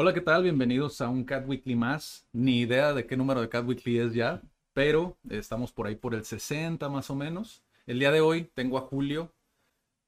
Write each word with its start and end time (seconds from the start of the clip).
Hola, 0.00 0.14
¿qué 0.14 0.20
tal? 0.20 0.44
Bienvenidos 0.44 1.00
a 1.00 1.08
un 1.08 1.24
Cat 1.24 1.48
Weekly 1.48 1.74
más. 1.74 2.24
Ni 2.32 2.60
idea 2.60 2.92
de 2.92 3.04
qué 3.04 3.16
número 3.16 3.40
de 3.40 3.48
Cat 3.48 3.66
Weekly 3.66 3.98
es 3.98 4.14
ya, 4.14 4.40
pero 4.72 5.18
estamos 5.28 5.72
por 5.72 5.88
ahí 5.88 5.96
por 5.96 6.14
el 6.14 6.24
60 6.24 6.88
más 6.88 7.10
o 7.10 7.16
menos. 7.16 7.64
El 7.84 7.98
día 7.98 8.12
de 8.12 8.20
hoy 8.20 8.48
tengo 8.54 8.78
a 8.78 8.82
Julio. 8.82 9.34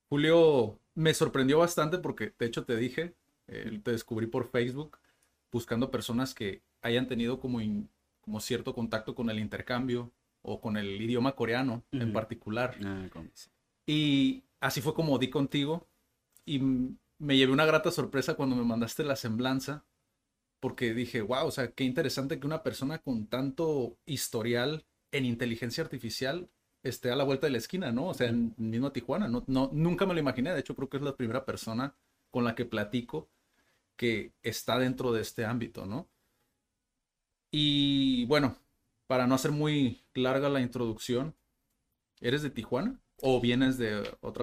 Julio 0.09 0.79
me 0.95 1.13
sorprendió 1.13 1.59
bastante 1.59 1.99
porque 1.99 2.33
de 2.39 2.47
hecho 2.47 2.65
te 2.65 2.77
dije, 2.77 3.17
eh, 3.49 3.81
te 3.83 3.91
descubrí 3.91 4.29
por 4.29 4.49
Facebook 4.49 4.97
buscando 5.51 5.91
personas 5.91 6.35
que 6.35 6.63
hayan 6.83 7.09
tenido 7.09 7.41
como, 7.41 7.59
como 8.21 8.39
cierto 8.39 8.73
contacto 8.73 9.17
con 9.17 9.29
el 9.29 9.41
intercambio 9.41 10.13
o 10.43 10.61
con 10.61 10.77
el 10.77 11.03
idioma 11.03 11.35
coreano 11.35 11.83
en 11.91 12.13
particular. 12.13 12.77
Ah, 12.85 13.09
y 13.87 14.45
así 14.61 14.83
fue 14.83 14.95
como 14.95 15.19
di 15.19 15.31
contigo 15.31 15.89
y 16.47 16.61
me 17.21 17.37
llevé 17.37 17.53
una 17.53 17.67
grata 17.67 17.91
sorpresa 17.91 18.35
cuando 18.35 18.57
me 18.57 18.65
mandaste 18.65 19.05
la 19.05 19.15
semblanza, 19.15 19.85
porque 20.59 20.95
dije, 20.95 21.21
wow, 21.21 21.47
o 21.47 21.51
sea, 21.51 21.73
qué 21.73 21.85
interesante 21.85 22.41
que 22.41 22.47
una 22.47 22.63
persona 22.63 22.99
con 22.99 23.27
tanto 23.27 23.99
historial 24.07 24.87
en 25.13 25.27
inteligencia 25.27 25.85
artificial 25.85 26.51
esté 26.83 27.11
a 27.11 27.17
la 27.17 27.25
vuelta 27.25 27.47
de 27.47 27.53
la 27.53 27.59
esquina, 27.59 27.93
¿no? 27.93 28.09
O 28.09 28.15
sea, 28.15 28.29
en 28.29 28.55
mismo 28.57 28.91
Tijuana, 28.93 29.29
no, 29.29 29.45
no, 29.47 29.71
nunca 29.73 30.07
me 30.07 30.15
lo 30.15 30.21
imaginé, 30.21 30.53
de 30.53 30.61
hecho 30.61 30.75
creo 30.75 30.89
que 30.89 30.97
es 30.97 31.03
la 31.03 31.17
primera 31.17 31.45
persona 31.45 31.95
con 32.31 32.45
la 32.45 32.55
que 32.55 32.65
platico 32.65 33.29
que 33.97 34.33
está 34.43 34.79
dentro 34.79 35.13
de 35.13 35.21
este 35.21 35.45
ámbito, 35.45 35.85
¿no? 35.85 36.09
Y 37.53 38.25
bueno, 38.27 38.57
para 39.07 39.27
no 39.27 39.35
hacer 39.35 39.51
muy 39.51 40.03
larga 40.15 40.49
la 40.49 40.61
introducción, 40.61 41.35
¿eres 42.21 42.43
de 42.43 42.51
Tijuana 42.51 42.99
o 43.21 43.41
vienes 43.41 43.77
de 43.77 44.17
otra 44.21 44.43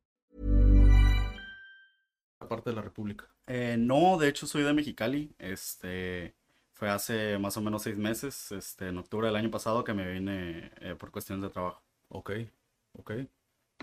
Parte 2.51 2.69
de 2.69 2.75
la 2.75 2.81
República? 2.81 3.29
Eh, 3.47 3.77
no, 3.79 4.17
de 4.17 4.27
hecho 4.27 4.45
soy 4.45 4.63
de 4.63 4.73
Mexicali. 4.73 5.33
Este 5.39 6.35
fue 6.73 6.89
hace 6.89 7.37
más 7.37 7.55
o 7.55 7.61
menos 7.61 7.83
seis 7.83 7.95
meses, 7.95 8.51
este, 8.51 8.89
en 8.89 8.97
octubre 8.97 9.27
del 9.27 9.37
año 9.37 9.49
pasado, 9.49 9.85
que 9.85 9.93
me 9.93 10.11
vine 10.11 10.69
eh, 10.81 10.95
por 10.99 11.11
cuestiones 11.11 11.43
de 11.43 11.49
trabajo. 11.49 11.81
Ok, 12.09 12.31
ok. 12.93 13.11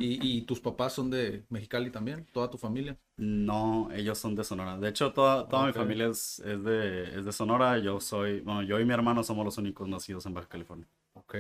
¿Y, 0.01 0.43
tus 0.43 0.61
papás 0.61 0.93
son 0.93 1.11
de 1.11 1.45
Mexicali 1.49 1.91
también? 1.91 2.27
¿Toda 2.33 2.51
tu 2.51 2.57
familia? 2.59 2.97
No, 3.17 3.89
ellos 3.93 4.19
son 4.19 4.37
de 4.37 4.45
Sonora. 4.45 4.79
De 4.79 4.91
hecho, 4.91 5.13
toda, 5.13 5.49
toda 5.49 5.67
mi 5.67 5.73
familia 5.73 6.07
es, 6.07 6.39
es, 6.39 6.63
de, 6.63 7.19
es 7.19 7.25
de 7.25 7.33
Sonora. 7.33 7.79
Yo 7.79 7.99
soy, 8.01 8.41
bueno, 8.41 8.63
yo 8.63 8.79
y 8.79 8.85
mi 8.85 8.93
hermano 8.93 9.25
somos 9.25 9.45
los 9.45 9.59
únicos 9.59 9.89
nacidos 9.89 10.25
en 10.27 10.35
Baja 10.35 10.47
California. 10.47 10.87
Ok. 11.15 11.35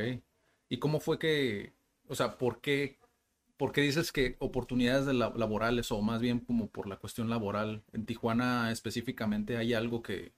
¿Y 0.68 0.78
cómo 0.78 0.98
fue 0.98 1.20
que, 1.20 1.72
o 2.08 2.16
sea, 2.16 2.36
por 2.36 2.60
qué 2.60 2.98
¿Por 3.58 3.72
qué 3.72 3.80
dices 3.80 4.12
que 4.12 4.36
oportunidades 4.38 5.12
laborales 5.14 5.90
o 5.90 6.00
más 6.00 6.22
bien 6.22 6.38
como 6.38 6.68
por 6.70 6.86
la 6.86 6.96
cuestión 6.96 7.28
laboral 7.28 7.82
en 7.92 8.06
Tijuana 8.06 8.70
específicamente 8.70 9.56
hay 9.56 9.74
algo 9.74 10.00
que, 10.00 10.32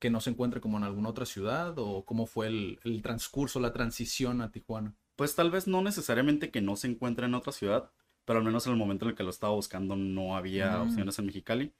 que 0.00 0.10
no 0.10 0.20
se 0.20 0.30
encuentre 0.30 0.60
como 0.60 0.76
en 0.76 0.82
alguna 0.82 1.08
otra 1.08 1.26
ciudad 1.26 1.78
o 1.78 2.04
cómo 2.04 2.26
fue 2.26 2.48
el, 2.48 2.80
el, 2.82 3.02
transcurso, 3.02 3.60
la 3.60 3.72
transición 3.72 4.42
a 4.42 4.50
Tijuana? 4.50 4.96
Pues 5.14 5.36
tal 5.36 5.52
vez 5.52 5.68
no 5.68 5.80
necesariamente 5.80 6.50
que 6.50 6.60
no 6.60 6.74
se 6.74 6.88
encuentre 6.88 7.26
en 7.26 7.34
otra 7.34 7.52
ciudad, 7.52 7.92
pero 8.24 8.40
al 8.40 8.44
menos 8.44 8.66
en 8.66 8.72
el 8.72 8.78
momento 8.78 9.04
en 9.04 9.10
el 9.10 9.16
que 9.16 9.22
lo 9.22 9.30
estaba 9.30 9.54
buscando 9.54 9.94
no 9.94 10.36
había 10.36 10.78
mm. 10.78 10.88
opciones 10.88 11.18
en 11.20 11.26
Mexicali. 11.26 11.72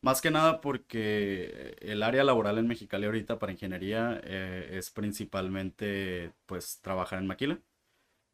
Más 0.00 0.20
que 0.20 0.30
nada 0.30 0.60
porque 0.60 1.76
el 1.80 2.04
área 2.04 2.22
laboral 2.22 2.58
en 2.58 2.68
Mexicali 2.68 3.06
ahorita 3.06 3.40
para 3.40 3.50
ingeniería 3.50 4.20
eh, 4.22 4.76
es 4.78 4.90
principalmente 4.90 6.32
pues 6.46 6.80
trabajar 6.80 7.18
en 7.18 7.26
maquila. 7.26 7.58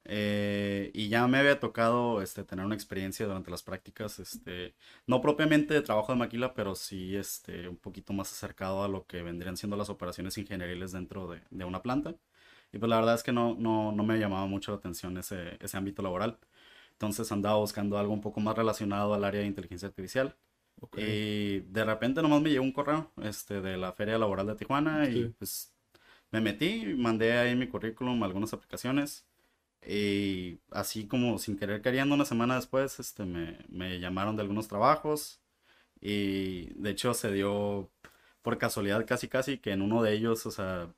Eh, 0.07 0.91
y 0.93 1.09
ya 1.09 1.27
me 1.29 1.39
había 1.39 1.59
tocado 1.61 2.21
este, 2.21 2.45
tener 2.45 2.65
una 2.65 2.75
experiencia 2.75 3.27
durante 3.27 3.51
las 3.51 3.63
prácticas, 3.63 4.19
este, 4.19 4.75
no 5.07 5.21
propiamente 5.23 5.73
de 5.75 5.81
trabajo 5.83 6.13
de 6.13 6.19
maquila, 6.19 6.55
pero 6.55 6.75
sí 6.75 7.17
este, 7.17 7.69
un 7.69 7.77
poquito 7.79 8.13
más 8.13 8.31
acercado 8.31 8.85
a 8.85 8.89
lo 8.89 9.07
que 9.07 9.23
vendrían 9.23 9.57
siendo 9.57 9.77
las 9.77 9.89
operaciones 9.91 10.37
ingenieriles 10.37 10.93
dentro 10.93 11.27
de, 11.29 11.41
de 11.51 11.65
una 11.65 11.83
planta. 11.83 12.15
Y 12.73 12.79
pues 12.79 12.91
la 12.91 12.97
verdad 12.97 13.15
es 13.15 13.23
que 13.23 13.33
no, 13.33 13.55
no, 13.59 13.93
no 13.93 14.05
me 14.05 14.19
llamaba 14.19 14.47
mucho 14.47 14.73
la 14.73 14.79
atención 14.79 15.17
ese, 15.17 15.57
ese 15.61 15.77
ámbito 15.77 16.03
laboral. 16.03 16.39
Entonces 16.93 17.31
andaba 17.33 17.57
buscando 17.57 17.99
algo 17.99 18.13
un 18.13 18.21
poco 18.21 18.41
más 18.41 18.57
relacionado 18.57 19.15
al 19.15 19.25
área 19.25 19.41
de 19.41 19.47
inteligencia 19.47 19.89
artificial. 19.89 20.37
Y 20.97 21.61
de 21.61 21.85
repente 21.85 22.21
nomás 22.23 22.43
me 22.43 22.51
llegó 22.51 22.65
un 22.65 22.73
correo 22.73 23.11
este, 23.23 23.61
de 23.63 23.77
la 23.77 23.93
Feria 23.93 24.19
Laboral 24.19 24.47
de 24.47 24.55
Tijuana 24.57 25.09
y 25.09 25.27
pues 25.39 25.73
me 26.31 26.41
metí, 26.41 26.95
mandé 26.97 27.33
ahí 27.39 27.57
mi 27.57 27.69
currículum, 27.69 28.23
algunas 28.23 28.53
aplicaciones 28.53 29.27
y 29.87 30.61
así 30.71 31.07
como 31.07 31.39
sin 31.39 31.57
querer 31.57 31.83
queriendo, 31.83 32.15
una 32.15 32.25
semana 32.25 32.57
después, 32.57 32.99
este, 33.01 33.25
me, 33.25 33.59
me 33.69 34.01
llamaron 34.01 34.37
de 34.37 34.43
algunos 34.43 34.69
trabajos. 34.69 35.41
Y 36.01 36.67
de 36.75 36.91
hecho 36.91 37.15
se 37.15 37.33
dio 37.33 37.91
por 38.43 38.59
casualidad 38.59 39.07
casi 39.07 39.29
casi 39.29 39.59
que 39.59 39.73
en 39.73 39.83
uno 39.83 40.03
de 40.03 40.13
ellos, 40.15 40.47
o 40.47 40.51
sea, 40.51 40.95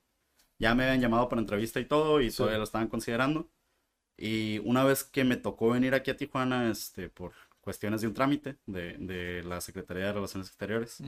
ya 0.58 0.74
me 0.74 0.84
habían 0.84 1.00
llamado 1.00 1.28
para 1.28 1.40
entrevista 1.40 1.80
y 1.80 1.86
todo 1.86 2.20
y 2.20 2.30
todavía 2.30 2.58
lo 2.58 2.64
estaban 2.64 2.88
considerando. 2.88 3.48
Y 4.18 4.60
una 4.60 4.84
vez 4.84 5.04
que 5.04 5.24
me 5.24 5.36
tocó 5.36 5.70
venir 5.70 5.94
aquí 5.94 6.10
a 6.10 6.16
Tijuana, 6.16 6.70
este, 6.70 7.08
por 7.10 7.32
cuestiones 7.66 8.00
de 8.00 8.06
un 8.06 8.14
trámite 8.14 8.58
de, 8.66 8.96
de 8.96 9.42
la 9.42 9.60
Secretaría 9.60 10.04
de 10.04 10.12
Relaciones 10.12 10.46
Exteriores. 10.46 11.02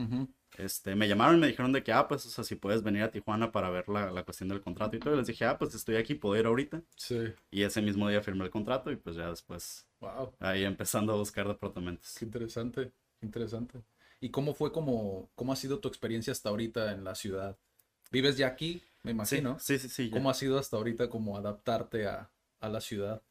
este, 0.57 0.93
me 0.93 1.07
llamaron 1.07 1.37
y 1.37 1.39
me 1.39 1.47
dijeron 1.47 1.71
de 1.71 1.83
que, 1.83 1.93
ah, 1.93 2.05
pues, 2.09 2.25
o 2.25 2.29
sea, 2.29 2.43
si 2.43 2.55
puedes 2.55 2.83
venir 2.83 3.01
a 3.03 3.11
Tijuana 3.11 3.53
para 3.53 3.69
ver 3.69 3.87
la, 3.87 4.11
la 4.11 4.23
cuestión 4.23 4.49
del 4.49 4.59
contrato 4.59 4.97
y 4.97 4.99
todo. 4.99 5.13
Y 5.13 5.17
les 5.19 5.27
dije, 5.27 5.45
ah, 5.45 5.57
pues 5.57 5.73
estoy 5.73 5.95
aquí, 5.95 6.15
puedo 6.15 6.37
ir 6.37 6.45
ahorita. 6.45 6.81
Sí. 6.97 7.31
Y 7.49 7.63
ese 7.63 7.81
mismo 7.81 8.09
día 8.09 8.21
firmé 8.21 8.43
el 8.43 8.49
contrato 8.49 8.91
y 8.91 8.97
pues 8.97 9.15
ya 9.15 9.29
después, 9.29 9.87
wow. 10.01 10.33
ahí 10.41 10.65
empezando 10.65 11.13
a 11.13 11.15
buscar 11.15 11.47
departamentos. 11.47 12.15
Qué 12.19 12.25
interesante, 12.25 12.91
interesante. 13.21 13.81
¿Y 14.19 14.29
cómo 14.29 14.53
fue, 14.53 14.73
como, 14.73 15.29
cómo 15.35 15.53
ha 15.53 15.55
sido 15.55 15.79
tu 15.79 15.87
experiencia 15.87 16.33
hasta 16.33 16.49
ahorita 16.49 16.91
en 16.91 17.05
la 17.05 17.15
ciudad? 17.15 17.57
¿Vives 18.11 18.35
ya 18.35 18.47
aquí, 18.47 18.83
me 19.03 19.11
imagino? 19.11 19.57
Sí, 19.59 19.79
sí, 19.79 19.87
sí. 19.87 20.09
¿Cómo 20.09 20.29
ha 20.29 20.33
sido 20.33 20.59
hasta 20.59 20.75
ahorita 20.75 21.09
como 21.09 21.37
adaptarte 21.37 22.05
a, 22.05 22.29
a 22.59 22.67
la 22.67 22.81
ciudad? 22.81 23.21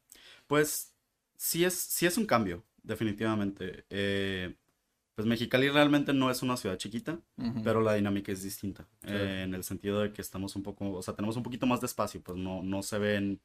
Pues 0.47 0.95
sí 1.37 1.63
es, 1.63 1.75
sí 1.75 2.07
es 2.07 2.17
un 2.17 2.25
cambio 2.25 2.63
definitivamente. 2.83 3.85
Eh, 3.89 4.55
pues 5.15 5.27
Mexicali 5.27 5.69
realmente 5.69 6.13
no 6.13 6.31
es 6.31 6.41
una 6.41 6.55
ciudad 6.55 6.77
chiquita, 6.77 7.19
pero 7.63 7.81
la 7.81 7.93
dinámica 7.93 8.31
es 8.31 8.41
distinta. 8.41 8.87
Eh, 9.03 9.41
en 9.43 9.53
el 9.53 9.63
sentido 9.65 10.01
de 10.01 10.13
que 10.13 10.21
estamos 10.21 10.55
un 10.55 10.63
poco, 10.63 10.93
o 10.93 11.01
sea, 11.01 11.13
tenemos 11.13 11.35
un 11.35 11.43
poquito 11.43 11.65
más 11.65 11.81
de 11.81 11.87
espacio, 11.87 12.21
pues 12.23 12.37
no, 12.37 12.63
no 12.63 12.81
se 12.83 12.99
ven 12.99 13.41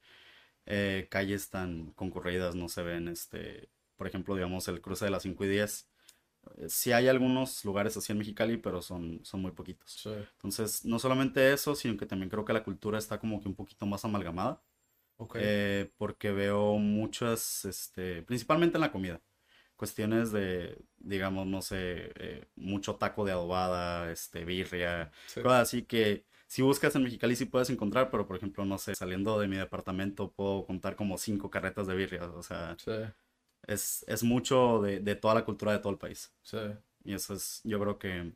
eh, 0.66 1.08
calles 1.10 1.50
tan 1.50 1.92
concurridas, 1.92 2.54
no 2.54 2.68
se 2.68 2.82
ven, 2.82 3.08
este, 3.08 3.70
por 3.96 4.06
ejemplo, 4.06 4.34
digamos, 4.36 4.68
el 4.68 4.80
cruce 4.80 5.04
de 5.06 5.10
las 5.10 5.24
5 5.24 5.44
y 5.44 5.48
10. 5.48 5.88
Sí 6.68 6.92
hay 6.92 7.08
algunos 7.08 7.64
lugares 7.64 7.96
así 7.96 8.12
en 8.12 8.18
Mexicali, 8.18 8.56
pero 8.58 8.82
son, 8.82 9.24
son 9.24 9.40
muy 9.42 9.50
poquitos. 9.52 10.06
Entonces, 10.34 10.84
no 10.84 10.98
solamente 10.98 11.52
eso, 11.52 11.74
sino 11.74 11.96
que 11.96 12.06
también 12.06 12.30
creo 12.30 12.44
que 12.44 12.52
la 12.52 12.62
cultura 12.62 12.98
está 12.98 13.18
como 13.18 13.40
que 13.40 13.48
un 13.48 13.54
poquito 13.54 13.86
más 13.86 14.04
amalgamada. 14.04 14.62
Okay. 15.16 15.90
porque 15.96 16.32
veo 16.32 16.76
muchas, 16.78 17.64
este, 17.64 18.22
principalmente 18.22 18.76
en 18.76 18.80
la 18.80 18.92
comida 18.92 19.20
cuestiones 19.76 20.32
de, 20.32 20.78
digamos, 20.98 21.46
no 21.46 21.60
sé, 21.62 22.12
eh, 22.16 22.46
mucho 22.56 22.96
taco 22.96 23.24
de 23.24 23.32
adobada, 23.32 24.10
este, 24.10 24.44
birria, 24.44 25.10
cosas 25.34 25.62
así 25.62 25.82
que 25.82 26.24
si 26.46 26.62
buscas 26.62 26.94
en 26.94 27.02
Mexicali 27.02 27.34
sí 27.34 27.46
puedes 27.46 27.70
encontrar, 27.70 28.10
pero 28.10 28.26
por 28.26 28.36
ejemplo, 28.36 28.64
no 28.64 28.78
sé, 28.78 28.94
saliendo 28.94 29.38
de 29.38 29.48
mi 29.48 29.56
departamento 29.56 30.30
puedo 30.30 30.64
contar 30.64 30.94
como 30.94 31.18
cinco 31.18 31.50
carretas 31.50 31.86
de 31.86 31.96
birria, 31.96 32.24
o 32.30 32.42
sea, 32.42 32.76
es, 33.66 34.04
es, 34.06 34.22
mucho 34.22 34.80
de, 34.80 35.00
de, 35.00 35.16
toda 35.16 35.34
la 35.34 35.44
cultura 35.44 35.72
de 35.72 35.78
todo 35.78 35.92
el 35.92 35.98
país. 35.98 36.32
Y 37.04 37.14
eso 37.14 37.34
es, 37.34 37.60
yo 37.64 37.80
creo 37.80 37.98
que, 37.98 38.32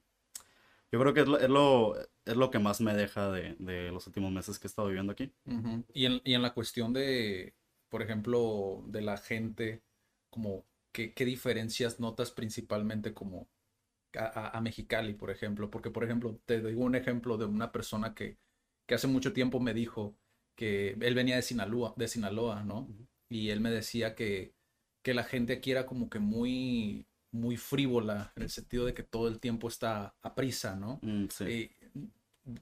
yo 0.90 1.00
creo 1.00 1.14
que 1.14 1.20
es 1.20 1.28
lo, 1.28 1.38
es 1.38 1.48
lo, 1.48 1.96
es 2.28 2.36
lo 2.36 2.50
que 2.50 2.58
más 2.58 2.80
me 2.80 2.94
deja 2.94 3.30
de, 3.30 3.56
de, 3.58 3.90
los 3.90 4.06
últimos 4.06 4.30
meses 4.30 4.58
que 4.58 4.66
he 4.66 4.70
estado 4.70 4.88
viviendo 4.88 5.12
aquí. 5.12 5.32
y, 5.94 6.06
en, 6.06 6.20
y 6.24 6.34
en 6.34 6.42
la 6.42 6.52
cuestión 6.52 6.92
de, 6.92 7.54
por 7.88 8.02
ejemplo, 8.02 8.84
de 8.86 9.00
la 9.00 9.16
gente, 9.16 9.82
como 10.30 10.66
¿qué, 10.92 11.24
diferencias 11.24 12.00
notas 12.00 12.30
principalmente 12.30 13.14
como 13.14 13.48
a, 14.14 14.60
Mexicali, 14.60 15.14
por 15.14 15.30
ejemplo? 15.30 15.70
Porque, 15.70 15.90
por 15.90 16.04
ejemplo, 16.04 16.40
te 16.44 16.60
digo 16.60 16.82
un 16.82 16.94
ejemplo 16.94 17.36
de 17.36 17.46
una 17.46 17.72
persona 17.72 18.14
que, 18.14 18.38
que 18.86 18.94
hace 18.94 19.06
mucho 19.06 19.32
tiempo 19.32 19.60
me 19.60 19.74
dijo 19.74 20.16
que 20.56 20.96
él 21.00 21.14
venía 21.14 21.36
de 21.36 21.42
Sinaloa, 21.42 21.94
de 21.96 22.08
Sinaloa, 22.08 22.64
¿no? 22.64 22.88
Y 23.30 23.50
él 23.50 23.60
me 23.60 23.70
decía 23.70 24.14
que, 24.14 24.54
que 25.02 25.14
la 25.14 25.24
gente 25.24 25.52
aquí 25.54 25.70
era 25.70 25.86
como 25.86 26.10
que 26.10 26.18
muy, 26.18 27.06
muy 27.30 27.56
frívola, 27.56 28.32
en 28.36 28.44
el 28.44 28.50
sentido 28.50 28.84
de 28.84 28.94
que 28.94 29.02
todo 29.02 29.28
el 29.28 29.38
tiempo 29.38 29.68
está 29.68 30.16
a 30.22 30.34
prisa, 30.34 30.74
¿no? 30.74 30.98
Mm, 31.02 31.26
sí. 31.30 31.70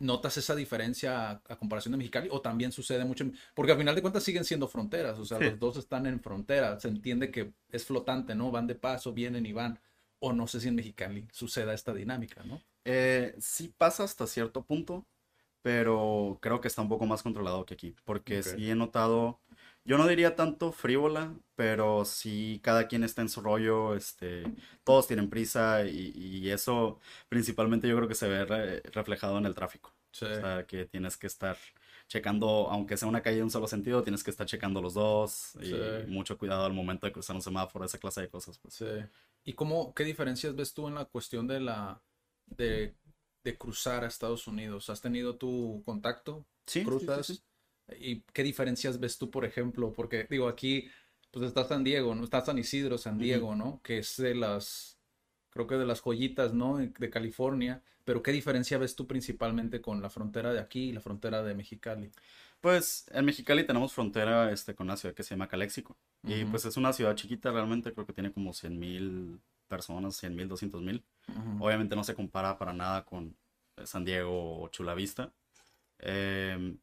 ¿Notas 0.00 0.36
esa 0.36 0.54
diferencia 0.54 1.30
a, 1.30 1.42
a 1.48 1.56
comparación 1.56 1.92
de 1.92 1.98
Mexicali? 1.98 2.28
¿O 2.30 2.40
también 2.40 2.72
sucede 2.72 3.04
mucho? 3.04 3.24
en- 3.24 3.36
Porque 3.54 3.72
al 3.72 3.78
final 3.78 3.94
de 3.94 4.02
cuentas 4.02 4.22
siguen 4.24 4.44
siendo 4.44 4.66
fronteras, 4.68 5.18
o 5.18 5.24
sea, 5.24 5.38
Sí. 5.38 5.44
los 5.44 5.58
dos 5.58 5.76
están 5.76 6.06
en 6.06 6.20
frontera, 6.20 6.78
se 6.80 6.88
entiende 6.88 7.30
que 7.30 7.52
es 7.70 7.84
flotante, 7.86 8.34
¿no? 8.34 8.50
Van 8.50 8.66
de 8.66 8.74
paso, 8.74 9.12
vienen 9.12 9.46
y 9.46 9.52
van. 9.52 9.78
O 10.18 10.32
no 10.32 10.46
sé 10.46 10.60
si 10.60 10.68
en 10.68 10.74
Mexicali 10.76 11.26
suceda 11.30 11.72
esta 11.74 11.92
dinámica, 11.94 12.42
¿no? 12.44 12.60
Eh, 12.84 13.34
sí 13.38 13.72
pasa 13.76 14.04
hasta 14.04 14.26
cierto 14.26 14.64
punto, 14.64 15.06
pero 15.62 16.38
creo 16.40 16.60
que 16.60 16.68
está 16.68 16.82
un 16.82 16.88
poco 16.88 17.06
más 17.06 17.22
controlado 17.22 17.64
que 17.66 17.74
aquí, 17.74 17.94
porque 18.04 18.42
sí 18.42 18.70
he 18.70 18.74
notado, 18.74 19.40
yo 19.86 19.96
no 19.98 20.06
diría 20.06 20.34
tanto 20.36 20.72
frívola, 20.72 21.34
pero 21.54 22.04
sí 22.04 22.60
cada 22.62 22.88
quien 22.88 23.04
está 23.04 23.22
en 23.22 23.28
su 23.28 23.40
rollo, 23.40 23.94
este, 23.94 24.44
todos 24.84 25.06
tienen 25.06 25.30
prisa 25.30 25.84
y, 25.86 26.12
y 26.16 26.50
eso 26.50 27.00
principalmente 27.28 27.88
yo 27.88 27.96
creo 27.96 28.08
que 28.08 28.14
se 28.14 28.28
ve 28.28 28.44
re- 28.44 28.80
reflejado 28.92 29.38
en 29.38 29.46
el 29.46 29.54
tráfico. 29.54 29.94
Sí. 30.12 30.24
O 30.24 30.34
sea, 30.40 30.66
que 30.66 30.86
tienes 30.86 31.16
que 31.16 31.26
estar 31.26 31.56
checando, 32.08 32.68
aunque 32.70 32.96
sea 32.96 33.08
una 33.08 33.22
calle 33.22 33.36
de 33.38 33.42
un 33.42 33.50
solo 33.50 33.66
sentido, 33.68 34.02
tienes 34.02 34.22
que 34.24 34.30
estar 34.30 34.46
checando 34.46 34.80
los 34.80 34.94
dos 34.94 35.56
y 35.60 35.66
Sí. 35.70 35.76
mucho 36.08 36.38
cuidado 36.38 36.64
al 36.64 36.72
momento 36.72 37.06
de 37.06 37.12
cruzar 37.12 37.36
un 37.36 37.42
semáforo, 37.42 37.84
esa 37.84 37.98
clase 37.98 38.22
de 38.22 38.28
cosas. 38.28 38.58
Pues. 38.58 38.74
Sí. 38.74 38.86
¿Y 39.44 39.52
cómo, 39.54 39.92
qué 39.94 40.04
diferencias 40.04 40.54
ves 40.56 40.72
tú 40.72 40.88
en 40.88 40.94
la 40.94 41.04
cuestión 41.04 41.46
de 41.46 41.60
la 41.60 42.00
de, 42.46 42.94
de 43.44 43.58
cruzar 43.58 44.04
a 44.04 44.08
Estados 44.08 44.46
Unidos? 44.46 44.88
¿Has 44.90 45.00
tenido 45.00 45.36
tu 45.36 45.82
contacto? 45.84 46.46
Sí, 46.66 46.80
sí, 46.80 46.84
sí, 46.84 46.84
¿Cruzas? 46.84 47.26
sí. 47.26 47.42
¿Y 47.98 48.20
qué 48.32 48.42
diferencias 48.42 48.98
ves 48.98 49.18
tú, 49.18 49.30
por 49.30 49.44
ejemplo? 49.44 49.92
Porque 49.92 50.26
digo, 50.28 50.48
aquí 50.48 50.88
pues 51.30 51.46
está 51.46 51.64
San 51.64 51.84
Diego, 51.84 52.14
¿no? 52.14 52.24
Está 52.24 52.40
San 52.44 52.58
Isidro, 52.58 52.98
San. 52.98 53.18
Diego, 53.18 53.54
¿no? 53.54 53.80
Que 53.82 53.98
es 53.98 54.16
de 54.16 54.34
las, 54.34 54.98
creo 55.50 55.66
que 55.66 55.76
de 55.76 55.86
las 55.86 56.00
joyitas, 56.00 56.54
¿no? 56.54 56.78
De 56.78 57.10
California. 57.10 57.82
Pero 58.04 58.22
¿qué 58.22 58.32
diferencia 58.32 58.78
ves 58.78 58.94
tú 58.94 59.06
principalmente 59.06 59.80
con 59.80 60.00
la 60.00 60.08
frontera 60.08 60.52
de 60.52 60.60
aquí 60.60 60.88
y 60.88 60.92
la 60.92 61.00
frontera 61.00 61.42
de 61.42 61.54
Mexicali? 61.54 62.10
Pues 62.60 63.06
en 63.12 63.24
Mexicali 63.24 63.66
tenemos 63.66 63.92
frontera 63.92 64.50
este, 64.50 64.74
con 64.74 64.86
una 64.86 64.96
ciudad 64.96 65.14
que 65.14 65.22
se 65.22 65.30
llama 65.30 65.48
Caléxico. 65.48 65.96
Y 66.22 66.44
pues 66.44 66.64
es 66.64 66.76
una 66.76 66.92
ciudad 66.92 67.14
chiquita 67.14 67.52
realmente, 67.52 67.92
creo 67.92 68.06
que 68.06 68.12
tiene 68.12 68.32
como 68.32 68.52
100 68.52 68.78
mil 68.78 69.40
personas, 69.68 70.16
100 70.16 70.34
mil, 70.34 70.48
200 70.48 70.82
mil. 70.82 71.04
Obviamente 71.60 71.96
no 71.96 72.04
se 72.04 72.14
compara 72.14 72.56
para 72.58 72.72
nada 72.72 73.04
con 73.04 73.36
eh, 73.76 73.86
San 73.86 74.04
Diego 74.04 74.62
o 74.62 74.68
Chula 74.68 74.94
Vista. 74.94 75.32
Em, 75.98 76.78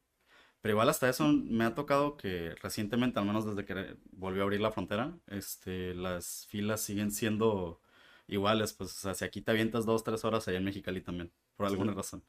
pero 0.64 0.76
igual 0.76 0.88
hasta 0.88 1.10
eso 1.10 1.28
me 1.28 1.66
ha 1.66 1.76
tocado 1.76 2.16
que 2.16 2.56
recientemente, 2.62 3.20
al 3.20 3.26
menos 3.26 3.46
desde 3.46 3.66
que 3.66 3.98
volvió 4.14 4.44
a 4.44 4.46
abrir 4.46 4.62
la 4.62 4.72
frontera, 4.72 5.14
este, 5.28 5.94
las 5.94 6.48
filas 6.48 6.80
siguen 6.80 7.12
siendo 7.12 7.82
iguales. 8.28 8.72
Pues 8.72 8.92
o 8.92 8.94
sea, 8.94 9.14
si 9.14 9.26
aquí 9.26 9.42
te 9.42 9.52
avientas 9.52 9.86
dos, 9.86 10.06
tres 10.06 10.24
horas, 10.24 10.48
allá 10.48 10.60
en 10.60 10.64
Mexicali 10.64 11.02
también, 11.02 11.34
por 11.58 11.66
alguna 11.66 11.92
razón. 11.92 12.24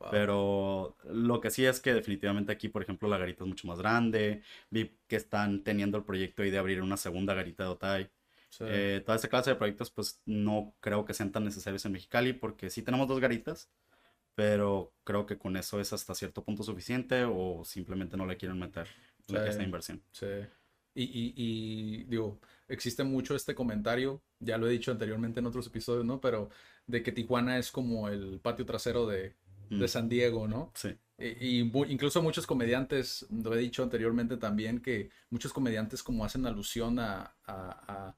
Wow. 0.00 0.08
Pero 0.10 0.96
lo 1.04 1.40
que 1.40 1.52
sí 1.52 1.64
es 1.64 1.78
que 1.78 1.94
definitivamente 1.94 2.50
aquí, 2.50 2.68
por 2.68 2.82
ejemplo, 2.82 3.08
la 3.08 3.18
garita 3.18 3.44
es 3.44 3.48
mucho 3.48 3.68
más 3.68 3.78
grande. 3.78 4.42
Vi 4.68 4.98
que 5.06 5.14
están 5.14 5.62
teniendo 5.62 5.96
el 5.96 6.02
proyecto 6.02 6.42
ahí 6.42 6.50
de 6.50 6.58
abrir 6.58 6.82
una 6.82 6.96
segunda 6.96 7.34
garita 7.34 7.62
de 7.62 7.68
Otay. 7.70 8.10
Sí. 8.48 8.64
Eh, 8.66 9.00
toda 9.06 9.14
esa 9.14 9.28
clase 9.28 9.50
de 9.50 9.56
proyectos, 9.56 9.92
pues 9.92 10.20
no 10.24 10.74
creo 10.80 11.04
que 11.04 11.14
sean 11.14 11.30
tan 11.30 11.44
necesarios 11.44 11.86
en 11.86 11.92
Mexicali, 11.92 12.32
porque 12.32 12.68
sí 12.68 12.82
tenemos 12.82 13.06
dos 13.06 13.20
garitas, 13.20 13.70
pero 14.36 14.94
creo 15.04 15.26
que 15.26 15.38
con 15.38 15.56
eso 15.58 15.80
es 15.80 15.92
hasta 15.92 16.14
cierto 16.14 16.44
punto 16.44 16.62
suficiente 16.62 17.24
o 17.24 17.64
simplemente 17.64 18.16
no 18.18 18.26
le 18.26 18.38
quieren 18.38 18.60
meter 18.60 18.88
Sí. 19.28 19.36
esta 19.36 19.64
inversión. 19.64 20.04
Sí. 20.12 20.26
Y, 20.94 21.02
y, 21.04 21.34
y, 21.36 22.04
digo, 22.04 22.40
existe 22.68 23.04
mucho 23.04 23.34
este 23.36 23.54
comentario, 23.54 24.22
ya 24.40 24.56
lo 24.58 24.68
he 24.68 24.70
dicho 24.72 24.92
anteriormente 24.92 25.40
en 25.40 25.46
otros 25.46 25.66
episodios, 25.66 26.04
¿no? 26.06 26.20
Pero 26.20 26.50
de 26.86 27.02
que 27.02 27.12
Tijuana 27.12 27.58
es 27.58 27.72
como 27.72 28.08
el 28.08 28.40
patio 28.40 28.64
trasero 28.66 29.06
de, 29.06 29.36
de 29.70 29.86
Mm, 29.86 29.88
San 29.88 30.08
Diego, 30.08 30.48
¿no? 30.48 30.72
Sí, 30.74 30.96
Y, 31.18 31.60
incluso 31.60 32.22
muchos 32.22 32.46
comediantes, 32.46 33.26
lo 33.30 33.54
he 33.54 33.58
dicho 33.58 33.82
anteriormente 33.82 34.36
también, 34.38 34.80
que 34.80 35.10
muchos 35.30 35.52
comediantes 35.52 36.02
como 36.02 36.24
hacen 36.24 36.46
alusión 36.46 36.98
a, 36.98 37.36
a, 37.44 37.70
a- 37.88 38.16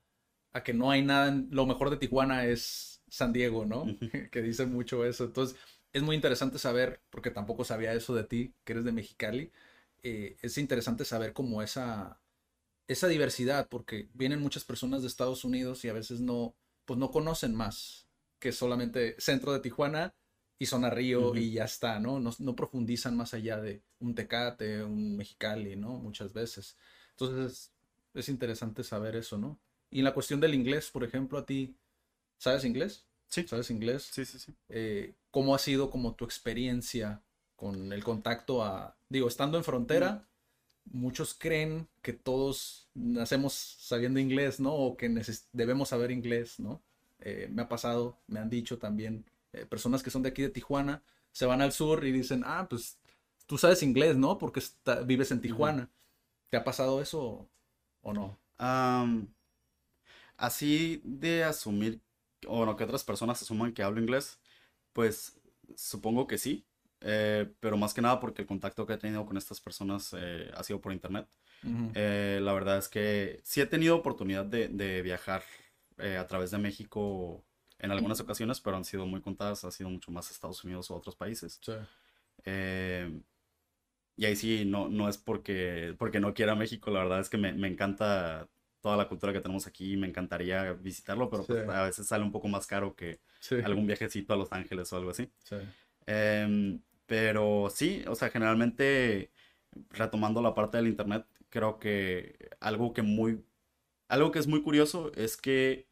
a 0.52 0.62
que 0.64 0.74
no 0.74 0.90
hay 0.90 1.02
nada, 1.02 1.28
en- 1.28 1.48
lo 1.52 1.66
mejor 1.66 1.90
de 1.90 1.96
Tijuana 1.96 2.46
es 2.46 3.02
San 3.08 3.32
Diego, 3.32 3.64
¿no? 3.66 3.86
Que 4.32 4.42
dicen 4.42 4.72
mucho 4.72 5.04
eso. 5.04 5.24
Entonces, 5.24 5.56
es 5.92 6.02
muy 6.02 6.16
interesante 6.16 6.58
saber, 6.58 7.00
porque 7.10 7.30
tampoco 7.30 7.64
sabía 7.64 7.92
eso 7.94 8.14
de 8.14 8.24
ti, 8.24 8.54
que 8.64 8.72
eres 8.72 8.84
de 8.84 8.92
Mexicali, 8.92 9.52
eh, 10.02 10.36
es 10.42 10.58
interesante 10.58 11.04
saber 11.04 11.32
cómo 11.32 11.62
esa, 11.62 12.20
esa 12.86 13.08
diversidad, 13.08 13.68
porque 13.68 14.08
vienen 14.14 14.40
muchas 14.40 14.64
personas 14.64 15.02
de 15.02 15.08
Estados 15.08 15.44
Unidos 15.44 15.84
y 15.84 15.88
a 15.88 15.92
veces 15.92 16.20
no, 16.20 16.54
pues 16.84 16.98
no 16.98 17.10
conocen 17.10 17.54
más 17.54 18.06
que 18.38 18.52
solamente 18.52 19.16
centro 19.18 19.52
de 19.52 19.60
Tijuana 19.60 20.14
y 20.58 20.66
zona 20.66 20.90
Río 20.90 21.34
y 21.36 21.52
ya 21.52 21.64
está, 21.64 22.00
¿no? 22.00 22.20
¿no? 22.20 22.30
no 22.38 22.56
profundizan 22.56 23.16
más 23.16 23.34
allá 23.34 23.60
de 23.60 23.82
un 24.00 24.14
Tecate, 24.14 24.82
un 24.84 25.16
Mexicali, 25.16 25.76
¿no? 25.76 25.98
Muchas 25.98 26.32
veces. 26.32 26.76
Entonces, 27.10 27.72
es 28.14 28.28
interesante 28.28 28.84
saber 28.84 29.16
eso, 29.16 29.38
¿no? 29.38 29.58
Y 29.90 29.98
en 29.98 30.04
la 30.04 30.14
cuestión 30.14 30.40
del 30.40 30.54
inglés, 30.54 30.90
por 30.90 31.04
ejemplo, 31.04 31.38
a 31.38 31.46
ti, 31.46 31.76
¿sabes 32.38 32.64
inglés? 32.64 33.07
Sí. 33.28 33.46
¿Sabes 33.46 33.70
inglés? 33.70 34.04
sí, 34.12 34.24
sí, 34.24 34.38
sí. 34.38 34.54
eh, 34.68 35.14
¿cómo 35.30 35.54
ha 35.54 35.58
sido 35.58 35.90
como 35.90 36.14
tu 36.14 36.24
experiencia 36.24 37.22
con 37.56 37.92
el 37.92 38.02
contacto 38.04 38.64
a, 38.64 38.96
digo, 39.08 39.28
estando 39.28 39.58
en 39.58 39.64
frontera, 39.64 40.26
muchos 40.84 41.34
creen 41.34 41.88
que 42.02 42.12
todos 42.12 42.88
nacemos 42.94 43.54
sabiendo 43.54 44.20
inglés, 44.20 44.60
¿no? 44.60 44.74
O 44.74 44.96
que 44.96 45.08
debemos 45.52 45.88
saber 45.90 46.10
inglés, 46.10 46.60
¿no? 46.60 46.82
Eh, 47.20 47.48
me 47.52 47.62
ha 47.62 47.68
pasado, 47.68 48.18
me 48.28 48.40
han 48.40 48.50
dicho 48.50 48.78
también, 48.78 49.26
eh, 49.52 49.66
personas 49.66 50.02
que 50.02 50.10
son 50.10 50.22
de 50.22 50.30
aquí 50.30 50.42
de 50.42 50.50
Tijuana, 50.50 51.02
se 51.32 51.46
van 51.46 51.62
al 51.62 51.72
sur 51.72 52.04
y 52.06 52.12
dicen, 52.12 52.42
ah, 52.46 52.66
pues 52.70 52.98
tú 53.46 53.58
sabes 53.58 53.82
inglés, 53.82 54.16
¿no? 54.16 54.38
Porque 54.38 54.60
está- 54.60 55.00
vives 55.02 55.30
en 55.32 55.40
Tijuana. 55.40 55.90
¿Te 56.50 56.56
ha 56.58 56.64
pasado 56.64 57.02
eso 57.02 57.48
o 58.02 58.12
no? 58.14 58.38
Así 60.36 61.00
de 61.04 61.44
asumir, 61.44 62.00
o 62.46 62.64
no, 62.64 62.76
que 62.76 62.84
otras 62.84 63.04
personas 63.04 63.42
asuman 63.42 63.72
que 63.72 63.82
hablo 63.82 64.00
inglés, 64.00 64.40
pues 64.92 65.40
supongo 65.76 66.26
que 66.26 66.38
sí, 66.38 66.66
eh, 67.00 67.52
pero 67.60 67.76
más 67.76 67.94
que 67.94 68.02
nada 68.02 68.20
porque 68.20 68.42
el 68.42 68.48
contacto 68.48 68.86
que 68.86 68.94
he 68.94 68.98
tenido 68.98 69.26
con 69.26 69.36
estas 69.36 69.60
personas 69.60 70.14
eh, 70.16 70.50
ha 70.54 70.62
sido 70.62 70.80
por 70.80 70.92
internet. 70.92 71.28
Ujú. 71.62 71.92
Eh, 71.94 72.40
la 72.42 72.52
verdad 72.52 72.78
es 72.78 72.88
que 72.88 73.40
sí 73.44 73.60
he 73.60 73.66
tenido 73.66 73.96
oportunidad 73.96 74.44
de, 74.44 74.68
de 74.68 75.02
viajar 75.02 75.42
eh, 75.98 76.16
a 76.16 76.26
través 76.26 76.50
de 76.50 76.58
México 76.58 77.44
en 77.78 77.90
algunas 77.90 78.20
ocasiones, 78.20 78.60
pero 78.60 78.76
han 78.76 78.84
sido 78.84 79.06
muy 79.06 79.20
contadas, 79.20 79.64
ha 79.64 79.70
sido 79.70 79.90
mucho 79.90 80.10
más 80.10 80.30
Estados 80.30 80.62
Unidos 80.64 80.90
o 80.90 80.96
otros 80.96 81.16
países. 81.16 81.58
Sí. 81.62 81.72
Eh, 82.44 83.20
y 84.16 84.24
ahí 84.24 84.34
sí, 84.34 84.64
no, 84.64 84.88
no 84.88 85.08
es 85.08 85.16
porque, 85.16 85.94
porque 85.96 86.18
no 86.18 86.34
quiera 86.34 86.56
México, 86.56 86.90
la 86.90 87.00
verdad 87.00 87.20
es 87.20 87.28
que 87.28 87.38
me, 87.38 87.52
me 87.52 87.68
encanta 87.68 88.48
toda 88.88 88.96
la 88.96 89.06
cultura 89.08 89.34
que 89.34 89.40
tenemos 89.42 89.66
aquí, 89.66 89.98
me 89.98 90.06
encantaría 90.06 90.72
visitarlo, 90.72 91.28
pero 91.28 91.44
pues, 91.44 91.68
a 91.68 91.82
veces 91.84 92.06
sale 92.06 92.24
un 92.24 92.32
poco 92.32 92.48
más 92.48 92.66
caro 92.66 92.96
que 92.96 93.20
Sí. 93.40 93.56
algún 93.62 93.86
viajecito 93.86 94.32
a 94.32 94.36
Los 94.38 94.50
Ángeles 94.50 94.90
o 94.92 94.96
algo 94.96 95.10
así. 95.10 95.28
Sí. 95.44 95.56
Em, 96.06 96.80
pero 97.04 97.68
sí, 97.70 98.02
o 98.08 98.14
sea, 98.14 98.30
generalmente, 98.30 99.30
retomando 99.90 100.40
la 100.40 100.54
parte 100.54 100.78
del 100.78 100.88
internet, 100.88 101.26
creo 101.50 101.78
que 101.78 102.48
algo 102.60 102.94
que 102.94 103.02
muy, 103.02 103.44
algo 104.08 104.30
que 104.32 104.38
es 104.38 104.46
muy 104.46 104.62
curioso 104.62 105.12
es 105.14 105.36
que, 105.36 105.86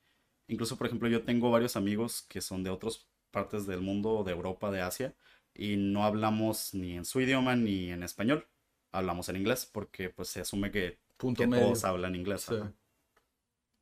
incluso, 0.48 0.78
por 0.78 0.86
ejemplo, 0.86 1.06
yo 1.08 1.22
tengo 1.22 1.50
varios 1.50 1.76
amigos 1.76 2.22
que 2.22 2.40
son 2.40 2.62
de 2.64 2.70
otras 2.70 3.06
partes 3.30 3.66
del 3.66 3.82
mundo, 3.82 4.24
de 4.24 4.32
Europa, 4.32 4.70
de 4.70 4.80
Asia, 4.80 5.14
y 5.54 5.76
no 5.76 6.04
hablamos 6.04 6.72
ni 6.72 6.96
en 6.96 7.04
su 7.04 7.20
idioma 7.20 7.56
ni 7.56 7.90
en 7.90 8.02
español, 8.02 8.46
hablamos 8.90 9.28
en 9.28 9.36
inglés, 9.36 9.68
porque 9.70 10.08
pues 10.08 10.28
se 10.28 10.40
asume 10.40 10.70
que, 10.70 10.98
Punto 11.18 11.42
que 11.42 11.46
medio. 11.46 11.64
todos 11.64 11.84
hablan 11.84 12.14
inglés. 12.14 12.42
Sí. 12.42 12.54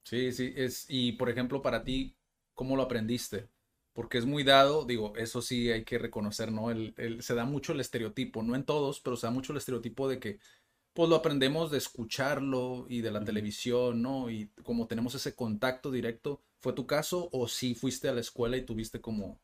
Sí, 0.04 0.32
sí, 0.32 0.52
es, 0.56 0.86
y 0.88 1.12
por 1.12 1.30
ejemplo, 1.30 1.62
para 1.62 1.82
ti, 1.84 2.16
¿cómo 2.54 2.76
lo 2.76 2.82
aprendiste? 2.82 3.48
Porque 3.94 4.18
es 4.18 4.26
muy 4.26 4.44
dado, 4.44 4.84
digo, 4.84 5.14
eso 5.16 5.40
sí 5.40 5.70
hay 5.70 5.84
que 5.84 5.98
reconocer, 5.98 6.52
¿no? 6.52 6.70
El, 6.70 6.94
el- 6.98 7.22
se 7.22 7.34
da 7.34 7.44
mucho 7.46 7.72
el 7.72 7.80
estereotipo, 7.80 8.42
no 8.42 8.54
en 8.54 8.64
todos, 8.64 9.00
pero 9.00 9.16
se 9.16 9.26
da 9.26 9.30
mucho 9.32 9.52
el 9.52 9.58
estereotipo 9.58 10.08
de 10.08 10.18
que, 10.20 10.38
pues 10.94 11.08
lo 11.10 11.16
aprendemos 11.16 11.70
de 11.70 11.78
escucharlo 11.78 12.86
y 12.90 13.02
de 13.02 13.12
la 13.12 13.24
televisión, 13.24 14.02
¿no? 14.02 14.30
Y 14.30 14.48
como 14.64 14.86
tenemos 14.88 15.14
ese 15.14 15.34
contacto 15.36 15.90
directo, 15.92 16.42
¿fue 16.60 16.72
tu 16.74 16.86
caso 16.86 17.28
o 17.32 17.48
sí 17.48 17.74
fuiste 17.76 18.08
a 18.08 18.14
la 18.14 18.20
escuela 18.22 18.56
y 18.58 18.64
tuviste 18.66 19.00
como 19.00 19.40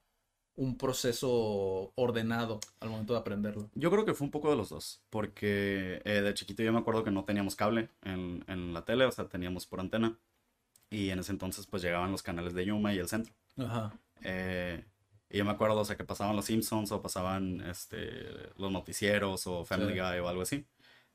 un 0.56 0.76
proceso 0.78 1.92
ordenado 1.96 2.60
al 2.80 2.90
momento 2.90 3.14
de 3.14 3.20
aprenderlo? 3.20 3.70
Yo 3.74 3.90
creo 3.90 4.04
que 4.06 4.14
fue 4.14 4.26
un 4.26 4.30
poco 4.32 4.50
de 4.50 4.56
los 4.56 4.70
dos, 4.70 5.02
porque 5.10 6.02
eh, 6.04 6.22
de 6.22 6.34
chiquito 6.34 6.62
yo 6.62 6.72
me 6.72 6.80
acuerdo 6.80 7.04
que 7.04 7.10
no 7.10 7.24
teníamos 7.24 7.56
cable 7.56 7.90
en, 8.02 8.44
en 8.48 8.72
la 8.74 8.84
tele, 8.84 9.04
o 9.06 9.12
sea, 9.12 9.28
teníamos 9.28 9.66
por 9.66 9.80
antena. 9.80 10.18
Y 10.90 11.10
en 11.10 11.20
ese 11.20 11.32
entonces 11.32 11.66
pues 11.66 11.82
llegaban 11.82 12.10
los 12.12 12.22
canales 12.22 12.54
de 12.54 12.66
Yuma 12.66 12.92
y 12.94 12.98
el 12.98 13.08
centro. 13.08 13.32
Ajá. 13.58 13.92
Eh, 14.22 14.84
y 15.30 15.38
yo 15.38 15.44
me 15.44 15.52
acuerdo, 15.52 15.78
o 15.80 15.84
sea, 15.84 15.96
que 15.96 16.04
pasaban 16.04 16.36
los 16.36 16.46
Simpsons 16.46 16.90
o 16.92 17.00
pasaban 17.02 17.60
este, 17.62 18.50
los 18.56 18.72
noticieros 18.72 19.46
o 19.46 19.64
Family 19.64 19.92
Sí. 19.94 19.98
Guy 20.00 20.18
o 20.20 20.28
algo 20.28 20.42
así. 20.42 20.66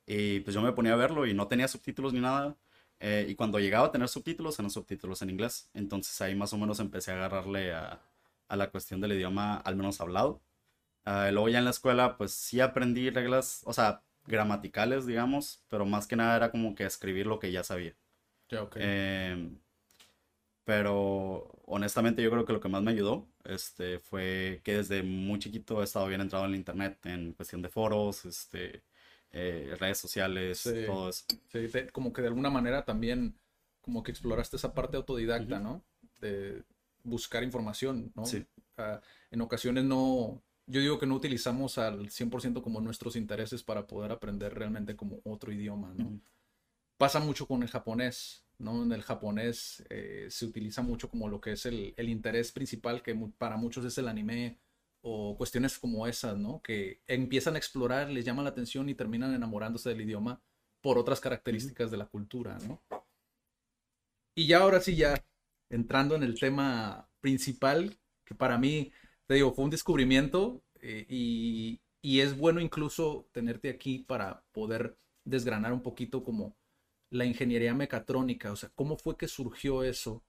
Y 0.05 0.39
pues 0.41 0.53
yo 0.55 0.61
me 0.61 0.71
ponía 0.73 0.93
a 0.93 0.95
verlo 0.97 1.25
y 1.25 1.33
no 1.33 1.47
tenía 1.47 1.67
subtítulos 1.67 2.13
ni 2.13 2.19
nada. 2.21 2.55
Eh, 2.99 3.27
y 3.29 3.35
cuando 3.35 3.59
llegaba 3.59 3.87
a 3.87 3.91
tener 3.91 4.07
subtítulos, 4.07 4.57
eran 4.59 4.71
subtítulos 4.71 5.21
en 5.21 5.29
inglés. 5.31 5.69
Entonces 5.73 6.19
ahí 6.21 6.35
más 6.35 6.53
o 6.53 6.57
menos 6.57 6.79
empecé 6.79 7.11
a 7.11 7.15
agarrarle 7.15 7.73
a, 7.73 8.01
a 8.47 8.55
la 8.55 8.69
cuestión 8.71 9.01
del 9.01 9.13
idioma, 9.13 9.57
al 9.57 9.75
menos 9.75 9.99
hablado. 10.01 10.41
Uh, 11.05 11.31
luego 11.31 11.49
ya 11.49 11.59
en 11.59 11.65
la 11.65 11.71
escuela, 11.71 12.17
pues 12.17 12.31
sí 12.31 12.61
aprendí 12.61 13.09
reglas, 13.11 13.61
o 13.65 13.73
sea, 13.73 14.03
gramaticales, 14.25 15.05
digamos, 15.05 15.63
pero 15.69 15.85
más 15.85 16.07
que 16.07 16.15
nada 16.15 16.35
era 16.35 16.51
como 16.51 16.73
que 16.75 16.83
escribir 16.85 17.27
lo 17.27 17.39
que 17.39 17.51
ya 17.51 17.63
sabía. 17.63 17.95
Ya, 18.49 18.63
ok. 18.63 18.77
Eh, 18.79 19.49
pero 20.65 21.51
honestamente 21.65 22.21
yo 22.21 22.29
creo 22.31 22.45
que 22.45 22.53
lo 22.53 22.59
que 22.59 22.69
más 22.69 22.83
me 22.83 22.91
ayudó 22.91 23.27
este, 23.45 23.99
fue 23.99 24.61
que 24.63 24.77
desde 24.77 25.03
muy 25.03 25.39
chiquito 25.39 25.81
he 25.81 25.83
estado 25.85 26.07
bien 26.07 26.21
entrado 26.21 26.45
en 26.45 26.51
el 26.51 26.57
internet 26.57 26.97
en 27.05 27.33
cuestión 27.33 27.61
de 27.61 27.69
foros, 27.69 28.25
este, 28.25 28.83
eh, 29.31 29.75
redes 29.79 29.97
sociales, 29.99 30.59
Sí. 30.59 30.85
todo 30.85 31.09
eso. 31.09 31.25
Sí, 31.51 31.67
te- 31.69 31.89
como 31.91 32.11
que 32.11 32.21
de 32.21 32.27
alguna 32.29 32.49
manera 32.49 32.83
también 32.85 33.35
como 33.81 34.01
que 34.03 34.11
exploraste 34.11 34.55
esa 34.57 34.73
parte 34.73 34.97
autodidacta. 34.97 35.59
¿no? 35.59 35.83
De 36.19 36.63
buscar 37.03 37.43
información, 37.43 38.11
¿no? 38.15 38.25
Sí. 38.25 38.45
Ah, 38.77 38.99
en 39.29 39.41
ocasiones 39.41 39.83
no, 39.83 40.41
yo 40.65 40.81
digo 40.81 40.97
que 40.97 41.05
no 41.05 41.15
utilizamos 41.15 41.77
al 41.77 42.09
100% 42.09 42.63
como 42.63 42.81
nuestros 42.81 43.15
intereses 43.15 43.61
para 43.61 43.85
poder 43.85 44.11
aprender 44.11 44.55
realmente 44.55 44.95
como 44.95 45.19
otro 45.23 45.51
idioma, 45.51 45.93
¿no? 45.93 46.19
Pasa 46.97 47.19
mucho 47.19 47.45
con 47.45 47.61
el 47.61 47.69
japonés, 47.69 48.44
¿no? 48.59 48.83
En 48.83 48.91
el 48.91 49.01
japonés 49.03 49.83
eh, 49.89 50.27
se 50.29 50.45
utiliza 50.45 50.81
mucho 50.81 51.09
como 51.09 51.29
lo 51.29 51.41
que 51.41 51.53
es 51.53 51.65
el, 51.65 51.93
el 51.97 52.09
interés 52.09 52.51
principal, 52.51 53.01
que 53.03 53.13
mu- 53.13 53.31
para 53.33 53.57
muchos 53.57 53.85
es 53.85 53.97
el 53.97 54.07
anime 54.07 54.59
o 55.01 55.35
cuestiones 55.37 55.77
como 55.79 56.07
esas, 56.07 56.37
¿no? 56.37 56.61
Que 56.61 57.01
empiezan 57.07 57.55
a 57.55 57.57
explorar, 57.59 58.09
les 58.09 58.25
llama 58.25 58.43
la 58.43 58.49
atención 58.49 58.89
y 58.89 58.95
terminan 58.95 59.33
enamorándose 59.33 59.89
del 59.89 60.01
idioma 60.01 60.41
por 60.81 60.97
otras 60.97 61.19
características 61.21 61.91
de 61.91 61.97
la 61.97 62.05
cultura, 62.07 62.57
¿no? 62.67 62.81
Y 64.35 64.47
ya 64.47 64.59
ahora 64.59 64.81
sí, 64.81 64.95
ya 64.95 65.15
entrando 65.69 66.15
en 66.15 66.23
el 66.23 66.39
tema 66.39 67.09
principal, 67.21 67.97
que 68.25 68.35
para 68.35 68.57
mí, 68.57 68.91
te 69.27 69.35
digo, 69.35 69.53
fue 69.53 69.63
un 69.65 69.71
descubrimiento 69.71 70.63
eh, 70.81 71.05
y, 71.09 71.81
y 72.01 72.19
es 72.21 72.37
bueno 72.37 72.59
incluso 72.61 73.27
tenerte 73.31 73.69
aquí 73.69 73.99
para 73.99 74.43
poder 74.51 74.97
desgranar 75.23 75.73
un 75.73 75.81
poquito 75.81 76.23
como 76.23 76.55
la 77.15 77.25
ingeniería 77.25 77.73
mecatrónica, 77.73 78.51
o 78.51 78.55
sea, 78.55 78.69
¿cómo 78.75 78.97
fue 78.97 79.17
que 79.17 79.27
surgió 79.27 79.83
eso? 79.83 80.23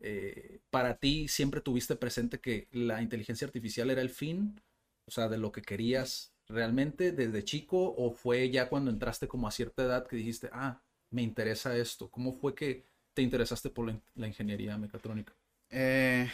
Eh, 0.00 0.60
para 0.70 0.98
ti 0.98 1.28
siempre 1.28 1.60
tuviste 1.60 1.96
presente 1.96 2.40
que 2.40 2.68
la 2.72 3.02
inteligencia 3.02 3.46
artificial 3.46 3.90
era 3.90 4.02
el 4.02 4.10
fin, 4.10 4.60
o 5.06 5.10
sea, 5.10 5.28
de 5.28 5.38
lo 5.38 5.52
que 5.52 5.62
querías 5.62 6.34
realmente 6.48 7.12
desde 7.12 7.44
chico, 7.44 7.94
o 7.96 8.12
fue 8.12 8.50
ya 8.50 8.68
cuando 8.68 8.90
entraste 8.90 9.28
como 9.28 9.48
a 9.48 9.52
cierta 9.52 9.82
edad 9.84 10.06
que 10.06 10.16
dijiste, 10.16 10.50
ah, 10.52 10.82
me 11.10 11.22
interesa 11.22 11.76
esto. 11.76 12.10
¿Cómo 12.10 12.32
fue 12.34 12.54
que 12.54 12.84
te 13.14 13.22
interesaste 13.22 13.70
por 13.70 13.86
la, 13.86 13.92
in- 13.92 14.02
la 14.14 14.28
ingeniería 14.28 14.78
mecatrónica? 14.78 15.34
Eh, 15.70 16.28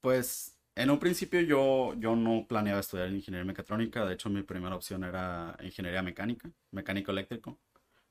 pues 0.00 0.58
en 0.76 0.90
un 0.90 0.98
principio 1.00 1.40
yo, 1.42 1.94
yo 1.98 2.16
no 2.16 2.46
planeaba 2.48 2.80
estudiar 2.80 3.10
ingeniería 3.10 3.46
mecatrónica, 3.46 4.04
de 4.06 4.14
hecho 4.14 4.30
mi 4.30 4.42
primera 4.42 4.76
opción 4.76 5.04
era 5.04 5.56
ingeniería 5.62 6.02
mecánica, 6.02 6.50
mecánico 6.72 7.10
eléctrico. 7.12 7.60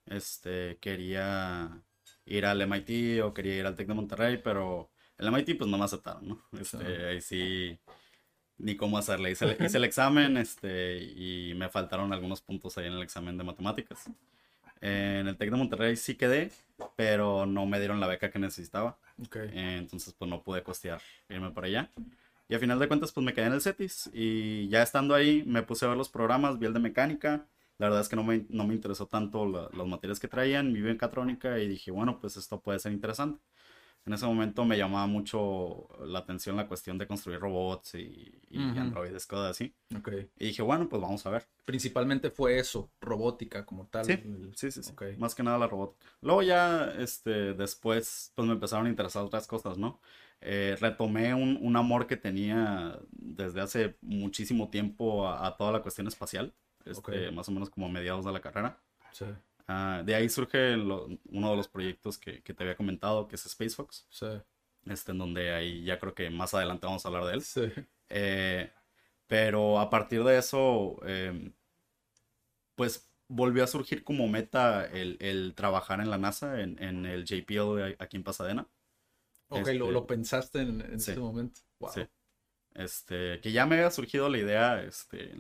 Este, 0.06 0.78
quería 0.80 1.82
ir 2.26 2.46
al 2.46 2.62
MIT 2.62 3.22
o 3.24 3.34
quería 3.34 3.56
ir 3.58 3.66
al 3.66 3.76
TEC 3.76 3.88
de 3.88 3.94
Monterrey, 3.94 4.38
pero 4.44 4.92
el 5.18 5.28
MIT 5.28 5.56
pues 5.58 5.70
no 5.70 5.78
me 5.78 5.86
aceptaron, 5.86 6.28
¿no? 6.28 6.42
Este, 6.60 6.78
Sí. 6.78 7.04
ahí 7.04 7.22
sí, 7.22 7.80
ni 8.58 8.76
cómo 8.76 8.98
hacerle. 8.98 9.32
Hice, 9.32 9.46
el- 9.46 9.58
hice 9.76 9.78
el 9.78 9.84
examen, 9.86 10.38
este, 10.38 10.98
y 11.04 11.54
me 11.56 11.70
faltaron 11.70 12.14
algunos 12.14 12.42
puntos 12.42 12.78
ahí 12.78 12.88
en 12.88 12.94
el 12.94 13.04
examen 13.04 13.38
de 13.38 13.44
matemáticas. 13.44 14.06
En 14.82 15.28
el 15.28 15.38
TEC 15.38 15.52
de 15.52 15.58
Monterrey 15.58 15.96
sí 15.96 16.16
quedé, 16.16 16.52
pero 16.98 17.46
no 17.46 17.66
me 17.66 17.80
dieron 17.80 18.00
la 18.02 18.08
beca 18.08 18.30
que 18.32 18.40
necesitaba. 18.40 18.98
Entonces 19.54 20.14
pues 20.18 20.30
no 20.30 20.44
pude 20.44 20.62
costear 20.64 21.02
irme 21.30 21.52
para 21.52 21.68
allá. 21.68 21.90
Y 22.50 22.56
a 22.56 22.60
final 22.60 22.78
de 22.80 22.88
cuentas 22.90 23.12
pues 23.14 23.26
me 23.26 23.34
quedé 23.34 23.46
en 23.46 23.54
el 23.54 23.62
CETIS 23.62 24.10
y 24.14 24.68
ya 24.68 24.84
estando 24.84 25.16
ahí 25.16 25.44
me 25.48 25.64
puse 25.64 25.86
a 25.86 25.90
ver 25.90 25.98
los 25.98 26.10
programas, 26.10 26.60
vi 26.60 26.66
el 26.68 26.74
de 26.74 26.80
mecánica. 26.82 27.48
La 27.84 27.90
verdad 27.90 28.02
es 28.02 28.08
que 28.10 28.16
no 28.16 28.24
me, 28.24 28.46
no 28.50 28.66
me 28.66 28.74
interesó 28.76 29.08
tanto 29.08 29.46
la- 29.46 29.70
las 29.74 29.86
materias 29.88 30.18
que 30.20 30.30
traían, 30.30 30.72
vi 30.72 30.80
mecatrónica 30.82 31.60
y 31.60 31.68
dije, 31.68 31.92
bueno, 31.92 32.18
pues 32.18 32.38
esto 32.38 32.62
puede 32.62 32.80
ser 32.80 32.94
interesante. 32.94 33.42
En 34.06 34.14
ese 34.14 34.26
momento 34.26 34.66
me 34.66 34.78
llamaba 34.78 35.06
mucho 35.08 35.90
la 36.06 36.20
atención 36.20 36.56
la 36.56 36.68
cuestión 36.68 36.98
de 36.98 37.08
construir 37.08 37.40
robots 37.42 37.96
y, 37.96 38.40
y 38.50 38.58
Ujú. 38.58 38.80
androides, 38.80 39.28
cosas 39.28 39.52
así. 39.52 39.76
Ok. 39.98 40.10
Y 40.40 40.46
dije, 40.48 40.62
bueno, 40.62 40.88
pues 40.88 41.02
vamos 41.02 41.26
a 41.26 41.30
ver. 41.30 41.46
Principalmente 41.66 42.32
fue 42.32 42.58
eso, 42.58 42.90
robótica 43.02 43.66
como 43.66 43.88
tal. 43.88 44.08
Sí, 44.08 44.14
el- 44.14 44.54
sí, 44.56 44.72
sí, 44.72 44.84
sí. 44.84 44.92
Ok. 44.92 45.04
Más 45.18 45.36
que 45.36 45.44
nada 45.44 45.58
la 45.58 45.68
robótica. 45.68 46.06
Luego 46.22 46.42
ya, 46.42 46.92
este, 46.98 47.54
después, 47.54 48.32
pues 48.36 48.48
me 48.48 48.54
empezaron 48.54 48.88
a 48.88 48.90
interesar 48.90 49.24
otras 49.24 49.48
cosas, 49.48 49.78
¿no? 49.78 50.00
Eh, 50.42 50.76
retomé 50.80 51.34
un, 51.34 51.58
un 51.62 51.76
amor 51.78 52.08
que 52.08 52.18
tenía 52.18 53.00
desde 53.12 53.62
hace 53.62 53.98
muchísimo 54.02 54.70
tiempo 54.70 55.28
a, 55.28 55.48
a 55.48 55.56
toda 55.58 55.72
la 55.72 55.82
cuestión 55.82 56.08
espacial, 56.08 56.54
este, 56.86 57.32
más 57.32 57.50
o 57.50 57.52
menos 57.52 57.70
como 57.70 57.88
a 57.88 57.90
mediados 57.90 58.26
de 58.26 58.32
la 58.32 58.42
carrera. 58.42 58.82
Sí, 59.12 59.26
Ah, 59.68 60.04
de 60.06 60.16
ahí 60.16 60.30
surge 60.30 60.78
lo- 60.78 61.08
uno 61.26 61.52
de 61.52 61.58
los 61.58 61.68
proyectos 61.70 62.18
que, 62.20 62.42
que 62.44 62.54
te 62.54 62.64
había 62.64 62.76
comentado, 62.78 63.28
que 63.28 63.36
es 63.36 63.46
Space 63.48 63.76
Fox, 63.76 64.08
sí, 64.10 64.28
este, 64.86 65.12
en 65.14 65.20
donde 65.20 65.54
ahí 65.54 65.84
ya 65.86 66.00
creo 66.00 66.16
que 66.16 66.30
más 66.30 66.54
adelante 66.54 66.88
vamos 66.88 67.06
a 67.06 67.10
hablar 67.10 67.26
de 67.26 67.34
él. 67.36 67.50
sí. 67.50 67.62
Eh, 68.10 68.72
pero 69.28 69.80
a 69.80 69.90
partir 69.90 70.24
de 70.24 70.38
eso, 70.40 70.98
em, 71.08 71.54
pues 72.76 73.10
volvió 73.28 73.64
a 73.64 73.68
surgir 73.68 74.04
como 74.04 74.28
meta 74.28 74.86
el, 74.86 75.18
el 75.20 75.54
trabajar 75.56 76.00
en 76.02 76.10
la 76.10 76.18
NASA, 76.18 76.62
en, 76.62 76.82
en 76.82 77.06
el 77.06 77.26
JPL 77.26 77.96
aquí 78.00 78.18
en 78.18 78.24
Pasadena. 78.24 78.68
Ok, 79.50 79.68
Este, 79.68 79.78
lo, 79.78 79.92
lo 79.92 80.06
pensaste 80.06 80.60
en, 80.62 80.82
en 80.82 80.96
sí. 80.98 81.12
ese 81.12 81.20
momento. 81.20 81.62
Wow. 81.80 81.92
Sí. 81.94 82.02
Este, 82.76 83.40
que 83.42 83.52
ya 83.52 83.66
me 83.66 83.76
había 83.76 83.92
surgido 83.92 84.30
la 84.30 84.40
idea, 84.40 84.82
este, 84.84 85.36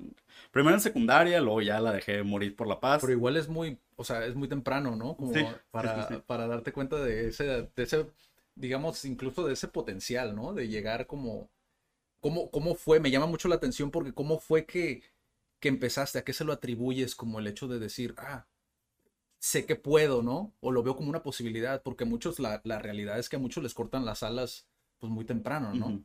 primero 0.51 0.75
en 0.75 0.81
secundaria, 0.81 1.41
luego 1.41 1.61
ya 1.61 1.79
la 1.79 1.91
dejé 1.91 2.21
morir 2.23 2.55
por 2.55 2.67
la 2.67 2.79
paz. 2.79 3.01
Pero 3.01 3.13
igual 3.13 3.37
es 3.37 3.47
muy, 3.47 3.79
o 3.95 4.03
sea, 4.03 4.25
es 4.25 4.35
muy 4.35 4.47
temprano, 4.47 4.95
¿no? 4.95 5.15
Como 5.15 5.33
Sí, 5.33 5.43
para, 5.71 6.07
sí, 6.07 6.15
sí. 6.15 6.21
para 6.27 6.47
darte 6.47 6.71
cuenta 6.71 6.97
de 6.97 7.29
ese, 7.29 7.43
de 7.45 7.83
ese, 7.83 8.07
digamos, 8.55 9.03
incluso 9.05 9.45
de 9.47 9.53
ese 9.53 9.67
potencial, 9.67 10.35
¿no? 10.35 10.53
De 10.53 10.67
llegar 10.67 11.07
como, 11.07 11.49
¿cómo, 12.21 12.51
cómo 12.51 12.75
fue? 12.75 12.99
Me 12.99 13.11
llama 13.11 13.25
mucho 13.27 13.47
la 13.47 13.55
atención 13.55 13.91
porque 13.91 14.13
cómo 14.13 14.39
fue 14.39 14.65
que, 14.65 15.03
que 15.59 15.69
empezaste, 15.69 16.19
a 16.19 16.23
qué 16.23 16.33
se 16.33 16.45
lo 16.45 16.53
atribuyes 16.53 17.15
como 17.15 17.39
el 17.39 17.47
hecho 17.47 17.67
de 17.67 17.79
decir, 17.79 18.15
ah, 18.17 18.45
sé 19.39 19.65
que 19.65 19.75
puedo, 19.75 20.23
¿no? 20.23 20.53
O 20.61 20.71
lo 20.71 20.83
veo 20.83 20.95
como 20.95 21.09
una 21.09 21.23
posibilidad, 21.23 21.81
porque 21.83 22.05
muchos, 22.05 22.39
la, 22.39 22.61
la 22.63 22.79
realidad 22.79 23.19
es 23.19 23.29
que 23.29 23.35
a 23.35 23.39
muchos 23.39 23.63
les 23.63 23.73
cortan 23.73 24.05
las 24.05 24.23
alas, 24.23 24.67
pues 24.99 25.11
muy 25.11 25.25
temprano, 25.25 25.73
¿no? 25.73 26.03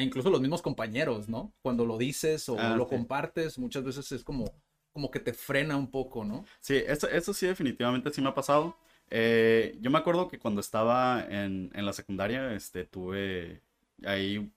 Incluso 0.00 0.30
los 0.30 0.40
mismos 0.40 0.62
compañeros, 0.62 1.28
¿no? 1.28 1.52
Cuando 1.62 1.84
lo 1.86 1.98
dices 1.98 2.48
o 2.48 2.56
Ah, 2.58 2.76
lo 2.76 2.84
sí. 2.84 2.90
compartes, 2.90 3.58
muchas 3.58 3.84
veces 3.84 4.12
es 4.12 4.24
como, 4.24 4.44
como 4.92 5.10
que 5.10 5.20
te 5.20 5.32
frena 5.32 5.76
un 5.76 5.90
poco, 5.90 6.24
¿no? 6.24 6.44
Sí, 6.60 6.76
eso, 6.76 7.08
eso 7.08 7.32
sí 7.34 7.46
definitivamente 7.46 8.10
sí 8.10 8.20
me 8.20 8.28
ha 8.28 8.34
pasado. 8.34 8.76
Eh, 9.10 9.76
yo 9.80 9.90
me 9.90 9.98
acuerdo 9.98 10.28
que 10.28 10.38
cuando 10.38 10.60
estaba 10.60 11.24
en, 11.28 11.70
en 11.74 11.84
la 11.86 11.92
secundaria, 11.92 12.52
este, 12.54 12.84
tuve 12.84 13.62
ahí 14.04 14.52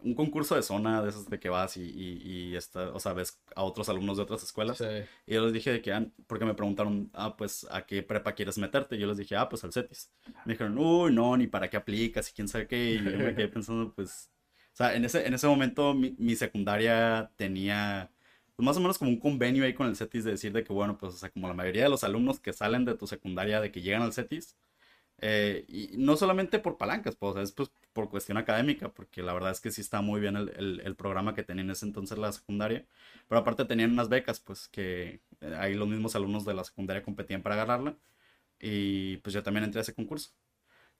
un 0.00 0.14
concurso 0.14 0.54
de 0.54 0.62
zona 0.62 1.02
de 1.02 1.08
esos 1.08 1.28
de 1.28 1.40
que 1.40 1.48
vas 1.48 1.76
y, 1.76 1.82
y, 1.82 2.22
y 2.52 2.56
está, 2.56 2.90
o 2.90 3.00
sea, 3.00 3.12
ves 3.14 3.40
a 3.56 3.64
otros 3.64 3.88
alumnos 3.88 4.16
de 4.16 4.22
otras 4.22 4.44
escuelas. 4.44 4.78
Sí. 4.78 4.84
Y 5.26 5.34
yo 5.34 5.42
les 5.44 5.52
dije 5.52 5.72
de 5.72 5.82
que, 5.82 5.92
ah, 5.92 6.06
porque 6.28 6.44
me 6.44 6.54
preguntaron, 6.54 7.10
ah, 7.14 7.36
pues, 7.36 7.66
¿a 7.70 7.84
qué 7.84 8.04
prepa 8.04 8.32
quieres 8.36 8.58
meterte? 8.58 8.94
Y 8.94 9.00
yo 9.00 9.08
les 9.08 9.16
dije, 9.16 9.34
ah, 9.34 9.48
pues 9.48 9.64
al 9.64 9.72
CETIS. 9.72 10.12
Me 10.44 10.52
dijeron, 10.52 10.78
uy, 10.78 11.12
no, 11.12 11.36
ni 11.36 11.48
para 11.48 11.68
qué 11.68 11.76
aplicas 11.76 12.30
y 12.30 12.32
quién 12.32 12.46
sabe 12.46 12.68
qué. 12.68 12.92
Y 12.94 12.98
yo 13.02 13.18
me 13.18 13.34
quedé 13.34 13.48
pensando, 13.48 13.92
pues, 13.92 14.30
sea, 14.78 14.94
en 14.96 15.04
ese, 15.04 15.26
en 15.26 15.34
ese 15.34 15.46
momento 15.46 15.94
mi, 15.94 16.14
mi 16.18 16.36
secundaria 16.36 17.30
tenía 17.36 18.10
pues, 18.56 18.64
más 18.66 18.76
o 18.76 18.80
menos 18.80 18.98
como 18.98 19.10
un 19.10 19.18
convenio 19.20 19.64
ahí 19.64 19.74
con 19.74 19.86
el 19.88 19.96
CETIS 19.96 20.24
de 20.24 20.32
decir 20.32 20.52
de 20.52 20.64
que, 20.64 20.72
bueno, 20.72 20.98
pues, 20.98 21.14
o 21.14 21.16
sea, 21.18 21.30
como 21.30 21.48
la 21.48 21.54
mayoría 21.54 21.84
de 21.84 21.88
los 21.90 22.04
alumnos 22.04 22.40
que 22.40 22.52
salen 22.52 22.84
de 22.84 22.94
tu 22.96 23.06
secundaria, 23.06 23.60
de 23.60 23.70
que 23.72 23.82
llegan 23.82 24.02
al 24.02 24.12
CETIS, 24.12 24.56
eh, 25.20 25.64
y 25.68 25.96
no 25.98 26.16
solamente 26.16 26.58
por 26.60 26.76
palancas, 26.78 27.16
pues, 27.16 27.30
o 27.32 27.34
sea, 27.34 27.42
es 27.42 27.52
pues, 27.52 27.70
por 27.92 28.10
cuestión 28.10 28.38
académica, 28.38 28.90
porque 28.92 29.22
la 29.22 29.32
verdad 29.34 29.52
es 29.52 29.60
que 29.60 29.70
sí 29.72 29.80
está 29.80 30.00
muy 30.02 30.20
bien 30.20 30.36
el, 30.36 30.50
el- 30.56 30.80
el 30.84 30.96
programa 30.96 31.34
que 31.34 31.42
tenía 31.44 31.64
en 31.64 31.70
ese 31.70 31.86
entonces 31.86 32.18
la 32.18 32.32
secundaria, 32.32 32.86
pero 33.28 33.40
aparte 33.40 33.64
tenían 33.64 33.92
unas 33.92 34.08
becas, 34.08 34.40
pues, 34.40 34.68
que 34.68 35.20
eh, 35.40 35.56
ahí 35.58 35.74
los 35.74 35.88
mismos 35.88 36.16
alumnos 36.16 36.44
de 36.44 36.54
la 36.54 36.64
secundaria 36.64 37.02
competían 37.02 37.42
para 37.42 37.56
agarrarla, 37.56 37.96
y 38.60 39.18
pues 39.18 39.34
yo 39.34 39.42
también 39.42 39.64
entré 39.64 39.80
a 39.80 39.82
ese 39.82 39.94
concurso. 39.94 40.32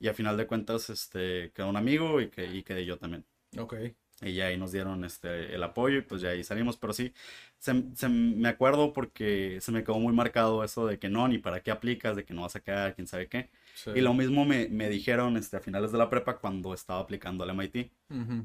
Y 0.00 0.08
a 0.08 0.14
final 0.14 0.37
de 0.37 0.47
cuentas, 0.49 0.90
este, 0.90 1.52
quedó 1.54 1.68
un 1.70 1.76
amigo 1.76 2.20
y, 2.20 2.30
que, 2.30 2.47
y 2.47 2.62
quedé 2.64 2.85
yo 2.87 2.99
también. 2.99 3.25
Ok. 3.57 3.75
Y 4.21 4.35
ya 4.35 4.47
ahí 4.47 4.57
nos 4.57 4.73
dieron 4.73 5.05
este, 5.05 5.55
el 5.55 5.62
apoyo 5.62 5.99
y 5.99 6.02
pues 6.02 6.21
ya 6.21 6.31
ahí 6.31 6.43
salimos. 6.43 6.76
Pero 6.76 6.93
sí, 6.93 7.12
se, 7.59 7.85
se- 7.95 8.09
me 8.09 8.49
acuerdo 8.49 8.93
porque 8.93 9.59
se 9.61 9.71
me 9.71 9.85
quedó 9.85 9.99
muy 10.00 10.12
marcado 10.12 10.64
eso 10.64 10.87
de 10.87 10.99
que 10.99 11.09
no, 11.09 11.28
ni 11.28 11.38
para 11.38 11.62
qué 11.62 11.71
aplicas, 11.71 12.17
de 12.17 12.25
que 12.25 12.35
no 12.35 12.43
vas 12.43 12.57
a 12.57 12.61
quedar, 12.61 12.97
quién 12.97 13.07
sabe 13.07 13.28
qué. 13.28 13.49
Sí. 13.75 13.93
Y 13.95 14.00
lo 14.00 14.14
mismo 14.14 14.45
me, 14.45 14.69
me 14.69 14.88
dijeron 14.88 15.37
este, 15.37 15.57
a 15.57 15.61
finales 15.61 15.93
de 15.93 15.99
la 15.99 16.11
prepa 16.11 16.38
cuando 16.38 16.75
estaba 16.75 16.99
aplicando 17.00 17.45
al 17.45 17.50
MIT. 17.50 17.90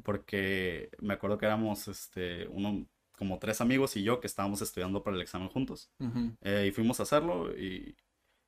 Porque 0.04 0.90
me 1.00 1.16
acuerdo 1.16 1.38
que 1.40 1.46
éramos 1.48 1.88
este, 1.88 2.48
uno, 2.50 2.86
como 3.18 3.40
tres 3.40 3.60
amigos 3.62 3.96
y 3.98 4.04
yo 4.04 4.20
que 4.20 4.28
estábamos 4.28 4.62
estudiando 4.62 5.02
para 5.04 5.16
el 5.16 5.24
examen 5.24 5.50
juntos. 5.50 5.92
Eh, 6.42 6.66
y 6.68 6.72
fuimos 6.72 7.00
a 7.00 7.04
hacerlo 7.04 7.52
y, 7.58 7.96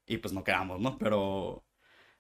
y 0.08 0.18
pues 0.18 0.34
no 0.34 0.44
quedamos, 0.44 0.80
¿no? 0.82 0.98
Pero 0.98 1.64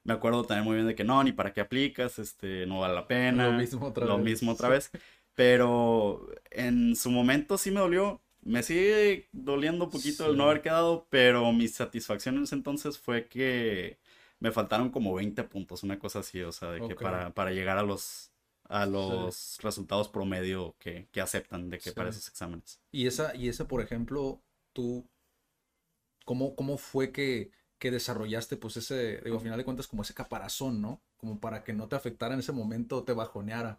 me 0.05 0.13
acuerdo 0.13 0.45
también 0.45 0.65
muy 0.65 0.75
bien 0.75 0.87
de 0.87 0.95
que 0.95 1.03
no, 1.03 1.23
ni 1.23 1.33
para 1.33 1.53
qué 1.53 1.61
aplicas, 1.61 2.19
este, 2.19 2.65
no 2.67 2.79
vale 2.81 2.95
la 2.95 3.07
pena. 3.07 3.47
Lo 3.47 3.53
mismo 3.53 3.87
otra 3.87 4.05
lo 4.05 4.17
vez. 4.17 4.25
mismo 4.25 4.53
otra 4.53 4.69
vez. 4.69 4.91
Pero 5.35 6.29
en 6.51 6.95
su 6.95 7.11
momento 7.11 7.57
sí 7.57 7.71
me 7.71 7.81
dolió. 7.81 8.21
Me 8.41 8.63
sigue 8.63 9.27
doliendo 9.33 9.85
un 9.85 9.91
poquito 9.91 10.27
el 10.27 10.37
no 10.37 10.43
Sí. 10.43 10.49
haber 10.49 10.61
quedado, 10.61 11.07
pero 11.09 11.51
mi 11.53 11.67
satisfacción 11.67 12.37
en 12.37 12.43
ese 12.43 12.55
entonces 12.55 12.97
fue 12.99 13.27
que 13.27 13.99
me 14.39 14.51
faltaron 14.51 14.91
como 14.91 15.13
20 15.15 15.43
puntos, 15.45 15.83
una 15.83 15.99
cosa 15.99 16.19
así, 16.19 16.41
o 16.43 16.51
sea, 16.51 16.71
de 16.71 16.83
que 16.83 16.95
para, 16.95 17.33
para 17.33 17.51
llegar 17.51 17.77
a 17.79 17.83
los, 17.83 18.31
a 18.65 18.85
los 18.85 19.57
resultados 19.63 20.09
promedio 20.09 20.75
que, 20.79 21.07
que 21.11 21.21
aceptan 21.21 21.69
de 21.69 21.79
que 21.79 21.91
para 21.91 22.09
Sí. 22.11 22.19
esos 22.19 22.27
exámenes. 22.29 22.79
Y 22.91 23.07
esa, 23.07 23.35
y 23.35 23.49
ese, 23.49 23.65
por 23.65 23.81
ejemplo, 23.81 24.41
tú, 24.73 25.07
¿cómo, 26.25 26.55
cómo 26.55 26.77
fue 26.77 27.11
que, 27.11 27.51
que 27.79 27.91
desarrollaste, 27.91 28.57
pues 28.57 28.77
ese, 28.77 29.21
digo, 29.23 29.37
a 29.37 29.39
final 29.39 29.57
de 29.57 29.65
cuentas, 29.65 29.87
como 29.87 30.03
ese 30.03 30.13
caparazón, 30.13 30.81
¿no? 30.81 31.01
Como 31.17 31.39
para 31.39 31.63
que 31.63 31.73
no 31.73 31.87
te 31.87 31.95
afectara 31.95 32.33
en 32.33 32.39
ese 32.41 32.51
momento, 32.53 33.03
te 33.03 33.13
bajoneara. 33.13 33.77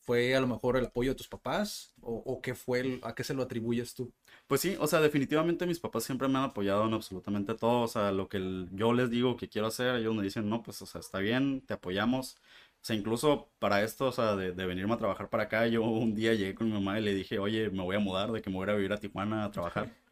¿Fue 0.00 0.34
a 0.34 0.40
lo 0.40 0.46
mejor 0.46 0.76
el 0.76 0.86
apoyo 0.86 1.10
de 1.12 1.16
tus 1.16 1.28
papás? 1.28 1.94
¿O, 2.02 2.14
o 2.16 2.40
qué 2.42 2.54
fue, 2.54 2.80
el- 2.80 3.00
a 3.04 3.14
qué 3.14 3.24
se 3.24 3.34
lo 3.34 3.42
atribuyes 3.42 3.94
tú? 3.94 4.12
Pues 4.46 4.60
sí, 4.60 4.76
o 4.80 4.86
sea, 4.86 5.00
definitivamente 5.00 5.66
mis 5.66 5.78
papás 5.80 6.04
siempre 6.04 6.28
me 6.28 6.38
han 6.38 6.44
apoyado 6.44 6.84
en 6.86 6.94
absolutamente 6.94 7.54
todo, 7.54 7.82
o 7.82 7.88
sea, 7.88 8.10
lo 8.12 8.28
que 8.28 8.36
el- 8.38 8.68
yo 8.72 8.92
les 8.92 9.08
digo 9.10 9.36
que 9.36 9.48
quiero 9.48 9.68
hacer, 9.68 9.94
ellos 9.96 10.14
me 10.14 10.22
dicen, 10.22 10.48
no, 10.48 10.62
pues, 10.62 10.80
o 10.82 10.86
sea, 10.86 11.00
está 11.00 11.18
bien, 11.20 11.60
te 11.66 11.74
apoyamos. 11.74 12.36
O 12.82 12.84
sea, 12.84 12.96
incluso 12.96 13.50
para 13.58 13.82
esto, 13.82 14.06
o 14.06 14.12
sea, 14.12 14.36
de, 14.36 14.52
de 14.52 14.66
venirme 14.66 14.94
a 14.94 14.98
trabajar 14.98 15.28
para 15.30 15.44
acá, 15.44 15.66
yo 15.68 15.82
un 15.84 16.14
día 16.14 16.34
llegué 16.34 16.54
con 16.54 16.66
mi 16.66 16.72
mamá 16.72 16.98
y 16.98 17.02
le 17.02 17.14
dije, 17.14 17.38
oye, 17.38 17.70
me 17.70 17.82
voy 17.82 17.96
a 17.96 17.98
mudar, 18.00 18.32
de 18.32 18.42
que 18.42 18.50
me 18.50 18.56
voy 18.56 18.68
a 18.70 18.74
vivir 18.74 18.92
a 18.92 18.98
Tijuana 19.00 19.44
a 19.44 19.50
trabajar. 19.50 19.90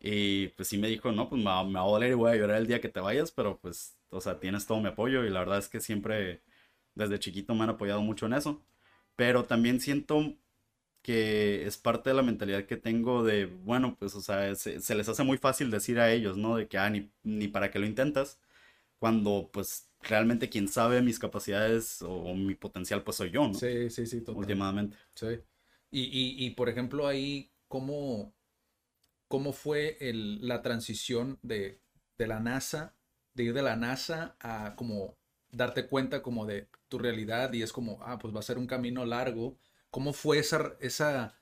Y 0.00 0.48
pues 0.48 0.68
sí 0.68 0.78
me 0.78 0.88
dijo, 0.88 1.12
no, 1.12 1.28
pues 1.28 1.38
me 1.40 1.46
va, 1.50 1.64
me 1.64 1.74
va 1.74 1.80
a 1.82 1.84
doler 1.88 2.10
y 2.12 2.14
voy 2.14 2.32
a 2.32 2.36
llorar 2.36 2.58
el 2.58 2.66
día 2.66 2.80
que 2.80 2.88
te 2.88 3.00
vayas, 3.00 3.32
pero 3.32 3.58
pues, 3.60 3.98
o 4.10 4.20
sea, 4.20 4.38
tienes 4.40 4.66
todo 4.66 4.80
mi 4.80 4.88
apoyo 4.88 5.24
y 5.24 5.30
la 5.30 5.40
verdad 5.40 5.58
es 5.58 5.68
que 5.68 5.80
siempre, 5.80 6.42
desde 6.94 7.18
chiquito 7.18 7.54
me 7.54 7.64
han 7.64 7.70
apoyado 7.70 8.00
mucho 8.02 8.26
en 8.26 8.34
eso. 8.34 8.62
Pero 9.16 9.44
también 9.44 9.80
siento 9.80 10.34
que 11.02 11.66
es 11.66 11.78
parte 11.78 12.10
de 12.10 12.16
la 12.16 12.22
mentalidad 12.22 12.66
que 12.66 12.76
tengo 12.76 13.24
de, 13.24 13.46
bueno, 13.46 13.96
pues, 13.98 14.14
o 14.14 14.20
sea, 14.20 14.54
se, 14.54 14.80
se 14.80 14.94
les 14.94 15.08
hace 15.08 15.24
muy 15.24 15.38
fácil 15.38 15.70
decir 15.70 15.98
a 16.00 16.12
ellos, 16.12 16.36
¿no? 16.36 16.56
De 16.56 16.68
que, 16.68 16.78
ah, 16.78 16.90
ni, 16.90 17.10
ni 17.22 17.48
para 17.48 17.70
qué 17.70 17.78
lo 17.78 17.86
intentas, 17.86 18.40
cuando 18.98 19.50
pues 19.52 19.88
realmente 20.02 20.48
quien 20.48 20.68
sabe 20.68 21.02
mis 21.02 21.18
capacidades 21.18 22.02
o, 22.02 22.10
o 22.12 22.34
mi 22.34 22.54
potencial, 22.54 23.02
pues 23.04 23.16
soy 23.18 23.30
yo, 23.30 23.48
¿no? 23.48 23.54
Sí, 23.54 23.90
sí, 23.90 24.06
sí, 24.06 24.20
total. 24.22 24.36
Últimamente. 24.38 24.96
Sí. 25.14 25.26
Y, 25.90 26.02
y, 26.02 26.46
y 26.46 26.50
por 26.50 26.68
ejemplo, 26.68 27.06
ahí, 27.06 27.50
¿cómo, 27.68 28.34
cómo 29.28 29.52
fue 29.52 29.96
la 30.00 30.62
transición 30.62 31.38
de, 31.42 31.80
la 32.16 32.40
NASA, 32.40 32.94
de 33.34 33.44
ir 33.44 33.54
de 33.54 33.62
la 33.62 33.76
NASA 33.76 34.36
a 34.40 34.74
como 34.74 35.16
darte 35.50 35.86
cuenta 35.86 36.22
como 36.22 36.46
de 36.46 36.68
tu 36.88 36.98
realidad 36.98 37.52
y 37.52 37.62
es 37.62 37.72
como, 37.72 37.98
ah, 38.02 38.18
pues 38.18 38.34
va 38.34 38.40
a 38.40 38.42
ser 38.42 38.58
un 38.58 38.66
camino 38.66 39.04
largo. 39.04 39.58
¿Cómo 39.90 40.12
fue 40.12 40.38
esa, 40.38 41.38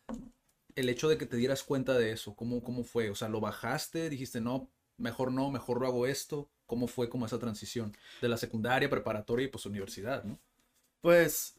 el 0.74 0.88
hecho 0.88 1.08
de 1.08 1.18
que 1.18 1.26
te 1.26 1.36
dieras 1.36 1.62
cuenta 1.62 1.96
de 1.98 2.12
eso? 2.12 2.34
¿Cómo, 2.36 2.62
cómo 2.62 2.84
fue? 2.84 3.10
O 3.10 3.14
sea, 3.14 3.28
¿lo 3.28 3.40
bajaste? 3.40 4.10
¿Dijiste, 4.10 4.40
no, 4.40 4.70
mejor 4.98 5.32
no, 5.32 5.50
mejor 5.50 5.80
lo 5.80 5.86
hago 5.86 6.06
esto? 6.06 6.50
¿Cómo 6.66 6.88
fue 6.88 7.08
como 7.08 7.26
esa 7.26 7.38
transición 7.38 7.96
de 8.20 8.28
la 8.28 8.36
secundaria, 8.36 8.90
preparatoria 8.90 9.46
y 9.46 9.48
pues 9.48 9.66
universidad. 9.66 10.24
Pues 11.00 11.56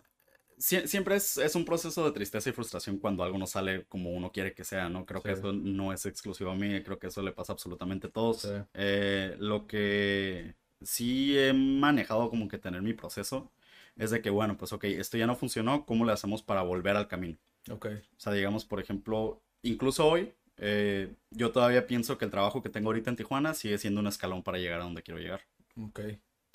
sie- 0.57 0.87
siempre 0.87 1.15
es, 1.15 1.37
es 1.37 1.55
un 1.55 1.65
proceso 1.65 2.05
de 2.05 2.11
tristeza 2.11 2.49
y 2.49 2.53
frustración 2.53 2.97
cuando 2.99 3.23
algo 3.23 3.37
no 3.37 3.47
sale 3.47 3.85
como 3.85 4.11
uno 4.11 4.31
quiere 4.31 4.53
que 4.53 4.63
sea, 4.63 4.89
¿no? 4.89 5.05
Creo 5.05 5.21
que 5.21 5.31
eso 5.31 5.53
no 5.53 5.93
es 5.93 6.05
exclusivo 6.05 6.51
a 6.51 6.55
mí, 6.55 6.81
creo 6.83 6.99
que 6.99 7.07
eso 7.07 7.21
le 7.21 7.31
pasa 7.31 7.53
absolutamente 7.53 8.07
a 8.07 8.11
todos. 8.11 8.41
Sí. 8.41 8.49
Eh, 8.73 9.35
lo 9.39 9.67
que 9.67 10.55
sí 10.81 11.37
he 11.37 11.53
manejado 11.53 12.29
como 12.29 12.47
que 12.47 12.57
tener 12.57 12.81
mi 12.81 12.93
proceso 12.93 13.51
es 13.95 14.11
de 14.11 14.21
que, 14.21 14.29
bueno, 14.29 14.57
pues 14.57 14.73
ok, 14.73 14.83
esto 14.85 15.17
ya 15.17 15.27
no 15.27 15.35
funcionó, 15.35 15.85
¿cómo 15.85 16.05
le 16.05 16.11
hacemos 16.13 16.43
para 16.43 16.61
volver 16.61 16.95
al 16.95 17.07
camino? 17.07 17.37
Ok. 17.69 17.87
O 18.17 18.19
sea, 18.19 18.33
digamos, 18.33 18.65
por 18.65 18.79
ejemplo, 18.79 19.41
incluso 19.61 20.07
hoy, 20.07 20.33
eh, 20.57 21.13
yo 21.31 21.51
todavía 21.51 21.87
pienso 21.87 22.17
que 22.17 22.25
el 22.25 22.31
trabajo 22.31 22.61
que 22.61 22.69
tengo 22.69 22.89
ahorita 22.89 23.09
en 23.09 23.15
Tijuana 23.15 23.53
sigue 23.53 23.77
siendo 23.77 24.01
un 24.01 24.07
escalón 24.07 24.43
para 24.43 24.57
llegar 24.57 24.81
a 24.81 24.83
donde 24.85 25.03
quiero 25.03 25.19
llegar. 25.19 25.41
Ok. 25.77 25.99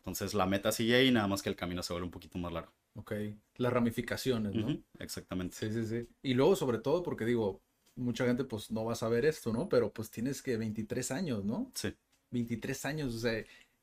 Entonces 0.03 0.35
la 0.35 0.47
meta 0.47 0.73
sigue 0.73 0.97
ahí, 0.97 1.11
nada 1.11 1.29
más 1.29 1.43
que 1.43 1.49
el 1.49 1.57
camino 1.57 1.83
se 1.83 1.93
vuelve 1.93 2.07
un 2.07 2.11
poquito 2.11 2.39
más 2.39 2.53
largo. 2.53 2.73
Ok, 2.95 3.13
las 3.57 3.73
ramificaciones, 3.73 4.55
¿no? 4.55 4.83
Exactamente. 4.99 5.57
Sí, 5.57 5.73
sí, 5.73 5.87
sí. 5.87 6.09
Y 6.23 6.35
luego, 6.35 6.57
sobre 6.57 6.79
todo, 6.79 7.03
porque 7.03 7.25
digo, 7.25 7.63
mucha 7.95 8.27
gente 8.27 8.45
pues 8.45 8.71
no 8.71 8.85
va 8.85 8.93
a 8.93 8.97
saber 8.97 9.25
esto, 9.25 9.53
¿no? 9.53 9.69
Pero 9.69 9.93
pues 9.93 10.11
tienes 10.11 10.43
que 10.43 10.57
23 10.57 11.11
años, 11.11 11.45
¿no? 11.45 11.71
Sí. 11.75 11.95
23 12.31 12.85
años, 12.85 13.15
o 13.15 13.19
sea, 13.19 13.39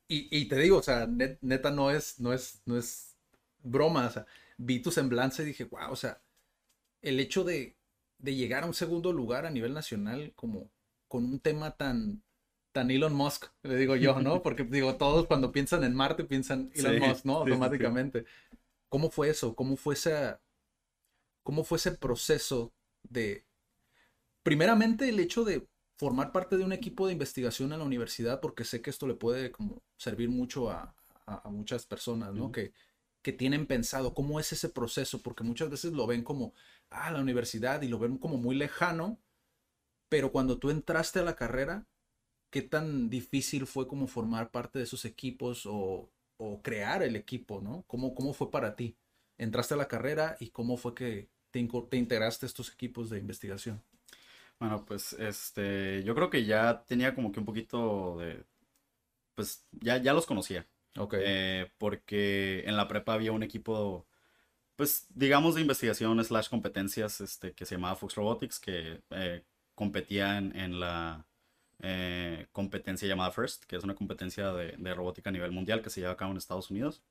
y, 0.08 0.28
y 0.38 0.46
te 0.48 0.58
digo, 0.58 0.78
o 0.78 0.84
sea, 0.84 1.08
net- 1.08 1.38
neta 1.42 1.72
no 1.72 1.92
es, 1.92 2.20
no 2.20 2.34
es, 2.34 2.62
no 2.66 2.78
es 2.78 3.16
broma, 3.64 4.08
o 4.08 4.12
sea, 4.12 4.26
vi 4.58 4.80
tu 4.80 4.92
semblanza 4.92 5.44
y 5.44 5.46
dije, 5.48 5.64
wow, 5.66 5.92
o 5.92 5.96
sea, 5.96 6.22
el 7.02 7.20
hecho 7.20 7.44
de, 7.44 7.78
de 8.18 8.36
llegar 8.36 8.64
a 8.64 8.68
un 8.68 8.74
segundo 8.74 9.14
lugar 9.14 9.46
a 9.46 9.52
nivel 9.52 9.74
nacional 9.74 10.34
como 10.36 10.70
con 11.08 11.26
un 11.26 11.40
tema 11.40 11.76
tan, 11.76 12.24
tan 12.72 12.92
Elon 12.92 13.14
Musk, 13.14 13.46
le 13.64 13.76
digo 13.78 13.96
yo, 13.96 14.22
¿no? 14.22 14.42
Porque 14.44 14.64
digo, 14.64 14.96
todos 14.98 15.28
cuando 15.28 15.52
piensan 15.52 15.84
en 15.84 15.96
Marte 15.96 16.24
piensan 16.26 16.72
Elon 16.74 16.98
Sí, 16.98 17.00
Musk, 17.00 17.26
¿no? 17.26 17.38
sí, 17.44 17.58
sí, 17.58 17.72
sí. 17.78 17.86
Automáticamente. 17.92 18.26
¿Cómo 18.90 19.12
fue 19.12 19.30
eso? 19.30 19.56
¿Cómo 19.56 19.78
fue 19.78 19.96
esa, 19.96 20.42
cómo 21.44 21.64
fue 21.64 21.78
ese 21.78 21.92
proceso 21.94 22.74
de, 23.04 23.46
primeramente 24.44 25.10
el 25.10 25.20
hecho 25.20 25.44
de 25.44 25.68
formar 25.98 26.32
parte 26.32 26.58
de 26.58 26.64
un 26.64 26.74
equipo 26.74 27.08
de 27.08 27.14
investigación 27.14 27.74
en 27.74 27.80
la 27.80 27.86
universidad, 27.86 28.40
porque 28.42 28.64
sé 28.64 28.82
que 28.82 28.90
esto 28.90 29.08
le 29.08 29.16
puede 29.16 29.52
como 29.52 29.84
servir 29.98 30.30
mucho 30.30 30.70
a, 30.72 30.96
a- 31.26 31.42
a 31.48 31.50
muchas 31.52 31.86
personas, 31.86 32.34
¿no? 32.34 32.52
Ujú. 32.52 32.52
Que, 32.52 32.74
que 33.22 33.34
tienen 33.34 33.68
pensado 33.68 34.14
cómo 34.14 34.40
es 34.40 34.54
ese 34.54 34.70
proceso, 34.70 35.22
porque 35.22 35.44
muchas 35.44 35.70
veces 35.70 35.94
lo 35.94 36.08
ven 36.08 36.24
como, 36.24 36.54
ah, 36.90 37.12
la 37.12 37.20
universidad, 37.22 37.82
y 37.82 37.90
lo 37.90 38.00
ven 38.00 38.18
como 38.18 38.38
muy 38.38 38.56
lejano, 38.56 39.20
pero 40.10 40.32
cuando 40.32 40.60
tú 40.60 40.70
entraste 40.70 41.20
a 41.20 41.24
la 41.24 41.36
carrera, 41.36 41.88
¿qué 42.50 42.62
tan 42.62 43.10
difícil 43.10 43.66
fue 43.68 43.88
como 43.88 44.08
formar 44.08 44.52
parte 44.52 44.80
de 44.80 44.86
esos 44.86 45.06
equipos 45.06 45.66
o, 45.66 46.10
o 46.38 46.62
crear 46.62 47.04
el 47.04 47.16
equipo, 47.16 47.62
¿no? 47.62 47.84
¿Cómo, 47.88 48.16
¿Cómo 48.16 48.34
fue 48.34 48.52
para 48.52 48.76
ti? 48.76 48.98
Entraste 49.38 49.74
a 49.76 49.78
la 49.78 49.88
carrera 49.88 50.38
y 50.40 50.50
cómo 50.50 50.78
fue 50.78 50.94
que 50.96 51.30
te, 51.52 51.68
te 51.90 51.98
integraste 51.98 52.46
a 52.46 52.48
estos 52.48 52.72
equipos 52.72 53.10
de 53.10 53.20
investigación. 53.20 53.82
Bueno, 54.60 54.84
pues 54.86 55.14
este, 55.14 56.04
yo 56.04 56.14
creo 56.16 56.30
que 56.30 56.46
ya 56.46 56.84
tenía 56.86 57.16
como 57.16 57.32
que 57.32 57.40
un 57.40 57.46
poquito 57.46 58.18
de, 58.18 58.44
pues 59.36 59.66
ya, 59.72 59.98
ya 59.98 60.14
los 60.14 60.26
conocía. 60.26 60.68
Ok. 60.98 61.16
Eh, 61.18 61.72
porque 61.78 62.64
en 62.66 62.76
la 62.76 62.88
prepa 62.88 63.14
había 63.14 63.32
un 63.32 63.44
equipo, 63.44 64.06
pues 64.76 65.08
digamos 65.16 65.56
de 65.56 65.62
investigación 65.62 66.24
slash 66.24 66.50
competencias, 66.50 67.22
este, 67.22 67.54
que 67.54 67.66
se 67.66 67.76
llamaba 67.76 67.96
Fox 67.96 68.16
Robotics, 68.16 68.60
que 68.60 69.02
eh, 69.12 69.46
competía 69.76 70.38
en, 70.38 70.56
en 70.58 70.80
la 70.80 71.26
eh, 71.82 72.48
competencia 72.52 73.08
llamada 73.08 73.32
FIRST, 73.32 73.66
que 73.66 73.76
es 73.76 73.84
una 73.84 73.96
competencia 73.96 74.52
de, 74.54 74.76
de 74.78 74.94
robótica 74.94 75.30
a 75.30 75.34
nivel 75.34 75.52
mundial 75.52 75.82
que 75.82 75.90
se 75.90 76.02
lleva 76.02 76.14
a 76.14 76.18
cabo 76.18 76.32
en 76.32 76.38
Estados 76.38 76.70
Unidos. 76.72 77.02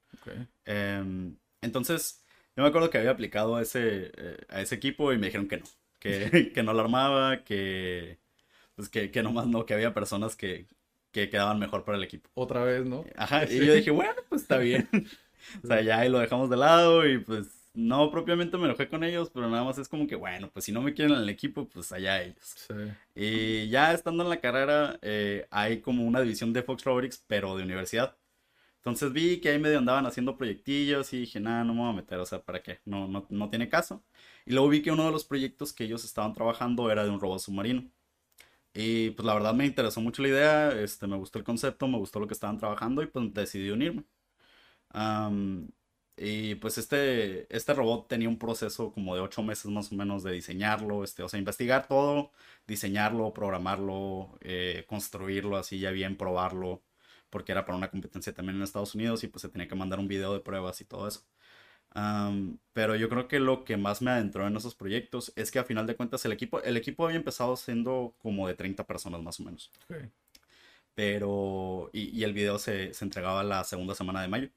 Em, 0.64 1.36
entonces, 1.62 2.22
yo 2.56 2.62
me 2.62 2.68
acuerdo 2.68 2.90
que 2.90 2.98
había 2.98 3.10
aplicado 3.10 3.56
a 3.56 3.62
ese, 3.62 4.12
eh, 4.16 4.36
a 4.48 4.60
ese 4.60 4.74
equipo 4.74 5.12
y 5.12 5.18
me 5.18 5.26
dijeron 5.26 5.48
que 5.48 5.58
no, 5.58 5.66
que, 5.98 6.52
que 6.54 6.62
no 6.62 6.72
lo 6.72 6.80
armaba, 6.80 7.44
que, 7.44 8.18
pues 8.74 8.88
que, 8.88 9.10
que 9.10 9.22
nomás 9.22 9.46
no, 9.46 9.66
que 9.66 9.74
había 9.74 9.94
personas 9.94 10.36
que, 10.36 10.66
que 11.12 11.30
quedaban 11.30 11.58
mejor 11.58 11.84
para 11.84 11.98
el 11.98 12.04
equipo. 12.04 12.30
Otra 12.34 12.62
vez, 12.64 12.84
¿no? 12.84 13.04
Ajá, 13.16 13.44
y 13.44 13.64
yo 13.64 13.74
dije, 13.74 13.90
bueno, 13.90 14.20
pues 14.28 14.42
está 14.42 14.58
bien. 14.58 14.88
O 15.64 15.66
sea, 15.68 15.80
ya 15.80 16.00
ahí 16.00 16.10
lo 16.10 16.18
dejamos 16.18 16.50
de 16.50 16.56
lado 16.56 17.08
y 17.08 17.18
pues 17.18 17.57
no 17.78 18.10
propiamente 18.10 18.58
me 18.58 18.64
enojé 18.64 18.88
con 18.88 19.04
ellos, 19.04 19.30
pero 19.32 19.48
nada 19.48 19.62
más 19.62 19.78
es 19.78 19.88
como 19.88 20.08
que, 20.08 20.16
bueno, 20.16 20.50
pues 20.52 20.64
si 20.64 20.72
no 20.72 20.82
me 20.82 20.94
quieren 20.94 21.14
en 21.14 21.22
el 21.22 21.28
equipo, 21.28 21.68
pues 21.68 21.92
allá 21.92 22.20
ellos. 22.20 22.66
Sí. 22.66 22.74
Y 23.14 23.68
ya 23.68 23.92
estando 23.92 24.24
en 24.24 24.30
la 24.30 24.40
carrera, 24.40 24.98
eh, 25.00 25.46
hay 25.50 25.80
como 25.80 26.04
una 26.04 26.20
división 26.20 26.52
de 26.52 26.64
Fox 26.64 26.82
Robotics, 26.82 27.24
pero 27.28 27.56
de 27.56 27.62
universidad. 27.62 28.16
Entonces 28.78 29.12
vi 29.12 29.40
que 29.40 29.50
ahí 29.50 29.60
medio 29.60 29.78
andaban 29.78 30.06
haciendo 30.06 30.36
proyectillos 30.36 31.12
y 31.12 31.20
dije, 31.20 31.38
nada, 31.38 31.62
no 31.62 31.72
me 31.72 31.80
voy 31.82 31.90
a 31.90 31.92
meter, 31.92 32.18
o 32.18 32.26
sea, 32.26 32.42
¿para 32.42 32.62
qué? 32.62 32.80
No, 32.84 33.06
no, 33.06 33.26
no 33.30 33.48
tiene 33.48 33.68
caso. 33.68 34.04
Y 34.44 34.52
luego 34.52 34.68
vi 34.70 34.82
que 34.82 34.90
uno 34.90 35.06
de 35.06 35.12
los 35.12 35.24
proyectos 35.24 35.72
que 35.72 35.84
ellos 35.84 36.04
estaban 36.04 36.34
trabajando 36.34 36.90
era 36.90 37.04
de 37.04 37.10
un 37.10 37.20
robot 37.20 37.38
submarino. 37.38 37.88
Y 38.74 39.10
pues 39.10 39.24
la 39.26 39.34
verdad 39.34 39.54
me 39.54 39.66
interesó 39.66 40.00
mucho 40.00 40.22
la 40.22 40.28
idea, 40.28 40.72
este, 40.72 41.06
me 41.06 41.16
gustó 41.16 41.38
el 41.38 41.44
concepto, 41.44 41.86
me 41.88 41.98
gustó 41.98 42.20
lo 42.20 42.26
que 42.26 42.34
estaban 42.34 42.58
trabajando 42.58 43.02
y 43.02 43.06
pues 43.06 43.32
decidí 43.34 43.70
unirme. 43.70 44.04
Am, 44.90 45.70
y 46.20 46.54
pues 46.56 46.78
este, 46.78 47.54
este 47.54 47.74
robot 47.74 48.08
tenía 48.08 48.28
un 48.28 48.38
proceso 48.38 48.92
como 48.92 49.14
de 49.14 49.20
ocho 49.20 49.42
meses 49.42 49.66
más 49.70 49.92
o 49.92 49.94
menos 49.94 50.22
de 50.22 50.32
diseñarlo, 50.32 51.04
este, 51.04 51.22
o 51.22 51.28
sea, 51.28 51.38
investigar 51.38 51.86
todo, 51.88 52.32
diseñarlo, 52.66 53.32
programarlo, 53.32 54.38
eh, 54.40 54.84
construirlo 54.88 55.56
así 55.56 55.78
ya 55.78 55.90
bien, 55.90 56.16
probarlo, 56.16 56.82
porque 57.30 57.52
era 57.52 57.64
para 57.64 57.78
una 57.78 57.90
competencia 57.90 58.34
también 58.34 58.56
en 58.56 58.62
Estados 58.62 58.94
Unidos 58.94 59.24
y 59.24 59.28
pues 59.28 59.42
se 59.42 59.48
tenía 59.48 59.68
que 59.68 59.74
mandar 59.74 59.98
un 59.98 60.08
video 60.08 60.34
de 60.34 60.40
pruebas 60.40 60.80
y 60.80 60.84
todo 60.84 61.08
eso. 61.08 61.24
Pero 62.72 62.96
yo 62.96 63.08
creo 63.08 63.28
que 63.28 63.40
lo 63.40 63.64
que 63.64 63.76
más 63.76 64.02
me 64.02 64.10
adentró 64.10 64.46
en 64.46 64.56
esos 64.56 64.74
proyectos 64.74 65.32
es 65.36 65.50
que 65.50 65.58
a 65.58 65.64
final 65.64 65.86
de 65.86 65.96
cuentas 65.96 66.24
el 66.24 66.32
equipo, 66.32 66.62
el 66.62 66.76
equipo 66.76 67.04
había 67.04 67.16
empezado 67.16 67.56
siendo 67.56 68.14
como 68.18 68.46
de 68.46 68.54
30 68.54 68.86
personas 68.86 69.22
más 69.22 69.40
o 69.40 69.44
menos. 69.44 69.70
Pero, 70.94 71.90
y, 71.92 72.10
y 72.18 72.24
el 72.24 72.32
video 72.32 72.58
se, 72.58 72.92
se 72.94 73.04
entregaba 73.04 73.42
la 73.44 73.64
segunda 73.64 73.94
semana 73.94 74.22
de 74.22 74.28
mayo. 74.28 74.50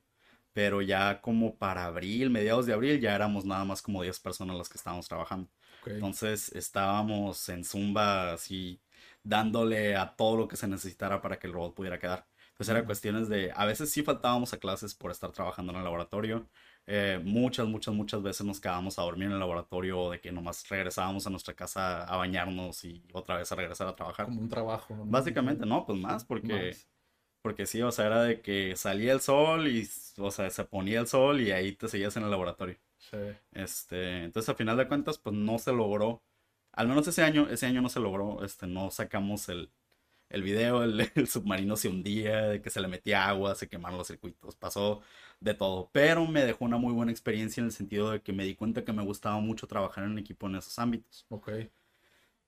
Pero 0.54 0.82
ya 0.82 1.22
como 1.22 1.56
para 1.56 1.86
abril, 1.86 2.30
mediados 2.30 2.66
de 2.66 2.74
abril, 2.74 3.00
ya 3.00 3.16
éramos 3.16 3.46
nada 3.46 3.64
más 3.64 3.82
como 3.82 4.02
10 4.04 4.20
personas 4.20 4.58
las 4.58 4.70
que 4.70 4.78
estábamos 4.78 5.08
trabajando. 5.08 5.50
Entonces 5.86 6.50
estábamos 6.54 7.50
en 7.50 7.64
Zumba 7.64 8.34
así 8.34 8.80
dándole 9.24 9.96
a 9.96 10.16
todo 10.16 10.38
lo 10.38 10.48
que 10.48 10.58
se 10.58 10.68
necesitara 10.68 11.22
para 11.22 11.40
que 11.40 11.48
el 11.48 11.54
robot 11.54 11.76
pudiera 11.76 12.00
quedar. 12.00 12.26
Entonces 12.52 12.76
era 12.76 12.86
cuestiones 12.86 13.30
de, 13.30 13.52
a 13.56 13.66
veces 13.66 13.90
sí 13.90 14.04
faltábamos 14.04 14.54
a 14.54 14.58
clases 14.58 14.94
por 14.94 15.10
estar 15.10 15.32
trabajando 15.32 15.72
en 15.72 15.80
el 15.80 15.84
laboratorio. 15.84 16.48
Eh, 16.86 17.20
muchas, 17.24 17.68
muchas, 17.68 17.94
muchas 17.94 18.22
veces 18.22 18.46
nos 18.46 18.60
quedábamos 18.60 19.00
a 19.00 19.04
dormir 19.04 19.28
en 19.28 19.34
el 19.34 19.40
laboratorio 19.40 20.12
de 20.12 20.20
que 20.20 20.32
nomás 20.32 20.68
regresábamos 20.70 21.26
a 21.26 21.30
nuestra 21.30 21.54
casa 21.54 22.04
a 22.04 22.18
bañarnos 22.18 22.84
y 22.84 23.04
otra 23.14 23.38
vez 23.38 23.52
a 23.52 23.56
regresar 23.56 23.88
a 23.88 23.96
trabajar. 23.96 24.26
Como 24.26 24.42
un 24.42 24.50
trabajo. 24.50 24.96
¿no? 24.96 25.06
Básicamente, 25.06 25.66
no, 25.66 25.86
pues 25.86 25.98
más, 25.98 26.24
porque, 26.26 26.68
Más. 26.68 26.88
Porque 27.42 27.66
sí, 27.66 27.82
o 27.82 27.92
sea, 27.92 28.08
era 28.08 28.24
de 28.24 28.42
que 28.42 28.76
salía 28.76 29.14
el 29.14 29.22
sol 29.22 29.68
y, 29.68 29.88
o 30.18 30.32
sea, 30.32 30.50
se 30.50 30.66
ponía 30.66 31.00
el 31.02 31.08
sol 31.08 31.42
y 31.42 31.52
ahí 31.52 31.74
te 31.74 31.88
seguías 31.88 32.16
en 32.18 32.24
el 32.24 32.32
laboratorio. 32.32 32.78
Sí. 32.98 33.18
Este, 33.54 34.24
entonces 34.24 34.50
a 34.50 34.56
final 34.56 34.78
de 34.78 34.88
cuentas, 34.88 35.18
pues 35.20 35.36
no 35.36 35.60
se 35.60 35.74
logró. 35.74 36.24
Al 36.74 36.88
menos 36.88 37.08
ese 37.08 37.24
año, 37.24 37.50
ese 37.50 37.66
año 37.68 37.82
no 37.82 37.90
se 37.90 38.00
logró. 38.00 38.44
Este, 38.46 38.68
no 38.68 38.92
sacamos 38.92 39.50
el, 39.50 39.72
el 40.30 40.44
video, 40.44 40.84
el, 40.84 41.12
el 41.16 41.28
submarino 41.28 41.76
se 41.78 41.90
hundía, 41.90 42.44
de 42.50 42.62
que 42.62 42.70
se 42.70 42.82
le 42.82 42.88
metía 42.88 43.28
agua, 43.28 43.56
se 43.56 43.70
quemaron 43.70 43.98
los 44.00 44.08
circuitos, 44.08 44.56
pasó 44.56 45.02
de 45.40 45.54
todo. 45.56 45.90
Pero 45.94 46.28
me 46.28 46.44
dejó 46.46 46.66
una 46.66 46.78
muy 46.78 46.94
buena 46.94 47.12
experiencia 47.12 47.62
en 47.62 47.68
el 47.68 47.74
sentido 47.74 48.12
de 48.12 48.22
que 48.22 48.34
me 48.34 48.46
di 48.46 48.56
cuenta 48.56 48.86
que 48.86 48.94
me 48.94 49.04
gustaba 49.04 49.40
mucho 49.42 49.68
trabajar 49.68 50.06
en 50.06 50.18
equipo 50.20 50.48
en 50.48 50.56
esos 50.58 50.80
ámbitos. 50.80 51.28
Ok. 51.30 51.50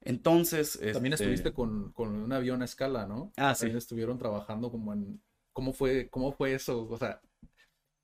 Entonces, 0.06 0.80
También 0.92 1.14
este, 1.14 1.26
estuviste 1.26 1.54
con, 1.54 1.92
con 1.94 2.16
un 2.16 2.32
avión 2.34 2.62
a 2.62 2.66
escala, 2.66 3.08
¿no? 3.08 3.32
Ah, 3.38 3.56
sí. 3.56 3.62
También 3.62 3.78
estuvieron 3.78 4.18
trabajando 4.18 4.72
como 4.72 4.94
en... 4.94 5.22
¿Cómo 5.54 5.72
fue, 5.72 6.10
cómo 6.10 6.32
fue 6.32 6.56
eso? 6.56 6.88
O 6.90 6.98
sea, 6.98 7.22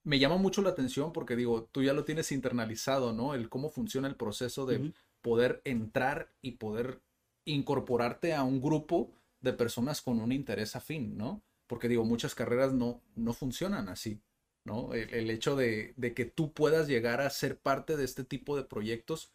me 0.03 0.19
llama 0.19 0.37
mucho 0.37 0.61
la 0.61 0.69
atención 0.69 1.11
porque 1.11 1.35
digo, 1.35 1.67
tú 1.71 1.83
ya 1.83 1.93
lo 1.93 2.05
tienes 2.05 2.31
internalizado, 2.31 3.13
¿no? 3.13 3.33
El 3.33 3.49
cómo 3.49 3.69
funciona 3.69 4.07
el 4.07 4.15
proceso 4.15 4.65
de 4.65 4.93
poder 5.21 5.61
entrar 5.65 6.29
y 6.41 6.51
poder 6.53 7.01
incorporarte 7.45 8.33
a 8.33 8.43
un 8.43 8.61
grupo 8.61 9.11
de 9.41 9.53
personas 9.53 10.01
con 10.01 10.19
un 10.19 10.31
interés 10.31 10.75
afín, 10.75 11.17
¿no? 11.17 11.41
Porque 11.67 11.87
digo, 11.87 12.05
muchas 12.05 12.35
carreras 12.35 12.73
no, 12.73 13.01
no 13.15 13.33
funcionan 13.33 13.89
así, 13.89 14.21
¿no? 14.63 14.93
El, 14.93 15.13
el 15.13 15.29
hecho 15.29 15.55
de, 15.55 15.93
de 15.97 16.13
que 16.13 16.25
tú 16.25 16.53
puedas 16.53 16.87
llegar 16.87 17.21
a 17.21 17.29
ser 17.29 17.57
parte 17.57 17.97
de 17.97 18.05
este 18.05 18.23
tipo 18.23 18.55
de 18.55 18.63
proyectos, 18.63 19.31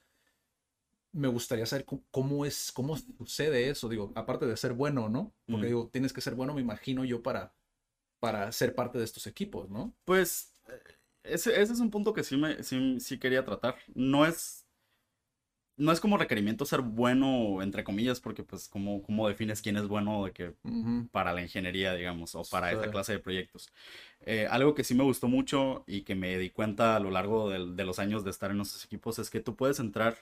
me 1.15 1.29
gustaría 1.29 1.67
saber 1.67 1.85
cómo, 1.85 2.03
cómo 2.11 2.45
es, 2.45 2.73
cómo 2.73 2.97
sucede 2.97 3.71
eso, 3.71 3.89
digo, 3.89 4.13
aparte 4.17 4.47
de 4.47 4.57
ser 4.57 4.75
bueno, 4.75 5.09
¿no? 5.09 5.33
Porque 5.47 5.67
Mm. 5.67 5.69
digo, 5.69 5.89
tienes 5.93 6.13
que 6.13 6.21
ser 6.21 6.35
bueno, 6.35 6.55
me 6.55 6.61
imagino 6.61 7.05
yo, 7.05 7.23
para, 7.23 7.55
para 8.21 8.51
ser 8.53 8.75
parte 8.75 8.99
de 8.99 9.05
estos 9.05 9.27
equipos, 9.27 9.71
¿no? 9.71 9.95
Pues 10.05 10.53
eh, 10.69 10.81
ese, 11.25 11.61
ese 11.61 11.73
es 11.73 11.81
un 11.81 11.91
punto 11.91 12.13
que 12.13 12.25
sí, 12.25 12.37
me, 12.37 12.63
sí, 12.63 13.01
sí 13.01 13.19
quería 13.19 13.45
tratar. 13.45 13.77
No 13.95 14.27
es, 14.27 14.67
no 15.77 15.91
es 15.93 16.01
como 16.01 16.17
requerimiento 16.19 16.65
ser 16.65 16.83
bueno, 16.83 17.61
entre 17.63 17.83
comillas, 17.85 18.21
porque 18.21 18.45
pues 18.45 18.69
como, 18.69 19.03
como 19.03 19.29
defines 19.29 19.61
quién 19.61 19.77
es 19.77 19.89
bueno 19.89 20.25
de 20.25 20.33
que 20.33 20.55
para 21.11 21.33
la 21.33 21.43
ingeniería, 21.43 21.95
digamos, 21.95 22.35
o 22.35 22.43
para 22.45 22.71
Sí. 22.71 22.77
esta 22.77 22.91
clase 22.91 23.13
de 23.13 23.19
proyectos. 23.21 23.73
Eh, 24.21 24.47
algo 24.51 24.75
que 24.75 24.85
sí 24.85 24.95
me 24.95 25.05
gustó 25.05 25.29
mucho 25.29 25.85
y 25.87 26.03
que 26.03 26.15
me 26.15 26.39
di 26.39 26.51
cuenta 26.51 26.97
a 26.97 27.01
lo 27.01 27.11
largo 27.11 27.51
del- 27.51 27.77
de, 27.77 27.85
los 27.85 27.99
años 27.99 28.25
de 28.25 28.31
estar 28.31 28.51
en 28.51 28.61
esos 28.61 28.85
equipos 28.85 29.19
es 29.19 29.31
que 29.31 29.41
tú 29.41 29.57
puedes 29.57 29.81
entrar, 29.81 30.17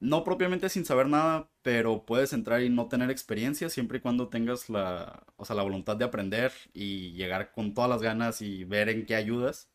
no 0.00 0.24
propiamente 0.24 0.68
sin 0.68 0.84
saber 0.84 1.08
nada, 1.08 1.50
pero 1.62 2.04
puedes 2.06 2.32
entrar 2.32 2.62
y 2.62 2.70
no 2.70 2.88
tener 2.88 3.10
experiencia 3.10 3.68
siempre 3.70 3.98
y 3.98 4.00
cuando 4.00 4.28
tengas 4.28 4.68
la, 4.70 5.24
o 5.36 5.44
sea, 5.44 5.56
la 5.56 5.62
voluntad 5.62 5.96
de 5.96 6.04
aprender 6.04 6.52
y 6.72 7.12
llegar 7.12 7.52
con 7.52 7.74
todas 7.74 7.90
las 7.90 8.02
ganas 8.02 8.42
y 8.42 8.64
ver 8.64 8.88
en 8.88 9.06
qué 9.06 9.16
ayudas. 9.16 9.70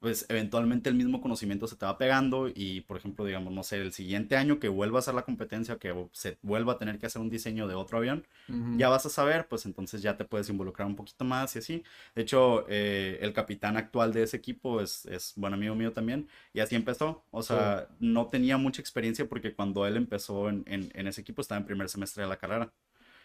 Pues 0.00 0.26
eventualmente 0.30 0.88
el 0.88 0.96
mismo 0.96 1.20
conocimiento 1.20 1.66
se 1.66 1.76
te 1.76 1.84
va 1.86 1.98
pegando 1.98 2.48
y, 2.54 2.80
por 2.82 2.96
ejemplo, 2.96 3.24
digamos, 3.26 3.52
no 3.52 3.62
sé, 3.62 3.76
el 3.82 3.92
siguiente 3.92 4.36
año 4.36 4.58
que 4.58 4.68
vuelva 4.68 4.98
a 4.98 5.00
hacer 5.00 5.14
la 5.14 5.24
competencia, 5.24 5.78
que 5.78 5.94
se 6.12 6.38
vuelva 6.42 6.72
a 6.74 6.78
tener 6.78 6.98
que 6.98 7.06
hacer 7.06 7.20
un 7.20 7.28
diseño 7.30 7.68
de 7.68 7.74
otro 7.74 7.98
avión, 7.98 8.26
Ujú. 8.48 8.76
ya 8.78 8.88
vas 8.88 9.04
a 9.06 9.10
saber, 9.10 9.46
pues 9.48 9.66
entonces 9.66 10.00
ya 10.02 10.16
te 10.16 10.24
puedes 10.24 10.48
involucrar 10.48 10.86
un 10.88 10.96
poquito 10.96 11.24
más 11.24 11.54
y 11.56 11.58
así. 11.58 11.82
De 12.14 12.22
hecho, 12.22 12.64
eh, 12.68 13.18
el 13.20 13.32
capitán 13.34 13.76
actual 13.76 14.12
de 14.12 14.22
ese 14.22 14.36
equipo 14.38 14.80
es, 14.80 15.04
es 15.06 15.34
buen 15.36 15.52
amigo 15.54 15.74
mío 15.74 15.92
también 15.92 16.28
y 16.54 16.60
así 16.60 16.76
empezó. 16.76 17.24
O 17.30 17.42
sea, 17.42 17.88
no 17.98 18.28
tenía 18.28 18.56
mucha 18.58 18.80
experiencia 18.80 19.28
porque 19.28 19.54
cuando 19.54 19.86
él 19.86 19.96
empezó 19.96 20.48
en, 20.48 20.64
en- 20.66 20.90
en 20.94 21.06
ese 21.08 21.20
equipo 21.20 21.42
estaba 21.42 21.58
en 21.60 21.66
primer 21.66 21.88
semestre 21.90 22.22
de 22.22 22.28
la 22.28 22.38
carrera. 22.38 22.72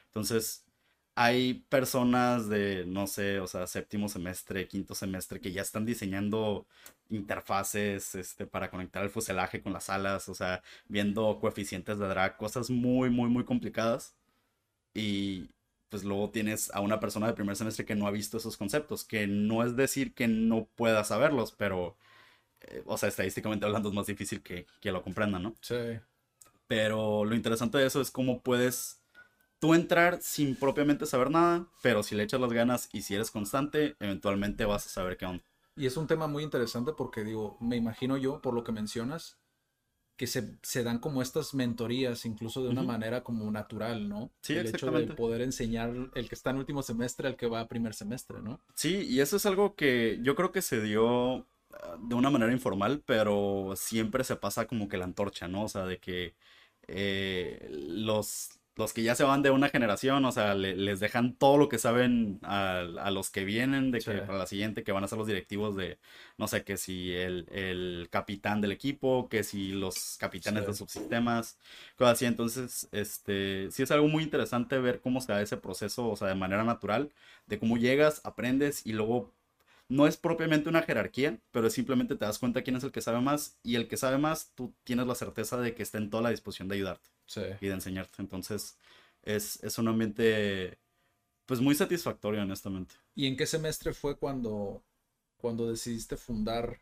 Entonces, 0.07 0.65
hay 1.15 1.55
personas 1.69 2.49
de, 2.49 2.85
no 2.85 3.07
sé, 3.07 3.39
o 3.39 3.47
sea, 3.47 3.67
séptimo 3.67 4.09
semestre, 4.09 4.67
quinto 4.67 4.93
semestre 4.95 5.39
que 5.39 5.53
ya 5.53 5.61
están 5.61 5.85
diseñando 5.85 6.67
interfaces 7.09 8.15
este, 8.15 8.45
para 8.45 8.69
conectar 8.69 9.03
el 9.03 9.09
fuselaje 9.09 9.61
con 9.61 9.71
las 9.73 9.89
alas, 9.89 10.27
o 10.29 10.35
sea, 10.35 10.61
viendo 10.89 11.39
coeficientes 11.39 11.99
de 11.99 12.07
drag, 12.07 12.37
cosas 12.37 12.69
muy, 12.69 13.09
muy, 13.09 13.29
muy 13.29 13.45
complicadas. 13.45 14.15
Y 14.93 15.49
pues 15.89 16.03
luego 16.03 16.31
tienes 16.31 16.73
a 16.73 16.81
una 16.81 16.99
persona 16.99 17.27
de 17.27 17.33
primer 17.33 17.55
semestre 17.55 17.85
que 17.85 17.95
no 17.95 18.07
ha 18.07 18.11
visto 18.11 18.37
esos 18.37 18.57
conceptos, 18.57 19.05
que 19.05 19.27
no 19.27 19.63
es 19.63 19.75
decir 19.77 20.13
que 20.13 20.27
no 20.27 20.65
pueda 20.75 21.03
saberlos, 21.05 21.53
pero, 21.53 21.97
eh, 22.61 22.83
o 22.85 22.97
sea, 22.97 23.09
estadísticamente 23.09 23.65
hablando 23.65 23.89
es 23.89 23.95
más 23.95 24.07
difícil 24.07 24.41
que, 24.43 24.67
que 24.81 24.91
lo 24.91 25.03
comprendan, 25.03 25.43
¿no? 25.43 25.55
Sí. 25.61 25.75
Pero 26.67 27.25
lo 27.25 27.35
interesante 27.35 27.77
de 27.77 27.87
eso 27.87 28.01
es 28.01 28.11
cómo 28.11 28.41
puedes 28.41 29.04
tú 29.59 29.73
entrar 29.73 30.19
sin 30.21 30.55
propiamente 30.55 31.05
saber 31.05 31.31
nada, 31.31 31.67
pero 31.81 32.03
si 32.03 32.15
le 32.15 32.23
echas 32.23 32.41
las 32.41 32.53
ganas 32.53 32.89
y 32.91 33.01
si 33.01 33.15
eres 33.15 33.31
constante, 33.31 33.95
eventualmente 33.99 34.65
vas 34.65 34.85
a 34.85 34.89
saber 34.89 35.17
qué 35.17 35.25
onda. 35.25 35.43
Y 35.75 35.85
es 35.85 35.97
un 35.97 36.07
tema 36.07 36.27
muy 36.27 36.43
interesante 36.43 36.93
porque 36.93 37.23
digo, 37.23 37.57
me 37.59 37.75
imagino 37.75 38.17
yo, 38.17 38.41
por 38.41 38.53
lo 38.53 38.63
que 38.63 38.71
mencionas, 38.71 39.37
que 40.17 40.27
se, 40.27 40.57
se 40.61 40.83
dan 40.83 40.99
como 40.99 41.21
estas 41.21 41.53
mentorías, 41.53 42.25
incluso 42.25 42.63
de 42.63 42.69
una 42.69 42.83
manera 42.83 43.23
como 43.23 43.51
natural, 43.51 44.07
¿no? 44.07 44.31
Sí, 44.41 44.53
el 44.53 44.59
hecho 44.59 44.69
de 44.71 44.75
exactamente. 44.75 45.13
poder 45.15 45.41
enseñar 45.41 45.93
el 46.15 46.29
que 46.29 46.35
está 46.35 46.51
en 46.51 46.57
último 46.57 46.81
semestre 46.83 47.27
al 47.27 47.35
que 47.35 47.47
va 47.47 47.59
a 47.59 47.67
primer 47.67 47.93
semestre, 47.93 48.41
¿no? 48.41 48.61
Sí, 48.75 49.05
y 49.09 49.19
eso 49.19 49.35
es 49.35 49.45
algo 49.45 49.75
que 49.75 50.19
yo 50.21 50.35
creo 50.35 50.53
que 50.53 50.61
se 50.61 50.81
dio 50.81 51.45
ah, 51.71 51.97
de 51.99 52.15
una 52.15 52.29
manera 52.29 52.53
informal, 52.53 53.03
pero 53.05 53.73
siempre 53.75 54.23
se 54.23 54.37
pasa 54.37 54.67
como 54.67 54.87
que 54.87 54.97
la 54.97 55.03
antorcha, 55.03 55.49
¿no? 55.49 55.63
O 55.63 55.67
sea, 55.67 55.85
de 55.85 55.99
que 55.99 56.35
eh, 56.87 57.67
los, 57.69 58.51
los 58.75 58.93
que 58.93 59.03
ya 59.03 59.15
se 59.15 59.23
van 59.23 59.41
de 59.41 59.51
una 59.51 59.69
generación, 59.69 60.25
o 60.25 60.31
sea, 60.31 60.53
le- 60.55 60.75
les 60.75 60.99
dejan 60.99 61.35
todo 61.35 61.57
lo 61.57 61.69
que 61.69 61.77
saben 61.77 62.39
a, 62.43 62.79
a 62.79 63.11
los 63.11 63.29
que 63.29 63.45
vienen, 63.45 63.91
de 63.91 64.01
que 64.03 64.03
Sí. 64.03 64.19
para 64.25 64.37
la 64.39 64.47
siguiente, 64.47 64.83
que 64.83 64.91
van 64.91 65.03
a 65.03 65.07
ser 65.07 65.17
los 65.17 65.27
directivos 65.27 65.75
de, 65.77 65.97
no 66.37 66.47
sé, 66.47 66.63
que 66.65 66.77
si 66.77 67.13
el, 67.13 67.47
el 67.51 68.07
capitán 68.11 68.61
del 68.61 68.71
equipo, 68.73 69.29
que 69.29 69.43
si 69.43 69.69
los 69.71 70.17
capitanes 70.19 70.65
Sí. 70.65 70.67
de 70.67 70.73
subsistemas, 70.73 71.57
cosas 71.95 72.13
así. 72.13 72.25
Entonces, 72.25 72.87
este, 72.91 73.69
sí 73.71 73.83
es 73.83 73.91
algo 73.91 74.07
muy 74.07 74.23
interesante 74.23 74.77
ver 74.79 74.99
cómo 75.01 75.21
se 75.21 75.31
da 75.31 75.41
ese 75.41 75.57
proceso, 75.57 76.09
o 76.09 76.15
sea, 76.15 76.27
de 76.27 76.35
manera 76.35 76.63
natural, 76.63 77.11
de 77.47 77.59
cómo 77.59 77.77
llegas, 77.77 78.21
aprendes 78.25 78.85
y 78.85 78.93
luego 78.93 79.33
no 79.89 80.07
es 80.07 80.17
propiamente 80.17 80.69
una 80.69 80.81
jerarquía, 80.83 81.39
pero 81.51 81.69
simplemente 81.69 82.15
te 82.15 82.25
das 82.25 82.39
cuenta 82.39 82.61
quién 82.63 82.75
es 82.77 82.83
el 82.83 82.91
que 82.91 83.01
sabe 83.01 83.21
más 83.21 83.57
y 83.63 83.75
el 83.75 83.87
que 83.87 83.97
sabe 83.97 84.17
más, 84.17 84.51
tú 84.55 84.73
tienes 84.83 85.07
la 85.07 85.15
certeza 85.15 85.57
de 85.57 85.75
que 85.75 85.83
está 85.83 85.97
en 85.99 86.09
toda 86.09 86.23
la 86.23 86.29
disposición 86.31 86.67
de 86.67 86.75
ayudarte 86.75 87.09
Sí. 87.25 87.41
y 87.59 87.67
de 87.67 87.73
enseñarte. 87.73 88.21
Entonces, 88.21 88.77
es, 89.23 89.63
es 89.63 89.77
un 89.77 89.87
ambiente, 89.87 90.79
pues 91.45 91.61
muy 91.61 91.75
satisfactorio, 91.75 92.43
honestamente. 92.43 92.95
¿Y 93.15 93.27
en 93.27 93.35
qué 93.37 93.45
semestre 93.45 93.93
fue 93.93 94.17
cuando, 94.17 94.83
cuando 95.37 95.69
decidiste 95.69 96.17
fundar 96.17 96.79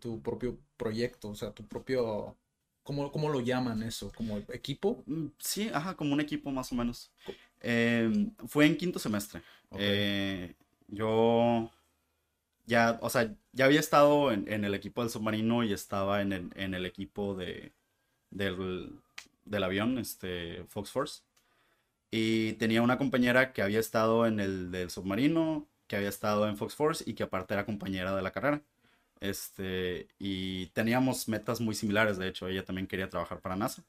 tu 0.00 0.22
propio 0.22 0.58
proyecto? 0.76 1.30
O 1.30 1.34
sea, 1.36 1.52
tu 1.54 1.66
propio... 1.66 2.36
¿Cómo, 2.84 3.10
cómo 3.12 3.30
lo 3.30 3.40
llaman 3.40 3.82
eso? 3.82 4.12
¿Como 4.16 4.38
equipo? 4.38 5.04
Mm, 5.06 5.26
Sí, 5.38 5.70
ajá, 5.72 5.96
como 5.96 6.12
un 6.14 6.20
equipo 6.20 6.50
más 6.50 6.72
o 6.72 6.74
menos. 6.74 7.10
Eh, 7.60 8.28
fue 8.46 8.66
en 8.66 8.76
quinto 8.76 8.98
semestre. 8.98 9.42
Eh, 9.72 10.54
yo 10.88 11.70
ya, 12.66 12.98
o 13.02 13.10
sea, 13.10 13.34
ya 13.52 13.66
había 13.66 13.80
estado 13.80 14.32
en, 14.32 14.50
en 14.52 14.64
el 14.64 14.74
equipo 14.74 15.02
del 15.02 15.10
submarino 15.10 15.64
y 15.64 15.72
estaba 15.72 16.22
en 16.22 16.32
el, 16.32 16.50
en 16.56 16.74
el 16.74 16.86
equipo 16.86 17.34
de, 17.34 17.72
del, 18.30 19.00
del 19.46 19.64
avión, 19.64 19.98
este, 19.98 20.64
Fox 20.68 20.90
Force. 20.90 21.22
Y 22.10 22.54
tenía 22.54 22.82
una 22.82 22.98
compañera 22.98 23.52
que 23.52 23.62
había 23.62 23.80
estado 23.80 24.26
en 24.26 24.40
el 24.40 24.70
del 24.70 24.90
submarino, 24.90 25.66
que 25.88 25.96
había 25.96 26.08
estado 26.08 26.48
en 26.48 26.56
Fox 26.56 26.74
Force 26.74 27.04
y 27.06 27.14
que 27.14 27.24
aparte 27.24 27.54
era 27.54 27.66
compañera 27.66 28.14
de 28.14 28.22
la 28.22 28.32
carrera. 28.32 28.62
Este, 29.20 30.08
y 30.18 30.66
teníamos 30.68 31.28
metas 31.28 31.60
muy 31.60 31.74
similares, 31.74 32.18
de 32.18 32.28
hecho, 32.28 32.48
ella 32.48 32.64
también 32.64 32.86
quería 32.86 33.08
trabajar 33.08 33.40
para 33.40 33.56
NASA. 33.56 33.84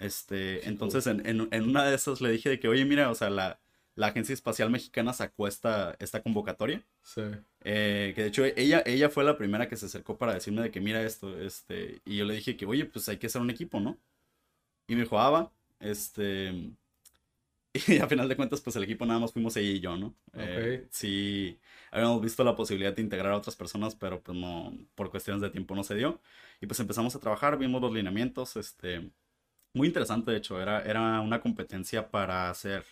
Este, 0.00 0.68
entonces 0.68 1.06
en, 1.06 1.26
en- 1.26 1.48
en 1.50 1.64
una 1.68 1.84
de 1.84 1.94
esas 1.96 2.20
le 2.20 2.30
dije 2.30 2.48
de 2.50 2.60
que, 2.60 2.68
oye, 2.68 2.84
mira, 2.84 3.10
o 3.10 3.14
sea, 3.14 3.30
la, 3.30 3.60
la 3.96 4.08
Agencia 4.08 4.32
Espacial 4.34 4.70
Mexicana 4.70 5.12
sacó 5.12 5.48
esta, 5.48 5.96
esta 6.00 6.22
convocatoria. 6.22 6.82
Sí. 7.02 7.22
eh, 7.64 8.12
que 8.14 8.22
de 8.22 8.28
hecho 8.28 8.44
ella, 8.44 8.82
ella 8.86 9.08
fue 9.10 9.24
la 9.24 9.36
primera 9.38 9.68
que 9.68 9.76
se 9.76 9.86
acercó 9.86 10.18
para 10.18 10.34
decirme 10.34 10.62
de 10.62 10.70
que 10.70 10.80
mira 10.80 11.02
esto, 11.02 11.38
este, 11.40 12.00
y 12.04 12.16
yo 12.18 12.24
le 12.26 12.34
dije 12.34 12.56
que, 12.56 12.66
oye, 12.66 12.84
pues 12.86 13.08
hay 13.08 13.16
que 13.18 13.26
hacer 13.28 13.42
un 13.42 13.50
equipo, 13.50 13.80
¿no? 13.80 13.98
Y 14.88 14.96
me 14.96 15.02
dijo, 15.02 15.18
ah, 15.20 15.30
va, 15.30 15.52
este, 15.80 16.72
Y 17.88 17.98
a 17.98 18.08
final 18.08 18.28
de 18.28 18.36
cuentas, 18.36 18.60
pues 18.60 18.76
el 18.76 18.84
equipo 18.84 19.06
nada 19.06 19.20
más 19.20 19.32
fuimos 19.32 19.56
ella 19.56 19.70
y 19.70 19.80
yo, 19.80 19.96
¿no? 19.96 20.16
Eh, 20.34 20.82
Ok. 20.82 20.90
sí, 20.90 21.60
habíamos 21.90 22.20
visto 22.22 22.42
la 22.44 22.56
posibilidad 22.56 22.94
de 22.94 23.02
integrar 23.02 23.32
a 23.32 23.36
otras 23.36 23.56
personas, 23.56 23.94
pero 23.94 24.22
pues 24.22 24.36
no, 24.36 24.72
por 24.94 25.10
cuestiones 25.10 25.42
de 25.42 25.50
tiempo 25.50 25.74
no 25.74 25.84
se 25.84 25.94
dio. 25.94 26.20
Y 26.60 26.66
pues 26.66 26.80
empezamos 26.80 27.14
a 27.14 27.20
trabajar, 27.20 27.58
vimos 27.58 27.80
los 27.82 27.92
lineamientos, 27.92 28.56
este, 28.56 29.10
muy 29.74 29.88
interesante 29.88 30.30
de 30.32 30.38
hecho, 30.38 30.60
era, 30.62 30.82
era 30.82 31.20
una 31.20 31.40
competencia 31.40 32.10
para 32.10 32.50
hacer 32.50 32.84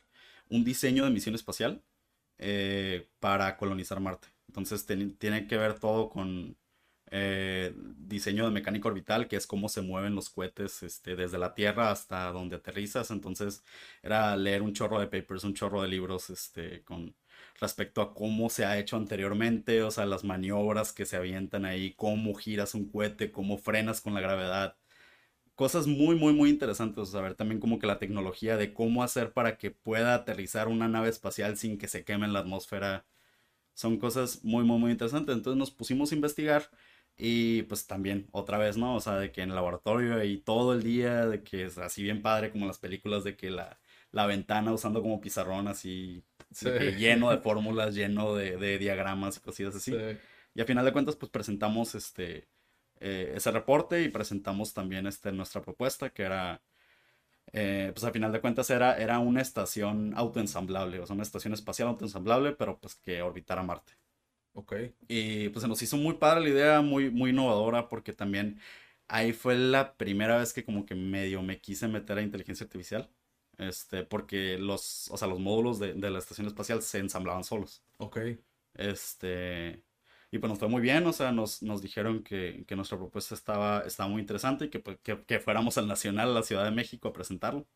un 0.51 0.65
diseño 0.65 1.05
de 1.05 1.11
misión 1.11 1.35
espacial 1.35 1.83
eh, 2.39 3.09
para 3.21 3.57
colonizar 3.59 4.01
Marte. 4.01 4.29
Entonces 4.49 4.87
tiene 4.87 5.47
que 5.49 5.57
ver 5.59 5.79
todo 5.81 6.11
con 6.11 6.57
eh, 7.11 7.73
diseño 7.99 8.45
de 8.45 8.51
mecánica 8.51 8.89
orbital, 8.89 9.29
que 9.29 9.37
es 9.37 9.47
cómo 9.47 9.69
se 9.69 9.83
mueven 9.83 10.15
los 10.15 10.31
cohetes 10.31 10.83
este, 10.83 11.17
desde 11.17 11.39
la 11.39 11.55
Tierra 11.55 11.91
hasta 11.91 12.31
donde 12.33 12.57
aterrizas. 12.57 13.11
Entonces 13.11 13.63
era 14.03 14.37
leer 14.37 14.63
un 14.63 14.75
chorro 14.75 14.99
de 15.01 15.07
papers, 15.07 15.45
un 15.45 15.55
chorro 15.55 15.83
de 15.83 15.89
libros 15.89 16.31
este, 16.31 16.83
con 16.85 17.15
respecto 17.61 18.03
a 18.03 18.15
cómo 18.15 18.51
se 18.51 18.65
ha 18.65 18.79
hecho 18.79 18.97
anteriormente, 18.97 19.83
o 19.83 19.91
sea, 19.91 20.07
las 20.07 20.25
maniobras 20.25 20.93
que 20.93 21.07
se 21.07 21.17
avientan 21.17 21.65
ahí, 21.65 21.95
cómo 21.97 22.35
giras 22.35 22.75
un 22.75 22.91
cohete, 22.91 23.31
cómo 23.33 23.59
frenas 23.59 24.01
con 24.01 24.15
la 24.15 24.21
gravedad. 24.21 24.77
Cosas 25.55 25.87
muy, 25.87 26.17
muy, 26.17 26.35
muy 26.35 26.51
interesantes. 26.51 26.99
O 26.99 27.07
sea, 27.07 27.23
ver 27.23 27.35
también 27.35 27.61
como 27.61 27.79
que 27.79 27.87
la 27.87 27.99
tecnología 27.99 28.57
de 28.57 28.75
cómo 28.75 29.03
hacer 29.03 29.33
para 29.33 29.59
que 29.59 29.71
pueda 29.71 30.15
aterrizar 30.15 30.69
una 30.69 30.89
nave 30.89 31.09
espacial 31.09 31.57
sin 31.57 31.79
que 31.79 31.89
se 31.89 32.05
queme 32.05 32.27
en 32.27 32.33
la 32.35 32.41
atmósfera. 32.41 33.07
Son 33.75 33.99
cosas 33.99 34.45
muy, 34.45 34.65
muy, 34.65 34.79
muy 34.79 34.93
interesantes. 34.93 35.37
Entonces 35.37 35.59
nos 35.59 35.71
pusimos 35.71 36.13
a 36.13 36.15
investigar 36.17 36.71
y 37.17 37.63
pues 37.65 37.87
también, 37.87 38.29
otra 38.33 38.59
vez, 38.59 38.77
¿no? 38.77 38.97
O 38.97 39.01
sea, 39.01 39.15
de 39.17 39.33
que 39.33 39.43
en 39.43 39.51
el 39.51 39.57
laboratorio 39.57 40.23
y 40.25 40.39
todo 40.41 40.75
el 40.75 40.83
día, 40.83 41.27
de 41.27 41.43
que 41.43 41.65
es 41.67 41.79
así 41.79 42.03
bien 42.03 42.23
padre 42.23 42.51
como 42.53 42.67
las 42.67 42.79
películas, 42.79 43.25
de 43.25 43.37
que 43.37 43.51
la, 43.51 43.79
la 44.13 44.27
ventana 44.27 44.73
usando 44.73 45.03
como 45.03 45.21
pizarrón 45.21 45.69
así, 45.69 46.25
de 46.61 46.75
que 46.75 46.93
Sí. 46.93 46.97
lleno 46.97 47.31
de 47.31 47.39
fórmulas, 47.41 47.95
lleno 47.95 48.35
de, 48.35 48.57
de 48.59 48.79
diagramas 48.79 49.37
y 49.39 49.41
cosillas 49.41 49.75
así. 49.77 49.99
Sí. 49.99 50.19
Y 50.55 50.61
a 50.61 50.65
final 50.67 50.85
de 50.85 50.93
cuentas, 50.93 51.17
pues 51.17 51.31
presentamos 51.31 51.95
este, 51.95 52.49
eh, 53.01 53.33
ese 53.37 53.51
reporte 53.51 54.03
y 54.03 54.09
presentamos 54.09 54.75
también 54.75 55.07
este, 55.07 55.33
nuestra 55.33 55.63
propuesta, 55.63 56.11
que 56.11 56.23
era, 56.25 56.63
eh, 57.53 57.91
pues 57.95 58.05
a 58.05 58.13
final 58.13 58.33
de 58.33 58.41
cuentas 58.41 58.71
era, 58.71 58.97
era 58.99 59.19
una 59.19 59.41
estación 59.43 60.15
autoensamblable, 60.17 61.01
o 61.01 61.07
sea, 61.07 61.15
una 61.15 61.23
estación 61.25 61.55
espacial 61.55 61.89
autoensamblable, 61.89 62.53
pero 62.53 62.79
pues 62.81 62.95
que 62.97 63.23
orbitara 63.23 63.63
Marte. 63.63 63.93
Ok. 64.57 64.73
Y 65.07 65.51
pues 65.51 65.63
se 65.63 65.69
nos 65.69 65.83
hizo 65.83 65.99
muy 65.99 66.15
padre 66.15 66.41
la 66.41 66.49
idea, 66.49 66.81
muy, 66.81 67.11
muy 67.11 67.31
innovadora, 67.31 67.89
porque 67.89 68.15
también 68.15 68.59
ahí 69.07 69.33
fue 69.35 69.55
la 69.55 69.97
primera 69.97 70.39
vez 70.39 70.55
que 70.55 70.65
como 70.65 70.87
que 70.87 70.95
medio 70.95 71.43
me 71.43 71.61
quise 71.61 71.89
meter 71.89 72.17
a 72.19 72.23
inteligencia 72.23 72.65
artificial. 72.65 73.11
Este, 73.59 74.03
porque 74.05 74.59
los, 74.59 75.11
o 75.11 75.17
sea, 75.19 75.29
los 75.29 75.41
módulos 75.41 75.79
de, 75.79 75.93
de 75.95 76.11
la 76.11 76.19
estación 76.19 76.47
espacial 76.47 76.83
se 76.83 76.99
ensamblaban 76.99 77.45
solos. 77.45 77.83
Ok. 77.99 78.19
Este, 78.75 79.83
y 80.31 80.39
pues 80.39 80.49
nos 80.51 80.59
fue 80.59 80.69
muy 80.69 80.81
bien, 80.83 81.07
o 81.07 81.13
sea, 81.13 81.33
nos, 81.33 81.63
nos 81.63 81.83
dijeron 81.83 82.23
que, 82.23 82.65
que 82.67 82.77
nuestra 82.77 82.99
propuesta 82.99 83.35
estaba, 83.35 83.81
estaba 83.87 84.09
muy 84.09 84.21
interesante 84.23 84.67
y 84.67 84.71
que, 84.71 84.81
pues, 84.81 84.99
que, 85.03 85.23
que 85.25 85.39
fuéramos 85.41 85.77
al 85.79 85.87
Nacional, 85.89 86.31
a 86.31 86.35
la 86.35 86.43
Ciudad 86.43 86.65
de 86.65 86.71
México, 86.71 87.09
a 87.09 87.13
presentarlo. 87.13 87.67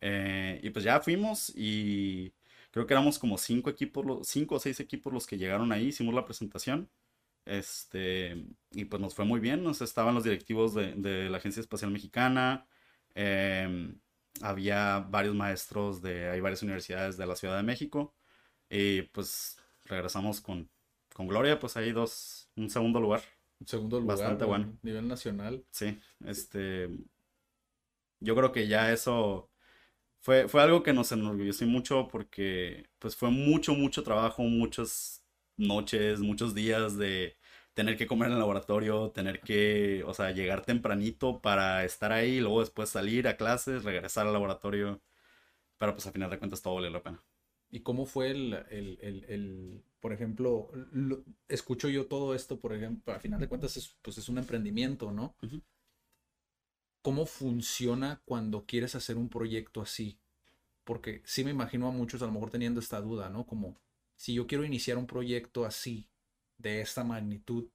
Eh, 0.00 0.60
y 0.62 0.70
pues 0.70 0.84
ya 0.84 1.00
fuimos 1.00 1.50
y 1.54 2.32
creo 2.70 2.86
que 2.86 2.94
éramos 2.94 3.18
como 3.18 3.38
cinco 3.38 3.70
equipos, 3.70 4.26
cinco 4.26 4.56
o 4.56 4.58
seis 4.60 4.80
equipos 4.80 5.12
los 5.12 5.26
que 5.26 5.38
llegaron 5.38 5.72
ahí, 5.72 5.88
hicimos 5.88 6.14
la 6.14 6.24
presentación. 6.24 6.88
Este, 7.46 8.44
y 8.72 8.84
pues 8.84 9.00
nos 9.00 9.14
fue 9.14 9.24
muy 9.24 9.40
bien, 9.40 9.66
sea, 9.74 9.84
estaban 9.84 10.14
los 10.14 10.24
directivos 10.24 10.74
de, 10.74 10.94
de 10.94 11.30
la 11.30 11.38
Agencia 11.38 11.60
Espacial 11.60 11.90
Mexicana, 11.90 12.66
em, 13.14 13.98
había 14.42 15.00
varios 15.00 15.34
maestros 15.34 16.02
de, 16.02 16.28
hay 16.28 16.40
varias 16.40 16.62
universidades 16.62 17.16
de 17.16 17.26
la 17.26 17.36
Ciudad 17.36 17.56
de 17.56 17.62
México, 17.62 18.14
y 18.68 19.02
pues 19.02 19.56
regresamos 19.86 20.40
con, 20.40 20.70
con 21.14 21.26
Gloria, 21.26 21.58
pues 21.58 21.76
ahí 21.76 21.92
dos, 21.92 22.50
un 22.56 22.70
segundo 22.70 23.00
lugar. 23.00 23.22
Segundo 23.66 24.00
lugar. 24.00 24.18
Bastante 24.18 24.44
bueno. 24.44 24.78
Nivel 24.82 25.08
nacional. 25.08 25.64
Sí, 25.70 25.98
este, 26.24 26.88
yo 28.20 28.36
creo 28.36 28.52
que 28.52 28.68
ya 28.68 28.92
eso 28.92 29.49
fue, 30.20 30.48
fue 30.48 30.62
algo 30.62 30.82
que 30.82 30.92
nos 30.92 31.12
enorgulleció 31.12 31.66
mucho 31.66 32.08
porque 32.08 32.88
pues 32.98 33.16
fue 33.16 33.30
mucho, 33.30 33.74
mucho 33.74 34.02
trabajo, 34.02 34.42
muchas 34.42 35.24
noches, 35.56 36.20
muchos 36.20 36.54
días 36.54 36.96
de 36.98 37.36
tener 37.74 37.96
que 37.96 38.06
comer 38.06 38.28
en 38.28 38.34
el 38.34 38.38
laboratorio, 38.40 39.10
tener 39.12 39.40
que, 39.42 40.02
o 40.06 40.14
sea, 40.14 40.30
llegar 40.32 40.64
tempranito 40.64 41.40
para 41.40 41.84
estar 41.84 42.12
ahí, 42.12 42.36
y 42.38 42.40
luego 42.40 42.60
después 42.60 42.90
salir 42.90 43.28
a 43.28 43.36
clases, 43.36 43.84
regresar 43.84 44.26
al 44.26 44.32
laboratorio, 44.32 45.00
pero 45.78 45.94
pues 45.94 46.06
a 46.06 46.12
final 46.12 46.30
de 46.30 46.38
cuentas 46.38 46.62
todo 46.62 46.76
valió 46.76 46.90
la 46.90 47.02
pena. 47.02 47.22
¿Y 47.70 47.80
cómo 47.80 48.06
fue 48.06 48.30
el, 48.30 48.54
el, 48.70 48.98
el, 49.00 49.24
el- 49.28 49.84
por 50.00 50.12
ejemplo, 50.12 50.70
lo- 50.92 51.22
escucho 51.48 51.88
yo 51.88 52.06
todo 52.06 52.34
esto, 52.34 52.58
por 52.58 52.72
ejemplo, 52.74 53.12
a 53.12 53.20
final 53.20 53.38
de 53.40 53.48
cuentas 53.48 53.76
es, 53.76 53.96
pues 54.02 54.16
es 54.18 54.28
un 54.28 54.38
emprendimiento, 54.38 55.12
¿no? 55.12 55.34
¿Cómo 57.02 57.26
funciona 57.26 58.20
cuando 58.24 58.64
quieres 58.66 58.94
hacer 58.94 59.16
un 59.16 59.28
proyecto 59.28 59.80
así? 59.80 60.18
Porque 60.84 61.22
sí 61.24 61.44
me 61.44 61.50
imagino 61.50 61.88
a 61.88 61.92
muchos 61.92 62.22
a 62.22 62.26
lo 62.26 62.32
mejor 62.32 62.50
teniendo 62.50 62.80
esta 62.80 63.00
duda, 63.00 63.30
¿no? 63.30 63.46
Como, 63.46 63.76
si 64.16 64.34
yo 64.34 64.46
quiero 64.46 64.64
iniciar 64.64 64.98
un 64.98 65.06
proyecto 65.06 65.64
así, 65.64 66.08
de 66.58 66.80
esta 66.82 67.04
magnitud, 67.04 67.68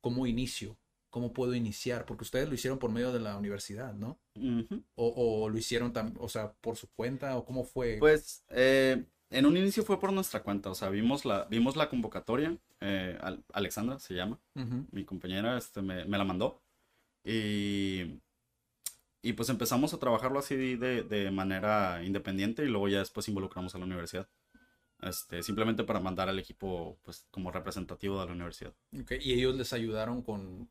¿cómo 0.00 0.26
inicio? 0.26 0.76
¿Cómo 1.10 1.32
puedo 1.32 1.54
iniciar? 1.54 2.04
Porque 2.04 2.24
ustedes 2.24 2.48
lo 2.48 2.54
hicieron 2.54 2.78
por 2.80 2.90
medio 2.90 3.12
de 3.12 3.20
la 3.20 3.36
universidad, 3.36 3.94
¿no? 3.94 4.18
Ujú. 4.34 4.82
O, 4.96 5.44
o 5.44 5.48
lo 5.48 5.56
hicieron, 5.56 5.92
o 6.18 6.28
sea, 6.28 6.52
por 6.54 6.76
su 6.76 6.88
cuenta, 6.88 7.36
o 7.36 7.44
cómo 7.44 7.64
fue. 7.64 7.98
Pues 8.00 8.44
eh, 8.48 9.04
en 9.30 9.46
un 9.46 9.56
inicio 9.56 9.84
fue 9.84 10.00
por 10.00 10.12
nuestra 10.12 10.42
cuenta, 10.42 10.70
o 10.70 10.74
sea, 10.74 10.88
vimos 10.88 11.24
la, 11.24 11.44
vimos 11.44 11.76
la 11.76 11.88
convocatoria, 11.88 12.56
eh, 12.80 13.16
Al- 13.20 13.44
Alexandra 13.52 13.98
se 14.00 14.14
llama, 14.14 14.40
Ujú. 14.56 14.86
mi 14.90 15.04
compañera 15.04 15.56
este, 15.56 15.80
me, 15.82 16.04
me 16.04 16.18
la 16.18 16.24
mandó 16.24 16.60
y, 17.24 18.20
y 19.24 19.32
pues 19.32 19.48
empezamos 19.48 19.94
a 19.94 19.98
trabajarlo 19.98 20.38
así 20.38 20.76
de, 20.76 21.02
de 21.02 21.30
manera 21.30 22.04
independiente 22.04 22.62
y 22.62 22.68
luego 22.68 22.88
ya 22.88 22.98
después 22.98 23.26
involucramos 23.26 23.74
a 23.74 23.78
la 23.78 23.86
universidad. 23.86 24.28
Este, 25.00 25.42
simplemente 25.42 25.82
para 25.82 25.98
mandar 25.98 26.28
al 26.28 26.38
equipo 26.38 26.98
pues 27.02 27.26
como 27.30 27.50
representativo 27.50 28.20
de 28.20 28.26
la 28.26 28.32
universidad. 28.32 28.74
Ok, 29.00 29.12
Y 29.20 29.32
ellos 29.32 29.56
les 29.56 29.72
ayudaron 29.72 30.22
con 30.22 30.70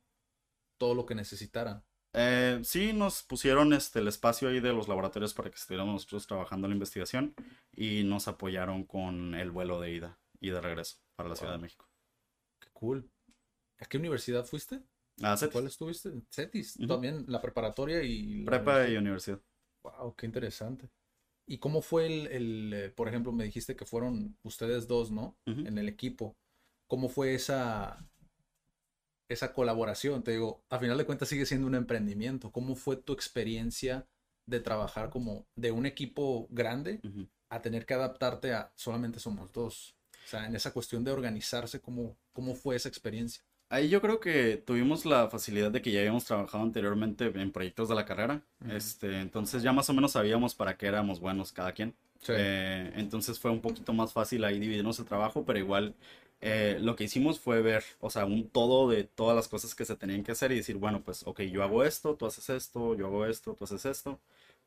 todo 0.77 0.93
lo 0.93 1.05
que 1.07 1.15
necesitaran. 1.15 1.83
Eh, 2.13 2.59
sí, 2.63 2.93
nos 2.93 3.23
pusieron 3.23 3.73
este, 3.73 3.99
el 3.99 4.07
espacio 4.07 4.49
ahí 4.49 4.59
de 4.59 4.71
los 4.71 4.87
laboratorios 4.87 5.33
para 5.33 5.49
que 5.49 5.55
estuviéramos 5.55 5.93
nosotros 5.93 6.27
trabajando 6.27 6.67
en 6.67 6.71
la 6.71 6.75
investigación 6.75 7.33
y 7.75 8.03
nos 8.03 8.27
apoyaron 8.27 8.83
con 8.83 9.33
el 9.33 9.49
vuelo 9.49 9.81
de 9.81 9.93
ida 9.93 10.19
y 10.39 10.51
de 10.51 10.61
regreso 10.61 10.97
para 11.15 11.29
la 11.29 11.35
Ciudad 11.35 11.53
de. 11.53 11.59
México. 11.59 11.89
Qué 12.59 12.69
cool. 12.71 13.09
¿A 13.79 13.85
qué 13.85 13.97
universidad 13.97 14.45
fuiste? 14.45 14.83
Ah, 15.21 15.37
Cetis. 15.37 15.53
¿Cuál 15.53 15.67
estuviste? 15.67 16.11
CETIS. 16.31 16.77
Ujú. 16.77 16.87
También 16.87 17.25
la 17.27 17.41
preparatoria 17.41 18.01
y 18.03 18.43
la 18.43 18.51
Prepa 18.51 18.87
y 18.87 18.97
universidad. 18.97 19.39
Wow, 19.83 20.15
qué 20.15 20.25
interesante. 20.25 20.89
¿Y 21.45 21.57
cómo 21.57 21.81
fue 21.81 22.05
el, 22.05 22.27
el, 22.27 22.73
eh, 22.73 22.89
por 22.89 23.07
ejemplo, 23.07 23.31
me 23.31 23.43
dijiste 23.43 23.75
que 23.75 23.85
fueron 23.85 24.37
ustedes 24.43 24.87
dos, 24.87 25.11
¿no? 25.11 25.35
Ujú. 25.45 25.61
En 25.67 25.77
el 25.77 25.89
equipo. 25.89 26.35
¿Cómo 26.87 27.09
fue 27.09 27.33
esa, 27.33 28.05
esa 29.29 29.53
colaboración? 29.53 30.23
Te 30.23 30.31
digo, 30.31 30.63
a 30.69 30.79
final 30.79 30.97
de 30.97 31.05
cuentas 31.05 31.29
sigue 31.29 31.45
siendo 31.45 31.67
un 31.67 31.75
emprendimiento. 31.75 32.51
¿Cómo 32.51 32.75
fue 32.75 32.95
tu 32.97 33.13
experiencia 33.13 34.07
de 34.45 34.59
trabajar 34.59 35.09
como 35.09 35.47
de 35.55 35.71
un 35.71 35.85
equipo 35.85 36.47
grande 36.49 37.01
Ujú. 37.03 37.27
a 37.49 37.61
tener 37.61 37.85
que 37.85 37.93
adaptarte 37.93 38.53
a 38.53 38.71
solamente 38.75 39.19
somos 39.19 39.51
dos? 39.51 39.95
O 40.25 40.27
sea, 40.27 40.45
en 40.45 40.55
esa 40.55 40.71
cuestión 40.71 41.03
de 41.03 41.11
organizarse, 41.11 41.81
¿cómo, 41.81 42.17
cómo 42.31 42.55
fue 42.55 42.75
esa 42.75 42.89
experiencia? 42.89 43.43
Ahí 43.73 43.89
yo 43.89 44.01
creo 44.01 44.19
que 44.19 44.57
tuvimos 44.57 45.03
la 45.03 45.29
facilidad 45.29 45.71
de 45.71 45.81
que 45.81 45.91
ya 45.91 46.01
habíamos 46.01 46.25
trabajado 46.25 46.63
anteriormente 46.63 47.25
en 47.33 47.51
proyectos 47.51 47.89
de 47.89 47.95
la 47.95 48.05
carrera. 48.05 48.39
Este, 48.69 49.19
entonces 49.19 49.63
ya 49.63 49.73
más 49.73 49.89
o 49.89 49.95
menos 49.95 50.11
sabíamos 50.11 50.53
para 50.53 50.77
qué 50.77 50.85
éramos 50.85 51.19
buenos 51.19 51.51
cada 51.51 51.71
quien. 51.71 51.95
Sí. 52.21 52.33
Eh, 52.35 52.93
entonces 52.97 53.39
fue 53.39 53.49
un 53.49 53.61
poquito 53.61 53.91
más 53.91 54.13
fácil 54.13 54.43
ahí 54.43 54.59
dividirnos 54.59 54.99
el 54.99 55.05
trabajo, 55.05 55.43
pero 55.43 55.57
igual 55.57 55.95
eh, 56.39 56.77
lo 56.81 56.95
que 56.95 57.05
hicimos 57.05 57.39
fue 57.39 57.63
ver, 57.63 57.83
o 57.99 58.11
sea, 58.11 58.25
un 58.25 58.47
todo 58.47 58.87
de 58.87 59.05
todas 59.05 59.35
las 59.35 59.47
cosas 59.47 59.73
que 59.73 59.85
se 59.85 59.95
tenían 59.95 60.23
que 60.23 60.33
hacer 60.33 60.51
y 60.51 60.57
decir, 60.57 60.77
bueno, 60.77 61.01
pues, 61.01 61.25
ok, 61.25 61.41
yo 61.41 61.63
hago 61.63 61.83
esto, 61.83 62.13
tú 62.13 62.27
haces 62.27 62.47
esto, 62.51 62.93
yo 62.95 63.07
hago 63.07 63.25
esto, 63.25 63.55
tú 63.55 63.63
haces 63.63 63.85
esto. 63.85 64.19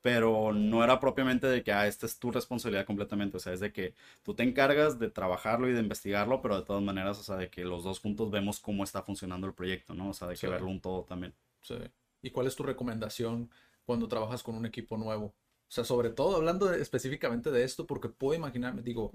Pero 0.06 0.52
no 0.52 0.84
era 0.84 1.00
propiamente 1.00 1.48
de 1.48 1.64
que, 1.64 1.72
ah, 1.72 1.84
esta 1.88 2.06
es 2.06 2.16
tu 2.20 2.30
responsabilidad 2.30 2.86
completamente, 2.86 3.38
o 3.38 3.40
sea, 3.40 3.52
es 3.52 3.58
de 3.58 3.72
que 3.72 3.92
tú 4.22 4.34
te 4.34 4.44
encargas 4.44 5.00
de 5.00 5.10
trabajarlo 5.10 5.68
y 5.68 5.72
de 5.72 5.80
investigarlo, 5.80 6.40
pero 6.40 6.54
de 6.60 6.64
todas 6.64 6.80
maneras, 6.80 7.18
o 7.18 7.24
sea, 7.24 7.34
de 7.34 7.50
que 7.50 7.64
los 7.64 7.82
dos 7.82 7.98
juntos 7.98 8.30
vemos 8.30 8.60
cómo 8.60 8.84
está 8.84 9.02
funcionando 9.02 9.48
el 9.48 9.52
proyecto, 9.54 9.94
¿no? 9.94 10.10
O 10.10 10.14
sea, 10.14 10.28
de 10.28 10.34
que 10.34 10.40
Sí. 10.42 10.46
verlo 10.46 10.68
un 10.68 10.80
todo 10.80 11.02
también. 11.02 11.34
Sí. 11.60 11.74
¿Y 12.22 12.30
cuál 12.30 12.46
es 12.46 12.54
tu 12.54 12.62
recomendación 12.62 13.50
cuando 13.84 14.06
trabajas 14.06 14.44
con 14.44 14.54
un 14.54 14.64
equipo 14.64 14.96
nuevo? 14.96 15.26
O 15.26 15.34
sea, 15.72 15.82
sobre 15.82 16.10
todo 16.10 16.36
hablando 16.36 16.66
de- 16.66 16.80
específicamente 16.80 17.50
de 17.50 17.64
esto, 17.64 17.84
porque 17.84 18.08
puedo 18.08 18.36
imaginarme, 18.38 18.82
digo, 18.82 19.10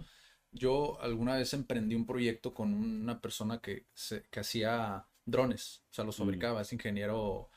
yo 0.51 0.99
alguna 0.99 1.35
vez 1.37 1.53
emprendí 1.53 1.95
un 1.95 2.05
proyecto 2.05 2.53
con 2.53 2.73
una 2.73 3.21
persona 3.21 3.59
que, 3.61 3.85
se, 3.93 4.23
que 4.29 4.41
hacía 4.41 5.05
drones, 5.23 5.83
o 5.89 5.93
sea, 5.93 6.03
los 6.03 6.19
Mm. 6.19 6.23
fabricaba, 6.23 6.61
es 6.63 6.73
ingeniero, 6.73 7.49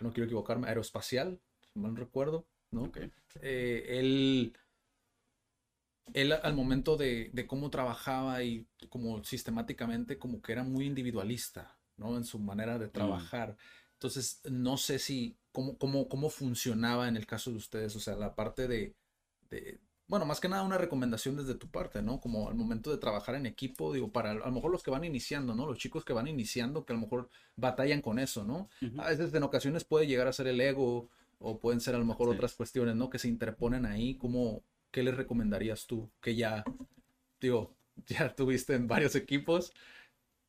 no 0.00 0.10
quiero 0.12 0.24
equivocarme, 0.24 0.66
aeroespacial, 0.66 1.38
mal 1.78 1.96
recuerdo, 1.96 2.46
¿no? 2.70 2.84
Ok. 2.84 2.98
Eh, 3.40 3.86
él 3.98 4.52
él 6.14 6.32
al 6.32 6.54
momento 6.54 6.96
de, 6.96 7.30
de, 7.32 7.46
cómo 7.46 7.70
trabajaba 7.70 8.42
y 8.42 8.66
como 8.88 9.22
sistemáticamente 9.24 10.18
como 10.18 10.40
que 10.40 10.52
era 10.52 10.64
muy 10.64 10.86
individualista, 10.86 11.78
¿no? 11.96 12.16
En 12.16 12.24
su 12.24 12.38
manera 12.38 12.78
de 12.78 12.86
mm. 12.86 12.92
trabajar. 12.92 13.56
Entonces, 13.94 14.40
no 14.48 14.76
sé 14.76 14.98
si, 14.98 15.36
cómo, 15.52 15.76
cómo, 15.76 16.08
cómo 16.08 16.30
funcionaba 16.30 17.08
en 17.08 17.16
el 17.16 17.26
caso 17.26 17.50
de 17.50 17.56
ustedes, 17.56 17.96
o 17.96 18.00
sea, 18.00 18.16
la 18.16 18.34
parte 18.34 18.68
de, 18.68 18.94
de, 19.50 19.80
bueno, 20.06 20.24
más 20.24 20.40
que 20.40 20.48
nada 20.48 20.62
una 20.62 20.78
recomendación 20.78 21.36
desde 21.36 21.54
tu 21.54 21.68
parte, 21.68 22.00
¿no? 22.00 22.20
Como 22.20 22.48
al 22.48 22.54
momento 22.54 22.90
de 22.90 22.98
trabajar 22.98 23.34
en 23.34 23.46
equipo, 23.46 23.92
digo, 23.92 24.10
para 24.12 24.30
a 24.30 24.34
lo 24.34 24.52
mejor 24.52 24.70
los 24.70 24.82
que 24.82 24.90
van 24.90 25.04
iniciando, 25.04 25.54
¿no? 25.54 25.66
Los 25.66 25.78
chicos 25.78 26.04
que 26.04 26.12
van 26.12 26.28
iniciando, 26.28 26.84
que 26.84 26.92
a 26.92 26.96
lo 26.96 27.02
mejor 27.02 27.28
batallan 27.56 28.00
con 28.00 28.18
eso, 28.18 28.44
¿no? 28.44 28.70
A 28.98 29.10
veces 29.10 29.34
en 29.34 29.42
ocasiones 29.42 29.84
puede 29.84 30.06
llegar 30.06 30.26
a 30.26 30.32
ser 30.32 30.46
el 30.46 30.60
ego 30.60 31.10
o 31.38 31.58
pueden 31.58 31.80
ser 31.80 31.94
a 31.94 31.98
lo 31.98 32.04
mejor 32.04 32.28
otras 32.28 32.54
cuestiones, 32.54 32.96
¿no? 32.96 33.10
Que 33.10 33.18
se 33.18 33.28
interponen 33.28 33.86
ahí, 33.86 34.16
como, 34.16 34.62
¿qué 34.90 35.02
les 35.02 35.16
recomendarías 35.16 35.86
tú? 35.86 36.10
Que 36.20 36.34
ya, 36.34 36.64
digo, 37.40 37.74
ya 38.06 38.34
tuviste 38.34 38.74
en 38.74 38.88
varios 38.88 39.14
equipos 39.14 39.72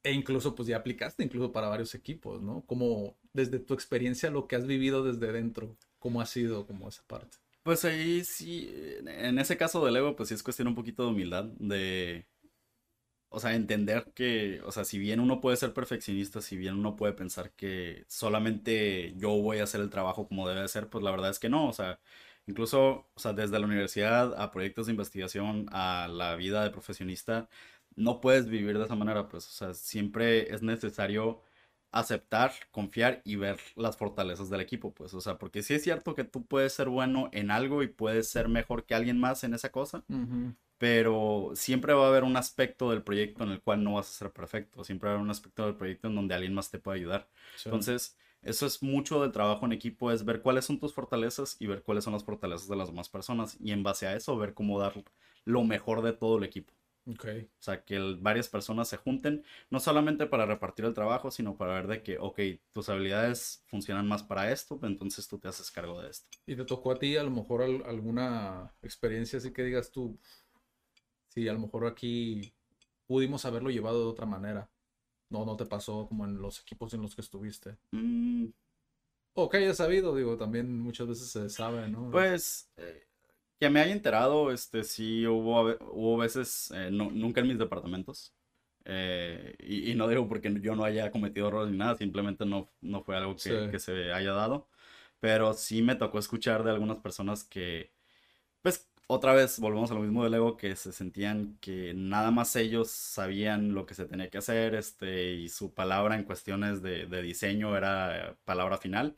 e 0.03 0.13
incluso 0.13 0.55
pues 0.55 0.67
ya 0.67 0.77
aplicaste 0.77 1.23
incluso 1.23 1.51
para 1.51 1.67
varios 1.67 1.93
equipos, 1.93 2.41
¿no? 2.41 2.63
Como 2.65 3.17
desde 3.33 3.59
tu 3.59 3.73
experiencia, 3.73 4.29
lo 4.29 4.47
que 4.47 4.55
has 4.55 4.65
vivido 4.65 5.03
desde 5.03 5.31
dentro, 5.31 5.75
¿cómo 5.99 6.21
ha 6.21 6.25
sido 6.25 6.65
como 6.65 6.87
esa 6.89 7.03
parte? 7.05 7.37
Pues 7.63 7.83
ahí 7.85 8.23
sí, 8.23 8.73
en 9.05 9.37
ese 9.37 9.57
caso 9.57 9.83
del 9.85 9.97
ego, 9.97 10.15
pues 10.15 10.29
sí 10.29 10.35
es 10.35 10.43
cuestión 10.43 10.69
un 10.69 10.75
poquito 10.75 11.03
de 11.03 11.09
humildad, 11.09 11.45
de, 11.59 12.25
o 13.29 13.39
sea, 13.39 13.55
entender 13.55 14.11
que, 14.15 14.61
o 14.65 14.71
sea, 14.71 14.83
si 14.85 14.97
bien 14.99 15.19
uno 15.19 15.39
puede 15.39 15.57
ser 15.57 15.73
perfeccionista, 15.73 16.41
si 16.41 16.57
bien 16.57 16.75
uno 16.75 16.95
puede 16.95 17.13
pensar 17.13 17.51
que 17.51 18.05
solamente 18.07 19.13
yo 19.17 19.29
voy 19.41 19.59
a 19.59 19.63
hacer 19.63 19.81
el 19.81 19.89
trabajo 19.89 20.27
como 20.27 20.47
debe 20.49 20.67
ser, 20.67 20.89
pues 20.89 21.03
la 21.03 21.11
verdad 21.11 21.29
es 21.29 21.39
que 21.39 21.49
no, 21.49 21.67
o 21.67 21.73
sea, 21.73 21.99
incluso, 22.47 23.07
o 23.13 23.19
sea, 23.19 23.33
desde 23.33 23.59
la 23.59 23.65
universidad 23.67 24.39
a 24.41 24.51
proyectos 24.51 24.87
de 24.87 24.93
investigación, 24.93 25.67
a 25.71 26.07
la 26.07 26.35
vida 26.35 26.63
de 26.63 26.71
profesionista, 26.71 27.49
no 27.95 28.21
puedes 28.21 28.47
vivir 28.47 28.77
de 28.77 28.85
esa 28.85 28.95
manera, 28.95 29.27
pues, 29.29 29.47
o 29.47 29.51
sea, 29.51 29.73
siempre 29.73 30.53
es 30.53 30.61
necesario 30.63 31.41
aceptar, 31.91 32.51
confiar 32.71 33.21
y 33.25 33.35
ver 33.35 33.59
las 33.75 33.97
fortalezas 33.97 34.49
del 34.49 34.61
equipo, 34.61 34.93
pues, 34.93 35.13
o 35.13 35.21
sea, 35.21 35.37
porque 35.37 35.63
sí 35.63 35.73
es 35.75 35.83
cierto 35.83 36.15
que 36.15 36.23
tú 36.23 36.45
puedes 36.45 36.73
ser 36.73 36.89
bueno 36.89 37.29
en 37.33 37.51
algo 37.51 37.83
y 37.83 37.87
puedes 37.87 38.29
ser 38.29 38.47
mejor 38.49 38.85
que 38.85 38.95
alguien 38.95 39.19
más 39.19 39.43
en 39.43 39.53
esa 39.53 39.71
cosa, 39.71 40.03
pero 40.79 41.51
siempre 41.55 41.93
va 41.93 42.05
a 42.05 42.07
haber 42.07 42.23
un 42.23 42.37
aspecto 42.37 42.89
del 42.89 43.03
proyecto 43.03 43.43
en 43.43 43.51
el 43.51 43.61
cual 43.61 43.83
no 43.83 43.95
vas 43.95 44.09
a 44.09 44.13
ser 44.13 44.31
perfecto, 44.31 44.83
siempre 44.83 45.07
va 45.07 45.11
a 45.11 45.15
haber 45.15 45.25
un 45.25 45.29
aspecto 45.29 45.65
del 45.65 45.75
proyecto 45.75 46.07
en 46.07 46.15
donde 46.15 46.33
alguien 46.33 46.53
más 46.53 46.71
te 46.71 46.79
puede 46.79 46.99
ayudar. 46.99 47.29
Entonces, 47.65 48.17
eso 48.41 48.65
es 48.65 48.81
mucho 48.81 49.21
del 49.21 49.33
trabajo 49.33 49.65
en 49.65 49.73
equipo, 49.73 50.09
es 50.11 50.23
ver 50.23 50.41
cuáles 50.41 50.65
son 50.65 50.79
tus 50.79 50.93
fortalezas 50.93 51.57
y 51.59 51.67
ver 51.67 51.83
cuáles 51.83 52.05
son 52.05 52.13
las 52.13 52.23
fortalezas 52.23 52.69
de 52.69 52.77
las 52.77 52.87
demás 52.87 53.09
personas 53.09 53.57
y 53.59 53.73
en 53.73 53.83
base 53.83 54.07
a 54.07 54.15
eso 54.15 54.37
ver 54.37 54.53
cómo 54.53 54.79
dar 54.79 55.03
lo 55.43 55.63
mejor 55.65 56.01
de 56.01 56.13
todo 56.13 56.37
el 56.37 56.45
equipo. 56.45 56.73
Okay. 57.05 57.41
O 57.41 57.61
sea, 57.61 57.83
que 57.83 57.99
varias 58.19 58.49
personas 58.49 58.87
se 58.87 58.97
junten, 58.97 59.43
no 59.69 59.79
solamente 59.79 60.27
para 60.27 60.45
repartir 60.45 60.85
el 60.85 60.93
trabajo, 60.93 61.31
sino 61.31 61.57
para 61.57 61.73
ver 61.73 61.87
de 61.87 62.03
que, 62.03 62.19
ok, 62.19 62.39
tus 62.71 62.87
habilidades 62.87 63.63
funcionan 63.67 64.07
más 64.07 64.23
para 64.23 64.51
esto, 64.51 64.79
entonces 64.83 65.27
tú 65.27 65.39
te 65.39 65.47
haces 65.47 65.71
cargo 65.71 66.01
de 66.01 66.09
esto. 66.09 66.29
¿Y 66.45 66.55
te 66.55 66.65
tocó 66.65 66.91
a 66.91 66.99
ti 66.99 67.17
a 67.17 67.23
lo 67.23 67.31
mejor 67.31 67.63
alguna 67.63 68.73
experiencia 68.83 69.39
así 69.39 69.51
que 69.51 69.63
digas 69.63 69.91
tú, 69.91 70.19
sí, 71.29 71.47
a 71.47 71.53
lo 71.53 71.59
mejor 71.59 71.87
aquí 71.87 72.53
pudimos 73.07 73.45
haberlo 73.45 73.69
llevado 73.69 74.03
de 74.03 74.09
otra 74.09 74.25
manera? 74.25 74.69
No, 75.29 75.45
no 75.45 75.55
te 75.55 75.65
pasó 75.65 76.07
como 76.07 76.25
en 76.25 76.41
los 76.41 76.61
equipos 76.61 76.93
en 76.93 77.01
los 77.01 77.15
que 77.15 77.21
estuviste. 77.21 77.77
Mm. 77.91 78.47
O 79.33 79.49
que 79.49 79.57
hayas 79.57 79.77
sabido, 79.77 80.15
digo, 80.15 80.37
también 80.37 80.79
muchas 80.79 81.07
veces 81.07 81.29
se 81.29 81.49
sabe, 81.49 81.87
¿no? 81.87 82.09
Pues... 82.11 82.69
Eh, 82.77 83.05
que 83.59 83.69
me 83.69 83.81
haya 83.81 83.91
enterado, 83.91 84.51
este, 84.51 84.83
sí 84.85 85.27
hubo, 85.27 85.75
hubo 85.91 86.17
veces, 86.17 86.71
eh, 86.73 86.89
no, 86.91 87.11
nunca 87.11 87.41
en 87.41 87.47
mis 87.47 87.59
departamentos. 87.59 88.33
Eh, 88.85 89.55
y, 89.59 89.93
no 89.95 90.07
digo 90.07 90.27
porque 90.27 90.51
yo 90.61 90.75
no 90.75 90.85
haya 90.85 91.11
cometido 91.11 91.49
errores 91.49 91.71
ni 91.71 91.77
nada, 91.77 91.95
simplemente 91.95 92.45
no, 92.45 92.71
no 92.81 93.03
fue 93.03 93.17
algo 93.17 93.35
que, 93.35 93.69
que, 93.69 93.79
se 93.79 94.13
haya 94.13 94.31
dado. 94.31 94.69
Pero 95.19 95.53
sí 95.53 95.81
me 95.81 95.95
tocó 95.95 96.19
escuchar 96.19 96.63
de 96.63 96.71
algunas 96.71 96.97
personas 96.99 97.43
que, 97.43 97.91
otra 99.09 99.33
vez 99.33 99.59
volvemos 99.59 99.91
a 99.91 99.95
lo 99.95 100.01
mismo 100.01 100.23
del 100.23 100.35
ego, 100.35 100.55
que 100.57 100.75
se 100.75 100.91
sentían 100.93 101.57
que 101.61 101.93
nada 101.95 102.31
más 102.31 102.55
ellos 102.55 102.91
sabían 102.91 103.73
lo 103.73 103.85
que 103.87 103.95
se 103.95 104.05
tenía 104.05 104.29
que 104.29 104.37
hacer, 104.37 104.75
este, 104.75 105.33
y 105.33 105.49
su 105.49 105.73
palabra 105.73 106.15
en 106.15 106.23
cuestiones 106.23 106.81
de, 106.83 107.07
de 107.07 107.21
diseño 107.23 107.75
era 107.77 108.37
palabra 108.45 108.77
final. 108.77 109.17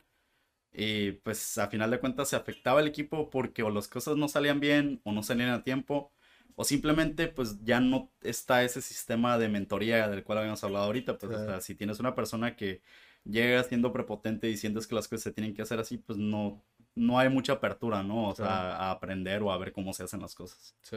Y 0.72 1.12
pues 1.12 1.58
a 1.58 1.68
final 1.68 1.90
de 1.90 2.00
cuentas 2.00 2.28
se 2.30 2.36
afectaba 2.36 2.80
el 2.80 2.88
equipo 2.88 3.30
porque 3.30 3.62
o 3.62 3.70
las 3.70 3.88
cosas 3.88 4.16
no 4.16 4.28
salían 4.28 4.60
bien 4.60 5.00
o 5.04 5.12
no 5.12 5.22
salían 5.22 5.50
a 5.50 5.64
tiempo 5.64 6.12
o 6.54 6.64
simplemente 6.64 7.28
pues 7.28 7.62
ya 7.64 7.80
no 7.80 8.10
está 8.22 8.64
ese 8.64 8.80
sistema 8.82 9.38
de 9.38 9.48
mentoría 9.48 10.08
del 10.08 10.24
cual 10.24 10.38
habíamos 10.38 10.64
hablado 10.64 10.86
ahorita. 10.86 11.18
Pues 11.18 11.64
si 11.64 11.74
tienes 11.74 12.00
una 12.00 12.14
persona 12.14 12.56
que 12.56 12.82
llega 13.24 13.62
siendo 13.64 13.92
prepotente 13.92 14.50
y 14.50 14.56
sientes 14.56 14.86
que 14.86 14.94
las 14.94 15.08
cosas 15.08 15.24
se 15.24 15.32
tienen 15.32 15.54
que 15.54 15.62
hacer 15.62 15.78
así, 15.80 15.98
pues 15.98 16.18
no, 16.18 16.62
no 16.94 17.18
hay 17.18 17.28
mucha 17.28 17.54
apertura, 17.54 18.02
¿no? 18.02 18.28
O 18.28 18.34
sea, 18.34 18.76
a 18.76 18.90
aprender 18.90 19.42
o 19.42 19.52
a 19.52 19.58
ver 19.58 19.72
cómo 19.72 19.92
se 19.92 20.04
hacen 20.04 20.20
las 20.20 20.34
cosas. 20.34 20.76
Sí. 20.82 20.96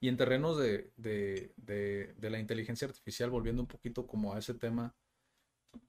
Y 0.00 0.08
en 0.08 0.16
terrenos 0.16 0.58
de, 0.58 0.92
de, 0.96 1.52
de, 1.56 2.14
de 2.18 2.30
la 2.30 2.38
inteligencia 2.38 2.86
artificial, 2.86 3.30
volviendo 3.30 3.62
un 3.62 3.68
poquito 3.68 4.06
como 4.06 4.34
a 4.34 4.38
ese 4.38 4.54
tema, 4.54 4.94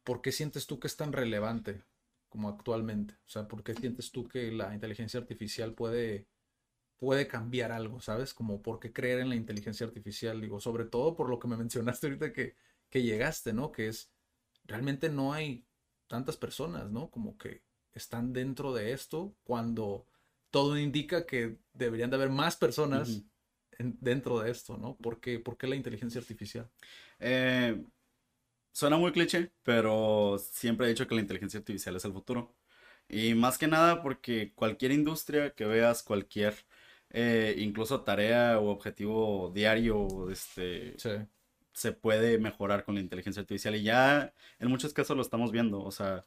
¿por 0.03 0.21
qué 0.21 0.31
sientes 0.31 0.67
tú 0.67 0.79
que 0.79 0.87
es 0.87 0.97
tan 0.97 1.13
relevante? 1.13 1.83
como 2.29 2.49
actualmente? 2.49 3.15
O 3.25 3.29
sea, 3.29 3.47
¿por 3.47 3.63
qué 3.63 3.73
sientes 3.73 4.11
tú 4.11 4.27
que 4.27 4.51
la 4.51 4.73
inteligencia 4.73 5.19
artificial 5.19 5.73
puede, 5.73 6.27
puede 6.97 7.27
cambiar 7.27 7.71
algo, 7.71 8.01
¿sabes? 8.01 8.33
Como 8.33 8.61
por 8.61 8.79
qué 8.79 8.93
creer 8.93 9.19
en 9.19 9.29
la 9.29 9.35
inteligencia 9.35 9.85
artificial, 9.87 10.41
digo, 10.41 10.59
sobre 10.59 10.85
todo 10.85 11.15
por 11.15 11.29
lo 11.29 11.39
que 11.39 11.47
me 11.47 11.57
mencionaste 11.57 12.07
ahorita 12.07 12.33
que, 12.33 12.55
que 12.89 13.03
llegaste, 13.03 13.53
¿no? 13.53 13.71
Que 13.71 13.87
es, 13.87 14.11
realmente 14.65 15.09
no 15.09 15.33
hay 15.33 15.65
tantas 16.07 16.37
personas, 16.37 16.91
¿no? 16.91 17.09
Como 17.09 17.37
que 17.37 17.63
están 17.93 18.33
dentro 18.33 18.73
de 18.73 18.91
esto 18.93 19.33
cuando 19.43 20.05
todo 20.51 20.77
indica 20.77 21.25
que 21.25 21.57
deberían 21.73 22.09
de 22.09 22.15
haber 22.15 22.29
más 22.29 22.55
personas 22.55 23.23
dentro 23.79 24.39
de 24.39 24.51
esto, 24.51 24.77
¿no? 24.77 24.95
¿Por 24.95 25.19
qué, 25.19 25.39
¿Por 25.39 25.57
qué 25.57 25.67
la 25.67 25.75
inteligencia 25.75 26.19
artificial? 26.19 26.69
Eh, 27.19 27.83
Suena 28.77 28.97
muy 28.97 29.11
cliché, 29.11 29.51
pero 29.63 30.37
siempre 30.37 30.85
he 30.85 30.89
dicho 30.89 31.07
que 31.07 31.15
la 31.15 31.21
inteligencia 31.21 31.57
artificial 31.59 31.95
es 31.95 32.05
el 32.05 32.13
futuro. 32.13 32.53
Y 33.09 33.33
más 33.33 33.57
que 33.57 33.67
nada 33.67 34.03
porque 34.03 34.53
cualquier 34.53 34.91
industria 34.91 35.51
que 35.55 35.65
veas, 35.65 36.03
cualquier 36.03 36.53
eh, 37.09 37.55
incluso 37.57 38.01
tarea 38.03 38.59
o 38.59 38.69
objetivo 38.69 39.51
diario, 39.53 40.29
este, 40.29 40.95
se 41.73 41.91
puede 41.91 42.37
mejorar 42.39 42.83
con 42.85 42.95
la 42.95 43.01
inteligencia 43.01 43.41
artificial. 43.41 43.75
Y 43.75 43.83
ya 43.83 44.33
en 44.59 44.69
muchos 44.69 44.93
casos 44.93 45.15
lo 45.17 45.23
estamos 45.23 45.51
viendo. 45.51 45.81
O 45.83 45.91
sea, 45.91 46.23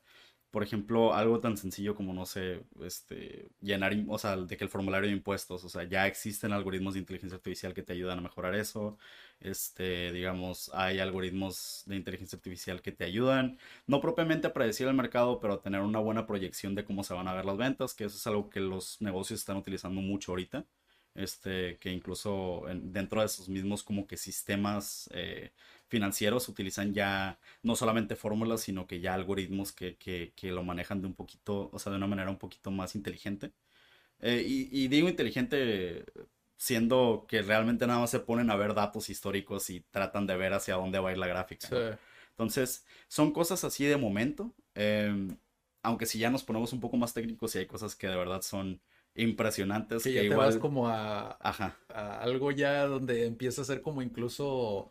por 0.51 0.63
ejemplo, 0.63 1.15
algo 1.15 1.41
tan 1.41 1.57
sencillo 1.57 1.95
como, 1.95 2.13
no 2.13 2.27
sé, 2.27 2.63
este, 2.85 3.49
llenar, 3.61 3.95
o 4.09 4.19
sea, 4.19 4.37
de 4.37 4.57
que 4.57 4.65
el 4.65 4.71
formulario 4.71 5.09
de 5.09 5.15
impuestos, 5.17 5.65
o 5.65 5.69
sea, 5.69 5.85
ya 5.85 6.07
existen 6.07 6.53
algoritmos 6.53 6.95
de 6.95 7.01
inteligencia 7.01 7.37
artificial 7.37 7.73
que 7.75 7.83
te 7.83 7.93
ayudan 7.93 8.19
a 8.19 8.23
mejorar 8.23 8.55
eso. 8.55 8.99
Este, 9.41 10.13
digamos, 10.13 10.71
hay 10.75 10.99
algoritmos 10.99 11.85
de 11.87 11.97
inteligencia 11.97 12.37
artificial 12.37 12.83
que 12.83 12.93
te 12.93 13.05
ayudan, 13.05 13.59
no 13.87 14.01
propiamente 14.01 14.47
a 14.49 14.53
predecir 14.53 14.87
el 14.89 14.95
mercado, 14.95 15.41
pero 15.41 15.55
a 15.55 15.63
tener 15.63 15.81
una 15.81 16.01
buena 16.01 16.27
proyección 16.27 16.75
de 16.75 16.85
cómo 16.85 17.05
se 17.05 17.15
van 17.15 17.29
a 17.29 17.35
ver 17.35 17.45
las 17.45 17.57
ventas, 17.57 17.95
que 17.95 18.05
eso 18.05 18.17
es 18.17 18.27
algo 18.27 18.51
que 18.51 18.61
los 18.61 19.01
negocios 19.01 19.41
están 19.41 19.57
utilizando 19.57 20.01
mucho 20.01 20.33
ahorita. 20.33 20.65
Este, 21.15 21.77
que 21.79 21.91
incluso 21.91 22.63
dentro 22.73 23.21
de 23.21 23.27
esos 23.27 23.49
mismos 23.49 23.83
como 23.83 24.07
que 24.07 24.17
sistemas 24.17 25.11
eh, 25.13 25.51
financieros 25.90 26.48
utilizan 26.48 26.94
ya 26.94 27.38
no 27.62 27.76
solamente 27.76 28.16
fórmulas, 28.16 28.62
sino 28.62 28.87
que 28.87 29.00
ya 29.00 29.12
algoritmos 29.12 29.72
que, 29.72 29.96
que, 29.96 30.33
que, 30.37 30.53
lo 30.53 30.62
manejan 30.62 31.03
de 31.03 31.09
un 31.09 31.14
poquito, 31.14 31.68
o 31.72 31.79
sea, 31.79 31.90
de 31.90 31.98
una 31.98 32.07
manera 32.07 32.31
un 32.31 32.38
poquito 32.38 32.70
más 32.70 32.94
inteligente. 32.94 33.53
Eh, 34.21 34.44
y, 34.46 34.88
digo 34.88 35.08
inteligente 35.08 36.04
siendo 36.56 37.25
que 37.27 37.40
realmente 37.42 37.87
nada 37.87 38.00
más 38.00 38.10
se 38.10 38.21
ponen 38.21 38.50
a 38.50 38.56
ver 38.56 38.75
datos 38.75 39.08
históricos 39.08 39.71
y 39.71 39.81
tratan 39.81 40.27
de 40.27 40.37
ver 40.37 40.52
hacia 40.52 40.75
dónde 40.75 40.98
va 40.98 41.08
a 41.08 41.12
ir 41.12 41.19
la 41.19 41.27
gráfica. 41.27 41.98
Entonces, 42.31 42.85
son 43.08 43.33
cosas 43.33 43.65
así 43.65 43.85
de 43.87 43.96
momento. 43.96 44.54
Em, 44.75 45.37
aunque 45.83 46.06
si 46.06 46.19
ya 46.19 46.31
nos 46.31 46.44
ponemos 46.44 46.73
un 46.73 46.81
poco 46.81 46.98
más 46.98 47.15
técnicos 47.15 47.54
y 47.54 47.58
hay 47.58 47.67
cosas 47.67 47.96
que 47.96 48.08
de 48.08 48.17
verdad 48.17 48.42
son 48.42 48.81
impresionantes. 49.15 50.02
Que, 50.02 50.12
ya 50.12 50.23
igual... 50.23 50.38
te 50.38 50.44
vas 50.44 50.56
como 50.58 50.88
a, 50.88 51.38
Ajá. 51.40 51.77
a 51.88 52.21
algo 52.21 52.50
ya 52.50 52.87
donde 52.87 53.27
empieza 53.27 53.62
a 53.62 53.65
ser 53.65 53.81
como 53.81 54.02
incluso 54.02 54.90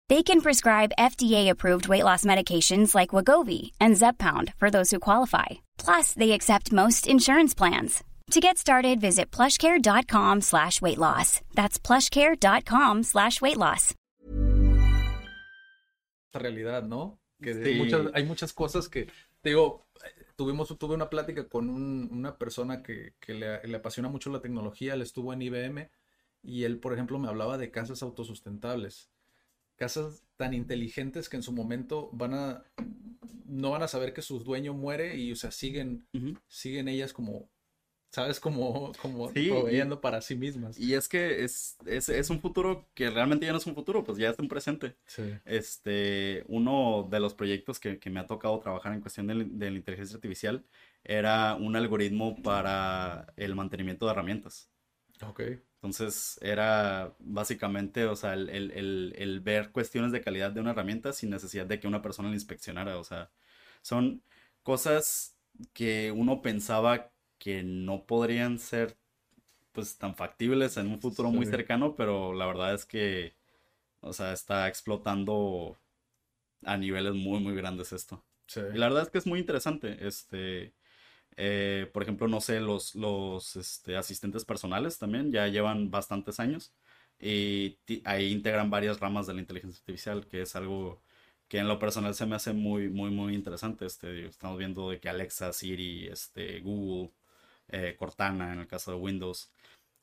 They 0.11 0.23
can 0.23 0.41
prescribe 0.41 0.91
FDA-approved 0.99 1.87
weight 1.87 2.03
loss 2.03 2.25
medications 2.25 2.93
like 2.93 3.13
Wagovi 3.15 3.71
and 3.79 3.95
Zepbound 3.95 4.53
for 4.59 4.69
those 4.69 4.89
who 4.91 4.99
qualify. 4.99 5.49
Plus, 5.77 6.13
they 6.13 6.33
accept 6.33 6.73
most 6.73 7.07
insurance 7.07 7.53
plans. 7.55 8.03
To 8.31 8.41
get 8.41 8.57
started, 8.57 8.99
visit 8.99 9.31
plushcare.com 9.31 10.41
slash 10.41 10.81
weight 10.81 10.97
loss. 10.97 11.39
That's 11.55 11.79
plushcare.com 11.79 13.03
slash 13.03 13.39
weight 13.41 13.55
loss. 13.57 13.95
realidad, 16.33 16.83
¿no? 16.83 17.17
Que 17.41 17.53
Sí. 17.53 17.75
muchas, 17.77 18.07
hay 18.13 18.25
muchas 18.25 18.51
cosas 18.53 18.89
que, 18.89 19.05
te 19.41 19.49
digo, 19.51 19.85
tuvimos, 20.35 20.77
tuve 20.77 20.93
una 20.95 21.09
plática 21.09 21.47
con 21.47 21.69
un- 21.69 22.09
una 22.11 22.37
persona 22.37 22.83
que, 22.83 23.13
que 23.21 23.33
le, 23.33 23.65
le 23.65 23.77
apasiona 23.77 24.09
mucho 24.09 24.29
la 24.29 24.41
tecnología, 24.41 24.93
él 24.95 25.03
estuvo 25.03 25.31
en 25.31 25.41
IBM 25.41 25.89
y 26.43 26.63
él, 26.65 26.79
por 26.79 26.91
ejemplo, 26.93 27.17
me 27.17 27.29
hablaba 27.29 27.57
de 27.57 27.71
casas 27.71 28.03
autosustentables. 28.03 29.09
Casas 29.77 30.23
tan 30.37 30.53
inteligentes 30.53 31.29
que 31.29 31.37
en 31.37 31.43
su 31.43 31.51
momento 31.51 32.09
van 32.13 32.33
a, 32.33 32.63
no 33.45 33.71
van 33.71 33.83
a 33.83 33.87
saber 33.87 34.13
que 34.13 34.21
su 34.21 34.39
dueño 34.39 34.73
muere 34.73 35.17
y, 35.17 35.31
o 35.31 35.35
sea, 35.35 35.51
siguen, 35.51 36.05
siguen 36.47 36.87
ellas 36.87 37.13
como, 37.13 37.49
¿sabes? 38.11 38.39
Como, 38.39 38.91
como 39.01 39.29
Sí, 39.31 39.45
y- 39.45 39.49
proveyendo 39.49 40.01
para 40.01 40.21
sí 40.21 40.35
mismas. 40.35 40.77
Y 40.79 40.93
es 40.93 41.07
que 41.07 41.43
es, 41.43 41.77
es, 41.85 42.09
es 42.09 42.29
un 42.29 42.39
futuro 42.41 42.87
que 42.93 43.09
realmente 43.09 43.45
ya 43.45 43.51
no 43.51 43.57
es 43.57 43.65
un 43.65 43.75
futuro, 43.75 44.03
pues 44.03 44.17
ya 44.17 44.29
es 44.29 44.39
un 44.39 44.47
presente. 44.47 44.95
Sí. 45.07 45.23
Este, 45.45 46.43
uno 46.47 47.07
de 47.09 47.19
los 47.19 47.33
proyectos 47.33 47.79
que, 47.79 47.97
que 47.99 48.09
me 48.09 48.19
ha 48.19 48.27
tocado 48.27 48.59
trabajar 48.59 48.93
en 48.93 49.01
cuestión 49.01 49.27
de, 49.27 49.45
de 49.45 49.71
la 49.71 49.77
inteligencia 49.77 50.15
artificial 50.15 50.63
era 51.03 51.55
un 51.55 51.75
algoritmo 51.75 52.41
para 52.43 53.33
el 53.35 53.55
mantenimiento 53.55 54.05
de 54.05 54.11
herramientas. 54.11 54.69
Ok. 55.27 55.41
Entonces 55.81 56.37
era 56.41 57.15
básicamente, 57.19 58.05
o 58.05 58.15
sea, 58.15 58.33
el, 58.33 58.49
el- 58.49 58.71
el- 58.71 59.13
el 59.17 59.39
ver 59.41 59.71
cuestiones 59.71 60.11
de 60.11 60.21
calidad 60.21 60.51
de 60.51 60.61
una 60.61 60.71
herramienta 60.71 61.11
sin 61.13 61.29
necesidad 61.31 61.65
de 61.65 61.79
que 61.79 61.87
una 61.87 62.01
persona 62.03 62.29
la 62.29 62.35
inspeccionara. 62.35 62.97
O 62.99 63.03
sea, 63.03 63.31
son 63.81 64.23
cosas 64.63 65.37
que 65.73 66.11
uno 66.11 66.41
pensaba 66.41 67.11
que 67.39 67.63
no 67.63 68.05
podrían 68.05 68.59
ser 68.59 68.97
pues 69.73 69.97
tan 69.97 70.15
factibles 70.15 70.77
en 70.77 70.87
un 70.87 71.01
futuro 71.01 71.31
muy 71.31 71.45
cercano, 71.45 71.95
pero 71.95 72.33
la 72.33 72.45
verdad 72.47 72.73
es 72.75 72.85
que, 72.85 73.35
o 74.01 74.13
sea, 74.13 74.33
está 74.33 74.67
explotando 74.67 75.77
a 76.65 76.77
niveles 76.77 77.13
muy, 77.13 77.39
muy 77.39 77.55
grandes 77.55 77.93
esto. 77.93 78.23
Sí. 78.47 78.61
Y 78.73 78.77
la 78.77 78.87
verdad 78.87 79.03
es 79.03 79.09
que 79.09 79.17
es 79.17 79.27
muy 79.27 79.39
interesante. 79.39 80.05
Este, 80.07 80.73
eh, 81.37 81.89
por 81.93 82.03
ejemplo, 82.03 82.27
no 82.27 82.41
sé, 82.41 82.59
los, 82.59 82.95
los 82.95 83.55
este, 83.55 83.97
asistentes 83.97 84.45
personales 84.45 84.97
también 84.99 85.31
ya 85.31 85.47
llevan 85.47 85.91
bastantes 85.91 86.39
años 86.39 86.73
y 87.19 87.77
ahí 88.05 88.31
integran 88.31 88.69
varias 88.69 88.99
ramas 88.99 89.27
de 89.27 89.33
la 89.35 89.41
inteligencia 89.41 89.79
artificial, 89.79 90.27
que 90.27 90.41
es 90.41 90.55
algo 90.55 91.01
que 91.47 91.59
en 91.59 91.67
lo 91.67 91.79
personal 91.79 92.15
se 92.15 92.25
me 92.25 92.35
hace 92.35 92.53
muy, 92.53 92.89
muy, 92.89 93.11
muy 93.11 93.35
interesante. 93.35 93.85
Este, 93.85 94.25
estamos 94.27 94.57
viendo 94.57 94.89
de 94.89 94.99
que 94.99 95.09
Alexa, 95.09 95.53
Siri, 95.53 96.07
este, 96.07 96.61
Google, 96.61 97.11
eh, 97.69 97.95
Cortana 97.97 98.53
en 98.53 98.59
el 98.61 98.67
caso 98.67 98.91
de 98.91 98.97
Windows. 98.97 99.51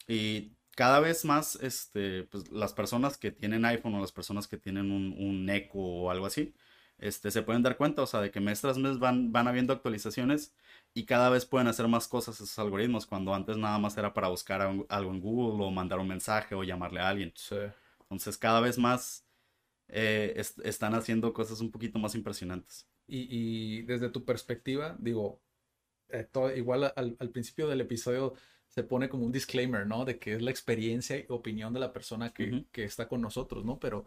Y 0.07 0.53
cada 0.77 1.01
vez 1.01 1.25
más, 1.25 1.57
este, 1.57 2.25
pues, 2.25 2.51
las 2.53 2.73
personas 2.75 3.19
que 3.19 3.33
tienen 3.33 3.65
iPhone 3.65 3.95
o 3.95 4.01
las 4.01 4.13
personas 4.13 4.49
que 4.49 4.59
tienen 4.59 4.91
un, 4.93 5.15
un 5.19 5.49
Echo 5.51 5.79
o 5.79 6.11
algo 6.11 6.27
así, 6.27 6.55
este, 6.99 7.31
se 7.31 7.43
pueden 7.43 7.63
dar 7.63 7.77
cuenta, 7.77 8.03
o 8.03 8.07
sea, 8.07 8.21
de 8.21 8.31
que 8.31 8.41
mes 8.41 8.61
tras 8.61 8.79
mes 8.79 8.99
van, 8.99 9.33
van 9.33 9.49
habiendo 9.49 9.73
actualizaciones 9.73 10.55
y 10.95 11.05
cada 11.05 11.31
vez 11.31 11.47
pueden 11.47 11.69
hacer 11.69 11.89
más 11.89 12.09
cosas 12.09 12.37
esos 12.37 12.59
algoritmos, 12.59 13.07
cuando 13.07 13.35
antes 13.35 13.57
nada 13.57 13.79
más 13.79 13.97
era 13.97 14.13
para 14.15 14.29
buscar 14.29 14.63
algo 14.63 15.13
en 15.13 15.21
Google 15.21 15.65
o 15.65 15.71
mandar 15.71 15.99
un 15.99 16.09
mensaje 16.09 16.55
o 16.55 16.65
llamarle 16.65 17.01
a 17.01 17.09
alguien. 17.09 17.33
Sí. 17.35 17.57
Entonces, 18.03 18.39
cada 18.39 18.61
vez 18.61 18.79
más 18.79 19.25
eh, 19.89 20.35
est- 20.37 20.61
están 20.65 20.95
haciendo 20.95 21.33
cosas 21.33 21.61
un 21.61 21.71
poquito 21.71 21.99
más 21.99 22.15
impresionantes. 22.15 22.87
Y, 23.07 23.27
y 23.31 23.83
desde 23.83 24.11
tu 24.11 24.25
perspectiva, 24.25 24.97
digo, 24.99 25.41
eh, 26.11 26.25
to- 26.31 26.55
igual 26.55 26.93
al, 26.97 27.17
al 27.19 27.31
principio 27.31 27.69
del 27.69 27.81
episodio 27.81 28.35
se 28.69 28.83
pone 28.85 29.09
como 29.09 29.25
un 29.27 29.33
disclaimer, 29.33 29.87
¿no? 29.87 30.05
De 30.05 30.19
que 30.19 30.35
es 30.35 30.43
la 30.43 30.51
experiencia 30.51 31.17
y 31.19 31.25
opinión 31.29 31.73
de 31.73 31.81
la 31.81 31.93
persona 31.93 32.33
que, 32.33 32.67
que 32.73 32.85
está 32.85 33.09
con 33.09 33.21
nosotros, 33.23 33.65
¿no? 33.65 33.79
Pero, 33.79 34.07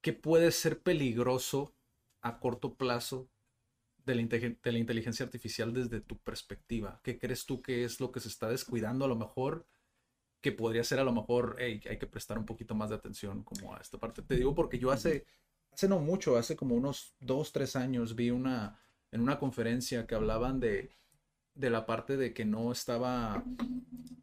¿qué 0.00 0.12
puede 0.12 0.52
ser 0.52 0.80
peligroso 0.82 1.74
a 2.22 2.40
corto 2.40 2.74
plazo 2.74 3.28
de 4.04 4.14
la, 4.16 4.22
inteligen- 4.22 4.60
de 4.62 4.72
la 4.72 4.78
inteligencia 4.78 5.24
artificial 5.26 5.72
desde 5.74 6.00
tu 6.00 6.18
perspectiva? 6.18 7.00
¿Qué 7.04 7.18
crees 7.18 7.46
tú 7.46 7.62
que 7.62 7.84
es 7.84 8.00
lo 8.00 8.12
que 8.12 8.20
se 8.20 8.28
está 8.28 8.48
descuidando 8.48 9.04
a 9.04 9.08
lo 9.08 9.16
mejor? 9.16 9.66
Que 10.40 10.52
podría 10.52 10.84
ser 10.84 11.00
a 11.00 11.04
lo 11.04 11.12
mejor, 11.12 11.56
hey, 11.58 11.80
hay 11.88 11.98
que 11.98 12.06
prestar 12.06 12.38
un 12.38 12.46
poquito 12.46 12.74
más 12.74 12.90
de 12.90 12.96
atención 12.96 13.42
como 13.42 13.74
a 13.74 13.78
esta 13.80 13.98
parte. 13.98 14.22
Te 14.22 14.36
digo 14.36 14.54
porque 14.54 14.78
yo 14.78 14.92
hace, 14.92 15.26
hace 15.72 15.88
no 15.88 15.98
mucho, 15.98 16.36
hace 16.36 16.56
como 16.56 16.76
unos 16.76 17.14
dos, 17.20 17.52
tres 17.52 17.76
años 17.76 18.14
vi 18.14 18.30
una, 18.30 18.78
en 19.12 19.20
una 19.20 19.38
conferencia 19.38 20.06
que 20.06 20.14
hablaban 20.14 20.60
de, 20.60 20.90
de 21.54 21.70
la 21.70 21.86
parte 21.86 22.16
de 22.16 22.34
que 22.34 22.44
no 22.44 22.72
estaba, 22.72 23.44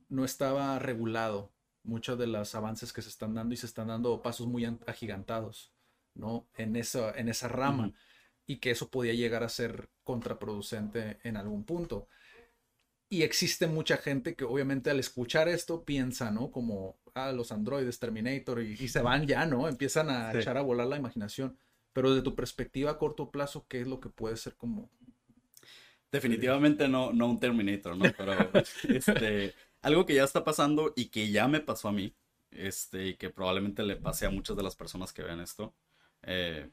no 0.10 0.26
estaba 0.26 0.80
regulado 0.80 1.52
muchos 1.86 2.18
de 2.20 2.28
los 2.28 2.56
avances 2.56 2.94
que 2.94 3.02
se 3.02 3.10
están 3.10 3.34
dando 3.36 3.54
y 3.54 3.58
se 3.58 3.66
están 3.68 3.88
dando 3.88 4.22
pasos 4.22 4.48
muy 4.48 4.66
an- 4.66 4.80
agigantados, 4.88 5.72
¿no? 6.16 6.48
En 6.56 6.76
esa, 6.76 7.12
en 7.18 7.30
esa 7.30 7.48
rama 7.48 7.94
y 8.48 8.58
que 8.58 8.72
eso 8.72 8.90
podía 8.90 9.14
llegar 9.14 9.44
a 9.44 9.50
ser 9.50 9.90
contraproducente 10.04 11.18
en 11.24 11.38
algún 11.38 11.64
punto. 11.66 12.08
Y 13.10 13.22
existe 13.24 13.68
mucha 13.68 13.98
gente 13.98 14.36
que 14.36 14.44
obviamente 14.46 14.90
al 14.90 15.00
escuchar 15.00 15.48
esto 15.48 15.86
piensa, 15.86 16.32
¿no? 16.32 16.52
Como, 16.52 16.98
ah, 17.14 17.32
los 17.32 17.52
androides, 17.52 18.00
Terminator, 18.00 18.62
y, 18.64 18.74
y 18.74 18.88
se 18.88 19.02
van 19.02 19.28
ya, 19.28 19.46
¿no? 19.46 19.68
Empiezan 19.68 20.10
a 20.10 20.32
Sí. 20.32 20.40
echar 20.40 20.58
a 20.58 20.62
volar 20.62 20.88
la 20.88 20.98
imaginación. 20.98 21.58
Pero 21.94 22.10
desde 22.10 22.24
tu 22.24 22.36
perspectiva 22.36 22.92
a 22.92 22.98
corto 22.98 23.32
plazo, 23.32 23.66
¿qué 23.70 23.82
es 23.82 23.88
lo 23.88 24.00
que 24.00 24.10
puede 24.10 24.38
ser 24.38 24.56
como... 24.56 24.90
Definitivamente 26.12 26.88
no, 26.88 27.12
no 27.12 27.28
un 27.30 27.40
Terminator, 27.40 27.98
¿no? 27.98 28.06
Pero 28.18 28.34
este, 28.90 29.54
algo 29.86 30.06
que 30.06 30.16
ya 30.16 30.24
está 30.24 30.44
pasando 30.44 30.94
y 30.96 31.10
que 31.10 31.32
ya 31.32 31.48
me 31.48 31.62
pasó 31.62 31.90
a 31.90 31.92
mí, 31.94 32.16
este, 32.52 33.08
y 33.08 33.16
que 33.18 33.30
probablemente 33.30 33.84
le 33.84 33.96
pase 33.98 34.26
a 34.26 34.30
muchas 34.30 34.58
de 34.58 34.64
las 34.64 34.76
personas 34.76 35.14
que 35.14 35.24
ven 35.24 35.40
esto, 35.42 35.76
eh, 36.24 36.70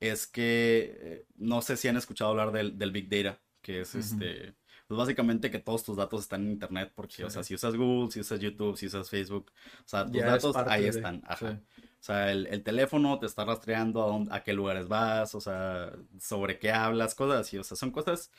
es 0.00 0.26
que 0.26 0.96
eh, 1.00 1.26
no 1.36 1.62
sé 1.62 1.76
si 1.76 1.88
han 1.88 1.96
escuchado 1.96 2.30
hablar 2.30 2.52
del, 2.52 2.78
del 2.78 2.90
Big 2.92 3.08
Data, 3.08 3.40
que 3.60 3.80
es 3.82 3.94
Ujú. 3.94 3.96
este, 3.96 4.54
pues 4.88 4.98
básicamente 4.98 5.50
que 5.50 5.58
todos 5.60 5.84
tus 5.84 5.96
datos 5.96 6.22
están 6.22 6.42
en 6.44 6.52
Internet, 6.52 6.92
porque, 6.94 7.24
o 7.24 7.30
Sí. 7.30 7.34
sea, 7.34 7.42
si 7.44 7.54
usas 7.54 7.76
Google, 7.76 8.10
si 8.10 8.20
usas 8.20 8.40
YouTube, 8.40 8.76
si 8.76 8.86
usas 8.86 9.08
Facebook, 9.10 9.52
o 9.84 9.88
sea, 9.88 10.10
tus 10.10 10.22
Ya 10.22 10.26
es 10.36 10.42
datos 10.42 10.52
parte 10.52 10.70
ahí 10.72 10.84
de- 10.84 10.88
están, 10.88 11.22
ajá. 11.26 11.46
sí. 11.46 11.82
O 12.00 12.04
sea, 12.04 12.32
el, 12.32 12.46
el 12.48 12.62
teléfono 12.64 13.18
te 13.20 13.26
está 13.26 13.44
rastreando 13.44 14.02
a, 14.02 14.06
dónde- 14.06 14.34
a 14.34 14.42
qué 14.42 14.52
lugares 14.52 14.88
vas, 14.88 15.34
o 15.36 15.40
sea, 15.40 15.92
sobre 16.20 16.58
qué 16.58 16.72
hablas, 16.72 17.14
cosas 17.14 17.40
así. 17.42 17.58
O 17.58 17.64
sea, 17.64 17.76
son 17.76 17.92
cosas 17.92 18.30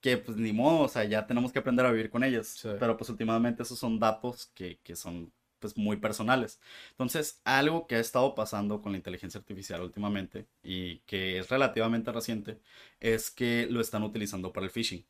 que 0.00 0.16
pues 0.18 0.36
ni 0.36 0.52
modo, 0.52 0.80
o 0.82 0.88
sea, 0.88 1.04
ya 1.04 1.26
tenemos 1.26 1.52
que 1.52 1.58
aprender 1.58 1.86
a 1.86 1.92
vivir 1.92 2.10
con 2.10 2.24
ellas. 2.24 2.48
Sí. 2.48 2.68
Pero 2.78 2.96
pues 2.96 3.10
últimamente 3.10 3.62
esos 3.62 3.78
son 3.78 3.98
datos 3.98 4.50
que, 4.54 4.78
que 4.82 4.96
son 4.96 5.32
pues 5.60 5.76
muy 5.76 5.96
personales. 5.98 6.60
Entonces, 6.92 7.40
algo 7.44 7.86
que 7.86 7.96
ha 7.96 8.00
estado 8.00 8.34
pasando 8.34 8.82
con 8.82 8.92
la 8.92 8.98
inteligencia 8.98 9.38
artificial 9.38 9.82
últimamente 9.82 10.46
y 10.62 10.98
que 11.00 11.38
es 11.38 11.48
relativamente 11.50 12.12
reciente 12.12 12.60
es 13.00 13.30
que 13.30 13.66
lo 13.70 13.80
están 13.80 14.02
utilizando 14.02 14.52
para 14.52 14.66
el 14.66 14.72
phishing. 14.72 15.06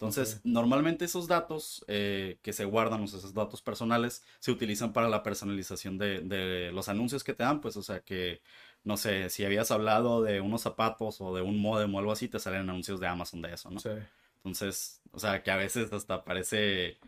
Entonces, 0.00 0.40
normalmente 0.44 1.04
esos 1.04 1.28
datos 1.28 1.84
eh, 1.86 2.38
que 2.40 2.54
se 2.54 2.64
guardan, 2.64 3.02
o 3.02 3.06
sea, 3.06 3.18
esos 3.18 3.34
datos 3.34 3.60
personales, 3.60 4.22
se 4.38 4.50
utilizan 4.50 4.94
para 4.94 5.10
la 5.10 5.22
personalización 5.22 5.98
de, 5.98 6.20
de 6.20 6.72
los 6.72 6.88
anuncios 6.88 7.22
que 7.22 7.34
te 7.34 7.42
dan, 7.42 7.60
pues, 7.60 7.76
o 7.76 7.82
sea, 7.82 8.00
que, 8.00 8.40
no 8.84 8.96
sé, 8.96 9.28
si 9.30 9.44
habías 9.44 9.70
hablado 9.70 10.22
de 10.22 10.40
unos 10.40 10.62
zapatos 10.62 11.20
o 11.20 11.34
de 11.34 11.42
un 11.42 11.60
modem 11.60 11.94
o 11.94 11.98
algo 11.98 12.12
así, 12.12 12.28
te 12.28 12.38
salen 12.38 12.68
anuncios 12.68 13.00
de 13.00 13.06
Amazon 13.06 13.42
de 13.42 13.52
eso, 13.52 13.70
¿no? 13.70 13.80
Sí. 13.80 13.90
Entonces, 14.36 15.02
o 15.12 15.18
sea, 15.18 15.42
que 15.42 15.50
a 15.50 15.56
veces 15.56 15.92
hasta 15.92 16.24
parece, 16.24 16.98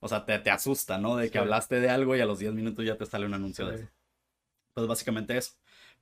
o 0.00 0.08
sea, 0.08 0.26
te, 0.26 0.38
te 0.38 0.50
asusta, 0.50 0.98
¿no? 0.98 1.16
De 1.16 1.30
que 1.30 1.38
hablaste 1.38 1.80
de 1.80 1.88
algo 1.88 2.14
y 2.14 2.20
a 2.20 2.26
los 2.26 2.38
10 2.38 2.52
minutos 2.52 2.84
ya 2.84 2.96
te 2.96 3.06
sale 3.06 3.26
un 3.26 3.34
anuncio 3.34 3.66
de 3.66 3.76
eso. 3.76 3.88
Pues 4.74 4.86
básicamente 4.86 5.36
eso. 5.36 5.52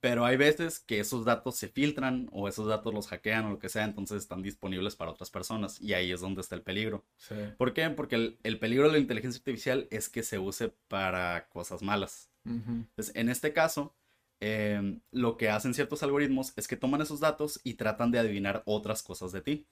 Pero 0.00 0.26
hay 0.26 0.36
veces 0.36 0.80
que 0.80 1.00
esos 1.00 1.24
datos 1.24 1.56
se 1.56 1.68
filtran 1.68 2.28
o 2.30 2.48
esos 2.48 2.66
datos 2.66 2.92
los 2.92 3.08
hackean 3.08 3.46
o 3.46 3.50
lo 3.50 3.58
que 3.58 3.68
sea, 3.68 3.84
entonces 3.84 4.18
están 4.18 4.42
disponibles 4.42 4.94
para 4.94 5.12
otras 5.12 5.30
personas 5.30 5.80
y 5.80 5.94
ahí 5.94 6.12
es 6.12 6.20
donde 6.20 6.42
está 6.42 6.54
el 6.54 6.62
peligro. 6.62 7.04
Sí. 7.16 7.34
¿Por 7.56 7.72
qué? 7.72 7.88
Porque 7.90 8.16
el, 8.16 8.38
el 8.42 8.58
peligro 8.58 8.86
de 8.86 8.92
la 8.92 8.98
inteligencia 8.98 9.38
artificial 9.38 9.86
es 9.90 10.08
que 10.08 10.22
se 10.22 10.38
use 10.38 10.74
para 10.88 11.48
cosas 11.48 11.82
malas. 11.82 12.30
Entonces, 12.44 13.16
en 13.16 13.28
este 13.28 13.52
caso, 13.52 13.96
em, 14.40 15.00
lo 15.10 15.36
que 15.36 15.50
hacen 15.50 15.74
ciertos 15.74 16.02
algoritmos 16.02 16.52
es 16.56 16.68
que 16.68 16.76
toman 16.76 17.02
esos 17.02 17.20
datos 17.20 17.60
y 17.64 17.74
tratan 17.74 18.10
de 18.10 18.18
adivinar 18.18 18.62
otras 18.66 19.02
cosas 19.02 19.32
de 19.32 19.42
ti. 19.42 19.66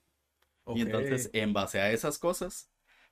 Y 0.74 0.80
entonces, 0.80 1.30
en 1.34 1.52
base 1.52 1.80
a 1.80 1.92
esas 1.92 2.18
cosas, 2.18 2.70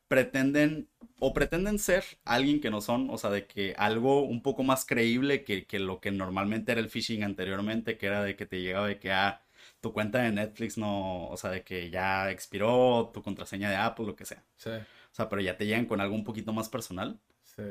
pretenden 0.09 0.89
o 1.21 1.33
pretenden 1.33 1.79
ser 1.79 2.05
alguien 2.25 2.61
que 2.61 2.71
no 2.71 2.81
son, 2.81 3.11
o 3.11 3.19
sea, 3.19 3.31
de 3.31 3.47
que 3.47 3.75
algo 3.79 4.23
un 4.23 4.43
poco 4.43 4.63
más 4.63 4.85
creíble 4.85 5.45
que, 5.45 5.67
que 5.67 5.79
lo 5.79 6.01
que 6.01 6.11
normalmente 6.11 6.73
era 6.73 6.81
el 6.81 6.91
phishing 6.91 7.25
anteriormente, 7.25 7.99
que 7.99 8.07
era 8.07 8.23
de 8.23 8.37
que 8.37 8.47
te 8.47 8.61
llegaba 8.61 8.89
de 8.89 8.99
que, 8.99 9.11
ah, 9.13 9.43
tu 9.81 9.93
cuenta 9.93 10.21
de 10.23 10.33
Netflix 10.33 10.79
no, 10.79 11.29
o 11.29 11.37
sea, 11.37 11.51
de 11.51 11.63
que 11.63 11.91
ya 11.91 12.31
expiró, 12.31 13.11
tu 13.13 13.23
contraseña 13.23 13.71
de 13.71 13.77
Apple, 13.77 14.07
lo 14.07 14.17
que 14.17 14.27
sea. 14.27 14.45
Sí. 14.57 14.71
O 14.71 15.15
sea, 15.15 15.29
pero 15.29 15.43
ya 15.43 15.57
te 15.57 15.67
llegan 15.67 15.87
con 15.87 16.01
algo 16.01 16.15
un 16.15 16.25
poquito 16.25 16.53
más 16.53 16.69
personal. 16.69 17.19
Sí. 17.45 17.63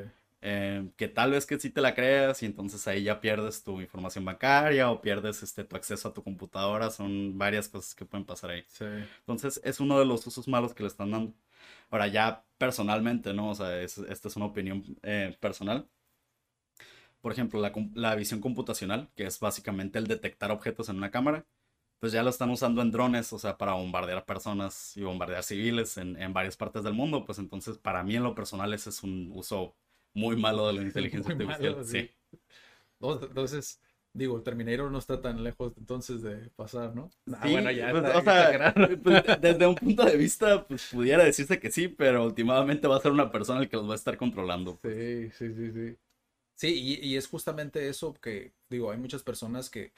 Eh, 0.42 0.90
que 0.96 1.08
tal 1.08 1.30
vez 1.32 1.46
que 1.46 1.58
sí 1.60 1.70
te 1.70 1.80
la 1.80 1.94
creas 1.94 2.42
y 2.42 2.46
entonces 2.46 2.86
ahí 2.88 3.04
ya 3.04 3.20
pierdes 3.20 3.64
tu 3.64 3.80
información 3.80 4.24
bancaria 4.24 4.90
o 4.90 5.00
pierdes 5.02 5.42
este, 5.42 5.64
tu 5.64 5.76
acceso 5.76 6.08
a 6.08 6.14
tu 6.14 6.22
computadora. 6.24 6.90
Son 6.90 7.38
varias 7.38 7.68
cosas 7.68 7.94
que 7.94 8.04
pueden 8.06 8.26
pasar 8.26 8.50
ahí. 8.50 8.64
Sí. 8.68 8.84
Entonces 9.20 9.60
es 9.64 9.80
uno 9.80 9.98
de 9.98 10.06
los 10.06 10.26
usos 10.26 10.48
malos 10.48 10.74
que 10.74 10.82
le 10.84 10.88
están 10.88 11.10
dando. 11.12 11.34
Ahora 11.90 12.08
ya 12.08 12.44
personalmente, 12.58 13.32
¿no? 13.34 13.50
O 13.50 13.54
sea, 13.54 13.80
es- 13.82 13.98
esta 13.98 14.28
es 14.28 14.36
una 14.36 14.46
opinión 14.46 14.84
eh, 15.02 15.36
personal. 15.40 15.88
Por 17.20 17.32
ejemplo, 17.32 17.60
la, 17.60 17.72
la 17.94 18.14
visión 18.16 18.40
computacional, 18.40 19.08
que 19.14 19.24
es 19.26 19.38
básicamente 19.40 19.98
el 19.98 20.06
detectar 20.08 20.50
objetos 20.50 20.88
en 20.88 20.96
una 20.96 21.10
cámara, 21.10 21.46
pues 22.00 22.12
ya 22.12 22.22
lo 22.24 22.30
están 22.30 22.50
usando 22.50 22.82
en 22.82 22.90
drones, 22.90 23.32
o 23.32 23.38
sea, 23.38 23.58
para 23.58 23.74
bombardear 23.74 24.24
personas 24.24 24.96
y 24.96 25.02
bombardear 25.02 25.44
civiles 25.44 25.96
en, 25.98 26.20
en 26.20 26.32
varias 26.32 26.56
partes 26.56 26.82
del 26.82 26.94
mundo. 26.94 27.24
Pues 27.24 27.38
entonces, 27.38 27.78
para 27.78 28.02
mí 28.02 28.16
en 28.16 28.24
lo 28.24 28.34
personal, 28.34 28.74
ese 28.74 28.90
es 28.90 29.02
un 29.04 29.30
uso 29.34 29.76
muy 30.14 30.36
malo 30.36 30.66
de 30.68 30.74
la 30.74 30.82
inteligencia 30.82 31.32
Muy 31.34 31.34
artificial. 31.34 31.74
malo, 31.74 31.84
sí. 31.84 32.10
Entonces, 33.00 33.80
digo, 34.12 34.42
Terminator 34.42 34.90
no 34.90 34.98
está 34.98 35.20
tan 35.20 35.42
lejos 35.42 35.72
entonces 35.76 36.22
de 36.22 36.50
pasar, 36.50 36.94
¿no? 36.94 37.10
Ah, 37.32 37.48
bueno, 37.48 37.70
ya 37.70 37.90
pues, 37.90 38.04
está 38.04 38.18
o 38.18 38.22
sea, 38.22 38.50
exagerado. 38.50 38.74
pues, 39.02 39.22
desde 39.40 39.66
un 39.66 39.74
punto 39.74 40.04
de 40.04 40.16
vista, 40.16 40.66
pues 40.66 40.88
pudiera 40.90 41.24
decirse 41.24 41.58
que 41.60 41.70
sí, 41.70 41.88
pero 41.88 42.24
últimamente 42.24 42.86
va 42.88 42.96
a 42.96 43.00
ser 43.00 43.12
una 43.12 43.30
persona 43.30 43.60
el 43.60 43.68
que 43.68 43.76
los 43.76 43.88
va 43.88 43.92
a 43.92 43.96
estar 43.96 44.16
controlando. 44.16 44.80
Sí, 44.82 45.30
sí, 45.30 45.54
sí, 45.54 45.72
sí. 45.72 45.96
Sí, 46.56 46.98
y, 47.02 47.06
y 47.08 47.16
es 47.16 47.28
justamente 47.28 47.88
eso 47.88 48.14
que, 48.14 48.54
digo, 48.70 48.90
hay 48.90 48.98
muchas 48.98 49.22
personas 49.22 49.70
que, 49.70 49.92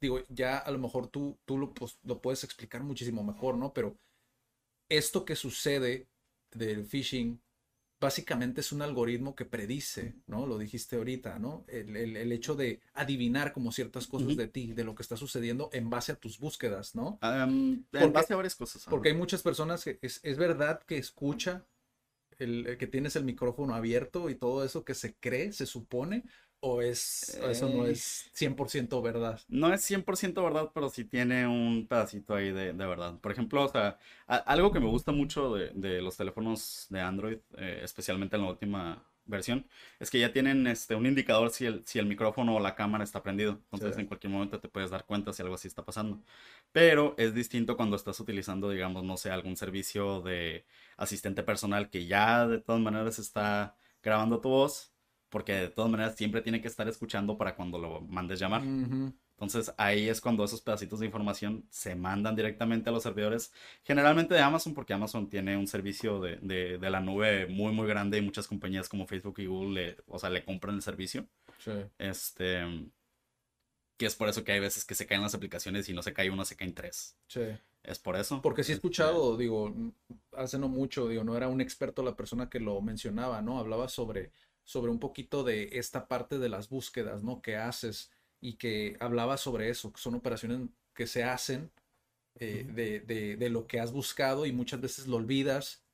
digo, 0.00 0.20
ya 0.30 0.58
a 0.58 0.70
lo 0.72 0.78
mejor 0.78 1.08
tú, 1.08 1.38
tú 1.46 1.58
lo, 1.58 1.74
pues, 1.74 1.98
lo 2.04 2.20
puedes 2.22 2.44
explicar 2.44 2.82
muchísimo 2.84 3.24
mejor, 3.24 3.56
¿no? 3.56 3.72
Pero 3.74 3.96
esto 4.90 5.24
que 5.24 5.36
sucede 5.36 6.08
del 6.52 6.86
phishing, 6.86 7.40
básicamente 7.98 8.60
es 8.60 8.72
un 8.72 8.82
algoritmo 8.82 9.34
que 9.34 9.44
predice, 9.46 10.14
¿no? 10.26 10.46
Lo 10.46 10.58
dijiste 10.58 10.96
ahorita, 10.96 11.38
¿no? 11.38 11.64
El, 11.68 11.96
el- 11.96 12.16
el 12.16 12.32
hecho 12.32 12.54
de 12.54 12.80
adivinar 12.92 13.52
como 13.52 13.72
ciertas 13.72 14.06
cosas 14.06 14.36
de 14.36 14.48
ti, 14.48 14.72
de 14.74 14.84
lo 14.84 14.94
que 14.94 15.02
está 15.02 15.16
sucediendo 15.16 15.70
en 15.72 15.88
base 15.88 16.12
a 16.12 16.16
tus 16.16 16.38
búsquedas, 16.38 16.94
¿no? 16.94 17.18
Am, 17.22 17.84
Porque- 17.90 18.04
en 18.06 18.12
base 18.12 18.32
a 18.34 18.36
varias 18.36 18.54
cosas. 18.54 18.84
Porque 18.84 19.08
hay 19.10 19.14
muchas 19.14 19.42
personas 19.42 19.82
que 19.84 19.98
es, 20.02 20.20
es 20.22 20.36
verdad 20.36 20.82
que 20.86 20.98
escucha 20.98 21.66
el, 22.38 22.66
el 22.66 22.76
que 22.78 22.86
tienes 22.86 23.16
el 23.16 23.24
micrófono 23.24 23.74
abierto 23.74 24.28
y 24.28 24.34
todo 24.34 24.62
eso 24.64 24.84
que 24.84 24.94
se 24.94 25.14
cree, 25.14 25.52
se 25.52 25.64
supone, 25.64 26.24
o 26.60 26.82
es 26.82 27.38
o 27.42 27.48
eso 27.48 27.68
no 27.68 27.86
es 27.86 28.30
100% 28.32 29.02
verdad. 29.02 29.40
No 29.48 29.72
es 29.72 29.82
100% 29.84 30.42
verdad, 30.42 30.72
pero 30.74 30.88
sí 30.90 31.04
tiene 31.04 31.46
un 31.46 31.86
pedacito 31.86 32.34
ahí 32.34 32.50
de, 32.50 32.72
de 32.72 32.86
verdad. 32.86 33.18
Por 33.20 33.30
ejemplo, 33.30 33.62
o 33.64 33.68
sea, 33.68 33.98
a- 34.26 34.36
algo 34.38 34.72
que 34.72 34.80
me 34.80 34.88
gusta 34.88 35.12
mucho 35.12 35.54
de, 35.54 35.70
de 35.74 36.02
los 36.02 36.16
teléfonos 36.16 36.86
de 36.90 37.00
Android, 37.00 37.38
eh, 37.56 37.80
especialmente 37.84 38.34
en 38.36 38.42
la 38.42 38.48
última 38.48 39.04
versión, 39.24 39.66
es 40.00 40.10
que 40.10 40.18
ya 40.20 40.32
tienen 40.32 40.66
este, 40.66 40.94
un 40.96 41.06
indicador 41.06 41.50
si 41.50 41.66
el, 41.66 41.84
si 41.86 41.98
el 42.00 42.06
micrófono 42.06 42.56
o 42.56 42.60
la 42.60 42.74
cámara 42.74 43.04
está 43.04 43.22
prendido. 43.22 43.52
Entonces, 43.72 43.94
Sí. 43.94 44.00
en 44.00 44.06
cualquier 44.08 44.32
momento 44.32 44.58
te 44.60 44.68
puedes 44.68 44.90
dar 44.90 45.04
cuenta 45.06 45.32
si 45.32 45.42
algo 45.42 45.54
así 45.54 45.68
está 45.68 45.84
pasando. 45.84 46.20
Pero 46.72 47.14
es 47.18 47.34
distinto 47.34 47.76
cuando 47.76 47.96
estás 47.96 48.18
utilizando, 48.20 48.70
digamos, 48.70 49.04
no 49.04 49.16
sé, 49.16 49.30
algún 49.30 49.56
servicio 49.56 50.20
de 50.22 50.64
asistente 50.96 51.42
personal 51.42 51.88
que 51.90 52.06
ya 52.06 52.46
de 52.46 52.58
todas 52.60 52.80
maneras 52.80 53.18
está 53.18 53.76
grabando 54.02 54.40
tu 54.40 54.48
voz, 54.50 54.92
porque 55.36 55.52
de 55.52 55.68
todas 55.68 55.90
maneras 55.90 56.14
siempre 56.16 56.40
tiene 56.40 56.62
que 56.62 56.68
estar 56.68 56.88
escuchando 56.88 57.36
para 57.36 57.54
cuando 57.54 57.76
lo 57.78 58.00
mandes 58.00 58.38
llamar. 58.40 58.62
Entonces 58.62 59.70
ahí 59.76 60.08
es 60.08 60.22
cuando 60.22 60.42
esos 60.44 60.62
pedacitos 60.62 60.98
de 61.00 61.04
información 61.04 61.66
se 61.68 61.94
mandan 61.94 62.34
directamente 62.34 62.88
a 62.88 62.92
los 62.94 63.02
servidores, 63.02 63.52
generalmente 63.84 64.32
de 64.32 64.40
Amazon, 64.40 64.72
porque 64.72 64.94
Amazon 64.94 65.28
tiene 65.28 65.58
un 65.58 65.66
servicio 65.66 66.20
de, 66.20 66.36
de- 66.36 66.78
de 66.78 66.90
la 66.90 67.00
nube 67.00 67.46
muy 67.48 67.70
muy 67.74 67.86
grande 67.86 68.16
y 68.16 68.22
muchas 68.22 68.46
compañías 68.48 68.88
como 68.88 69.06
Facebook 69.06 69.34
y 69.40 69.44
Google 69.46 69.74
le, 69.74 69.96
o 70.06 70.18
sea, 70.18 70.30
le 70.30 70.42
compran 70.42 70.76
el 70.76 70.80
servicio. 70.82 71.26
Sí. 71.58 71.72
Este, 71.98 72.64
que 73.98 74.06
es 74.06 74.14
por 74.14 74.28
eso 74.28 74.42
que 74.44 74.52
hay 74.52 74.60
veces 74.60 74.84
que 74.86 74.94
se 74.94 75.06
caen 75.06 75.22
las 75.22 75.34
aplicaciones 75.34 75.88
y 75.88 75.92
no 75.94 76.02
se 76.02 76.12
cae 76.14 76.30
una, 76.30 76.44
se 76.46 76.56
caen 76.56 76.74
tres. 76.74 77.16
Sí. 77.28 77.42
Es 77.82 77.98
por 77.98 78.16
eso. 78.16 78.42
Porque 78.42 78.64
sí 78.64 78.72
he 78.72 78.74
Este, 78.74 78.86
escuchado, 78.86 79.36
digo, 79.36 79.72
hace 80.32 80.58
no 80.58 80.68
mucho, 80.68 81.08
digo, 81.08 81.24
no 81.24 81.36
era 81.36 81.48
un 81.48 81.60
experto 81.60 82.02
la 82.02 82.16
persona 82.16 82.50
que 82.50 82.58
lo 82.60 82.80
mencionaba, 82.82 83.40
¿no? 83.42 83.58
Hablaba 83.58 83.88
sobre, 83.88 84.32
sobre 84.66 84.92
un 84.92 85.00
poquito 85.00 85.44
de 85.44 85.70
esta 85.74 86.08
parte 86.08 86.38
de 86.40 86.50
las 86.50 86.68
búsquedas, 86.70 87.24
¿no? 87.24 87.42
Que 87.42 87.56
haces 87.56 88.12
y 88.42 88.54
que 88.54 88.98
hablaba 89.00 89.38
sobre 89.38 89.70
eso, 89.70 89.94
que 89.94 90.02
son 90.02 90.16
operaciones 90.16 90.60
que 90.94 91.08
se 91.08 91.24
hacen 91.24 91.72
eh, 92.40 92.66
de, 92.74 93.00
de, 93.00 93.36
de 93.36 93.50
lo 93.50 93.66
que 93.66 93.80
has 93.80 93.92
buscado 93.92 94.46
y 94.46 94.52
muchas 94.52 94.80
veces 94.80 95.06
lo 95.06 95.16
olvidas 95.16 95.84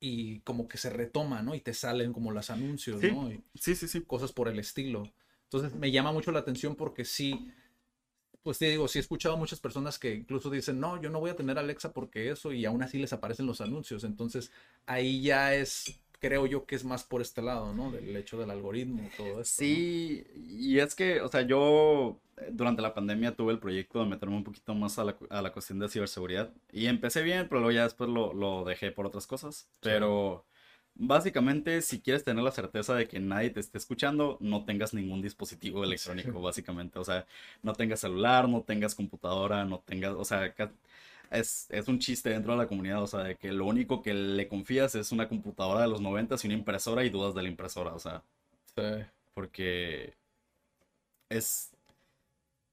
y 0.00 0.40
como 0.40 0.68
que 0.68 0.78
se 0.78 0.90
retoma, 0.90 1.42
¿no? 1.42 1.54
Y 1.56 1.60
te 1.62 1.74
salen 1.74 2.12
como 2.12 2.32
los 2.32 2.50
anuncios, 2.50 3.00
Sí. 3.00 3.10
¿no? 3.10 3.32
Y 3.32 3.42
Sí, 3.54 3.74
sí, 3.74 3.88
sí. 3.88 4.02
cosas 4.02 4.32
por 4.32 4.48
el 4.48 4.58
estilo. 4.58 5.12
Entonces 5.44 5.74
me 5.74 5.90
llama 5.92 6.12
mucho 6.12 6.32
la 6.32 6.40
atención 6.40 6.76
porque 6.76 7.04
sí, 7.04 7.48
pues 8.42 8.58
te 8.58 8.66
digo, 8.70 8.88
sí 8.88 8.98
he 8.98 9.02
escuchado 9.02 9.34
a 9.34 9.38
muchas 9.38 9.60
personas 9.60 9.98
que 9.98 10.14
incluso 10.14 10.50
dicen, 10.50 10.80
no, 10.80 11.00
yo 11.02 11.10
no 11.10 11.20
voy 11.20 11.30
a 11.30 11.36
tener 11.36 11.58
Alexa 11.58 11.92
porque 11.92 12.30
eso, 12.30 12.52
y 12.52 12.64
aún 12.64 12.82
así 12.82 12.98
les 12.98 13.12
aparecen 13.12 13.46
los 13.46 13.60
anuncios. 13.60 14.04
Entonces 14.04 14.50
ahí 14.86 15.22
ya 15.22 15.54
es, 15.54 16.00
creo 16.18 16.46
yo 16.46 16.66
que 16.66 16.76
es 16.76 16.84
más 16.84 17.04
por 17.04 17.20
este 17.22 17.42
lado, 17.42 17.72
¿no? 17.74 17.90
Del 17.90 18.16
hecho 18.16 18.38
del 18.38 18.50
algoritmo, 18.50 19.12
todo 19.16 19.40
esto. 19.40 19.66
¿no? 19.66 19.82
Sí, 19.82 20.24
y 20.34 20.78
es 20.78 20.94
que, 20.94 21.20
o 21.20 21.28
sea, 21.28 21.42
yo 21.42 22.20
eh, 22.36 22.48
durante 22.52 22.82
la 22.82 22.94
pandemia 22.94 23.34
tuve 23.36 23.52
el 23.52 23.58
proyecto 23.58 24.00
de 24.00 24.06
meterme 24.06 24.36
un 24.36 24.44
poquito 24.44 24.74
más 24.74 24.98
a 24.98 25.04
la, 25.04 25.16
a 25.30 25.42
la 25.42 25.52
cuestión 25.52 25.78
de 25.78 25.88
ciberseguridad. 25.88 26.52
Y 26.72 26.86
empecé 26.86 27.22
bien, 27.22 27.48
pero 27.48 27.60
luego 27.60 27.72
ya 27.72 27.84
después 27.84 28.10
lo, 28.10 28.32
lo 28.34 28.64
dejé 28.64 28.92
por 28.92 29.06
otras 29.06 29.26
cosas. 29.26 29.68
Pero 29.80 30.44
básicamente, 30.94 31.82
si 31.82 32.00
quieres 32.00 32.24
tener 32.24 32.42
la 32.44 32.50
certeza 32.52 32.94
de 32.94 33.08
que 33.08 33.20
nadie 33.20 33.50
te 33.50 33.60
esté 33.60 33.78
escuchando, 33.78 34.36
no 34.40 34.64
tengas 34.64 34.94
ningún 34.94 35.22
dispositivo 35.22 35.84
electrónico, 35.84 36.40
básicamente. 36.40 36.98
O 36.98 37.04
sea, 37.04 37.26
no 37.62 37.72
tengas 37.74 38.00
celular, 38.00 38.48
no 38.48 38.62
tengas 38.62 38.94
computadora, 38.94 39.64
no 39.64 39.80
tengas, 39.80 40.12
o 40.14 40.24
sea, 40.24 40.54
es, 41.30 41.66
es 41.70 41.88
un 41.88 41.98
chiste 41.98 42.30
dentro 42.30 42.52
de 42.52 42.58
la 42.58 42.68
comunidad, 42.68 43.02
o 43.02 43.06
sea, 43.06 43.20
de 43.20 43.36
que 43.36 43.52
lo 43.52 43.66
único 43.66 44.02
que 44.02 44.14
le 44.14 44.48
confías 44.48 44.94
es 44.94 45.12
una 45.12 45.28
computadora 45.28 45.82
de 45.82 45.88
los 45.88 46.00
90 46.00 46.36
y 46.42 46.46
una 46.46 46.54
impresora 46.56 47.04
y 47.04 47.10
dudas 47.10 47.34
de 47.34 47.42
la 47.42 47.48
impresora, 47.48 47.94
o 47.94 47.98
sea 47.98 48.22
Sí. 48.76 48.82
porque 49.34 50.14
es, 51.30 51.70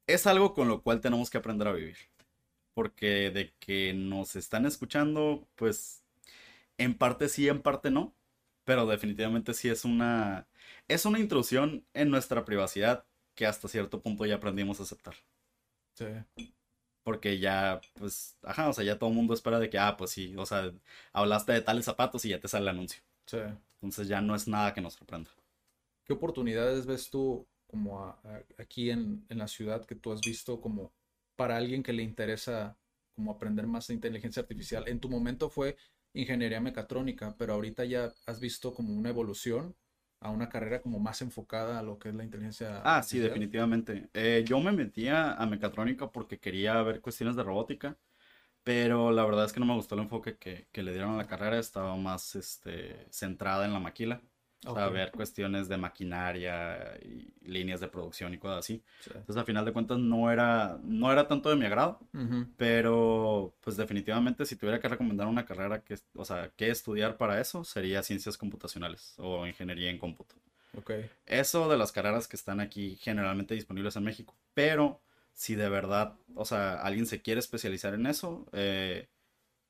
es 0.08 0.28
algo 0.28 0.53
con 0.53 0.68
lo 0.68 0.82
cual 0.82 1.01
tenemos 1.01 1.30
que 1.30 1.38
aprender 1.38 1.68
a 1.68 1.74
vivir. 1.74 1.97
Porque 2.74 3.32
de 3.32 3.53
que 3.60 3.93
nos 3.93 4.36
están 4.36 4.66
escuchando, 4.66 5.47
pues 5.56 6.03
en 6.78 6.95
parte 6.97 7.30
sí, 7.30 7.47
en 7.49 7.62
parte 7.62 7.91
no, 7.91 8.16
pero 8.66 8.86
definitivamente 8.88 9.53
sí 9.56 9.70
es 9.70 9.86
una, 9.86 10.47
es 10.88 11.06
una 11.06 11.20
intrusión 11.20 11.86
en 11.93 12.12
nuestra 12.12 12.45
privacidad 12.45 13.06
que 13.36 13.45
hasta 13.47 13.68
cierto 13.70 14.01
punto 14.01 14.26
ya 14.28 14.36
aprendimos 14.38 14.80
a 14.80 14.84
aceptar. 14.84 15.16
Sí. 15.93 16.06
Porque 17.06 17.39
ya, 17.39 17.82
pues, 17.95 18.38
ajá, 18.43 18.70
o 18.70 18.74
sea, 18.74 18.86
ya 18.86 18.99
todo 18.99 19.12
el 19.12 19.18
mundo 19.18 19.34
espera 19.36 19.60
de 19.60 19.72
que, 19.72 19.80
ah, 19.80 19.97
pues 19.97 20.12
sí, 20.12 20.36
o 20.38 20.45
sea, 20.47 20.74
hablaste 21.14 21.53
de 21.53 21.62
tales 21.64 21.86
zapatos 21.86 22.26
y 22.26 22.32
ya 22.32 22.41
te 22.41 22.49
sale 22.49 22.64
el 22.66 22.70
anuncio. 22.70 23.01
Sí. 23.28 23.38
Entonces 23.82 24.08
ya 24.10 24.22
no 24.22 24.36
es 24.36 24.47
nada 24.47 24.74
que 24.74 24.82
nos 24.82 24.95
sorprenda. 24.95 25.32
¿Qué 26.06 26.14
oportunidades 26.14 26.86
ves 26.86 27.10
tú 27.10 27.47
como 27.68 28.03
a- 28.03 28.20
a- 28.24 28.43
aquí 28.62 28.89
en, 28.89 29.26
en 29.30 29.38
la 29.38 29.47
ciudad 29.47 29.86
que 29.86 29.95
tú 29.95 30.12
has 30.12 30.24
visto 30.24 30.62
como 30.62 30.93
para 31.36 31.58
alguien 31.58 31.84
que 31.84 31.93
le 31.93 32.03
interesa 32.03 32.78
como 33.16 33.32
aprender 33.32 33.68
más 33.68 33.88
de 33.88 33.95
inteligencia 33.95 34.41
artificial? 34.41 34.88
En 34.88 34.99
tu 34.99 35.10
momento 35.10 35.49
fue 35.49 35.78
ingeniería 36.14 36.62
mecatrónica, 36.62 37.36
pero 37.38 37.53
ahorita 37.53 37.86
ya 37.86 38.14
has 38.26 38.39
visto 38.39 38.74
como 38.74 38.93
una 38.93 39.10
evolución 39.10 39.76
a 40.26 40.32
una 40.32 40.49
carrera 40.49 40.82
como 40.82 40.99
más 40.99 41.21
enfocada 41.21 41.80
a 41.80 41.84
lo 41.84 41.99
que 41.99 42.09
es 42.09 42.15
la 42.15 42.23
inteligencia 42.23 42.82
Ah, 42.84 43.03
sí, 43.03 43.19
definitivamente. 43.19 44.09
Eh, 44.13 44.43
yo 44.47 44.59
me 44.59 44.71
metía 44.71 45.34
a 45.34 45.45
mecatrónica 45.45 46.11
porque 46.11 46.39
quería 46.39 46.82
ver 46.84 47.01
cuestiones 47.01 47.36
de 47.36 47.43
robótica, 47.43 47.97
pero 48.63 49.11
la 49.11 49.26
verdad 49.26 49.45
es 49.45 49.53
que 49.53 49.59
no 49.59 49.65
me 49.67 49.76
gustó 49.76 49.95
el 49.95 50.01
enfoque 50.01 50.38
que, 50.38 50.67
que 50.71 50.84
le 50.84 50.91
dieron 50.93 51.13
a 51.15 51.17
la 51.17 51.28
carrera, 51.28 51.59
estaba 51.59 51.95
más 51.97 52.36
este, 52.36 53.07
centrada 53.11 53.65
en 53.65 53.73
la 53.73 53.80
maquila, 53.80 54.21
o 54.66 54.74
sea, 54.74 54.88
ver 54.89 55.11
cuestiones 55.11 55.68
de 55.68 55.78
maquinaria 55.78 56.97
y 57.01 57.34
líneas 57.49 57.80
de 57.80 57.88
producción 57.88 58.34
y 58.34 58.38
cosas 58.38 58.59
así. 58.59 58.84
Sí. 59.01 59.11
Entonces, 59.13 59.38
al 59.38 59.45
final 59.45 59.66
de 59.66 59.74
cuentas, 59.74 59.99
no 59.99 60.32
era, 60.32 60.80
no 60.84 61.11
era 61.11 61.28
tanto 61.28 61.49
de 61.49 61.55
mi 61.55 61.66
agrado, 61.66 61.99
pero 62.57 63.53
pues 63.61 63.78
definitivamente 63.78 64.45
si 64.45 64.55
tuviera 64.55 64.80
que 64.80 64.88
recomendar 64.88 65.28
una 65.28 65.45
carrera 65.45 65.84
que, 65.84 65.97
o 66.16 66.26
sea, 66.26 66.51
que 66.55 66.70
estudiar 66.70 67.18
para 67.18 67.39
eso, 67.39 67.63
sería 67.63 68.03
ciencias 68.03 68.38
computacionales 68.38 69.16
o 69.18 69.45
ingeniería 69.47 69.89
en 69.89 69.97
cómputo. 69.97 70.36
Eso 71.26 71.70
de 71.70 71.78
las 71.78 71.91
carreras 71.91 72.28
que 72.28 72.36
están 72.36 72.59
aquí 72.59 72.97
generalmente 72.97 73.53
disponibles 73.53 73.95
en 73.95 74.03
México. 74.03 74.36
Pero 74.53 75.01
si 75.34 75.55
de 75.55 75.70
verdad, 75.70 76.16
o 76.34 76.45
sea, 76.45 76.82
alguien 76.82 77.05
se 77.05 77.22
quiere 77.22 77.39
especializar 77.39 77.93
en 77.93 78.07
eso, 78.07 78.47
eh, 78.53 79.09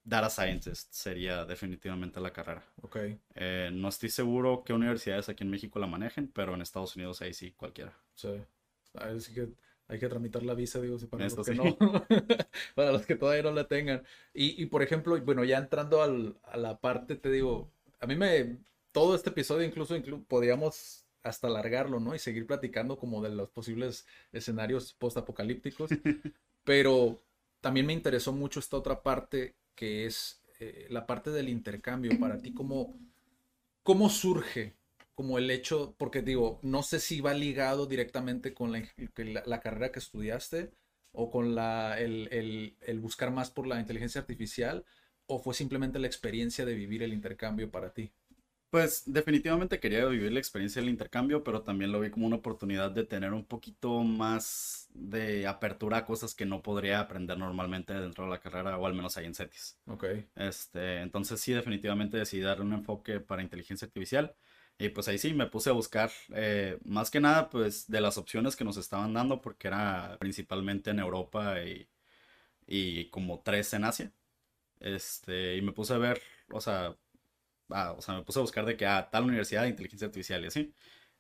Data 0.05 0.29
Scientist 0.29 0.93
sería 0.93 1.45
definitivamente 1.45 2.19
la 2.21 2.31
carrera. 2.31 2.63
Ok. 2.81 2.97
Eh, 3.33 3.71
no 3.73 3.89
estoy 3.89 4.09
seguro 4.09 4.63
qué 4.63 4.71
universidades 4.73 5.29
aquí 5.29 5.43
en 5.43 5.49
México 5.49 5.79
la 5.79 5.87
manejen, 5.87 6.31
pero 6.31 6.53
en 6.53 6.61
Estados 6.61 6.95
Unidos 6.95 7.21
ahí 7.21 7.33
sí, 7.33 7.51
cualquiera. 7.51 7.93
Sí. 8.15 8.29
Así 8.93 9.33
que 9.33 9.49
hay 9.87 9.99
que 9.99 10.07
tramitar 10.07 10.43
la 10.43 10.53
visa, 10.53 10.79
digo, 10.79 10.97
si 10.97 11.07
para 11.07 11.25
Esto 11.25 11.39
los 11.39 11.47
que 11.47 11.55
sí. 11.55 11.57
no. 11.57 11.77
para 12.75 12.91
los 12.91 13.05
que 13.05 13.15
todavía 13.15 13.43
no 13.43 13.51
la 13.51 13.67
tengan. 13.67 14.03
Y, 14.33 14.61
y, 14.61 14.67
por 14.67 14.81
ejemplo, 14.83 15.19
bueno, 15.21 15.43
ya 15.43 15.57
entrando 15.57 16.01
al- 16.01 16.37
a 16.43 16.57
la 16.57 16.79
parte, 16.79 17.15
te 17.15 17.29
digo, 17.31 17.71
a 17.99 18.07
mí 18.07 18.15
me. 18.15 18.59
Todo 18.91 19.15
este 19.15 19.29
episodio, 19.31 19.65
incluso, 19.67 19.95
inclu- 19.97 20.25
podríamos 20.25 21.05
hasta 21.23 21.47
alargarlo, 21.47 21.99
¿no? 21.99 22.15
Y 22.15 22.19
seguir 22.19 22.47
platicando 22.47 22.97
como 22.97 23.21
de 23.21 23.29
los 23.29 23.49
posibles 23.49 24.05
escenarios 24.31 24.93
postapocalípticos. 24.93 25.89
Pero 26.63 27.21
también 27.61 27.85
me 27.85 27.93
interesó 27.93 28.31
mucho 28.31 28.59
esta 28.59 28.77
otra 28.77 29.01
parte 29.03 29.55
que 29.75 30.05
es 30.05 30.43
eh, 30.59 30.87
la 30.89 31.05
parte 31.07 31.31
del 31.31 31.49
intercambio. 31.49 32.17
Para 32.19 32.41
ti, 32.41 32.53
¿cómo, 32.53 32.95
cómo 33.83 34.09
surge 34.09 34.75
como 35.15 35.37
el 35.37 35.51
hecho? 35.51 35.95
Porque 35.97 36.21
digo, 36.21 36.59
no 36.63 36.83
sé 36.83 36.99
si 36.99 37.21
va 37.21 37.33
ligado 37.33 37.85
directamente 37.87 38.53
con 38.53 38.71
la, 38.71 38.83
la 39.45 39.59
carrera 39.61 39.91
que 39.91 39.99
estudiaste 39.99 40.71
o 41.13 41.29
con 41.31 41.55
la, 41.55 41.99
el, 41.99 42.27
el- 42.31 42.77
el 42.81 42.99
buscar 42.99 43.31
más 43.31 43.51
por 43.51 43.67
la 43.67 43.79
inteligencia 43.79 44.21
artificial 44.21 44.85
o 45.27 45.39
fue 45.39 45.53
simplemente 45.53 45.99
la 45.99 46.07
experiencia 46.07 46.65
de 46.65 46.75
vivir 46.75 47.03
el 47.03 47.13
intercambio 47.13 47.71
para 47.71 47.93
ti. 47.93 48.11
Pues 48.75 49.03
definitivamente 49.05 49.79
quería 49.79 50.05
vivir 50.05 50.33
la 50.33 50.39
experiencia 50.39 50.81
del 50.81 50.89
intercambio, 50.89 51.45
pero 51.45 51.61
también 51.61 51.93
lo 51.93 52.01
vi 52.01 52.09
como 52.09 52.27
una 52.27 52.35
oportunidad 52.35 52.91
de 52.91 53.05
tener 53.05 53.31
un 53.31 53.45
poquito 53.45 54.03
más 54.03 54.89
de 54.93 55.47
apertura 55.47 55.99
a 55.99 56.05
cosas 56.05 56.35
que 56.35 56.45
no 56.45 56.61
podría 56.61 56.99
aprender 56.99 57.37
normalmente 57.37 57.93
dentro 57.93 58.25
de 58.25 58.31
la 58.31 58.41
carrera, 58.41 58.77
o 58.77 58.85
al 58.85 58.93
menos 58.93 59.15
ahí 59.15 59.27
en 59.27 59.33
CETIS. 59.33 59.77
Ok. 59.87 60.03
Este, 60.35 60.99
entonces 60.99 61.39
sí, 61.39 61.53
definitivamente 61.53 62.17
decidí 62.17 62.41
darle 62.41 62.65
un 62.65 62.73
enfoque 62.73 63.21
para 63.21 63.41
inteligencia 63.41 63.85
artificial. 63.85 64.35
Y 64.77 64.89
pues 64.89 65.07
ahí 65.07 65.19
sí, 65.19 65.33
me 65.33 65.47
puse 65.47 65.69
a 65.69 65.73
buscar 65.73 66.11
eh, 66.33 66.77
más 66.83 67.09
que 67.09 67.21
nada 67.21 67.49
pues 67.49 67.87
de 67.89 68.01
las 68.01 68.17
opciones 68.17 68.57
que 68.57 68.65
nos 68.65 68.75
estaban 68.75 69.13
dando, 69.13 69.41
porque 69.41 69.69
era 69.69 70.17
principalmente 70.19 70.89
en 70.89 70.99
Europa 70.99 71.63
y, 71.63 71.87
y 72.67 73.09
como 73.09 73.41
tres 73.41 73.73
en 73.73 73.85
Asia. 73.85 74.11
Este, 74.79 75.57
y 75.57 75.61
me 75.61 75.71
puse 75.73 75.93
a 75.93 75.97
ver, 75.97 76.21
o 76.51 76.61
sea, 76.61 76.95
ah, 77.69 77.93
o 77.97 78.01
sea, 78.01 78.15
me 78.15 78.23
puse 78.23 78.39
a 78.39 78.41
buscar 78.41 78.65
de 78.65 78.77
que 78.77 78.85
a 78.85 79.09
tal 79.09 79.25
universidad 79.25 79.63
de 79.63 79.69
inteligencia 79.69 80.07
artificial 80.07 80.43
y 80.43 80.47
así. 80.47 80.73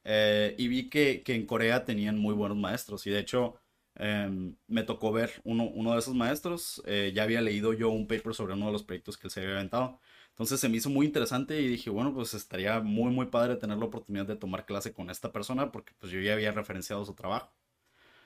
Eh, 0.03 0.55
y 0.57 0.67
vi 0.67 0.89
que, 0.89 1.23
que 1.23 1.35
en 1.35 1.45
Corea 1.45 1.85
tenían 1.85 2.17
muy 2.17 2.33
buenos 2.33 2.57
maestros. 2.57 3.05
Y 3.07 3.11
de 3.11 3.19
hecho, 3.19 3.55
em, 3.95 4.55
me 4.67 4.83
tocó 4.83 5.11
ver 5.11 5.31
uno, 5.43 5.65
uno 5.65 5.93
de 5.93 5.99
esos 5.99 6.15
maestros. 6.15 6.81
eh, 6.85 7.11
ya 7.15 7.23
había 7.23 7.41
leído 7.41 7.73
yo 7.73 7.89
un 7.89 8.07
paper 8.07 8.33
sobre 8.35 8.53
uno 8.53 8.67
de 8.67 8.71
los 8.73 8.83
proyectos 8.83 9.17
que 9.17 9.27
él 9.27 9.31
se 9.31 9.39
había 9.41 9.53
inventado. 9.53 9.99
Entonces 10.29 10.59
se 10.59 10.69
me 10.69 10.77
hizo 10.77 10.89
muy 10.89 11.05
interesante 11.05 11.59
y 11.61 11.67
dije, 11.67 11.89
bueno, 11.89 12.13
pues 12.13 12.33
estaría 12.33 12.79
muy, 12.81 13.11
muy 13.11 13.27
padre 13.27 13.55
tener 13.55 13.77
la 13.77 13.85
oportunidad 13.85 14.25
de 14.25 14.35
tomar 14.35 14.65
clase 14.65 14.93
con 14.93 15.09
esta 15.09 15.31
persona 15.31 15.71
porque 15.71 15.93
pues 15.99 16.11
yo 16.11 16.19
ya 16.19 16.33
había 16.33 16.51
referenciado 16.51 17.05
su 17.05 17.13
trabajo. 17.15 17.53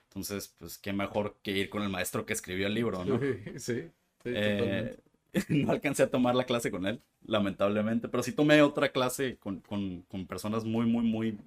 Entonces, 0.09 0.55
pues 0.59 0.78
qué 0.80 0.93
mejor 0.93 1.39
que 1.43 1.51
ir 1.51 1.70
con 1.70 1.84
el 1.84 1.89
maestro 1.89 2.26
que 2.26 2.34
escribió 2.34 2.67
el 2.67 2.74
libro, 2.76 3.05
¿no? 3.05 3.28
Sí, 3.28 3.59
sí, 3.59 3.91
sí, 4.24 4.38
Eh, 4.38 4.41
totalmente. 4.41 5.03
no 5.50 5.72
alcancé 5.72 6.04
a 6.04 6.12
tomar 6.12 6.36
la 6.36 6.46
clase 6.46 6.72
con 6.72 6.86
él, 6.86 7.02
lamentablemente, 7.24 8.08
pero 8.10 8.24
sí 8.24 8.32
tomé 8.34 8.62
otra 8.62 8.90
clase 8.92 9.38
con, 9.38 9.62
con, 9.62 10.02
con 10.04 10.28
personas 10.28 10.66
muy, 10.66 10.86
muy, 10.86 11.04
muy 11.06 11.40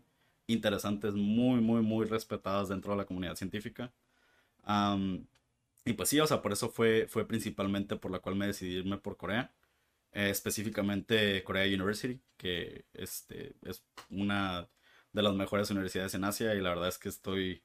interesantes, 0.47 1.15
muy, 1.15 1.61
muy, 1.61 1.83
muy 1.83 2.07
respetadas 2.07 2.69
dentro 2.69 2.93
de 2.93 2.99
la 2.99 3.05
comunidad 3.07 3.37
científica. 3.37 3.93
Am, 4.65 5.27
y 5.85 5.95
pues 5.95 6.09
sí, 6.11 6.21
o 6.21 6.27
sea, 6.27 6.43
por 6.43 6.53
eso 6.53 6.71
fue, 6.71 7.07
fue 7.09 7.27
principalmente 7.27 7.97
por 7.97 8.11
la 8.13 8.21
cual 8.21 8.37
me 8.37 8.47
decidí 8.49 8.77
irme 8.79 8.99
por 8.99 9.17
Corea, 9.17 9.53
eh, 10.13 10.31
específicamente 10.31 11.43
Korea 11.45 11.67
University, 11.67 12.21
que 12.37 12.87
este, 12.95 13.57
es 13.65 13.85
una 14.11 14.69
de 15.13 15.23
las 15.23 15.35
mejores 15.35 15.71
universidades 15.71 16.15
en 16.15 16.25
Asia 16.25 16.55
y 16.55 16.61
la 16.61 16.71
verdad 16.71 16.89
es 16.89 16.99
que 16.99 17.09
estoy, 17.09 17.63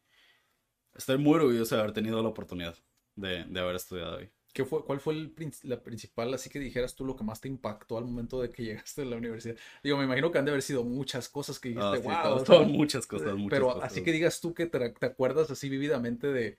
estoy 0.95 1.17
muy 1.17 1.35
orgulloso 1.35 1.75
de 1.75 1.81
haber 1.81 1.93
tenido 1.93 2.21
la 2.21 2.29
oportunidad 2.29 2.75
de, 3.15 3.45
de 3.45 3.59
haber 3.59 3.75
estudiado 3.77 4.17
ahí. 4.17 4.29
¿Qué 4.53 4.65
fue, 4.65 4.83
cuál 4.85 4.99
fue 4.99 5.13
el, 5.13 5.35
la 5.63 5.81
principal, 5.83 6.33
así 6.33 6.49
que 6.49 6.59
dijeras 6.59 6.95
tú, 6.95 7.05
lo 7.05 7.15
que 7.15 7.23
más 7.23 7.39
te 7.41 7.47
impactó 7.47 7.97
al 7.97 8.05
momento 8.05 8.41
de 8.41 8.49
que 8.49 8.63
llegaste 8.65 9.03
a 9.03 9.05
la 9.05 9.17
universidad? 9.17 9.55
Digo, 9.83 9.97
me 9.97 10.05
imagino 10.05 10.31
que 10.31 10.39
han 10.39 10.45
de 10.45 10.51
haber 10.51 10.63
sido 10.63 10.83
muchas 10.83 11.29
cosas 11.29 11.59
que 11.59 11.69
Ah, 11.75 11.95
dijiste, 11.95 11.97
sí, 11.97 12.03
wow. 12.03 12.43
todo- 12.43 12.45
sea, 12.45 12.59
muchas 12.65 13.05
cosas, 13.07 13.37
muchas 13.37 13.59
pero 13.59 13.71
cosas. 13.71 13.83
así 13.83 14.03
que 14.03 14.11
digas 14.11 14.41
tú 14.41 14.53
que 14.53 14.65
te, 14.67 14.89
te 14.91 15.05
acuerdas 15.05 15.51
así 15.51 15.69
vividamente 15.69 16.27
de, 16.27 16.57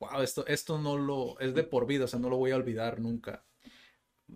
wow, 0.00 0.22
esto, 0.22 0.46
esto 0.46 0.78
no 0.78 0.98
lo, 0.98 1.38
es 1.40 1.54
de 1.54 1.64
por 1.64 1.86
vida, 1.86 2.04
o 2.06 2.08
sea, 2.08 2.20
no 2.20 2.30
lo 2.30 2.38
voy 2.38 2.52
a 2.52 2.56
olvidar 2.56 3.00
nunca. 3.00 3.44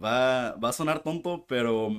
Va, 0.04 0.54
va 0.62 0.68
a 0.70 0.72
sonar 0.72 1.02
tonto, 1.02 1.46
pero 1.46 1.90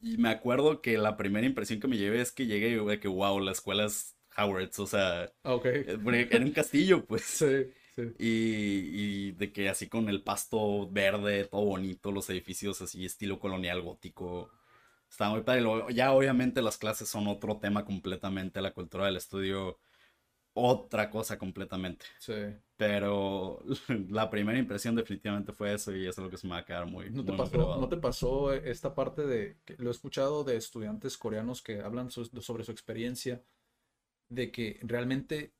me 0.00 0.28
acuerdo 0.28 0.80
que 0.82 0.98
la 0.98 1.16
primera 1.16 1.46
impresión 1.46 1.80
que 1.80 1.88
me 1.88 1.96
llevé 1.96 2.20
es 2.20 2.32
que 2.32 2.46
llegué 2.46 2.68
y 2.70 2.84
de 2.86 3.00
que, 3.00 3.08
wow, 3.08 3.40
la 3.40 3.52
escuela 3.52 3.86
es 3.86 4.16
Howard's, 4.36 4.78
o 4.78 4.86
sea, 4.86 5.32
Ah, 5.44 5.54
Ok. 5.54 5.66
eh, 5.82 6.28
era 6.30 6.44
un 6.44 6.52
castillo, 6.52 7.06
pues. 7.06 7.24
Sí, 7.48 7.72
sí. 7.98 8.18
Y, 8.18 9.28
y 9.28 9.32
de 9.32 9.52
que 9.52 9.68
así 9.68 9.88
con 9.88 10.08
el 10.08 10.22
pasto 10.22 10.88
verde, 10.90 11.44
todo 11.46 11.64
bonito, 11.64 12.12
los 12.12 12.28
edificios 12.30 12.80
así, 12.82 13.04
estilo 13.04 13.38
colonial 13.38 13.82
gótico. 13.82 14.50
Estaba 15.10 15.32
muy 15.32 15.42
padre. 15.42 15.64
Ya 15.94 16.12
obviamente 16.12 16.62
las 16.62 16.78
clases 16.78 17.08
son 17.08 17.28
otro 17.28 17.58
tema 17.58 17.84
completamente, 17.84 18.60
la 18.62 18.72
cultura 18.74 19.06
del 19.06 19.16
estudio, 19.18 19.78
otra 20.54 21.10
cosa 21.10 21.38
completamente. 21.38 22.06
sí. 22.18 22.34
Pero 22.76 23.60
la 24.10 24.30
primera 24.30 24.58
impresión 24.58 24.96
definitivamente 24.96 25.52
fue 25.52 25.74
eso 25.74 25.94
y 25.96 26.02
eso 26.06 26.22
es 26.22 26.26
lo 26.26 26.30
que 26.30 26.38
se 26.38 26.46
me 26.48 26.54
va 26.54 26.60
a 26.60 26.66
quedar 26.66 26.86
muy, 26.86 27.10
¿No 27.10 27.24
te 27.24 27.32
muy 27.32 27.38
pasó. 27.38 27.80
¿no 27.80 27.88
te 27.88 27.96
pasó 27.96 28.52
esta 28.52 28.94
parte 28.94 29.26
de, 29.26 29.58
que 29.64 29.76
lo 29.78 29.88
he 29.88 29.92
escuchado 29.92 30.44
de 30.44 30.56
estudiantes 30.56 31.16
coreanos 31.16 31.62
que 31.62 31.80
hablan 31.80 32.10
so- 32.10 32.24
sobre 32.42 32.64
su 32.64 32.72
experiencia, 32.72 33.42
de 34.30 34.52
que 34.52 34.80
realmente 34.82 35.54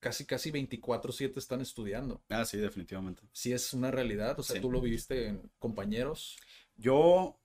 casi, 0.00 0.24
casi 0.26 0.50
24/7 0.50 1.38
están 1.38 1.60
estudiando? 1.60 2.22
Ah, 2.28 2.44
sí, 2.44 2.56
definitivamente. 2.58 3.22
Si 3.32 3.52
es 3.52 3.72
una 3.72 3.90
realidad, 3.90 4.38
o 4.38 4.42
sea, 4.42 4.56
Sí. 4.56 4.62
tú 4.62 4.70
lo 4.72 4.80
viviste 4.80 5.28
en 5.28 5.50
compañeros. 5.58 6.36
Yo, 6.76 7.38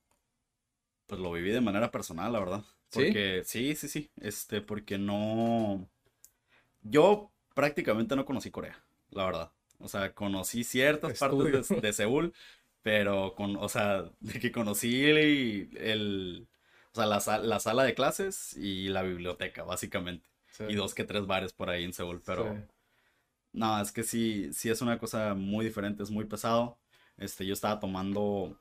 pues 1.07 1.21
lo 1.21 1.31
viví 1.31 1.51
de 1.51 1.61
manera 1.61 1.91
personal, 1.91 2.33
la 2.33 2.39
verdad. 2.39 2.63
¿Sí? 2.89 3.03
Porque, 3.03 3.41
sí, 3.45 3.75
sí, 3.75 3.87
sí. 3.87 4.09
Este, 4.21 4.61
porque 4.61 4.97
no. 4.97 5.87
Yo 6.81 7.31
prácticamente 7.53 8.15
no 8.15 8.25
conocí 8.25 8.51
Corea, 8.51 8.83
la 9.09 9.25
verdad. 9.25 9.51
O 9.79 9.87
sea, 9.87 10.13
conocí 10.13 10.63
ciertas 10.63 11.19
partes 11.19 11.67
de, 11.81 11.93
Seúl, 11.93 12.33
pero 12.81 13.35
con, 13.35 13.55
o 13.57 13.67
sea, 13.69 14.03
de 14.19 14.39
que 14.39 14.51
conocí 14.51 15.03
el, 15.05 15.69
el- 15.77 16.47
o 16.91 16.95
sea, 16.95 17.05
la, 17.07 17.39
la 17.39 17.59
sala 17.59 17.83
de 17.83 17.93
clases 17.93 18.55
y 18.55 18.87
la 18.87 19.03
biblioteca, 19.03 19.63
básicamente. 19.63 20.29
Sí. 20.57 20.63
Y 20.69 20.75
dos 20.75 20.93
que 20.93 21.03
tres 21.03 21.25
bares 21.27 21.53
por 21.53 21.69
ahí 21.69 21.83
en 21.83 21.93
Seúl, 21.93 22.21
pero. 22.25 22.53
Sí. 22.53 22.59
No, 23.53 23.79
es 23.81 23.91
que 23.91 24.03
sí, 24.03 24.51
sí 24.53 24.69
es 24.69 24.81
una 24.81 24.99
cosa 24.99 25.33
muy 25.33 25.65
diferente, 25.65 26.03
es 26.03 26.11
muy 26.11 26.25
pesado. 26.25 26.77
Este, 27.17 27.45
yo 27.45 27.53
estaba 27.53 27.79
tomando 27.79 28.59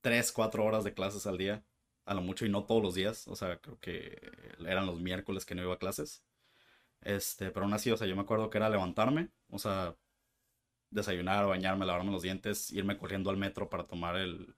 3, 0.00 0.32
4 0.32 0.64
horas 0.64 0.84
de 0.84 0.94
clases 0.94 1.26
al 1.26 1.38
día, 1.38 1.62
a 2.04 2.14
lo 2.14 2.22
mucho, 2.22 2.46
y 2.46 2.48
no 2.50 2.64
todos 2.64 2.82
los 2.82 2.94
días. 2.94 3.28
O 3.28 3.36
sea, 3.36 3.58
creo 3.58 3.78
que 3.80 4.18
eran 4.66 4.86
los 4.86 5.00
miércoles 5.00 5.44
que 5.44 5.54
no 5.54 5.62
iba 5.62 5.74
a 5.74 5.78
clases. 5.78 6.24
Este, 7.02 7.50
pero 7.50 7.64
aún 7.66 7.74
así, 7.74 7.90
o 7.90 7.96
sea, 7.96 8.06
yo 8.06 8.16
me 8.16 8.22
acuerdo 8.22 8.50
que 8.50 8.58
era 8.58 8.70
levantarme, 8.70 9.30
o 9.50 9.58
sea, 9.58 9.96
desayunar, 10.90 11.46
bañarme, 11.46 11.86
lavarme 11.86 12.12
los 12.12 12.22
dientes, 12.22 12.70
irme 12.72 12.98
corriendo 12.98 13.30
al 13.30 13.36
metro 13.36 13.68
para 13.70 13.86
tomar 13.86 14.16
el, 14.16 14.54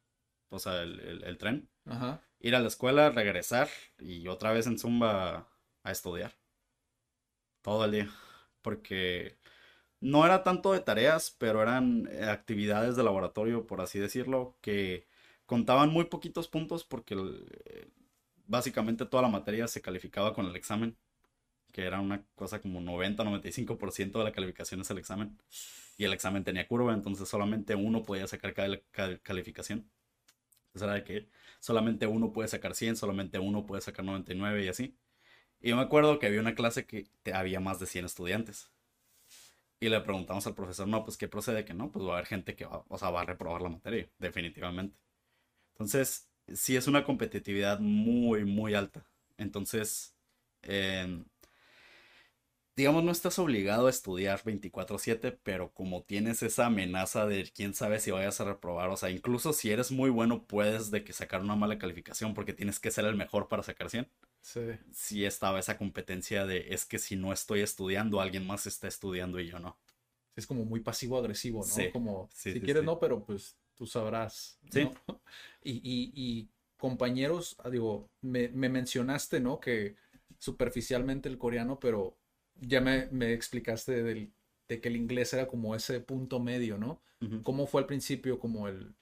o 0.51 0.59
sea, 0.59 0.83
el, 0.83 1.01
el- 1.01 1.25
el 1.25 1.39
tren, 1.39 1.69
Ajá. 1.87 2.23
ir 2.41 2.55
a 2.57 2.61
la 2.61 2.69
escuela, 2.69 3.11
regresar 3.11 3.69
y 3.99 4.29
otra 4.29 4.53
vez 4.53 4.67
en 4.67 4.79
Zumba 4.79 5.49
a 5.85 5.93
estudiar. 5.93 6.35
Todo 7.63 7.85
el 7.85 7.93
día. 7.93 8.11
Porque 8.63 9.37
no 10.01 10.25
era 10.27 10.45
tanto 10.45 10.73
de 10.73 10.81
tareas, 10.81 11.35
pero 11.39 11.63
eran 11.63 12.09
eh, 12.13 12.25
actividades 12.27 12.97
de 12.97 13.05
laboratorio, 13.05 13.67
por 13.67 13.81
así 13.81 13.99
decirlo, 13.99 14.57
que 14.63 15.07
contaban 15.47 15.91
muy 15.91 16.05
poquitos 16.07 16.49
puntos 16.49 16.85
porque 16.85 17.15
eh, 17.67 17.89
básicamente 18.47 19.07
toda 19.07 19.23
la 19.25 19.29
materia 19.31 19.69
se 19.69 19.83
calificaba 19.83 20.35
con 20.35 20.47
el 20.47 20.57
examen, 20.57 20.97
que 21.73 21.85
era 21.85 22.01
una 22.01 22.25
cosa 22.37 22.61
como 22.63 22.81
90-95% 22.83 24.19
de 24.21 24.27
la 24.27 24.33
calificación 24.33 24.81
es 24.83 24.91
el 24.91 24.99
examen. 24.99 25.39
Y 25.99 26.05
el 26.05 26.13
examen 26.15 26.45
tenía 26.45 26.69
curva, 26.69 26.95
entonces 26.95 27.29
solamente 27.29 27.75
uno 27.77 28.03
podía 28.05 28.27
sacar 28.29 28.55
cal- 28.55 28.85
cal- 28.93 29.21
calificación. 29.23 29.91
Entonces 30.69 30.83
era 30.83 30.95
de 30.95 31.05
que 31.05 31.29
solamente 31.61 32.07
uno 32.07 32.33
puede 32.33 32.49
sacar 32.49 32.75
100, 32.75 32.97
solamente 32.97 33.39
uno 33.39 33.67
puede 33.67 33.83
sacar 33.83 34.05
99 34.05 34.65
y 34.65 34.69
así. 34.69 34.97
Y 35.65 35.71
yo 35.71 35.77
me 35.77 35.83
acuerdo 35.83 36.19
que 36.19 36.27
había 36.27 36.41
una 36.41 36.55
clase 36.55 36.85
que 36.85 37.09
había 37.33 37.59
más 37.59 37.81
de 37.81 37.87
100 37.87 38.05
estudiantes. 38.05 38.71
Y 39.81 39.89
le 39.89 39.99
preguntamos 40.03 40.47
al 40.47 40.55
profesor, 40.55 40.87
no, 40.87 41.05
pues 41.05 41.17
qué 41.17 41.27
procede 41.27 41.65
que 41.65 41.73
no, 41.73 41.91
pues 41.91 42.05
va 42.05 42.11
a 42.11 42.13
haber 42.17 42.27
gente 42.27 42.55
que 42.55 42.67
va, 42.67 42.85
o 42.87 42.99
sea, 42.99 43.09
va 43.09 43.23
a 43.23 43.25
reprobar 43.25 43.63
la 43.63 43.71
materia, 43.71 44.07
definitivamente. 44.19 44.95
Entonces, 45.73 46.29
sí 46.53 46.77
es 46.77 46.87
una 46.87 47.03
competitividad 47.03 47.81
muy, 47.81 48.45
muy 48.45 48.75
alta. 48.75 49.07
Entonces, 49.39 50.15
em, 50.61 51.25
digamos, 52.77 53.05
no 53.05 53.13
estás 53.13 53.39
obligado 53.39 53.87
a 53.87 53.91
estudiar 53.91 54.43
24/7, 54.45 55.33
pero 55.33 55.73
como 55.73 56.03
tienes 56.03 56.43
esa 56.43 56.67
amenaza 56.67 57.27
de 57.27 57.51
quién 57.55 57.75
sabe 57.75 58.01
si 58.01 58.11
vayas 58.11 58.41
a 58.41 58.45
reprobar, 58.45 58.91
o 58.91 58.97
sea, 58.97 59.11
incluso 59.11 59.53
si 59.53 59.71
eres 59.71 59.91
muy 59.93 60.11
bueno, 60.11 60.45
puedes 60.47 60.91
de 60.91 61.05
que 61.05 61.13
sacar 61.13 61.41
una 61.43 61.57
mala 61.57 61.79
calificación 61.79 62.35
porque 62.35 62.53
tienes 62.55 62.81
que 62.81 62.91
ser 62.91 63.05
el 63.07 63.17
mejor 63.17 63.49
para 63.49 63.63
sacar 63.63 63.91
100. 63.91 64.09
Sí. 64.43 64.61
Sí 64.93 65.25
estaba 65.27 65.61
esa 65.61 65.79
competencia 65.79 66.47
de 66.47 66.75
es 66.75 66.85
que 66.87 66.99
si 66.99 67.17
no 67.17 67.33
estoy 67.33 67.61
estudiando, 67.61 68.21
alguien 68.21 68.47
más 68.47 68.67
está 68.67 68.89
estudiando 68.89 69.41
y 69.41 69.49
yo 69.49 69.59
no. 69.61 69.79
Es 70.37 70.47
como 70.47 70.65
muy 70.65 70.81
pasivo-agresivo, 70.81 71.65
¿no? 71.67 71.75
Sí, 71.75 71.91
Como, 71.93 72.29
sí, 72.33 72.53
si 72.53 72.61
sí, 72.61 72.65
quieres 72.65 72.85
no, 72.85 72.99
pero 72.99 73.25
pues 73.25 73.57
tú 73.77 73.87
sabrás. 73.87 74.59
¿no? 74.63 74.91
Sí. 74.91 74.91
Y, 75.67 75.73
y- 75.83 76.13
y 76.15 76.51
compañeros, 76.77 77.57
ah, 77.65 77.71
digo, 77.71 78.11
me, 78.21 78.49
me 78.49 78.69
mencionaste, 78.69 79.41
¿no? 79.41 79.61
Que 79.61 79.97
superficialmente 80.39 81.29
el 81.31 81.39
coreano, 81.39 81.79
pero 81.81 82.19
ya 82.61 82.81
me, 82.81 83.07
me 83.11 83.33
explicaste 83.33 84.03
del- 84.03 84.33
de 84.69 84.81
que 84.81 84.89
el 84.89 84.97
inglés 84.97 85.33
era 85.35 85.47
como 85.49 85.75
ese 85.75 86.01
punto 86.01 86.41
medio, 86.41 86.79
¿no? 86.79 87.03
¿Cómo 87.43 87.67
fue 87.67 87.83
al 87.83 87.87
principio 87.87 88.39
como 88.39 88.69
el... 88.69 88.95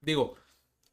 Digo, 0.00 0.36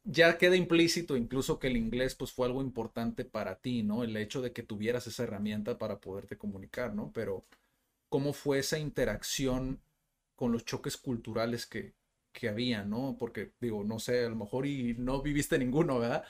ya 0.04 0.38
queda 0.38 0.56
implícito 0.56 1.16
incluso 1.16 1.58
que 1.58 1.68
el 1.68 1.76
inglés 1.76 2.14
pues 2.16 2.32
fue 2.32 2.46
algo 2.46 2.62
importante 2.62 3.24
para 3.24 3.56
ti, 3.60 3.82
¿no? 3.84 4.04
El 4.04 4.16
hecho 4.16 4.42
de 4.42 4.52
que 4.52 4.62
tuvieras 4.62 5.06
esa 5.06 5.24
herramienta 5.24 5.78
para 5.78 6.00
poderte 6.00 6.38
comunicar, 6.38 6.94
¿no? 6.94 7.12
Pero 7.14 7.44
¿cómo 8.08 8.32
fue 8.32 8.60
esa 8.60 8.78
interacción 8.78 9.80
con 10.36 10.52
los 10.52 10.64
choques 10.64 10.96
culturales 10.96 11.66
que, 11.66 11.94
que 12.32 12.48
había, 12.48 12.84
¿no? 12.84 13.16
Porque 13.18 13.52
digo, 13.60 13.84
no 13.84 13.98
sé, 14.00 14.24
a 14.26 14.28
lo 14.30 14.36
mejor 14.36 14.66
y 14.66 14.94
no 14.98 15.22
viviste 15.22 15.58
ninguno, 15.58 15.98
¿verdad? 16.00 16.24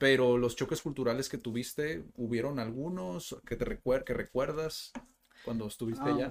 Pero 0.00 0.38
los 0.38 0.56
choques 0.56 0.82
culturales 0.82 1.28
que 1.30 1.38
tuviste, 1.38 2.04
¿hubieron 2.16 2.58
algunos 2.58 3.36
que 3.46 3.56
te 3.56 3.66
recuer 3.66 4.04
que 4.04 4.14
recuerdas 4.14 4.92
cuando 5.44 5.68
estuviste 5.68 6.08
Ah, 6.08 6.14
allá? 6.16 6.30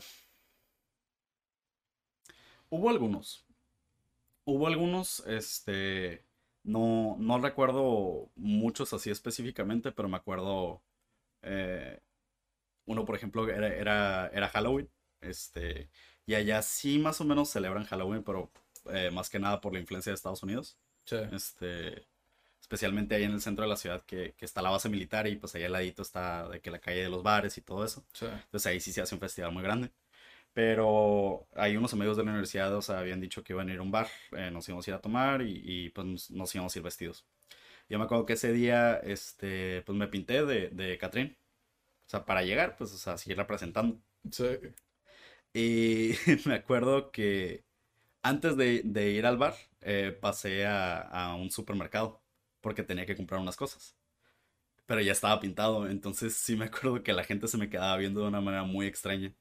Hubo 2.69 2.89
algunos. 2.89 3.45
Hubo 4.45 4.67
algunos, 4.67 5.21
este, 5.27 6.25
no, 6.63 7.15
no 7.19 7.39
recuerdo 7.39 8.31
muchos 8.35 8.93
así 8.93 9.11
específicamente, 9.11 9.91
pero 9.91 10.09
me 10.09 10.17
acuerdo, 10.17 10.81
eh, 11.43 12.01
uno 12.85 13.05
por 13.05 13.15
ejemplo 13.15 13.49
era, 13.49 13.67
era, 13.69 14.29
era 14.29 14.49
Halloween, 14.49 14.89
este, 15.21 15.91
y 16.27 16.35
allá 16.35 16.61
sí 16.63 16.99
más 16.99 17.21
o 17.21 17.25
menos 17.25 17.49
celebran 17.51 17.85
Halloween, 17.85 18.23
pero 18.23 18.51
eh, 18.91 19.11
más 19.11 19.29
que 19.29 19.39
nada 19.39 19.61
por 19.61 19.73
la 19.73 19.79
influencia 19.81 20.11
de 20.11 20.15
Estados 20.15 20.43
Unidos, 20.43 20.79
Sí. 21.05 21.17
este, 21.31 22.08
especialmente 22.69 23.15
ahí 23.15 23.23
en 23.23 23.31
el 23.31 23.41
centro 23.41 23.63
de 23.63 23.69
la 23.69 23.75
ciudad 23.77 24.03
que, 24.03 24.35
que 24.37 24.45
está 24.45 24.61
la 24.61 24.69
base 24.69 24.89
militar 24.89 25.25
y 25.27 25.35
pues 25.37 25.55
allá 25.55 25.65
al 25.65 25.71
ladito 25.71 26.03
está 26.03 26.47
de 26.47 26.61
que 26.61 26.69
la 26.69 26.77
calle 26.79 27.01
de 27.01 27.09
los 27.09 27.23
bares 27.23 27.57
y 27.57 27.61
todo 27.61 27.83
eso. 27.83 28.05
Sí. 28.13 28.27
Entonces 28.27 28.67
ahí 28.67 28.79
sí 28.79 28.93
se 28.93 29.01
hace 29.01 29.15
un 29.15 29.21
festival 29.21 29.51
muy 29.51 29.63
grande. 29.63 29.91
Pero 30.53 31.47
hay 31.55 31.77
unos 31.77 31.93
amigos 31.93 32.17
de 32.17 32.23
la 32.23 32.31
universidad, 32.31 32.75
o 32.75 32.81
sea, 32.81 32.99
habían 32.99 33.21
dicho 33.21 33.43
que 33.43 33.53
iban 33.53 33.69
a 33.69 33.73
ir 33.73 33.79
a 33.79 33.81
un 33.81 33.91
bar, 33.91 34.07
eh, 34.33 34.51
nos 34.51 34.67
íbamos 34.69 34.87
a 34.87 34.91
ir 34.91 34.95
a 34.95 35.01
tomar 35.01 35.41
y, 35.41 35.61
y, 35.63 35.89
pues 35.89 36.29
nos, 36.31 36.53
íbamos 36.55 36.75
a 36.75 36.79
ir 36.79 36.83
vestidos. 36.83 37.25
Yo 37.89 37.97
me 37.99 38.05
acuerdo 38.05 38.25
que 38.25 38.33
ese 38.33 38.53
día, 38.53 38.97
este, 38.97 39.81
pues 39.83 39.97
me 39.97 40.07
pinté 40.07 40.45
de, 40.45 40.69
de 40.69 40.97
Catrín. 40.99 41.37
O 42.07 42.09
sea, 42.09 42.25
para 42.25 42.43
llegar, 42.43 42.77
pues, 42.77 42.93
o 42.93 42.97
sea, 42.97 43.17
seguir 43.17 43.37
representando. 43.37 43.99
Sí. 44.31 44.45
Y 45.53 46.13
me 46.45 46.55
acuerdo 46.55 47.11
que 47.11 47.63
antes 48.23 48.57
de, 48.57 48.81
de 48.85 49.11
ir 49.11 49.25
al 49.25 49.37
bar, 49.37 49.55
eh, 49.81 50.17
pasé 50.19 50.65
a, 50.67 50.99
a 51.01 51.35
un 51.35 51.51
supermercado 51.51 52.21
porque 52.61 52.83
tenía 52.83 53.05
que 53.05 53.15
comprar 53.15 53.41
unas 53.41 53.55
cosas. 53.55 53.95
Pero 54.85 55.01
ya 55.01 55.11
estaba 55.11 55.39
pintado, 55.39 55.87
entonces 55.89 56.35
sí 56.35 56.55
me 56.55 56.65
acuerdo 56.65 57.03
que 57.03 57.13
la 57.13 57.23
gente 57.23 57.47
se 57.47 57.57
me 57.57 57.69
quedaba 57.69 57.97
viendo 57.97 58.21
de 58.21 58.27
una 58.27 58.41
manera 58.41 58.63
muy 58.63 58.87
extraña. 58.87 59.33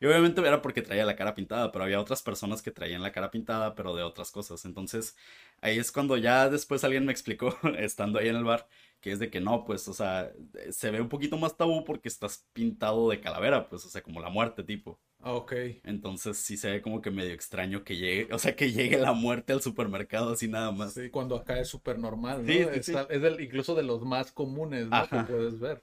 Y 0.00 0.06
obviamente 0.06 0.40
era 0.42 0.62
porque 0.62 0.82
traía 0.82 1.04
la 1.06 1.16
cara 1.16 1.34
pintada, 1.34 1.72
pero 1.72 1.84
había 1.84 2.00
otras 2.00 2.22
personas 2.22 2.62
que 2.62 2.70
traían 2.70 3.02
la 3.02 3.12
cara 3.12 3.30
pintada, 3.30 3.74
pero 3.74 3.94
de 3.94 4.02
otras 4.02 4.30
cosas. 4.30 4.64
Entonces 4.64 5.16
ahí 5.60 5.78
es 5.78 5.92
cuando 5.92 6.16
ya 6.16 6.48
después 6.50 6.84
alguien 6.84 7.06
me 7.06 7.12
explicó, 7.12 7.56
estando 7.78 8.18
ahí 8.18 8.28
en 8.28 8.36
el 8.36 8.44
bar, 8.44 8.68
que 9.04 9.12
es 9.12 9.18
de 9.18 9.30
que 9.30 9.38
no, 9.38 9.64
pues, 9.66 9.86
o 9.86 9.92
sea, 9.92 10.32
se 10.70 10.90
ve 10.90 10.98
un 11.02 11.10
poquito 11.10 11.36
más 11.36 11.58
tabú 11.58 11.84
porque 11.84 12.08
estás 12.08 12.46
pintado 12.54 13.10
de 13.10 13.20
calavera, 13.20 13.68
pues, 13.68 13.84
o 13.84 13.90
sea, 13.90 14.02
como 14.02 14.18
la 14.22 14.30
muerte 14.30 14.64
tipo. 14.64 14.98
Ah, 15.22 15.34
ok. 15.34 15.52
Entonces 15.84 16.38
sí 16.38 16.56
se 16.56 16.70
ve 16.70 16.80
como 16.80 17.02
que 17.02 17.10
medio 17.10 17.34
extraño 17.34 17.84
que 17.84 17.96
llegue, 17.96 18.32
o 18.32 18.38
sea, 18.38 18.56
que 18.56 18.72
llegue 18.72 18.96
la 18.96 19.12
muerte 19.12 19.52
al 19.52 19.60
supermercado 19.60 20.32
así 20.32 20.48
nada 20.48 20.72
más. 20.72 20.94
Sí, 20.94 21.10
cuando 21.10 21.36
acá 21.36 21.60
es 21.60 21.68
súper 21.68 21.98
normal, 21.98 22.46
¿no? 22.46 22.52
Sí, 22.52 22.58
sí, 22.60 22.68
es 22.78 22.86
sí. 22.86 22.94
al- 22.94 23.06
es 23.10 23.20
del- 23.20 23.40
incluso 23.40 23.74
de 23.74 23.82
los 23.82 24.02
más 24.04 24.32
comunes, 24.32 24.88
¿no? 24.88 25.06
Que 25.06 25.18
puedes 25.18 25.60
ver. 25.60 25.82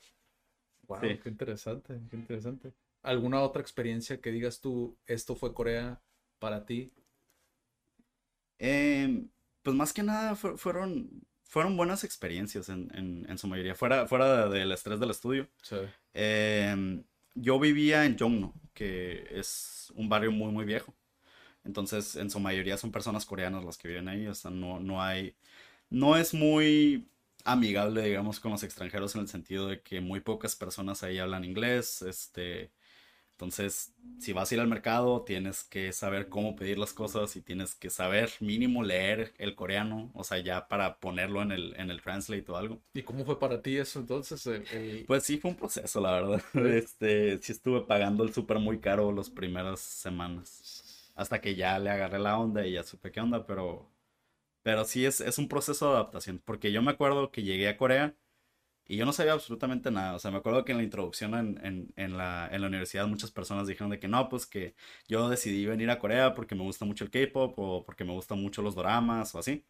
Wow, 0.88 1.02
qué 1.02 1.30
interesante, 1.30 2.00
qué 2.10 2.16
interesante. 2.18 2.74
¿Alguna 3.04 3.42
otra 3.42 3.62
experiencia 3.62 4.20
que 4.20 4.32
digas 4.32 4.60
tú, 4.60 4.98
esto 5.06 5.36
fue 5.36 5.54
Corea 5.54 6.02
para 6.40 6.66
ti? 6.66 6.92
Em, 8.60 9.30
pues 9.64 9.76
más 9.76 9.94
que 9.94 10.04
nada 10.04 10.36
fue- 10.36 10.58
fueron, 10.58 11.10
fueron 11.52 11.76
buenas 11.78 12.04
experiencias 12.04 12.70
en, 12.70 12.90
en- 12.96 13.26
en 13.30 13.38
su 13.38 13.48
mayoría, 13.48 13.76
fuera, 13.76 14.08
fuera 14.08 14.48
del 14.50 14.72
estrés 14.72 15.00
del 15.02 15.12
estudio. 15.12 15.48
Sí. 15.62 15.78
Em, 16.14 17.04
yo 17.36 17.60
vivía 17.60 18.06
en 18.06 18.18
Jongno, 18.18 18.54
que 18.74 19.28
es 19.32 19.92
un 19.96 20.10
barrio 20.10 20.32
muy, 20.32 20.52
muy 20.52 20.66
viejo. 20.66 20.94
Entonces, 21.64 22.16
en 22.16 22.30
su 22.32 22.40
mayoría 22.40 22.78
son 22.78 22.92
personas 22.92 23.26
coreanas 23.26 23.66
las 23.66 23.78
que 23.78 23.88
viven 23.90 24.08
ahí. 24.10 24.28
O 24.28 24.36
sea, 24.36 24.52
no, 24.52 24.80
no 24.80 25.02
hay. 25.04 25.36
No 25.90 26.18
es 26.18 26.34
muy 26.34 27.08
amigable, 27.46 28.04
digamos, 28.04 28.40
con 28.40 28.52
los 28.52 28.64
extranjeros 28.64 29.16
en 29.16 29.22
el 29.22 29.28
sentido 29.28 29.68
de 29.68 29.82
que 29.82 30.02
muy 30.02 30.22
pocas 30.22 30.56
personas 30.56 31.04
ahí 31.04 31.20
hablan 31.20 31.46
inglés. 31.46 32.02
Este. 32.04 32.72
Entonces, 33.42 33.94
si 34.20 34.34
vas 34.34 34.52
a 34.52 34.56
ir 34.56 34.62
al 34.62 34.68
mercado, 34.68 35.24
tienes 35.24 35.64
que 35.64 35.92
saber 35.94 36.30
cómo 36.30 36.56
pedir 36.56 36.78
las 36.78 36.94
cosas 36.94 37.36
y 37.36 37.42
tienes 37.42 37.74
que 37.74 37.90
saber 37.90 38.30
mínimo 38.40 38.84
leer 38.84 39.34
el 39.40 39.56
coreano, 39.56 40.12
o 40.14 40.24
sea, 40.24 40.38
ya 40.40 40.68
para 40.68 41.00
ponerlo 41.00 41.42
en 41.42 41.52
el, 41.52 41.74
en 41.78 41.90
el 41.90 42.02
translate 42.02 42.46
o 42.52 42.56
algo. 42.56 42.82
¿Y 42.94 43.02
cómo 43.02 43.26
fue 43.26 43.40
para 43.40 43.62
ti 43.62 43.78
eso 43.78 44.00
entonces? 44.00 44.46
el- 44.46 44.64
el- 44.72 45.06
Pues 45.08 45.24
sí, 45.24 45.38
fue 45.40 45.52
un 45.52 45.58
proceso, 45.58 46.00
la 46.02 46.12
verdad. 46.12 46.42
Este, 46.54 47.38
sí 47.40 47.52
estuve 47.52 47.82
pagando 47.82 48.24
el 48.24 48.34
súper 48.34 48.60
muy 48.60 48.80
caro 48.80 49.12
las 49.12 49.30
primeras 49.30 49.80
semanas. 49.80 51.12
Hasta 51.16 51.42
que 51.42 51.56
ya 51.56 51.78
le 51.80 51.90
agarré 51.90 52.20
la 52.20 52.38
onda 52.38 52.66
y 52.66 52.74
ya 52.74 52.84
supe 52.84 53.12
qué 53.12 53.20
onda, 53.22 53.46
pero, 53.46 53.90
pero 54.64 54.86
sí 54.86 55.06
es, 55.06 55.22
es 55.22 55.38
un 55.38 55.48
proceso 55.48 55.88
de 55.90 55.94
adaptación. 55.96 56.42
Porque 56.46 56.72
yo 56.72 56.82
me 56.82 56.92
acuerdo 56.92 57.32
que 57.32 57.44
llegué 57.44 57.68
a 57.70 57.78
Corea 57.78 58.16
y 58.88 58.98
yo 58.98 59.06
no 59.06 59.14
sabía 59.14 59.34
absolutamente 59.34 59.92
nada. 59.92 60.16
O 60.16 60.20
sea, 60.20 60.32
me 60.32 60.38
acuerdo 60.38 60.66
que 60.66 60.72
en 60.74 60.80
la 60.80 60.84
introducción 60.84 61.34
en, 61.36 61.66
en, 61.66 61.94
en 61.96 62.18
la, 62.18 62.50
en 62.52 62.62
la 62.62 62.68
universidad 62.68 63.08
muchas 63.08 63.32
personas 63.32 63.68
dijeron 63.68 63.90
de 63.92 64.00
que 64.00 64.08
no, 64.08 64.30
pues 64.30 64.46
que 64.46 64.76
yo 65.08 65.30
decidí 65.30 65.66
venir 65.66 65.90
a 65.90 66.00
Corea 66.00 66.34
porque 66.36 66.56
me 66.56 66.64
gusta 66.64 66.86
mucho 66.86 67.06
el 67.06 67.12
K-pop 67.12 67.54
o 67.60 67.86
porque 67.86 68.04
me 68.06 68.14
gustan 68.14 68.42
mucho 68.42 68.62
los 68.62 68.76
doramas 68.76 69.34
o 69.36 69.40
así. 69.40 69.66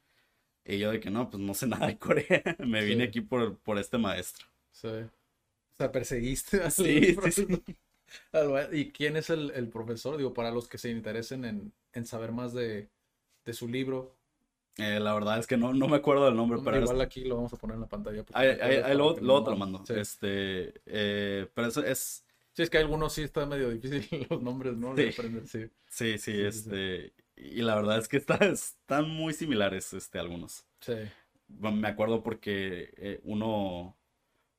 Y 0.66 0.80
yo 0.80 0.92
de 0.92 1.00
que 1.02 1.12
no, 1.12 1.30
pues 1.30 1.42
no 1.44 1.54
sé 1.56 1.68
nada 1.70 1.88
de 1.88 1.98
Corea. 2.00 2.44
Me 2.60 2.84
vine 2.86 3.04
Sí. 3.04 3.06
aquí 3.06 3.22
por, 3.22 3.60
por 3.60 3.80
este 3.80 3.98
maestro. 4.00 4.48
sí. 4.72 4.88
O 4.88 5.12
sea, 5.78 5.92
perseguiste 5.92 6.62
al 6.64 6.72
Sí, 6.76 7.16
sí, 7.30 7.48
¿Y 8.72 8.92
quién 8.92 9.18
es 9.18 9.30
el, 9.30 9.52
el 9.52 9.70
profesor? 9.70 10.18
Digo, 10.18 10.34
para 10.34 10.52
los 10.52 10.68
que 10.68 10.78
se 10.78 10.90
interesen 10.90 11.46
en, 11.46 11.74
en 11.94 12.06
saber 12.06 12.32
más 12.32 12.54
de, 12.54 12.90
de 13.46 13.54
su 13.54 13.68
libro. 13.68 14.16
Eh, 14.82 15.00
la 15.00 15.14
verdad 15.14 15.38
es 15.40 15.48
que 15.48 15.58
no, 15.58 15.74
no 15.74 15.88
me 15.88 15.98
acuerdo 15.98 16.26
del 16.26 16.36
nombre, 16.36 16.58
Hombre, 16.58 16.72
pero 16.74 16.84
igual 16.84 16.98
es- 17.02 17.04
aquí 17.06 17.24
lo 17.26 17.36
vamos 17.36 17.54
a 17.54 17.58
poner 17.58 17.76
en 17.76 17.82
la 17.82 17.88
pantalla. 17.88 18.24
ahí, 18.34 18.48
ahí- 18.62 18.96
luego, 18.96 19.44
te 19.44 19.52
lo 19.52 19.58
mando. 19.58 19.84
Sí. 19.86 19.94
Este, 19.96 20.74
eh, 20.86 21.48
pero 21.54 21.68
eso 21.68 21.84
es, 21.84 22.26
Sí, 22.54 22.64
es 22.64 22.70
que 22.70 22.80
algunos 22.80 23.14
sí 23.14 23.22
está 23.22 23.46
medio 23.46 23.70
difícil 23.70 24.06
los 24.30 24.42
nombres, 24.42 24.76
¿no? 24.76 24.96
Sí. 24.98 25.10
aprender, 25.10 25.48
sí. 25.48 25.70
sí, 25.88 26.18
sí, 26.18 26.34
este, 26.42 27.14
y 27.38 27.62
la 27.62 27.76
verdad 27.76 27.98
es 27.98 28.08
que 28.10 28.18
está- 28.18 28.36
están 28.46 29.10
muy 29.10 29.34
similares, 29.34 29.94
este, 29.94 30.20
algunos. 30.20 30.66
Sí. 30.82 30.94
Me 31.48 31.88
acuerdo 31.88 32.24
porque 32.24 32.94
eh, 32.98 33.20
uno, 33.24 33.98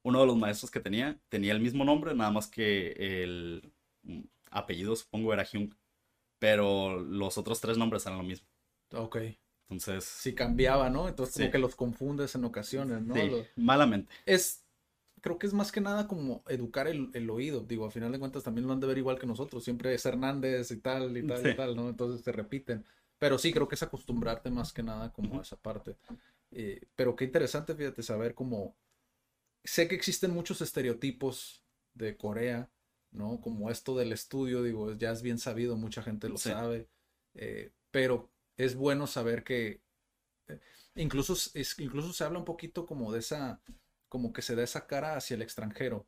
uno 0.05 0.21
de 0.21 0.27
los 0.27 0.37
maestros 0.37 0.71
que 0.71 0.81
tenía, 0.81 1.19
tenía 1.29 1.53
el 1.53 1.61
mismo 1.61 1.85
nombre, 1.85 2.15
nada 2.15 2.31
más 2.31 2.47
que 2.49 2.93
el 3.23 3.73
mm, 4.03 4.21
apellido, 4.51 4.95
supongo, 4.97 5.33
era 5.33 5.45
Hyung, 5.45 5.75
pero 6.39 6.99
los 7.01 7.39
otros 7.39 7.61
tres 7.61 7.77
nombres 7.79 8.05
eran 8.07 8.19
lo 8.19 8.25
mismo. 8.25 8.47
Ok. 8.95 9.19
Entonces, 9.73 10.05
Sí 10.05 10.35
cambiaba, 10.35 10.91
¿no? 10.91 11.09
Entonces 11.09 11.35
como 11.35 11.47
Sí. 11.47 11.53
que 11.53 11.59
los 11.59 11.75
confundes 11.77 12.35
en 12.35 12.45
ocasiones, 12.45 13.03
¿no? 13.03 13.15
sí, 13.15 13.47
malamente. 13.57 14.13
Es, 14.27 14.65
creo 15.21 15.39
que 15.39 15.47
es 15.47 15.55
más 15.55 15.73
que 15.73 15.81
nada 15.81 16.07
como 16.09 16.43
educar 16.49 16.89
el, 16.89 17.11
el 17.15 17.31
oído. 17.31 17.61
Digo, 17.61 17.87
a 17.87 17.91
final 17.91 18.13
de 18.13 18.19
cuentas 18.19 18.43
también 18.43 18.67
lo 18.67 18.73
han 18.73 18.81
de 18.81 18.87
ver 18.87 18.99
igual 18.99 19.19
que 19.19 19.27
nosotros. 19.27 19.65
Siempre 19.65 19.95
es 19.95 20.05
Hernández 20.07 20.71
y 20.71 20.79
tal 20.79 21.17
y 21.17 21.23
tal 21.27 21.47
y 21.47 21.57
tal, 21.57 21.77
¿no? 21.77 21.89
Entonces 21.89 22.23
se 22.25 22.33
repiten. 22.33 22.85
Pero 23.19 23.39
sí, 23.39 23.53
creo 23.53 23.69
que 23.69 23.75
es 23.77 23.83
acostumbrarte 23.83 24.51
más 24.51 24.73
que 24.73 24.83
nada 24.83 25.13
como 25.13 25.29
Ujú. 25.31 25.39
a 25.41 25.43
esa 25.43 25.57
parte. 25.57 25.97
Eh, 26.51 26.81
pero 26.97 27.17
qué 27.17 27.25
interesante, 27.25 27.75
fíjate, 27.75 28.03
saber 28.03 28.35
cómo... 28.35 28.77
Sé 29.65 29.87
que 29.89 29.95
existen 29.95 30.33
muchos 30.33 30.61
estereotipos 30.61 31.63
de 31.95 32.17
Corea, 32.17 32.69
¿no? 33.13 33.41
Como 33.41 33.71
esto 33.71 33.97
del 33.97 34.13
estudio, 34.13 34.63
digo, 34.63 34.93
ya 34.95 35.13
es 35.13 35.23
bien 35.23 35.39
sabido, 35.39 35.77
mucha 35.77 36.03
gente 36.03 36.29
lo 36.29 36.37
Sí. 36.37 36.51
sabe. 36.51 36.89
eh, 37.35 37.73
pero 37.91 38.31
es 38.57 38.77
bueno 38.77 39.07
saber 39.07 39.45
que... 39.45 39.83
eh, 40.49 40.61
incluso, 40.97 41.35
es, 41.55 41.79
incluso 41.79 42.13
se 42.13 42.25
habla 42.25 42.39
un 42.39 42.45
poquito 42.45 42.87
como 42.87 43.13
de 43.13 43.21
esa 43.21 43.61
como 44.09 44.33
que 44.33 44.43
se 44.43 44.55
da 44.57 44.63
esa 44.65 44.87
cara 44.87 45.17
hacia 45.17 45.35
el 45.37 45.43
extranjero, 45.43 46.07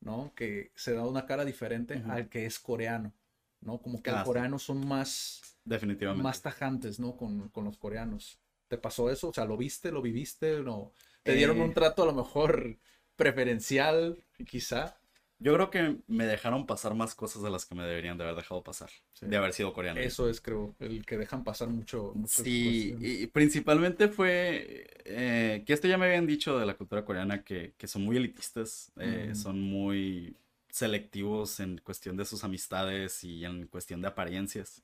¿no? 0.00 0.34
Que 0.34 0.72
se 0.74 0.92
da 0.94 1.06
una 1.06 1.26
cara 1.26 1.44
diferente 1.44 2.02
al 2.08 2.28
que 2.28 2.46
es 2.46 2.58
coreano, 2.60 3.14
¿no? 3.60 3.80
Como 3.80 4.02
que 4.02 4.12
los 4.12 4.24
coreanos 4.24 4.62
son 4.62 4.86
más, 4.86 5.40
Definitivamente. 5.64 6.22
más 6.22 6.42
tajantes, 6.42 7.00
¿no? 7.00 7.16
Con, 7.16 7.48
con 7.50 7.64
los 7.64 7.78
coreanos. 7.78 8.38
¿Te 8.68 8.78
pasó 8.78 9.10
eso? 9.10 9.28
O 9.28 9.32
sea, 9.32 9.46
¿lo 9.46 9.56
viste? 9.56 9.90
¿Lo 9.90 10.02
viviste? 10.02 10.60
¿No? 10.62 10.92
¿Te 11.22 11.34
dieron 11.34 11.58
Eh. 11.58 11.62
un 11.62 11.72
trato 11.74 12.02
a 12.02 12.06
lo 12.06 12.12
mejor 12.14 12.78
preferencial, 13.16 14.24
quizá? 14.46 14.98
Yo 15.38 15.52
creo 15.54 15.70
que 15.70 15.98
me 16.06 16.24
dejaron 16.26 16.66
pasar 16.66 16.94
más 16.94 17.14
cosas 17.14 17.42
de 17.42 17.50
las 17.50 17.66
que 17.66 17.74
me 17.74 17.84
deberían 17.84 18.16
de 18.16 18.24
haber 18.24 18.36
dejado 18.36 18.62
pasar. 18.62 18.90
Sí. 19.12 19.26
De 19.26 19.36
haber 19.36 19.52
sido 19.52 19.72
coreano. 19.72 20.00
Eso 20.00 20.28
es, 20.30 20.40
creo, 20.40 20.74
el 20.80 21.04
que 21.04 21.18
dejan 21.18 21.44
pasar 21.44 21.68
mucho. 21.68 22.14
Sí, 22.26 22.96
y 23.00 23.26
principalmente 23.26 24.08
fue 24.08 24.86
eh, 25.04 25.62
que 25.66 25.72
esto 25.74 25.88
ya 25.88 25.98
me 25.98 26.06
habían 26.06 26.26
dicho 26.26 26.58
de 26.58 26.64
la 26.66 26.74
cultura 26.76 27.04
coreana 27.04 27.44
que, 27.44 27.74
que 27.76 27.86
son 27.86 28.02
muy 28.02 28.16
elitistas, 28.16 28.92
eh, 28.98 29.28
Mm. 29.30 29.34
son 29.34 29.60
muy 29.60 30.36
selectivos 30.70 31.60
en 31.60 31.78
cuestión 31.78 32.16
de 32.16 32.24
sus 32.24 32.44
amistades 32.44 33.22
y 33.24 33.44
en 33.44 33.66
cuestión 33.66 34.00
de 34.02 34.08
apariencias. 34.08 34.82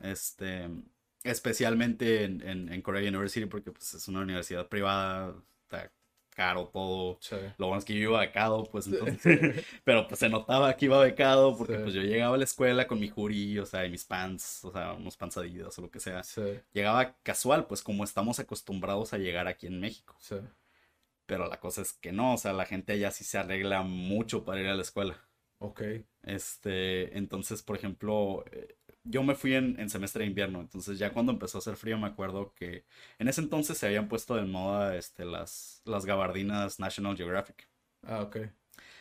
Este, 0.00 0.68
especialmente 1.22 2.24
en, 2.24 2.40
en, 2.46 2.72
en 2.72 2.82
Korea 2.82 3.08
University 3.08 3.46
porque 3.46 3.72
pues, 3.72 3.94
es 3.94 4.08
una 4.08 4.20
universidad 4.20 4.68
privada, 4.68 5.34
está 5.62 5.90
caro 6.34 6.68
todo. 6.72 7.16
Sí. 7.20 7.36
Lo 7.56 7.68
bueno 7.68 7.78
es 7.78 7.84
que 7.86 7.94
yo 7.94 8.10
iba 8.10 8.20
becado, 8.20 8.64
pues 8.64 8.86
entonces, 8.88 9.64
pero 9.84 10.06
pues 10.06 10.18
se 10.18 10.28
notaba 10.28 10.76
que 10.76 10.84
iba 10.86 10.98
becado 11.00 11.56
porque 11.56 11.76
Sí. 11.76 11.82
pues 11.82 11.94
yo 11.94 12.02
llegaba 12.02 12.34
a 12.34 12.38
la 12.38 12.44
escuela 12.44 12.86
con 12.86 13.00
mi 13.00 13.08
jury, 13.08 13.58
o 13.58 13.64
sea, 13.66 13.86
y 13.86 13.90
mis 13.90 14.04
pants, 14.04 14.64
o 14.64 14.72
sea, 14.72 14.92
unos 14.92 15.16
pants 15.16 15.36
o 15.38 15.42
lo 15.80 15.90
que 15.90 16.00
sea. 16.00 16.22
Llegaba 16.72 17.16
casual, 17.22 17.66
pues 17.66 17.82
como 17.82 18.04
estamos 18.04 18.38
acostumbrados 18.40 19.12
a 19.14 19.18
llegar 19.18 19.48
aquí 19.48 19.66
en 19.66 19.80
México. 19.80 20.14
sí. 20.20 20.36
Pero 21.26 21.48
la 21.48 21.58
cosa 21.58 21.80
es 21.80 21.94
que 21.94 22.12
no, 22.12 22.34
o 22.34 22.36
sea, 22.36 22.52
la 22.52 22.66
gente 22.66 22.92
allá 22.92 23.10
sí 23.10 23.24
se 23.24 23.38
arregla 23.38 23.80
mucho 23.82 24.44
para 24.44 24.60
ir 24.60 24.66
a 24.66 24.74
la 24.74 24.82
escuela. 24.82 25.16
Ok. 25.58 25.80
Este, 26.22 27.16
entonces, 27.16 27.62
por 27.62 27.76
ejemplo, 27.76 28.44
eh, 28.52 28.76
yo 29.04 29.22
me 29.22 29.34
fui 29.34 29.54
en, 29.54 29.78
en 29.80 29.90
semestre 29.90 30.22
de 30.24 30.28
invierno, 30.30 30.60
entonces 30.60 30.98
ya 30.98 31.12
cuando 31.12 31.32
empezó 31.32 31.58
a 31.58 31.60
hacer 31.60 31.76
frío 31.76 31.98
me 31.98 32.06
acuerdo 32.08 32.54
que 32.54 32.84
en 33.18 33.28
ese 33.28 33.40
entonces 33.42 33.78
se 33.78 33.86
habían 33.86 34.08
puesto 34.08 34.34
de 34.36 34.44
moda 34.44 34.96
este, 34.96 35.24
las, 35.24 35.82
las 35.84 36.06
gabardinas 36.06 36.80
National 36.80 37.16
Geographic. 37.16 37.68
Ah, 38.06 38.22
ok. 38.22 38.36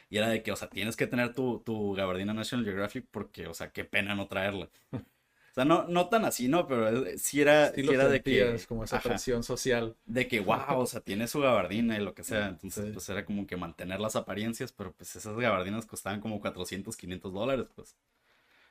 Y 0.09 0.17
era 0.17 0.29
de 0.29 0.43
que, 0.43 0.51
o 0.51 0.55
sea, 0.55 0.69
tienes 0.69 0.95
que 0.95 1.07
tener 1.07 1.33
tu, 1.33 1.59
tu 1.65 1.93
gabardina 1.93 2.33
National 2.33 2.65
Geographic 2.65 3.07
porque, 3.11 3.47
o 3.47 3.53
sea, 3.53 3.71
qué 3.71 3.85
pena 3.85 4.15
no 4.15 4.27
traerla. 4.27 4.69
O 5.51 5.55
sea, 5.55 5.65
no, 5.65 5.83
no 5.87 6.09
tan 6.09 6.25
así, 6.25 6.47
¿no? 6.47 6.65
Pero 6.67 7.05
eh, 7.05 7.19
sí 7.19 7.39
era, 7.39 7.71
Sí 7.75 7.93
era 7.93 8.07
de 8.07 8.23
que... 8.23 8.59
como 8.67 8.83
esa 8.83 8.97
ajá, 8.97 9.01
presión 9.01 9.43
social. 9.43 9.95
de 10.05 10.27
que, 10.27 10.39
wow, 10.41 10.79
o 10.79 10.85
sea, 10.87 11.01
tiene 11.01 11.27
su 11.27 11.41
gabardina 11.41 11.97
y 11.97 12.01
lo 12.03 12.13
que 12.15 12.23
sea. 12.25 12.47
Entonces, 12.49 12.85
Sí. 12.85 12.91
pues 12.93 13.09
era 13.09 13.25
como 13.25 13.47
que 13.47 13.57
mantener 13.57 13.99
las 13.99 14.15
apariencias, 14.15 14.71
pero 14.73 14.93
pues 14.93 15.15
esas 15.15 15.37
gabardinas 15.37 15.85
costaban 15.87 16.21
como 16.21 16.41
400, 16.41 16.97
500 16.97 17.33
dólares, 17.33 17.67
pues. 17.75 17.97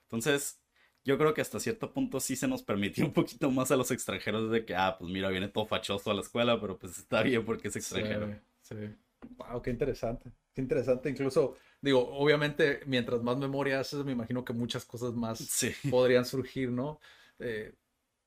Entonces, 0.04 0.60
yo 1.04 1.18
creo 1.18 1.34
que 1.34 1.40
hasta 1.40 1.58
cierto 1.60 1.92
punto 1.92 2.20
sí 2.20 2.36
se 2.36 2.48
nos 2.48 2.62
permitió 2.62 3.04
un 3.04 3.12
poquito 3.12 3.50
más 3.50 3.70
a 3.70 3.76
los 3.76 3.90
extranjeros 3.90 4.50
de 4.50 4.64
que, 4.64 4.74
ah, 4.74 4.96
pues 4.98 5.10
mira, 5.10 5.28
viene 5.30 5.48
todo 5.48 5.66
fachoso 5.66 6.10
a 6.10 6.14
la 6.14 6.20
escuela, 6.22 6.60
pero 6.60 6.78
pues 6.78 6.98
está 6.98 7.22
bien 7.22 7.44
porque 7.44 7.68
es 7.68 7.76
extranjero. 7.76 8.28
Sí, 8.60 8.74
sí. 8.76 8.76
Wow, 9.36 9.62
qué 9.62 9.70
interesante. 9.70 10.32
Qué 10.54 10.60
interesante. 10.60 11.08
Incluso, 11.10 11.56
digo, 11.80 12.08
obviamente, 12.16 12.80
mientras 12.86 13.22
más 13.22 13.36
memoria 13.38 13.80
haces, 13.80 14.04
me 14.04 14.12
imagino 14.12 14.44
que 14.44 14.52
muchas 14.52 14.84
cosas 14.84 15.14
más 15.14 15.38
Sí. 15.38 15.72
podrían 15.90 16.24
surgir, 16.24 16.70
¿no? 16.70 17.00
Eh, 17.38 17.74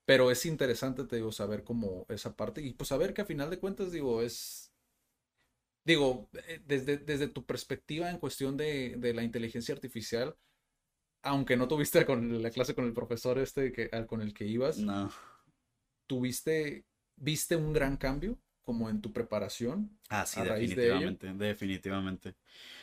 pero 0.06 0.32
es 0.32 0.46
interesante, 0.46 1.06
te 1.06 1.18
digo, 1.18 1.32
saber 1.32 1.64
cómo 1.64 2.06
esa 2.10 2.36
parte 2.36 2.62
y 2.62 2.74
pues 2.74 2.90
saber 2.90 3.14
que 3.14 3.22
a 3.22 3.26
final 3.26 3.50
de 3.50 3.60
cuentas, 3.60 3.92
digo, 3.92 4.22
es, 4.22 4.74
digo, 5.84 6.30
eh, 6.48 6.62
desde, 6.66 6.98
desde 6.98 7.28
tu 7.28 7.46
perspectiva 7.46 8.10
en 8.10 8.20
cuestión 8.20 8.58
de, 8.58 8.96
de 8.98 9.14
la 9.14 9.24
inteligencia 9.24 9.74
artificial, 9.76 10.36
aunque 11.26 11.58
no 11.58 11.68
tuviste 11.68 12.06
con 12.06 12.42
la 12.42 12.52
clase 12.52 12.76
con 12.76 12.86
el 12.86 12.94
profesor 12.94 13.38
este 13.40 13.72
que, 13.74 13.90
con 14.08 14.22
el 14.22 14.34
que 14.34 14.46
ibas, 14.46 14.78
No. 14.78 15.12
tuviste, 16.08 16.86
viste 17.16 17.56
un 17.56 17.74
gran 17.74 17.98
cambio 17.98 18.38
como 18.64 18.90
en 18.90 19.02
tu 19.02 19.14
preparación. 19.14 20.00
Ah, 20.10 20.26
sí, 20.26 20.40
a 20.40 20.44
raíz 20.46 20.76
de 20.76 20.96
ello. 20.96 21.16
definitivamente, 21.16 21.34
definitivamente. 21.34 22.36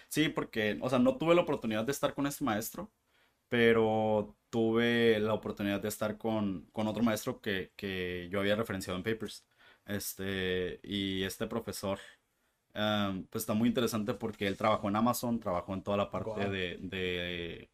Sí, 0.09 0.29
porque, 0.29 0.79
o 0.81 0.91
sea, 0.91 0.99
no 0.99 1.17
tuve 1.19 1.35
la 1.35 1.43
oportunidad 1.43 1.85
de 1.85 1.93
estar 1.93 2.15
con 2.15 2.27
este 2.27 2.45
maestro, 2.45 2.93
pero 3.49 4.37
tuve 4.51 5.19
la 5.21 5.35
oportunidad 5.35 5.81
de 5.83 5.89
estar 5.89 6.19
con, 6.19 6.67
con 6.73 6.89
otro 6.89 7.03
maestro 7.03 7.41
que, 7.41 7.73
que 7.77 8.29
yo 8.31 8.41
había 8.41 8.57
referenciado 8.57 8.97
en 8.99 9.05
papers. 9.05 9.47
Este, 9.87 10.81
y 10.85 11.25
este 11.25 11.47
profesor, 11.49 11.99
em, 12.75 13.27
pues 13.27 13.43
está 13.43 13.55
muy 13.55 13.69
interesante 13.69 14.15
porque 14.15 14.47
él 14.47 14.57
trabajó 14.57 14.89
en 14.89 14.97
Amazon, 14.97 15.41
trabajó 15.41 15.75
en 15.75 15.83
toda 15.83 15.97
la 15.97 16.11
parte 16.11 16.49
de 16.51 17.72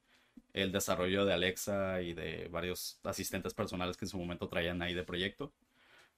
el 0.63 0.73
desarrollo 0.73 1.25
de 1.25 1.35
Alexa 1.35 2.03
y 2.03 2.15
de 2.15 2.49
varios 2.49 3.01
asistentes 3.05 3.55
personales 3.55 3.97
que 3.97 4.05
en 4.05 4.09
su 4.11 4.19
momento 4.19 4.49
traían 4.49 4.83
ahí 4.83 4.95
de 4.95 5.05
proyecto. 5.05 5.53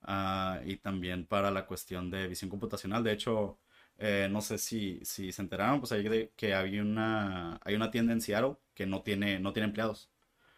Ah, 0.03 0.61
y 0.65 0.77
también 0.79 1.27
para 1.27 1.51
la 1.51 1.67
cuestión 1.67 2.11
de 2.11 2.27
visión 2.29 2.51
computacional. 2.51 3.05
De 3.05 3.13
hecho, 3.13 3.59
eh, 3.99 4.29
no 4.31 4.41
sé 4.41 4.59
si, 4.59 5.01
si 5.05 5.33
se 5.33 5.43
enteraron, 5.43 5.81
pues 5.81 5.93
hay 5.93 6.03
de 6.09 6.33
que 6.37 6.55
había 6.55 6.83
una, 6.83 7.61
hay 7.65 7.75
una 7.75 7.91
tienda 7.91 8.13
en 8.13 8.21
Seattle 8.21 8.57
que 8.75 8.87
no 8.87 9.03
tiene, 9.03 9.39
no 9.41 9.53
tiene 9.53 9.67
empleados. 9.69 10.11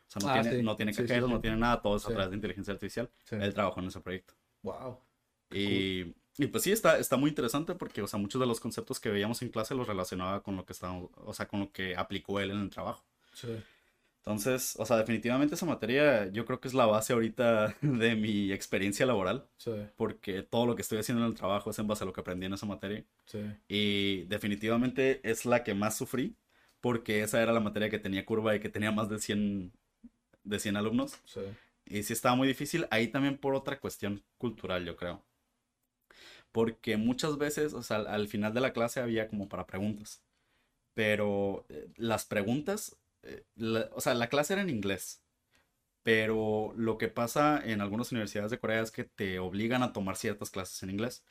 O 0.09 0.11
sea, 0.13 0.21
no 0.23 0.29
Ah, 0.29 0.35
tiene, 0.43 0.57
sí. 0.59 0.63
no 0.63 0.77
tiene 0.77 0.93
Sí, 0.93 1.07
sí, 1.09 1.09
cajeros, 1.09 1.29
sí. 1.29 1.35
no 1.35 1.41
tiene 1.41 1.57
nada, 1.57 1.83
todo 1.83 1.97
es 1.97 2.07
a 2.07 2.13
través 2.13 2.31
de 2.31 2.37
inteligencia 2.37 2.73
artificial. 2.75 3.11
Él 3.31 3.55
trabajó 3.55 3.81
en 3.81 3.87
ese 3.89 4.01
proyecto. 4.01 4.35
Wow. 4.63 4.99
Y, 5.51 6.15
y 6.39 6.47
pues 6.49 6.63
sí, 6.65 6.73
está, 6.73 6.99
está 6.99 7.17
muy 7.17 7.29
interesante 7.31 7.75
porque, 7.75 8.03
o 8.03 8.07
sea, 8.07 8.19
muchos 8.19 8.41
de 8.41 8.47
los 8.47 8.61
conceptos 8.61 8.99
que 9.01 9.11
veíamos 9.11 9.43
en 9.43 9.51
clase 9.51 9.75
los 9.75 9.87
relacionaba 9.87 10.43
con 10.43 10.57
lo 10.57 10.65
que 10.65 10.73
estaba, 10.73 10.95
o 11.17 11.35
sea, 11.35 11.47
con 11.47 11.61
lo 11.61 11.73
que 11.73 11.97
aplicó 11.97 12.41
él 12.41 12.51
en 12.51 12.61
el 12.61 12.71
trabajo. 12.71 13.05
Sí. 13.35 13.65
Entonces, 14.25 14.77
o 14.79 14.87
sea, 14.87 14.97
definitivamente 14.99 15.57
esa 15.57 15.67
materia 15.67 16.29
yo 16.31 16.45
creo 16.45 16.61
que 16.61 16.69
es 16.69 16.75
la 16.75 16.87
base 16.87 17.13
ahorita 17.13 17.77
de 17.83 18.15
mi 18.15 18.53
experiencia 18.53 19.05
laboral, 19.07 19.49
Sí. 19.59 19.73
porque 19.97 20.43
todo 20.45 20.67
lo 20.67 20.77
que 20.77 20.83
estoy 20.83 20.99
haciendo 20.99 21.25
en 21.25 21.31
el 21.31 21.37
trabajo 21.37 21.71
es 21.71 21.79
en 21.79 21.89
base 21.89 22.05
a 22.05 22.07
lo 22.07 22.13
que 22.13 22.21
aprendí 22.21 22.47
en 22.47 22.53
esa 22.55 22.67
materia. 22.67 23.05
Sí. 23.27 23.41
Y 23.69 24.23
definitivamente 24.25 25.21
es 25.29 25.45
la 25.45 25.65
que 25.65 25.75
más 25.75 25.97
sufrí, 25.97 26.37
porque 26.81 27.23
esa 27.23 27.43
era 27.43 27.53
la 27.53 27.61
materia 27.61 27.91
que 27.91 27.99
tenía 27.99 28.25
curva 28.25 28.55
y 28.55 28.61
que 28.61 28.69
tenía 28.69 28.93
más 28.93 29.09
de 29.09 29.19
100, 29.19 29.73
de 30.45 30.59
100 30.61 30.77
alumnos. 30.77 31.19
Sí. 31.25 31.41
Y 31.87 32.05
sí 32.05 32.13
estaba 32.13 32.37
muy 32.37 32.47
difícil, 32.47 32.87
ahí 32.93 33.09
también 33.09 33.39
por 33.39 33.55
otra 33.57 33.81
cuestión 33.81 34.23
cultural, 34.39 34.85
yo 34.85 34.97
creo. 34.97 35.25
Porque 36.53 36.97
muchas 36.97 37.39
veces, 37.39 37.73
o 37.75 37.83
sea, 37.83 37.97
al, 37.99 38.07
al 38.07 38.29
final 38.29 38.53
de 38.55 38.61
la 38.61 38.73
clase 38.73 39.01
había 39.01 39.29
como 39.29 39.49
para 39.49 39.67
preguntas. 39.67 40.23
Pero 40.95 41.65
eh, 41.71 41.89
las 41.97 42.25
preguntas, 42.27 42.97
eh, 43.23 43.45
la- 43.57 43.89
o 43.95 44.01
sea, 44.01 44.15
la 44.15 44.29
clase 44.29 44.55
era 44.55 44.63
en 44.63 44.71
inglés. 44.71 45.23
Pero 46.03 46.73
lo 46.77 46.99
que 46.99 47.09
pasa 47.09 47.63
en 47.65 47.81
algunas 47.81 48.11
universidades 48.13 48.51
de 48.51 48.59
Corea 48.59 48.81
es 48.83 48.91
que 48.91 49.05
te 49.05 49.39
obligan 49.39 49.83
a 49.85 49.93
tomar 49.93 50.17
ciertas 50.17 50.51
clases 50.51 50.83
en 50.83 50.91
inglés. 50.91 51.25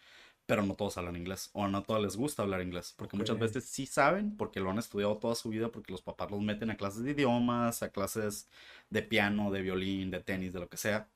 Pero 0.45 0.63
no 0.65 0.75
todos 0.75 0.97
hablan 0.97 1.15
inglés. 1.17 1.49
O 1.53 1.67
no 1.67 1.79
a 1.79 1.83
todos 1.83 2.01
les 2.01 2.17
gusta 2.17 2.43
hablar 2.43 2.61
inglés. 2.61 2.93
Porque 2.97 3.17
muchas 3.17 3.35
Ok. 3.37 3.41
veces 3.43 3.65
sí 3.65 3.85
saben, 3.85 4.35
porque 4.37 4.59
lo 4.59 4.71
han 4.71 4.79
estudiado 4.79 5.17
toda 5.17 5.35
su 5.35 5.49
vida, 5.49 5.69
porque 5.71 5.91
los 5.93 6.01
papás 6.01 6.31
los 6.31 6.41
meten 6.41 6.69
a 6.71 6.77
clases 6.77 7.03
de 7.03 7.11
idiomas, 7.11 7.83
a 7.83 7.91
clases 7.91 8.49
de 8.89 9.03
piano, 9.03 9.51
de 9.51 9.61
violín, 9.61 10.11
de 10.11 10.21
tenis, 10.21 10.53
de 10.53 10.59
lo 10.59 10.69
que 10.69 10.77
sea. 10.77 11.09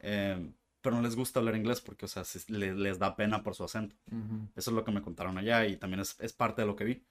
Em, 0.00 0.54
pero 0.80 0.96
no 0.96 1.02
les 1.02 1.16
gusta 1.16 1.40
hablar 1.40 1.56
inglés 1.56 1.80
porque, 1.80 2.06
o 2.06 2.08
sea, 2.08 2.24
se- 2.24 2.50
le- 2.52 2.74
les 2.74 2.98
da 2.98 3.16
pena 3.16 3.42
por 3.42 3.54
su 3.54 3.64
acento. 3.64 3.96
Ujú. 4.10 4.48
Eso 4.56 4.70
es 4.70 4.74
lo 4.74 4.84
que 4.84 4.92
me 4.92 5.02
contaron 5.02 5.38
allá 5.38 5.66
y 5.66 5.76
también 5.76 6.00
es, 6.00 6.16
es 6.20 6.32
parte 6.32 6.62
de 6.62 6.66
lo 6.66 6.76
que 6.76 6.84
vi. 6.84 7.04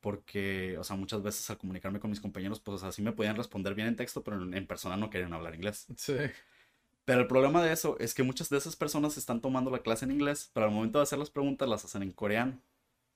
Porque, 0.00 0.76
o 0.78 0.84
sea, 0.84 0.96
muchas 0.96 1.22
veces 1.22 1.48
al 1.50 1.58
comunicarme 1.58 2.00
con 2.00 2.10
mis 2.10 2.20
compañeros, 2.20 2.60
pues, 2.60 2.76
o 2.76 2.78
sea, 2.78 2.92
sí 2.92 3.02
me 3.02 3.12
podían 3.12 3.36
responder 3.36 3.74
bien 3.74 3.88
en 3.88 3.96
texto, 3.96 4.24
pero 4.24 4.42
en, 4.42 4.54
en 4.54 4.66
persona 4.66 4.96
no 4.96 5.10
querían 5.10 5.32
hablar 5.34 5.54
inglés. 5.54 5.90
Sí. 5.96 6.14
Pero 7.04 7.20
el 7.20 7.26
problema 7.26 7.62
de 7.62 7.72
eso 7.72 7.98
es 7.98 8.14
que 8.14 8.22
muchas 8.22 8.48
de 8.48 8.56
esas 8.58 8.76
personas 8.76 9.16
están 9.18 9.40
tomando 9.42 9.70
la 9.70 9.80
clase 9.82 10.04
en 10.06 10.12
inglés, 10.12 10.50
pero 10.54 10.66
al 10.66 10.72
momento 10.72 10.98
de 10.98 11.02
hacer 11.02 11.18
las 11.18 11.30
preguntas 11.30 11.68
las 11.68 11.84
hacen 11.84 12.02
en 12.02 12.12
coreano 12.12 12.58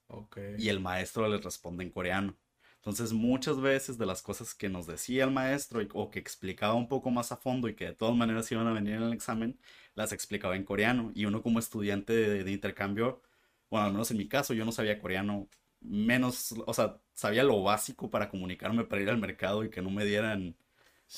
Ok. 0.09 0.39
y 0.59 0.69
el 0.69 0.81
maestro 0.81 1.29
les 1.29 1.43
responde 1.43 1.85
en 1.85 1.91
coreano. 1.91 2.37
Entonces, 2.77 3.13
muchas 3.13 3.61
veces 3.61 3.97
de 3.97 4.05
las 4.07 4.21
cosas 4.23 4.55
que 4.55 4.69
nos 4.69 4.87
decía 4.87 5.25
el 5.25 5.31
maestro 5.31 5.81
y- 5.83 5.89
o 5.95 6.11
que 6.11 6.19
explicaba 6.19 6.75
un 6.75 6.89
poco 6.89 7.11
más 7.11 7.33
a 7.33 7.37
fondo 7.37 7.69
y 7.69 7.75
que 7.75 7.87
de 7.87 7.95
todas 7.95 8.15
maneras 8.17 8.51
iban 8.53 8.67
a 8.67 8.73
venir 8.73 8.95
en 8.95 9.03
el 9.05 9.13
examen, 9.15 9.59
las 9.95 10.13
explicaba 10.13 10.57
en 10.57 10.65
coreano. 10.65 11.11
Y 11.15 11.25
uno 11.25 11.43
como 11.43 11.59
estudiante 11.59 12.13
de, 12.15 12.45
de 12.45 12.53
intercambio, 12.53 13.23
bueno, 13.71 13.87
al 13.87 13.93
menos 13.93 14.11
en 14.11 14.19
mi 14.19 14.29
caso, 14.29 14.53
yo 14.55 14.65
no 14.67 14.73
sabía 14.73 14.99
coreano, 15.01 15.49
menos, 15.85 16.55
o 16.67 16.75
sea, 16.75 17.01
sabía 17.15 17.45
lo 17.45 17.63
básico 17.63 18.11
para 18.11 18.29
comunicarme, 18.31 18.85
para 18.85 19.03
ir 19.03 19.11
al 19.11 19.19
mercado 19.19 19.65
y 19.65 19.71
que 19.71 19.83
no 19.83 19.91
me 19.91 20.05
dieran, 20.05 20.57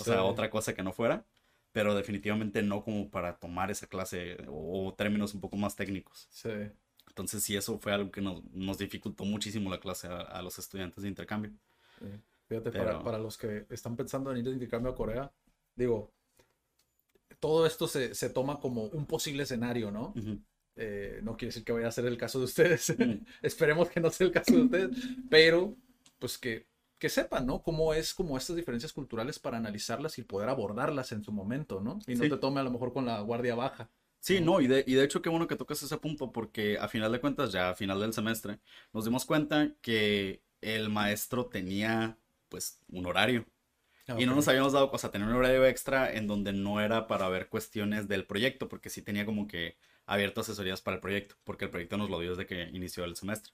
o 0.00 0.04
sea, 0.04 0.16
Sí. 0.16 0.20
otra 0.22 0.50
cosa 0.50 0.74
que 0.74 0.82
no 0.82 0.92
fuera. 0.92 1.24
Pero 1.72 1.94
definitivamente 1.94 2.62
no 2.62 2.82
como 2.84 3.10
para 3.10 3.38
tomar 3.38 3.70
esa 3.70 3.86
clase 3.86 4.38
o, 4.48 4.88
o 4.88 4.94
términos 4.94 5.34
un 5.34 5.40
poco 5.42 5.56
más 5.58 5.76
técnicos. 5.76 6.26
Sí. 6.30 6.50
Entonces 7.08 7.42
sí, 7.42 7.56
eso 7.56 7.78
fue 7.78 7.92
algo 7.92 8.10
que 8.10 8.20
nos, 8.22 8.42
nos 8.52 8.78
dificultó 8.78 9.24
muchísimo 9.24 9.70
la 9.70 9.78
clase 9.80 10.06
a, 10.08 10.20
a 10.20 10.42
los 10.42 10.58
estudiantes 10.58 11.02
de 11.02 11.08
intercambio. 11.10 11.52
sí. 11.98 12.06
Fíjate, 12.48 12.70
para, 12.70 12.84
Pero- 12.92 13.02
para 13.04 13.18
los 13.18 13.36
que 13.36 13.66
están 13.70 13.96
pensando 13.96 14.30
en 14.30 14.38
ir 14.38 14.44
de 14.44 14.52
intercambio 14.52 14.92
a 14.92 14.94
Corea, 14.94 15.32
digo, 15.74 16.12
todo 17.40 17.66
esto 17.66 17.86
se, 17.86 18.14
se 18.14 18.30
toma 18.30 18.60
como 18.60 18.84
un 18.84 19.06
posible 19.06 19.42
escenario, 19.42 19.90
¿no? 19.90 20.14
Ujú. 20.16 20.40
Eh, 20.76 21.20
no 21.22 21.36
quiere 21.36 21.48
decir 21.48 21.64
que 21.64 21.72
vaya 21.72 21.88
a 21.88 21.92
ser 21.92 22.06
el 22.06 22.16
caso 22.18 22.38
de 22.38 22.44
ustedes. 22.44 22.94
Mm. 22.98 23.24
Esperemos 23.42 23.88
que 23.90 24.00
no 24.00 24.10
sea 24.10 24.26
el 24.26 24.32
caso 24.32 24.52
de 24.54 24.62
ustedes. 24.62 24.90
Pero, 25.30 25.76
pues 26.18 26.38
que, 26.38 26.66
que 26.98 27.08
sepan, 27.08 27.46
¿no? 27.46 27.62
Cómo 27.62 27.94
es 27.94 28.14
como 28.14 28.36
estas 28.36 28.56
diferencias 28.56 28.92
culturales 28.92 29.38
para 29.38 29.56
analizarlas 29.56 30.18
y 30.18 30.22
poder 30.22 30.48
abordarlas 30.48 31.12
en 31.12 31.22
su 31.24 31.32
momento, 31.32 31.80
¿no? 31.80 31.98
Y 32.06 32.14
no 32.14 32.24
Sí. 32.24 32.30
te 32.30 32.36
tome 32.36 32.60
a 32.60 32.64
lo 32.64 32.70
mejor 32.70 32.92
con 32.92 33.06
la 33.06 33.20
guardia 33.20 33.54
baja. 33.54 33.90
Sí, 34.20 34.40
no, 34.40 34.60
y 34.60 34.66
de, 34.66 34.82
y 34.86 34.94
de 34.94 35.04
hecho 35.04 35.22
qué 35.22 35.28
bueno 35.28 35.46
que 35.46 35.56
tocas 35.56 35.82
ese 35.82 35.98
punto, 35.98 36.32
porque 36.32 36.78
a 36.78 36.88
final 36.88 37.12
de 37.12 37.20
cuentas, 37.20 37.52
ya 37.52 37.70
a 37.70 37.74
final 37.74 38.00
del 38.00 38.12
semestre, 38.12 38.58
nos 38.92 39.04
dimos 39.04 39.24
cuenta 39.24 39.72
que 39.82 40.42
el 40.62 40.88
maestro 40.88 41.46
tenía, 41.46 42.18
pues, 42.48 42.80
un 42.88 43.06
horario. 43.06 43.46
Y 44.18 44.24
no 44.24 44.34
nos 44.36 44.46
habíamos 44.48 44.72
dado, 44.72 44.90
o 44.92 44.98
sea, 44.98 45.10
tener 45.10 45.26
un 45.28 45.34
horario 45.34 45.64
extra 45.66 46.12
en 46.12 46.26
donde 46.28 46.52
no 46.52 46.80
era 46.80 47.06
para 47.08 47.28
ver 47.28 47.48
cuestiones 47.48 48.06
del 48.08 48.24
proyecto, 48.24 48.68
porque 48.68 48.88
sí 48.88 49.02
tenía 49.02 49.26
como 49.26 49.48
que 49.48 49.76
abierto 50.06 50.40
asesorías 50.40 50.80
para 50.80 50.96
el 50.96 51.00
proyecto, 51.00 51.36
porque 51.44 51.66
el 51.66 51.70
proyecto 51.70 51.96
nos 51.96 52.10
lo 52.10 52.20
dio 52.20 52.30
desde 52.30 52.46
que 52.46 52.70
inició 52.72 53.04
el 53.04 53.16
semestre. 53.16 53.52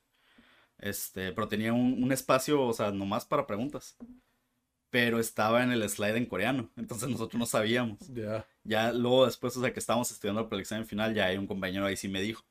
Este, 0.78 1.32
pero 1.32 1.48
tenía 1.48 1.72
un, 1.72 2.02
un 2.02 2.12
espacio, 2.12 2.62
o 2.62 2.72
sea, 2.72 2.90
nomás 2.90 3.24
para 3.24 3.46
preguntas. 3.46 3.96
Pero 4.90 5.18
estaba 5.18 5.62
en 5.62 5.72
el 5.72 5.88
slide 5.88 6.16
en 6.16 6.26
coreano, 6.26 6.70
entonces 6.76 7.08
nosotros 7.08 7.38
no 7.38 7.46
sabíamos. 7.46 7.98
Ya. 8.08 8.46
Ya 8.62 8.92
luego 8.92 9.24
después, 9.24 9.56
o 9.56 9.60
sea, 9.62 9.72
que 9.72 9.80
estábamos 9.80 10.10
estudiando 10.10 10.44
para 10.48 10.56
el 10.56 10.62
examen 10.62 10.86
final, 10.86 11.14
ya 11.14 11.26
hay 11.26 11.38
un 11.38 11.46
compañero 11.46 11.86
ahí 11.86 11.96
sí 11.96 12.08
me 12.08 12.20
dijo. 12.20 12.44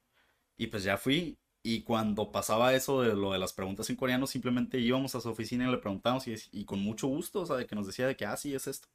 Y 0.58 0.68
pues 0.68 0.84
ya 0.84 0.98
fui. 0.98 1.38
Y 1.64 1.84
cuando 1.84 2.32
pasaba 2.32 2.74
eso 2.74 3.02
de 3.04 3.14
lo 3.16 3.34
de 3.34 3.40
las 3.40 3.54
preguntas 3.54 3.90
en 3.92 3.96
coreano, 3.96 4.26
simplemente 4.28 4.80
íbamos 4.80 5.14
a 5.14 5.22
su 5.22 5.30
oficina 5.30 5.68
y 5.68 5.72
le 5.72 5.78
preguntábamos 5.78 6.28
y, 6.28 6.36
y 6.52 6.66
con 6.66 6.80
mucho 6.80 7.08
gusto, 7.08 7.42
o 7.42 7.46
sea, 7.46 7.58
de 7.58 7.68
que 7.68 7.76
nos 7.76 7.86
decía 7.86 8.08
de 8.08 8.16
que, 8.16 8.26
ah, 8.26 8.36
sí, 8.38 8.56
es 8.56 8.66
esto. 8.68 8.88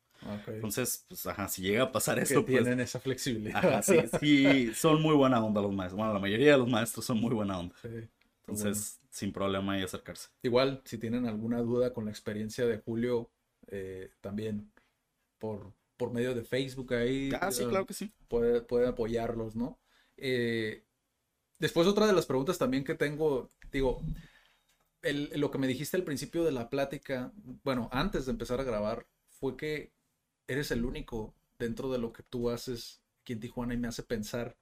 Entonces, 0.47 1.05
pues, 1.09 1.27
ajá, 1.27 1.49
si 1.49 1.63
llega 1.63 1.85
a 1.85 1.93
pasar 1.93 2.19
que 2.19 2.23
esto, 2.25 2.45
pues, 2.45 2.67
tienen 2.67 2.81
esa 2.81 3.01
flexibilidad. 3.01 3.61
ajá, 3.61 3.83
sí, 3.83 4.07
sí, 4.21 4.75
son 4.75 5.03
muy 5.03 5.15
buena 5.15 5.45
onda 5.45 5.61
los 5.63 5.73
maestros. 5.73 5.99
Bueno, 5.99 6.13
la 6.15 6.21
mayoría 6.21 6.53
de 6.53 6.59
los 6.59 6.69
maestros 6.69 7.05
son 7.05 7.21
muy 7.21 7.35
buena 7.35 7.59
onda. 7.59 7.75
Sí. 7.83 8.09
Entonces, 8.41 9.01
sin 9.11 9.33
problema 9.33 9.75
ahí 9.75 9.83
acercarse. 9.83 10.29
Igual, 10.43 10.83
si 10.85 10.99
tienen 10.99 11.27
alguna 11.27 11.61
duda 11.61 11.93
con 11.93 12.05
la 12.05 12.11
experiencia 12.11 12.67
de 12.67 12.79
Julio, 12.79 13.31
eh, 13.69 14.11
también 14.21 14.71
por, 15.39 15.73
por 15.97 16.13
medio 16.13 16.35
de 16.35 16.45
Facebook 16.45 16.95
ahí. 16.95 17.31
Ah, 17.41 17.51
sí, 17.51 17.63
eh, 17.65 17.69
claro 17.69 17.87
que 17.87 17.95
sí. 17.95 18.13
puede, 18.29 18.63
puede 18.63 18.89
apoyarlos, 18.89 19.57
¿no? 19.57 19.79
Eh, 20.17 20.85
después 21.59 21.87
otra 21.89 22.07
de 22.07 22.15
las 22.15 22.27
preguntas 22.27 22.59
también 22.59 22.85
que 22.85 22.95
tengo, 22.95 23.53
digo, 23.73 24.01
el- 25.03 25.31
lo 25.41 25.51
que 25.51 25.59
me 25.59 25.67
dijiste 25.67 25.97
al 25.97 26.05
principio 26.05 26.45
de 26.45 26.53
la 26.53 26.69
plática, 26.69 27.33
bueno, 27.65 27.89
antes 27.93 28.27
de 28.27 28.33
empezar 28.33 28.61
a 28.61 28.65
grabar, 28.65 29.07
fue 29.31 29.57
que 29.57 29.93
eres 30.49 30.71
el 30.71 30.85
único 30.85 31.35
dentro 31.59 31.91
de 31.93 31.99
lo 31.99 32.13
que 32.13 32.23
tú 32.25 32.51
haces 32.51 33.03
aquí 33.23 33.33
en 33.35 33.41
Tijuana 33.41 33.75
y 33.75 33.79
me 33.79 33.89
hace 33.89 34.03
pensar, 34.03 34.57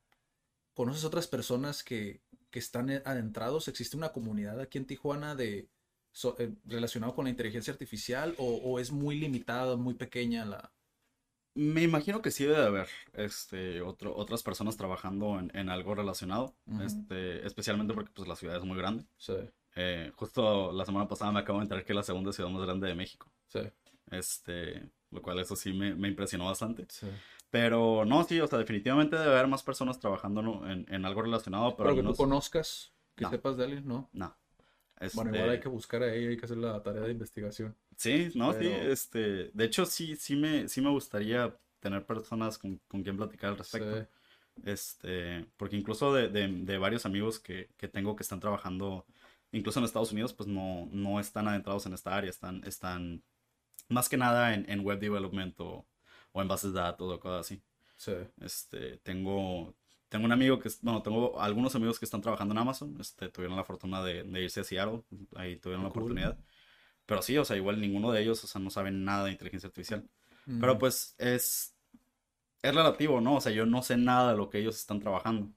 ¿conoces 0.74 1.04
otras 1.04 1.26
personas 1.28 1.82
que, 1.84 2.22
que 2.50 2.58
están 2.58 2.90
eh, 2.90 3.02
adentrados? 3.04 3.68
¿Existe 3.68 3.96
una 3.96 4.12
comunidad 4.12 4.60
aquí 4.60 4.78
en 4.78 4.86
Tijuana 4.86 5.34
de 5.36 5.68
so- 6.12 6.36
eh, 6.40 6.52
relacionado 6.66 7.14
con 7.14 7.24
la 7.26 7.30
inteligencia 7.30 7.72
artificial 7.72 8.34
o, 8.38 8.56
o 8.56 8.78
es 8.80 8.92
muy 8.92 9.18
limitada, 9.18 9.76
muy 9.76 9.94
pequeña 9.94 10.44
la... 10.44 10.72
Me 11.56 11.82
imagino 11.82 12.20
que 12.20 12.32
sí 12.32 12.44
debe 12.44 12.56
de 12.58 12.66
haber 12.66 12.88
este, 13.12 13.80
otro, 13.80 14.16
otras 14.16 14.42
personas 14.42 14.76
trabajando 14.76 15.38
en, 15.38 15.56
en 15.56 15.68
algo 15.68 15.94
relacionado, 15.94 16.56
este, 16.82 17.46
especialmente 17.46 17.94
porque 17.94 18.10
pues, 18.12 18.26
la 18.28 18.34
ciudad 18.34 18.56
es 18.56 18.64
muy 18.64 18.76
grande. 18.76 19.04
Sí, 19.16 19.34
Eh, 19.76 20.12
justo 20.16 20.72
la 20.72 20.84
semana 20.86 21.08
pasada 21.08 21.32
me 21.32 21.40
acabo 21.40 21.58
de 21.60 21.64
enterar 21.64 21.84
que 21.84 21.92
es 21.92 21.96
la 21.96 22.02
segunda 22.04 22.32
ciudad 22.32 22.50
más 22.50 22.62
grande 22.62 22.88
de 22.88 22.94
México. 22.96 23.30
sí, 23.48 23.60
Este, 24.10 24.90
lo 25.14 25.22
cual 25.22 25.38
eso 25.38 25.56
sí 25.56 25.72
me, 25.72 25.94
me 25.94 26.08
impresionó 26.08 26.46
bastante. 26.46 26.86
sí. 26.88 27.06
Pero 27.50 28.04
no, 28.04 28.24
sí, 28.24 28.40
o 28.40 28.48
sea, 28.48 28.58
definitivamente 28.58 29.16
debe 29.16 29.30
haber 29.32 29.46
más 29.46 29.62
personas 29.62 30.00
trabajando 30.00 30.42
¿no? 30.42 30.68
en, 30.68 30.86
en 30.92 31.04
algo 31.04 31.22
relacionado, 31.22 31.76
pero 31.76 31.90
que 31.90 31.96
tú 31.96 32.02
menos- 32.02 32.16
conozcas, 32.16 32.92
que 33.14 33.22
No. 33.24 33.30
sepas 33.30 33.56
de 33.56 33.64
alguien, 33.64 33.86
¿no? 33.86 34.10
no. 34.12 34.36
Bueno, 35.14 35.30
Este, 35.30 35.36
igual 35.38 35.50
hay 35.50 35.60
que 35.60 35.68
buscar 35.68 36.02
ahí, 36.02 36.26
hay 36.26 36.36
que 36.36 36.46
hacer 36.46 36.56
la 36.56 36.82
tarea 36.82 37.02
de 37.02 37.12
investigación. 37.12 37.76
Sí, 37.96 38.30
no, 38.34 38.52
sí, 38.54 38.66
este, 38.66 39.50
de 39.52 39.64
hecho 39.64 39.86
sí, 39.86 40.16
sí 40.16 40.34
me, 40.34 40.68
sí 40.68 40.80
me 40.80 40.90
gustaría 40.90 41.56
tener 41.78 42.04
personas 42.04 42.58
con, 42.58 42.80
con 42.88 43.02
quien 43.04 43.16
platicar 43.16 43.50
al 43.50 43.58
respecto. 43.58 44.00
Sí. 44.00 44.06
Este, 44.64 45.46
porque 45.56 45.76
incluso 45.76 46.12
de, 46.14 46.28
de- 46.28 46.48
de 46.48 46.78
varios 46.78 47.06
amigos 47.06 47.38
que, 47.38 47.68
que 47.76 47.88
tengo 47.88 48.16
que 48.16 48.22
están 48.22 48.40
trabajando, 48.40 49.04
incluso 49.52 49.78
en 49.78 49.84
Estados 49.84 50.12
Unidos, 50.12 50.32
pues 50.32 50.48
no, 50.48 50.88
no 50.92 51.20
están 51.20 51.48
adentrados 51.48 51.86
en 51.86 51.92
esta 51.92 52.16
área, 52.16 52.30
están, 52.30 52.62
están 52.64 53.22
más 53.88 54.08
que 54.08 54.16
nada 54.16 54.54
en, 54.54 54.68
en 54.70 54.80
web 54.84 54.98
development 55.00 55.58
o, 55.60 55.86
o 56.32 56.42
en 56.42 56.48
bases 56.48 56.72
de 56.72 56.80
datos 56.80 57.10
o 57.12 57.20
cosas 57.20 57.46
así. 57.46 57.62
Sí. 57.96 58.12
Este, 58.40 58.98
tengo, 58.98 59.74
tengo 60.08 60.24
un 60.24 60.32
amigo 60.32 60.58
que, 60.58 60.70
bueno, 60.82 61.02
tengo 61.02 61.40
algunos 61.40 61.74
amigos 61.74 61.98
que 61.98 62.04
están 62.04 62.20
trabajando 62.20 62.52
en 62.52 62.58
Amazon, 62.58 62.96
este, 63.00 63.28
tuvieron 63.28 63.56
la 63.56 63.64
fortuna 63.64 64.02
de, 64.02 64.24
de 64.24 64.42
irse 64.42 64.60
a 64.60 64.64
Seattle, 64.64 65.02
ahí 65.36 65.56
tuvieron 65.56 65.84
la 65.84 65.90
Cool. 65.90 66.02
oportunidad. 66.02 66.38
Pero 67.06 67.22
sí, 67.22 67.36
o 67.38 67.44
sea, 67.44 67.56
igual 67.56 67.80
ninguno 67.80 68.12
de 68.12 68.22
ellos, 68.22 68.42
o 68.44 68.46
sea, 68.46 68.60
no 68.60 68.70
saben 68.70 69.04
nada 69.04 69.24
de 69.26 69.32
inteligencia 69.32 69.68
artificial. 69.68 70.08
Pero 70.58 70.72
Ujú. 70.72 70.78
pues 70.80 71.14
es, 71.18 71.74
es 72.62 72.74
relativo, 72.74 73.20
¿no? 73.20 73.36
O 73.36 73.40
sea, 73.40 73.52
yo 73.52 73.66
no 73.66 73.82
sé 73.82 73.96
nada 73.96 74.32
de 74.32 74.38
lo 74.38 74.50
que 74.50 74.58
ellos 74.58 74.76
están 74.76 75.00
trabajando. 75.00 75.50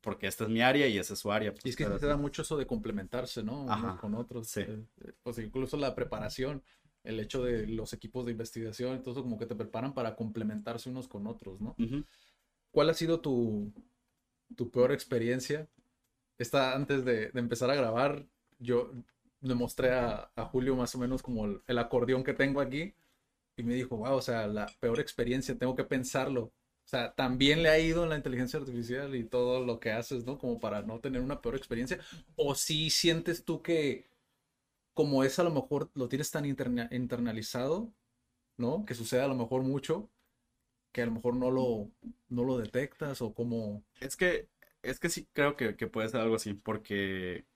Porque 0.00 0.26
esta 0.26 0.44
es 0.44 0.50
mi 0.50 0.60
área 0.60 0.86
y 0.88 0.98
esa 0.98 1.14
es 1.14 1.20
su 1.20 1.30
área. 1.30 1.52
pues, 1.52 1.64
Y 1.66 1.68
es 1.70 1.76
que 1.76 1.84
pero 1.84 1.98
se 1.98 2.06
da 2.06 2.16
mucho 2.16 2.42
eso 2.42 2.56
de 2.56 2.66
complementarse, 2.66 3.42
¿no? 3.44 3.70
Ajá, 3.70 3.98
con 4.00 4.14
otros. 4.14 4.48
sí. 4.48 4.60
Eh, 4.62 4.84
eh, 5.04 5.12
Pues 5.22 5.38
incluso 5.38 5.76
la 5.76 5.94
preparación, 5.94 6.62
el 7.04 7.20
hecho 7.20 7.42
de 7.42 7.66
los 7.66 7.92
equipos 7.92 8.24
de 8.26 8.32
investigación, 8.32 8.94
entonces 8.94 9.22
como 9.22 9.38
que 9.38 9.46
te 9.46 9.54
preparan 9.54 9.94
para 9.94 10.14
complementarse 10.16 10.90
unos 10.90 11.08
con 11.08 11.26
otros, 11.26 11.60
¿no? 11.60 11.74
Ujú. 11.78 12.04
¿Cuál 12.70 12.90
ha 12.90 12.94
sido 12.94 13.20
tu, 13.20 13.72
tu 14.56 14.70
peor 14.70 14.92
experiencia? 14.92 15.68
Esta, 16.38 16.74
antes 16.74 17.04
de, 17.04 17.30
de 17.30 17.40
empezar 17.40 17.70
a 17.70 17.74
grabar, 17.76 18.26
yo 18.58 18.92
le 19.40 19.54
mostré 19.54 19.92
a, 19.92 20.30
a 20.36 20.44
Julio 20.46 20.76
más 20.76 20.94
o 20.94 20.98
menos 20.98 21.22
como 21.22 21.46
el, 21.46 21.62
el 21.66 21.78
acordeón 21.78 22.24
que 22.24 22.34
tengo 22.34 22.60
aquí 22.60 22.94
y 23.56 23.62
me 23.62 23.74
dijo, 23.74 23.96
wow, 23.96 24.14
o 24.14 24.22
sea, 24.22 24.46
la 24.46 24.66
peor 24.80 25.00
experiencia, 25.00 25.58
tengo 25.58 25.74
que 25.74 25.84
pensarlo. 25.84 26.44
O 26.84 26.88
sea, 26.88 27.14
también 27.14 27.62
le 27.62 27.68
ha 27.68 27.78
ido 27.78 28.02
en 28.04 28.10
la 28.10 28.16
inteligencia 28.16 28.58
artificial 28.58 29.14
y 29.14 29.24
todo 29.24 29.64
lo 29.64 29.78
que 29.80 29.92
haces, 29.92 30.24
¿no? 30.24 30.38
Como 30.38 30.58
para 30.60 30.82
no 30.82 31.00
tener 31.00 31.22
una 31.22 31.40
peor 31.40 31.56
experiencia. 31.56 31.98
O 32.36 32.54
si 32.54 32.90
sientes 32.90 33.44
tú 33.44 33.62
que 33.62 34.06
como 34.94 35.24
es 35.24 35.38
a 35.38 35.44
lo 35.44 35.50
mejor 35.50 35.90
lo 35.94 36.08
tienes 36.08 36.30
tan 36.30 36.44
interna- 36.44 36.88
internalizado, 36.92 37.92
¿no? 38.58 38.84
Que 38.86 38.94
sucede 38.94 39.22
a 39.22 39.28
lo 39.28 39.34
mejor 39.36 39.62
mucho, 39.62 40.10
que 40.92 41.02
a 41.02 41.06
lo 41.06 41.12
mejor 41.12 41.36
no 41.36 41.50
lo, 41.50 41.90
no 42.28 42.44
lo 42.44 42.58
detectas 42.58 43.22
o 43.22 43.34
como... 43.34 43.82
Es 44.00 44.16
que, 44.16 44.48
es 44.82 45.00
que 45.00 45.08
sí 45.08 45.28
creo 45.32 45.56
que, 45.56 45.76
que 45.76 45.86
puede 45.86 46.08
ser 46.08 46.20
algo 46.20 46.36
así, 46.36 46.54
porque 46.54 47.46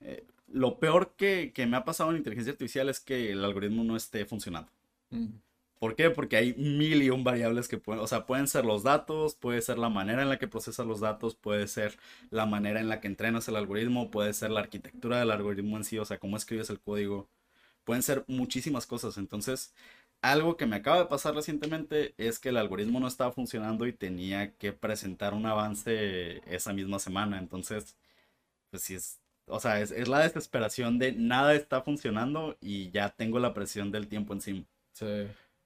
eh, 0.00 0.26
lo 0.48 0.78
peor 0.80 1.14
que, 1.16 1.52
que 1.54 1.66
me 1.66 1.76
ha 1.76 1.84
pasado 1.84 2.10
en 2.10 2.18
inteligencia 2.18 2.52
artificial 2.52 2.88
es 2.88 3.00
que 3.00 3.32
el 3.32 3.44
algoritmo 3.44 3.84
no 3.84 3.96
esté 3.96 4.26
funcionando. 4.26 4.70
mm, 5.10 5.40
¿Por 5.84 5.96
qué? 5.96 6.08
Porque 6.08 6.38
hay 6.38 6.54
mil 6.54 7.02
y 7.02 7.10
un 7.10 7.24
variables 7.24 7.68
que 7.68 7.76
pueden, 7.76 8.02
o 8.02 8.06
sea, 8.06 8.24
pueden 8.24 8.48
ser 8.48 8.64
los 8.64 8.82
datos, 8.82 9.34
puede 9.34 9.60
ser 9.60 9.76
la 9.76 9.90
manera 9.90 10.22
en 10.22 10.30
la 10.30 10.38
que 10.38 10.48
procesas 10.48 10.86
los 10.86 11.00
datos, 11.00 11.34
puede 11.34 11.68
ser 11.68 11.98
la 12.30 12.46
manera 12.46 12.80
en 12.80 12.88
la 12.88 13.00
que 13.02 13.06
entrenas 13.06 13.48
el 13.48 13.56
algoritmo, 13.56 14.10
puede 14.10 14.32
ser 14.32 14.50
la 14.50 14.60
arquitectura 14.60 15.18
del 15.18 15.30
algoritmo 15.30 15.76
en 15.76 15.84
sí, 15.84 15.98
o 15.98 16.06
sea, 16.06 16.18
cómo 16.18 16.38
escribes 16.38 16.70
el 16.70 16.80
código. 16.80 17.28
Pueden 17.84 18.02
ser 18.02 18.24
muchísimas 18.28 18.86
cosas. 18.86 19.18
Entonces, 19.18 19.74
algo 20.22 20.56
que 20.56 20.66
me 20.66 20.76
acaba 20.76 21.00
de 21.00 21.06
pasar 21.06 21.34
recientemente 21.34 22.14
es 22.18 22.38
que 22.38 22.48
el 22.50 22.56
algoritmo 22.56 22.98
no 23.00 23.06
estaba 23.08 23.32
funcionando 23.32 23.86
y 23.86 23.92
tenía 23.92 24.56
que 24.56 24.72
presentar 24.72 25.34
un 25.34 25.44
avance 25.46 26.40
esa 26.54 26.72
misma 26.72 26.98
semana. 26.98 27.38
Entonces, 27.38 27.96
pues 28.70 28.82
sí 28.84 28.94
es, 28.96 29.20
o 29.46 29.60
sea, 29.60 29.80
es, 29.80 29.90
es 29.92 30.08
la 30.08 30.20
desesperación 30.20 30.98
de 30.98 31.12
nada 31.12 31.54
está 31.54 31.82
funcionando 31.82 32.56
y 32.60 32.90
ya 32.90 33.10
tengo 33.10 33.38
la 33.40 33.54
presión 33.54 33.92
del 33.92 34.08
tiempo 34.08 34.34
encima. 34.34 34.64
sí, 34.92 35.06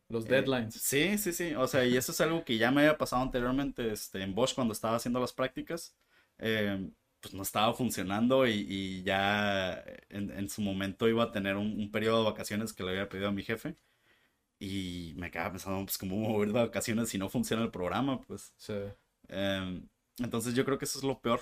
los 0.09 0.26
Eh, 0.26 0.50
deadlines. 0.74 0.74
sí, 0.74 1.18
sí, 1.18 1.32
sí. 1.32 1.54
O 1.54 1.66
sea, 1.66 1.84
y 1.86 1.96
eso 1.96 2.12
es 2.12 2.20
algo 2.20 2.44
que 2.44 2.59
ya 2.59 2.70
me 2.70 2.82
había 2.82 2.98
pasado 2.98 3.22
anteriormente 3.22 3.92
este, 3.92 4.22
en 4.22 4.34
Bosch 4.34 4.54
cuando 4.54 4.72
estaba 4.72 4.96
haciendo 4.96 5.20
las 5.20 5.32
prácticas. 5.32 5.96
Eh, 6.38 6.90
pues 7.20 7.34
no 7.34 7.42
estaba 7.42 7.74
funcionando 7.74 8.46
y, 8.46 8.52
y 8.68 9.02
ya 9.02 9.82
en, 10.09 10.30
en 10.30 10.48
su 10.48 10.62
momento 10.62 11.09
iba 11.09 11.24
a 11.24 11.32
tener 11.32 11.56
un, 11.56 11.72
un 11.80 11.90
periodo 11.90 12.20
de 12.24 12.30
vacaciones 12.30 12.72
que 12.72 12.84
le 12.84 12.90
había 12.90 13.09
pedido 13.09 13.28
a 13.28 13.32
mi 13.32 13.42
jefe. 13.42 13.76
Y 14.61 15.14
me 15.18 15.30
quedaba 15.30 15.52
pensando, 15.52 15.84
pues, 15.86 15.98
¿cómo 15.98 16.16
mover 16.18 16.48
de 16.48 16.54
vacaciones 16.54 17.11
si 17.11 17.18
no 17.18 17.28
funciona 17.30 17.62
el 17.64 17.70
programa? 17.72 18.20
Pues. 18.22 18.54
Sí, 18.56 18.74
Eh, 19.28 19.82
entonces 20.18 20.54
yo 20.54 20.64
creo 20.66 20.78
que 20.78 20.86
eso 20.86 20.98
es 20.98 21.04
lo 21.04 21.20
peor. 21.20 21.40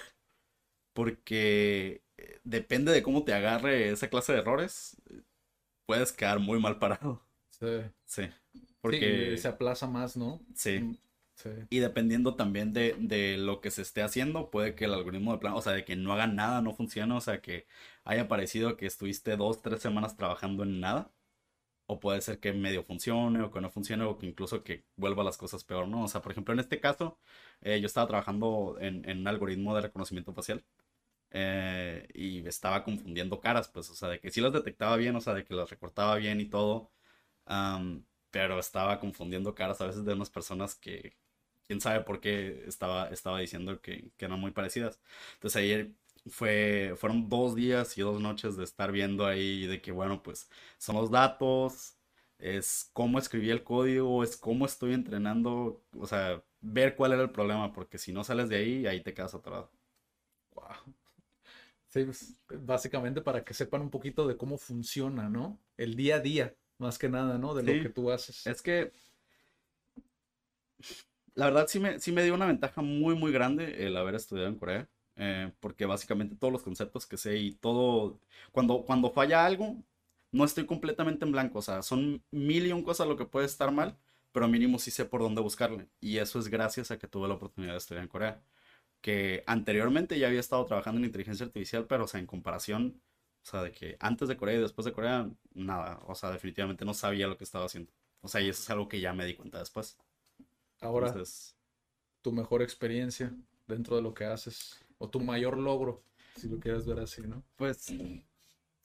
Porque 0.92 2.02
eh, 2.16 2.40
depende 2.44 2.92
de 2.92 3.02
cómo 3.02 3.24
te 3.24 3.34
agarre 3.34 3.90
esa 3.90 4.08
clase 4.08 4.32
de 4.32 4.38
errores, 4.40 4.96
puedes 5.86 6.12
quedar 6.12 6.40
muy 6.40 6.60
mal 6.60 6.78
parado. 6.80 7.25
Sí. 7.58 7.66
Sí. 8.04 8.22
Sí, 8.88 8.98
Porque. 9.02 9.36
se 9.36 9.48
aplaza 9.48 9.86
más, 9.86 10.16
¿no? 10.16 10.44
Sí. 10.54 10.80
Mm, 10.80 10.96
Sí, 11.34 11.50
Y 11.70 11.80
dependiendo 11.80 12.36
también 12.36 12.72
de, 12.72 12.96
de 12.98 13.36
lo 13.36 13.60
que 13.60 13.70
se 13.70 13.82
esté 13.82 14.02
haciendo, 14.02 14.50
puede 14.50 14.74
que 14.74 14.86
el 14.86 14.94
algoritmo 14.94 15.32
de 15.32 15.38
plan, 15.38 15.54
o 15.54 15.62
sea, 15.62 15.72
de 15.72 15.84
que 15.84 15.96
no 15.96 16.12
haga 16.14 16.26
nada, 16.26 16.62
no 16.62 16.74
funcione, 16.74 17.14
o 17.14 17.20
sea, 17.20 17.42
que 17.42 17.66
haya 18.04 18.28
parecido 18.28 18.76
que 18.76 18.86
estuviste 18.86 19.36
dos, 19.36 19.62
tres 19.62 19.82
semanas 19.82 20.16
trabajando 20.16 20.62
en 20.64 20.80
nada. 20.80 21.12
o 21.86 22.00
puede 22.00 22.20
ser 22.22 22.40
que 22.40 22.52
medio 22.52 22.84
funcione 22.84 23.42
o 23.42 23.50
que 23.52 23.60
no 23.60 23.70
funcione 23.70 24.04
o 24.04 24.18
que 24.18 24.26
incluso 24.26 24.64
que 24.64 24.84
vuelva 24.96 25.24
las 25.24 25.38
cosas 25.38 25.64
peor, 25.64 25.88
¿no? 25.88 26.04
O 26.04 26.08
sea, 26.08 26.22
por 26.22 26.32
ejemplo, 26.32 26.54
en 26.54 26.60
este 26.60 26.80
caso, 26.80 27.18
eh, 27.62 27.80
yo 27.80 27.86
estaba 27.86 28.08
trabajando 28.08 28.76
en, 28.80 29.08
en, 29.08 29.20
un 29.20 29.28
algoritmo 29.28 29.74
de 29.76 29.82
reconocimiento 29.82 30.32
facial 30.34 30.64
eh, 31.30 32.08
y 32.14 32.46
estaba 32.46 32.84
confundiendo 32.84 33.40
caras, 33.40 33.68
pues, 33.68 33.90
o 33.90 33.94
sea, 33.94 34.08
de 34.08 34.20
que 34.20 34.30
sí 34.30 34.40
las 34.40 34.52
detectaba 34.52 34.96
bien, 34.96 35.16
o 35.16 35.20
sea, 35.20 35.34
de 35.34 35.44
que 35.44 35.54
las 35.54 35.70
recortaba 35.70 36.16
bien 36.16 36.40
y 36.40 36.46
todo, 36.46 36.92
pero 38.30 38.58
estaba 38.58 39.00
confundiendo 39.00 39.54
caras 39.54 39.80
a 39.80 39.86
veces 39.86 40.04
de 40.04 40.14
unas 40.14 40.30
personas 40.30 40.74
que, 40.74 41.16
quién 41.66 41.80
sabe 41.80 42.00
por 42.04 42.20
qué 42.20 42.64
estaba, 42.66 43.08
estaba 43.10 43.40
diciendo 43.40 43.80
que, 43.80 44.10
que 44.16 44.24
eran 44.26 44.40
muy 44.40 44.50
parecidas. 44.52 45.00
Entonces 45.34 45.62
ayer 45.62 45.92
fue, 46.28 46.94
fueron 46.96 47.28
dos 47.28 47.54
días 47.54 47.96
y 47.98 48.02
dos 48.02 48.20
noches 48.20 48.56
de 48.56 48.64
estar 48.64 48.92
viendo 48.92 49.26
ahí 49.26 49.66
de 49.66 49.80
que, 49.80 49.92
bueno, 49.92 50.22
pues 50.22 50.50
son 50.78 50.96
los 50.96 51.10
datos, 51.10 51.96
es 52.38 52.90
cómo 52.92 53.18
escribí 53.18 53.50
el 53.50 53.64
código, 53.64 54.22
es 54.24 54.36
cómo 54.36 54.66
estoy 54.66 54.94
entrenando, 54.94 55.84
o 55.98 56.06
sea, 56.06 56.42
ver 56.60 56.96
cuál 56.96 57.12
era 57.12 57.22
el 57.22 57.30
problema, 57.30 57.72
porque 57.72 57.98
si 57.98 58.12
no 58.12 58.24
sales 58.24 58.48
de 58.48 58.56
ahí, 58.56 58.86
ahí 58.86 59.02
te 59.02 59.14
quedas 59.14 59.34
atorado. 59.34 59.70
Wow. 60.54 60.94
Sí, 61.88 62.04
pues, 62.04 62.34
básicamente 62.48 63.20
para 63.22 63.44
que 63.44 63.54
sepan 63.54 63.82
un 63.82 63.90
poquito 63.90 64.26
de 64.26 64.36
cómo 64.36 64.58
funciona, 64.58 65.28
¿no? 65.28 65.58
El 65.76 65.96
día 65.96 66.16
a 66.16 66.20
día, 66.20 66.54
más 66.78 66.98
que 66.98 67.08
nada, 67.08 67.38
¿no? 67.38 67.54
De 67.54 67.62
lo 67.62 67.82
que 67.82 67.88
tú 67.88 68.10
haces. 68.10 68.46
Es 68.46 68.62
que 68.62 68.92
la 71.34 71.46
verdad 71.46 71.66
sí 71.68 71.78
me, 71.78 72.00
sí 72.00 72.12
me 72.12 72.24
dio 72.24 72.34
una 72.34 72.46
ventaja 72.46 72.82
muy, 72.82 73.14
muy 73.14 73.32
grande 73.32 73.86
el 73.86 73.96
haber 73.96 74.14
estudiado 74.14 74.48
en 74.48 74.56
Corea. 74.56 74.88
Eh, 75.16 75.50
porque 75.60 75.86
básicamente 75.86 76.36
todos 76.36 76.52
los 76.52 76.62
conceptos 76.62 77.06
que 77.06 77.16
sé 77.16 77.38
y 77.38 77.52
todo, 77.54 78.20
cuando, 78.52 78.84
cuando 78.84 79.10
falla 79.10 79.46
algo, 79.46 79.76
no 80.30 80.44
estoy 80.44 80.66
completamente 80.66 81.24
en 81.24 81.32
blanco, 81.32 81.60
o 81.60 81.62
sea, 81.62 81.82
son 81.82 82.22
mil 82.30 82.66
y 82.66 82.72
un 82.72 82.82
cosas 82.82 83.08
lo 83.08 83.16
que 83.16 83.24
puede 83.24 83.46
estar 83.46 83.72
mal, 83.72 83.96
pero 84.32 84.48
mínimo 84.48 84.78
sí 84.78 84.90
sé 84.90 85.06
por 85.06 85.22
dónde 85.22 85.40
buscarle. 85.40 85.88
Y 86.00 86.18
eso 86.18 86.38
es 86.38 86.48
gracias 86.48 86.90
a 86.90 86.98
que 86.98 87.08
tuve 87.08 87.28
la 87.28 87.34
oportunidad 87.34 87.72
de 87.72 87.78
estudiar 87.78 88.02
en 88.04 88.08
Corea. 88.08 88.42
Que 89.00 89.44
anteriormente 89.46 90.18
ya 90.18 90.28
había 90.28 90.40
estado 90.40 90.64
trabajando 90.66 90.98
en 91.00 91.06
inteligencia 91.06 91.46
artificial, 91.46 91.86
pero 91.86 92.04
o 92.04 92.08
sea, 92.08 92.20
en 92.20 92.26
comparación, 92.26 93.00
o 93.46 93.48
sea, 93.48 93.62
de 93.62 93.70
que 93.70 93.96
antes 94.00 94.26
de 94.26 94.36
Corea 94.36 94.56
y 94.56 94.60
después 94.60 94.84
de 94.84 94.92
Corea, 94.92 95.30
nada, 95.54 96.00
o 96.08 96.16
sea, 96.16 96.32
definitivamente 96.32 96.84
no 96.84 96.94
sabía 96.94 97.28
lo 97.28 97.38
que 97.38 97.44
estaba 97.44 97.66
haciendo. 97.66 97.92
O 98.20 98.26
sea, 98.26 98.40
y 98.40 98.48
eso 98.48 98.60
es 98.60 98.70
algo 98.70 98.88
que 98.88 99.00
ya 99.00 99.12
me 99.12 99.24
di 99.24 99.34
cuenta 99.34 99.60
después. 99.60 99.96
Ahora, 100.80 101.14
tu 102.22 102.32
mejor 102.32 102.62
experiencia 102.62 103.32
dentro 103.68 103.94
de 103.94 104.02
lo 104.02 104.14
que 104.14 104.24
haces 104.24 104.84
o 104.98 105.08
tu 105.08 105.20
mayor 105.20 105.58
logro, 105.58 106.02
si 106.34 106.48
lo 106.48 106.58
quieres 106.58 106.86
ver 106.86 106.98
así, 106.98 107.22
¿no? 107.22 107.44
Pues 107.54 107.94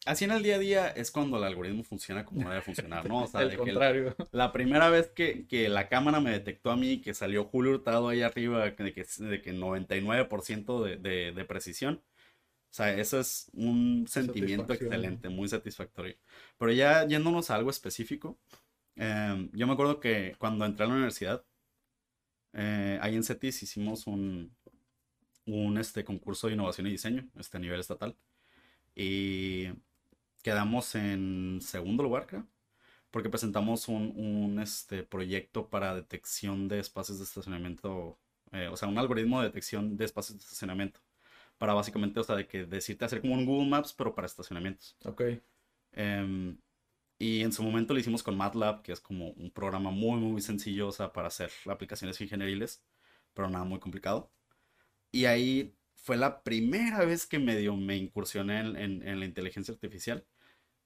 así 0.05 0.25
en 0.25 0.31
el 0.31 0.43
día 0.43 0.57
a 0.57 0.59
día 0.59 0.87
es 0.89 1.09
cuando 1.09 1.37
el 1.37 1.43
algoritmo 1.43 1.83
funciona 1.83 2.23
como 2.23 2.47
debe 2.47 2.61
funcionar, 2.61 3.07
¿no? 3.09 3.23
O 3.23 3.27
sea, 3.27 3.41
el 3.41 3.57
contrario. 3.57 4.15
la 4.31 4.51
primera 4.51 4.89
vez 4.89 5.09
que, 5.09 5.47
que, 5.47 5.69
la 5.69 5.89
cámara 5.89 6.19
me 6.19 6.29
detectó 6.29 6.69
a 6.69 6.77
mí, 6.77 7.01
que 7.01 7.15
salió 7.15 7.45
Julio 7.45 7.71
Hurtado 7.71 8.09
ahí 8.09 8.21
arriba, 8.21 8.63
de 8.63 8.75
que, 8.75 9.05
de 9.17 9.41
que 9.41 9.53
99% 9.55 10.83
de, 10.83 10.97
de, 10.97 11.31
de, 11.31 11.45
precisión. 11.45 12.03
O 12.71 12.73
sea, 12.73 12.93
eso 12.97 13.19
es 13.19 13.49
un 13.53 14.05
sentimiento 14.07 14.71
excelente, 14.73 15.27
muy 15.27 15.49
satisfactorio. 15.49 16.15
Pero 16.57 16.71
ya 16.71 17.05
yéndonos 17.05 17.51
a 17.51 17.55
algo 17.55 17.69
específico, 17.69 18.39
em, 18.95 19.49
yo 19.53 19.67
me 19.67 19.73
acuerdo 19.73 19.99
que 19.99 20.35
cuando 20.39 20.65
entré 20.65 20.85
a 20.85 20.87
la 20.87 20.95
universidad, 20.95 21.43
eh, 22.53 22.97
ahí 23.01 23.15
en 23.15 23.23
CETIS 23.23 23.63
hicimos 23.63 24.07
un, 24.07 24.55
un 25.45 25.77
este, 25.77 26.03
concurso 26.05 26.47
de 26.47 26.53
innovación 26.53 26.87
y 26.87 26.91
diseño 26.91 27.27
este, 27.37 27.57
a 27.57 27.59
nivel 27.59 27.79
estatal. 27.79 28.15
Y 28.95 29.67
quedamos 30.43 30.95
en 30.95 31.59
segundo 31.61 32.03
lugar, 32.03 32.27
creo. 32.27 32.47
Porque 33.11 33.29
presentamos 33.29 33.89
un, 33.89 34.13
un 34.17 34.59
este, 34.61 35.03
proyecto 35.03 35.69
para 35.69 35.95
detección 35.95 36.67
de 36.69 36.79
espacios 36.79 37.19
de 37.19 37.25
estacionamiento. 37.25 38.17
Eh, 38.53 38.69
o 38.71 38.77
sea, 38.77 38.87
un 38.87 38.97
algoritmo 38.97 39.41
de 39.41 39.47
detección 39.47 39.97
de 39.97 40.05
espacios 40.05 40.37
de 40.37 40.43
estacionamiento. 40.43 41.01
Para 41.61 41.75
básicamente, 41.75 42.19
o 42.19 42.23
sea, 42.23 42.35
de 42.35 42.47
que 42.47 42.65
decirte 42.65 43.05
hacer 43.05 43.21
como 43.21 43.35
un 43.35 43.45
Google 43.45 43.69
Maps, 43.69 43.93
pero 43.93 44.15
para 44.15 44.25
estacionamientos. 44.25 44.97
Ok. 45.05 45.21
Em, 45.91 46.57
y 47.19 47.41
en 47.41 47.53
su 47.53 47.61
momento 47.61 47.93
lo 47.93 47.99
hicimos 47.99 48.23
con 48.23 48.35
MATLAB, 48.35 48.81
que 48.81 48.91
es 48.93 48.99
como 48.99 49.29
un 49.33 49.51
programa 49.51 49.91
muy, 49.91 50.19
muy 50.19 50.41
sencillo, 50.41 50.87
o 50.87 50.91
sea, 50.91 51.13
para 51.13 51.27
hacer 51.27 51.51
aplicaciones 51.67 52.19
ingenieriles, 52.19 52.83
pero 53.35 53.47
nada 53.47 53.63
muy 53.63 53.79
complicado. 53.79 54.31
Y 55.11 55.25
ahí 55.25 55.75
fue 55.93 56.17
la 56.17 56.41
primera 56.41 57.05
vez 57.05 57.27
que 57.27 57.37
medio 57.37 57.77
me 57.77 57.95
incursioné 57.95 58.61
en, 58.61 59.19
la 59.19 59.25
inteligencia 59.25 59.71
artificial. 59.71 60.25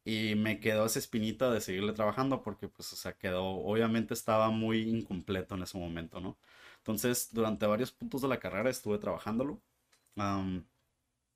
Y 0.04 0.36
me 0.36 0.60
quedó 0.60 0.86
esa 0.88 1.00
espinita 1.00 1.52
de 1.52 1.62
seguirle 1.62 1.94
trabajando 1.94 2.42
porque, 2.42 2.68
pues, 2.68 2.92
o 2.92 2.98
sea, 2.98 3.14
quedó, 3.14 3.46
obviamente 3.46 4.14
estaba 4.14 4.50
muy 4.50 4.82
incompleto 4.90 5.56
en 5.56 5.64
ese 5.64 5.78
momento, 5.78 6.20
¿no? 6.20 6.38
Entonces, 6.80 7.30
durante 7.34 7.66
varios 7.66 7.94
puntos 7.94 8.22
de 8.24 8.28
la 8.28 8.40
carrera 8.42 8.70
estuve 8.70 8.98
trabajándolo, 8.98 9.62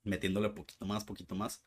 metiéndole 0.04 0.50
poquito 0.50 0.86
más, 0.86 1.04
poquito 1.04 1.34
más. 1.34 1.62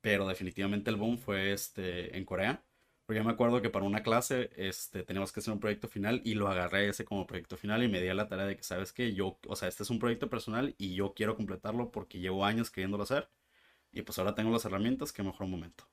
Pero 0.00 0.28
definitivamente 0.28 0.90
el 0.90 0.96
boom 0.96 1.18
fue 1.18 1.52
este, 1.52 2.16
en 2.16 2.24
Corea. 2.24 2.64
Porque 3.06 3.18
yo 3.20 3.24
me 3.24 3.32
acuerdo 3.32 3.60
que 3.62 3.70
para 3.70 3.84
una 3.86 4.02
clase 4.02 4.50
este, 4.56 5.02
teníamos 5.04 5.32
que 5.32 5.40
hacer 5.40 5.52
un 5.52 5.60
proyecto 5.60 5.88
final 5.88 6.22
y 6.24 6.34
lo 6.34 6.48
agarré 6.48 6.88
ese 6.88 7.04
como 7.04 7.26
proyecto 7.26 7.56
final 7.56 7.82
y 7.82 7.88
me 7.88 8.00
di 8.00 8.08
a 8.08 8.14
la 8.14 8.28
tarea 8.28 8.46
de 8.46 8.56
que, 8.56 8.62
¿sabes 8.64 8.92
que 8.92 9.14
Yo, 9.14 9.38
o 9.46 9.56
sea, 9.56 9.68
este 9.68 9.82
es 9.82 9.90
un 9.90 9.98
proyecto 9.98 10.30
personal 10.30 10.74
y 10.78 10.94
yo 10.94 11.14
quiero 11.14 11.36
completarlo 11.36 11.90
porque 11.90 12.18
llevo 12.20 12.44
años 12.46 12.70
queriéndolo 12.70 13.04
hacer 13.04 13.28
y 13.92 14.02
pues 14.02 14.18
ahora 14.18 14.34
tengo 14.34 14.50
las 14.52 14.64
herramientas, 14.66 15.12
qué 15.12 15.22
mejor 15.22 15.46
momento. 15.48 15.84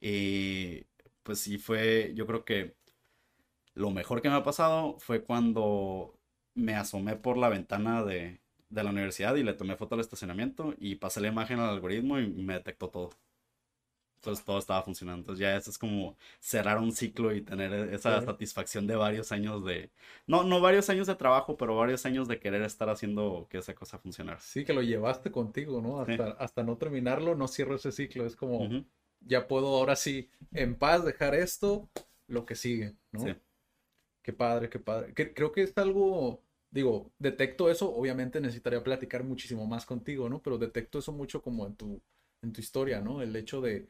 Y 0.00 0.86
pues 1.22 1.40
sí 1.40 1.58
fue, 1.58 2.12
yo 2.14 2.26
creo 2.26 2.44
que 2.44 2.76
lo 3.74 3.90
mejor 3.90 4.22
que 4.22 4.28
me 4.30 4.36
ha 4.36 4.42
pasado 4.44 4.98
fue 5.00 5.24
cuando 5.24 6.18
me 6.54 6.74
asomé 6.74 7.16
por 7.16 7.36
la 7.38 7.48
ventana 7.48 8.04
de, 8.04 8.40
de 8.68 8.82
la 8.82 8.90
universidad 8.90 9.34
y 9.36 9.42
le 9.42 9.54
tomé 9.54 9.76
foto 9.76 9.94
al 9.94 10.00
estacionamiento 10.00 10.74
y 10.78 10.96
pasé 10.96 11.20
la 11.20 11.28
imagen 11.28 11.60
al 11.60 11.70
algoritmo 11.70 12.18
y 12.18 12.28
me 12.28 12.54
detectó 12.54 12.88
todo. 12.88 13.10
Entonces 14.16 14.44
todo 14.44 14.58
estaba 14.58 14.82
funcionando. 14.82 15.20
Entonces 15.20 15.40
ya 15.40 15.56
eso 15.56 15.70
es 15.70 15.78
como 15.78 16.16
cerrar 16.40 16.78
un 16.78 16.90
ciclo 16.90 17.32
y 17.32 17.42
tener 17.42 17.72
e-, 17.72 17.94
esa 17.94 18.20
satisfacción 18.22 18.86
de 18.86 18.96
varios 18.96 19.30
años 19.30 19.64
de... 19.64 19.90
No, 20.26 20.42
no 20.42 20.60
varios 20.60 20.90
años 20.90 21.06
de 21.06 21.14
trabajo, 21.14 21.56
pero 21.56 21.76
varios 21.76 22.04
años 22.06 22.26
de 22.26 22.40
querer 22.40 22.62
estar 22.62 22.88
haciendo 22.88 23.46
que 23.48 23.58
esa 23.58 23.74
cosa 23.74 23.98
funcionara. 23.98 24.40
Sí, 24.40 24.64
que 24.64 24.72
lo 24.72 24.82
llevaste 24.82 25.30
contigo, 25.30 25.80
¿no? 25.80 26.00
Hasta, 26.00 26.30
hasta 26.32 26.64
no 26.64 26.76
terminarlo, 26.76 27.36
no 27.36 27.46
cierro 27.46 27.76
ese 27.76 27.92
ciclo. 27.92 28.26
Es 28.26 28.34
como, 28.34 28.68
ya 29.20 29.46
puedo 29.46 29.68
ahora 29.68 29.94
sí, 29.94 30.28
en 30.52 30.74
paz, 30.74 31.04
dejar 31.04 31.36
esto, 31.36 31.88
lo 32.26 32.46
que 32.46 32.56
sigue, 32.56 32.96
¿no? 33.12 33.20
Sí. 33.20 33.34
Qué 34.22 34.32
padre, 34.32 34.68
qué 34.68 34.80
padre. 34.80 35.14
creo 35.14 35.52
que 35.52 35.62
es 35.62 35.78
algo 35.78 36.42
digo, 36.70 37.12
detecto 37.18 37.70
eso, 37.70 37.94
obviamente 37.94 38.40
necesitaría 38.40 38.82
platicar 38.82 39.24
muchísimo 39.24 39.66
más 39.66 39.86
contigo, 39.86 40.28
¿no? 40.28 40.42
Pero 40.42 40.58
detecto 40.58 40.98
eso 40.98 41.12
mucho 41.12 41.42
como 41.42 41.66
en 41.66 41.76
tu, 41.76 42.02
en 42.42 42.52
tu 42.52 42.60
historia, 42.60 43.00
¿no? 43.00 43.22
El 43.22 43.34
hecho 43.36 43.60
de, 43.60 43.88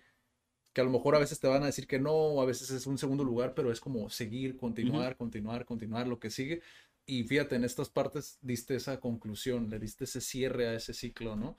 que 0.77 0.83
a 0.83 0.85
lo 0.85 0.91
mejor 0.91 1.17
a 1.17 1.19
veces 1.19 1.41
te 1.41 1.49
van 1.49 1.63
a 1.63 1.67
decir 1.67 1.87
que 1.87 1.99
no, 1.99 2.41
a 2.41 2.45
veces 2.45 2.71
es 2.71 2.87
un 2.87 2.99
segundo 2.99 3.25
lugar, 3.25 3.55
pero 3.55 3.73
es 3.73 3.81
como 3.81 4.11
seguir, 4.11 4.59
continuar, 4.59 5.17
continuar, 5.17 5.65
continuar, 5.65 6.07
lo 6.07 6.19
que 6.19 6.31
sigue. 6.31 6.61
Y 7.07 7.25
fíjate, 7.25 7.57
en 7.57 7.65
estas 7.65 7.89
partes 7.89 8.39
diste 8.43 8.77
esa 8.77 9.01
conclusión, 9.01 9.71
le 9.71 9.79
diste 9.79 10.05
ese 10.05 10.21
cierre 10.21 10.69
a 10.69 10.75
ese 10.75 10.93
ciclo, 10.93 11.35
¿no? 11.35 11.57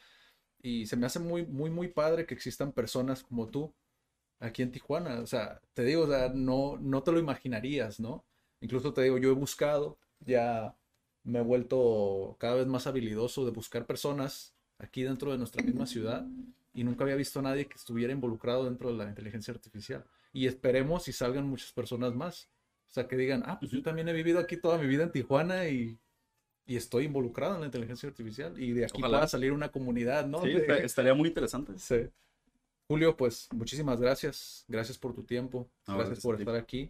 Y 0.62 0.86
se 0.86 0.98
me 0.98 1.08
hace 1.08 1.20
muy, 1.20 1.46
muy, 1.48 1.72
muy 1.72 1.88
padre 1.88 2.28
que 2.28 2.36
existan 2.36 2.74
personas 2.74 3.24
como 3.24 3.48
tú 3.50 3.74
aquí 4.40 4.62
en 4.62 4.72
Tijuana. 4.72 5.20
O 5.22 5.26
sea, 5.28 5.62
te 5.74 5.84
digo, 5.84 6.04
o 6.04 6.08
sea, 6.08 6.30
no, 6.30 6.78
no 6.80 7.02
te 7.04 7.12
lo 7.12 7.20
imaginarías, 7.20 8.00
¿no? 8.00 8.24
Incluso 8.62 8.94
te 8.94 9.02
digo, 9.04 9.18
yo 9.18 9.32
he 9.32 9.34
buscado, 9.34 9.98
ya 10.20 10.76
me 11.28 11.40
he 11.40 11.42
vuelto 11.42 12.38
cada 12.40 12.56
vez 12.56 12.68
más 12.68 12.88
habilidoso 12.88 13.46
de 13.46 13.52
buscar 13.52 13.86
personas 13.86 14.54
aquí 14.80 15.04
dentro 15.04 15.32
de 15.32 15.38
nuestra 15.38 15.62
misma 15.62 15.86
ciudad 15.86 16.26
y 16.74 16.86
nunca 16.86 17.04
había 17.04 17.16
visto 17.16 17.40
a 17.40 17.42
nadie 17.42 17.68
que 17.68 17.76
estuviera 17.76 18.14
involucrado 18.14 18.64
dentro 18.64 18.92
de 18.92 18.98
la 18.98 19.10
inteligencia 19.10 19.54
artificial. 19.54 20.06
Y 20.32 20.48
esperemos 20.48 21.08
y 21.08 21.14
salgan 21.14 21.46
muchas 21.48 21.74
personas 21.74 22.16
más. 22.16 22.48
O 22.90 22.94
sea, 22.94 23.08
que 23.08 23.18
digan, 23.18 23.44
ah, 23.46 23.60
pues 23.60 23.72
yo 23.72 23.82
también 23.84 24.08
he 24.08 24.14
vivido 24.14 24.40
aquí 24.40 24.56
toda 24.56 24.78
mi 24.78 24.88
vida 24.88 25.04
en 25.04 25.12
Tijuana 25.12 25.68
y, 25.68 25.98
y 26.66 26.78
estoy 26.78 27.06
involucrado 27.06 27.56
en 27.56 27.62
la 27.62 27.66
inteligencia 27.66 28.08
artificial. 28.08 28.58
Y 28.62 28.72
de 28.72 28.86
aquí 28.86 29.02
va 29.02 29.10
pueda 29.10 29.28
salir 29.28 29.52
una 29.52 29.70
comunidad, 29.70 30.28
¿no? 30.28 30.44
Sí, 30.44 30.56
estaría 30.82 31.14
muy 31.14 31.28
interesante. 31.28 31.74
Sí. 31.78 32.08
Julio, 32.88 33.18
pues 33.18 33.50
muchísimas 33.52 34.00
gracias. 34.00 34.64
Gracias 34.70 34.98
por 34.98 35.14
tu 35.14 35.24
tiempo. 35.24 35.68
gracias 35.86 36.22
por 36.22 36.40
estar 36.40 36.56
aquí. 36.56 36.90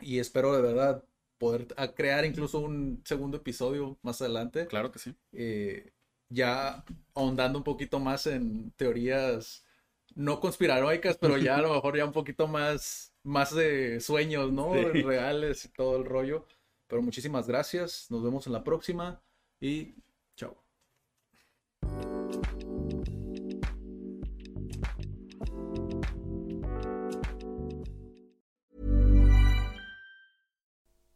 Y 0.00 0.18
espero 0.18 0.56
de 0.56 0.62
verdad 0.62 1.04
poder 1.38 1.66
crear 1.94 2.24
incluso 2.24 2.58
un 2.58 3.02
segundo 3.04 3.38
episodio 3.38 3.98
más 4.02 4.20
adelante. 4.20 4.66
Claro 4.66 4.90
que 4.90 4.98
sí. 4.98 5.14
Eh, 5.32 5.92
ya 6.28 6.84
ahondando 7.14 7.58
un 7.58 7.64
poquito 7.64 7.98
más 7.98 8.26
en 8.26 8.70
teorías 8.72 9.64
no 10.14 10.40
conspiranoicas, 10.40 11.16
pero 11.16 11.38
ya 11.38 11.56
a 11.56 11.62
lo 11.62 11.72
mejor 11.72 11.96
ya 11.96 12.04
un 12.04 12.12
poquito 12.12 12.48
más, 12.48 13.14
más 13.22 13.54
de 13.54 14.00
sueños, 14.00 14.52
¿no? 14.52 14.74
Reales 14.74 15.64
y 15.64 15.68
todo 15.68 15.96
el 15.96 16.04
rollo. 16.04 16.46
Pero 16.88 17.02
muchísimas 17.02 17.46
gracias. 17.46 18.10
Nos 18.10 18.22
vemos 18.22 18.46
en 18.46 18.52
la 18.52 18.64
próxima 18.64 19.22
y 19.60 19.94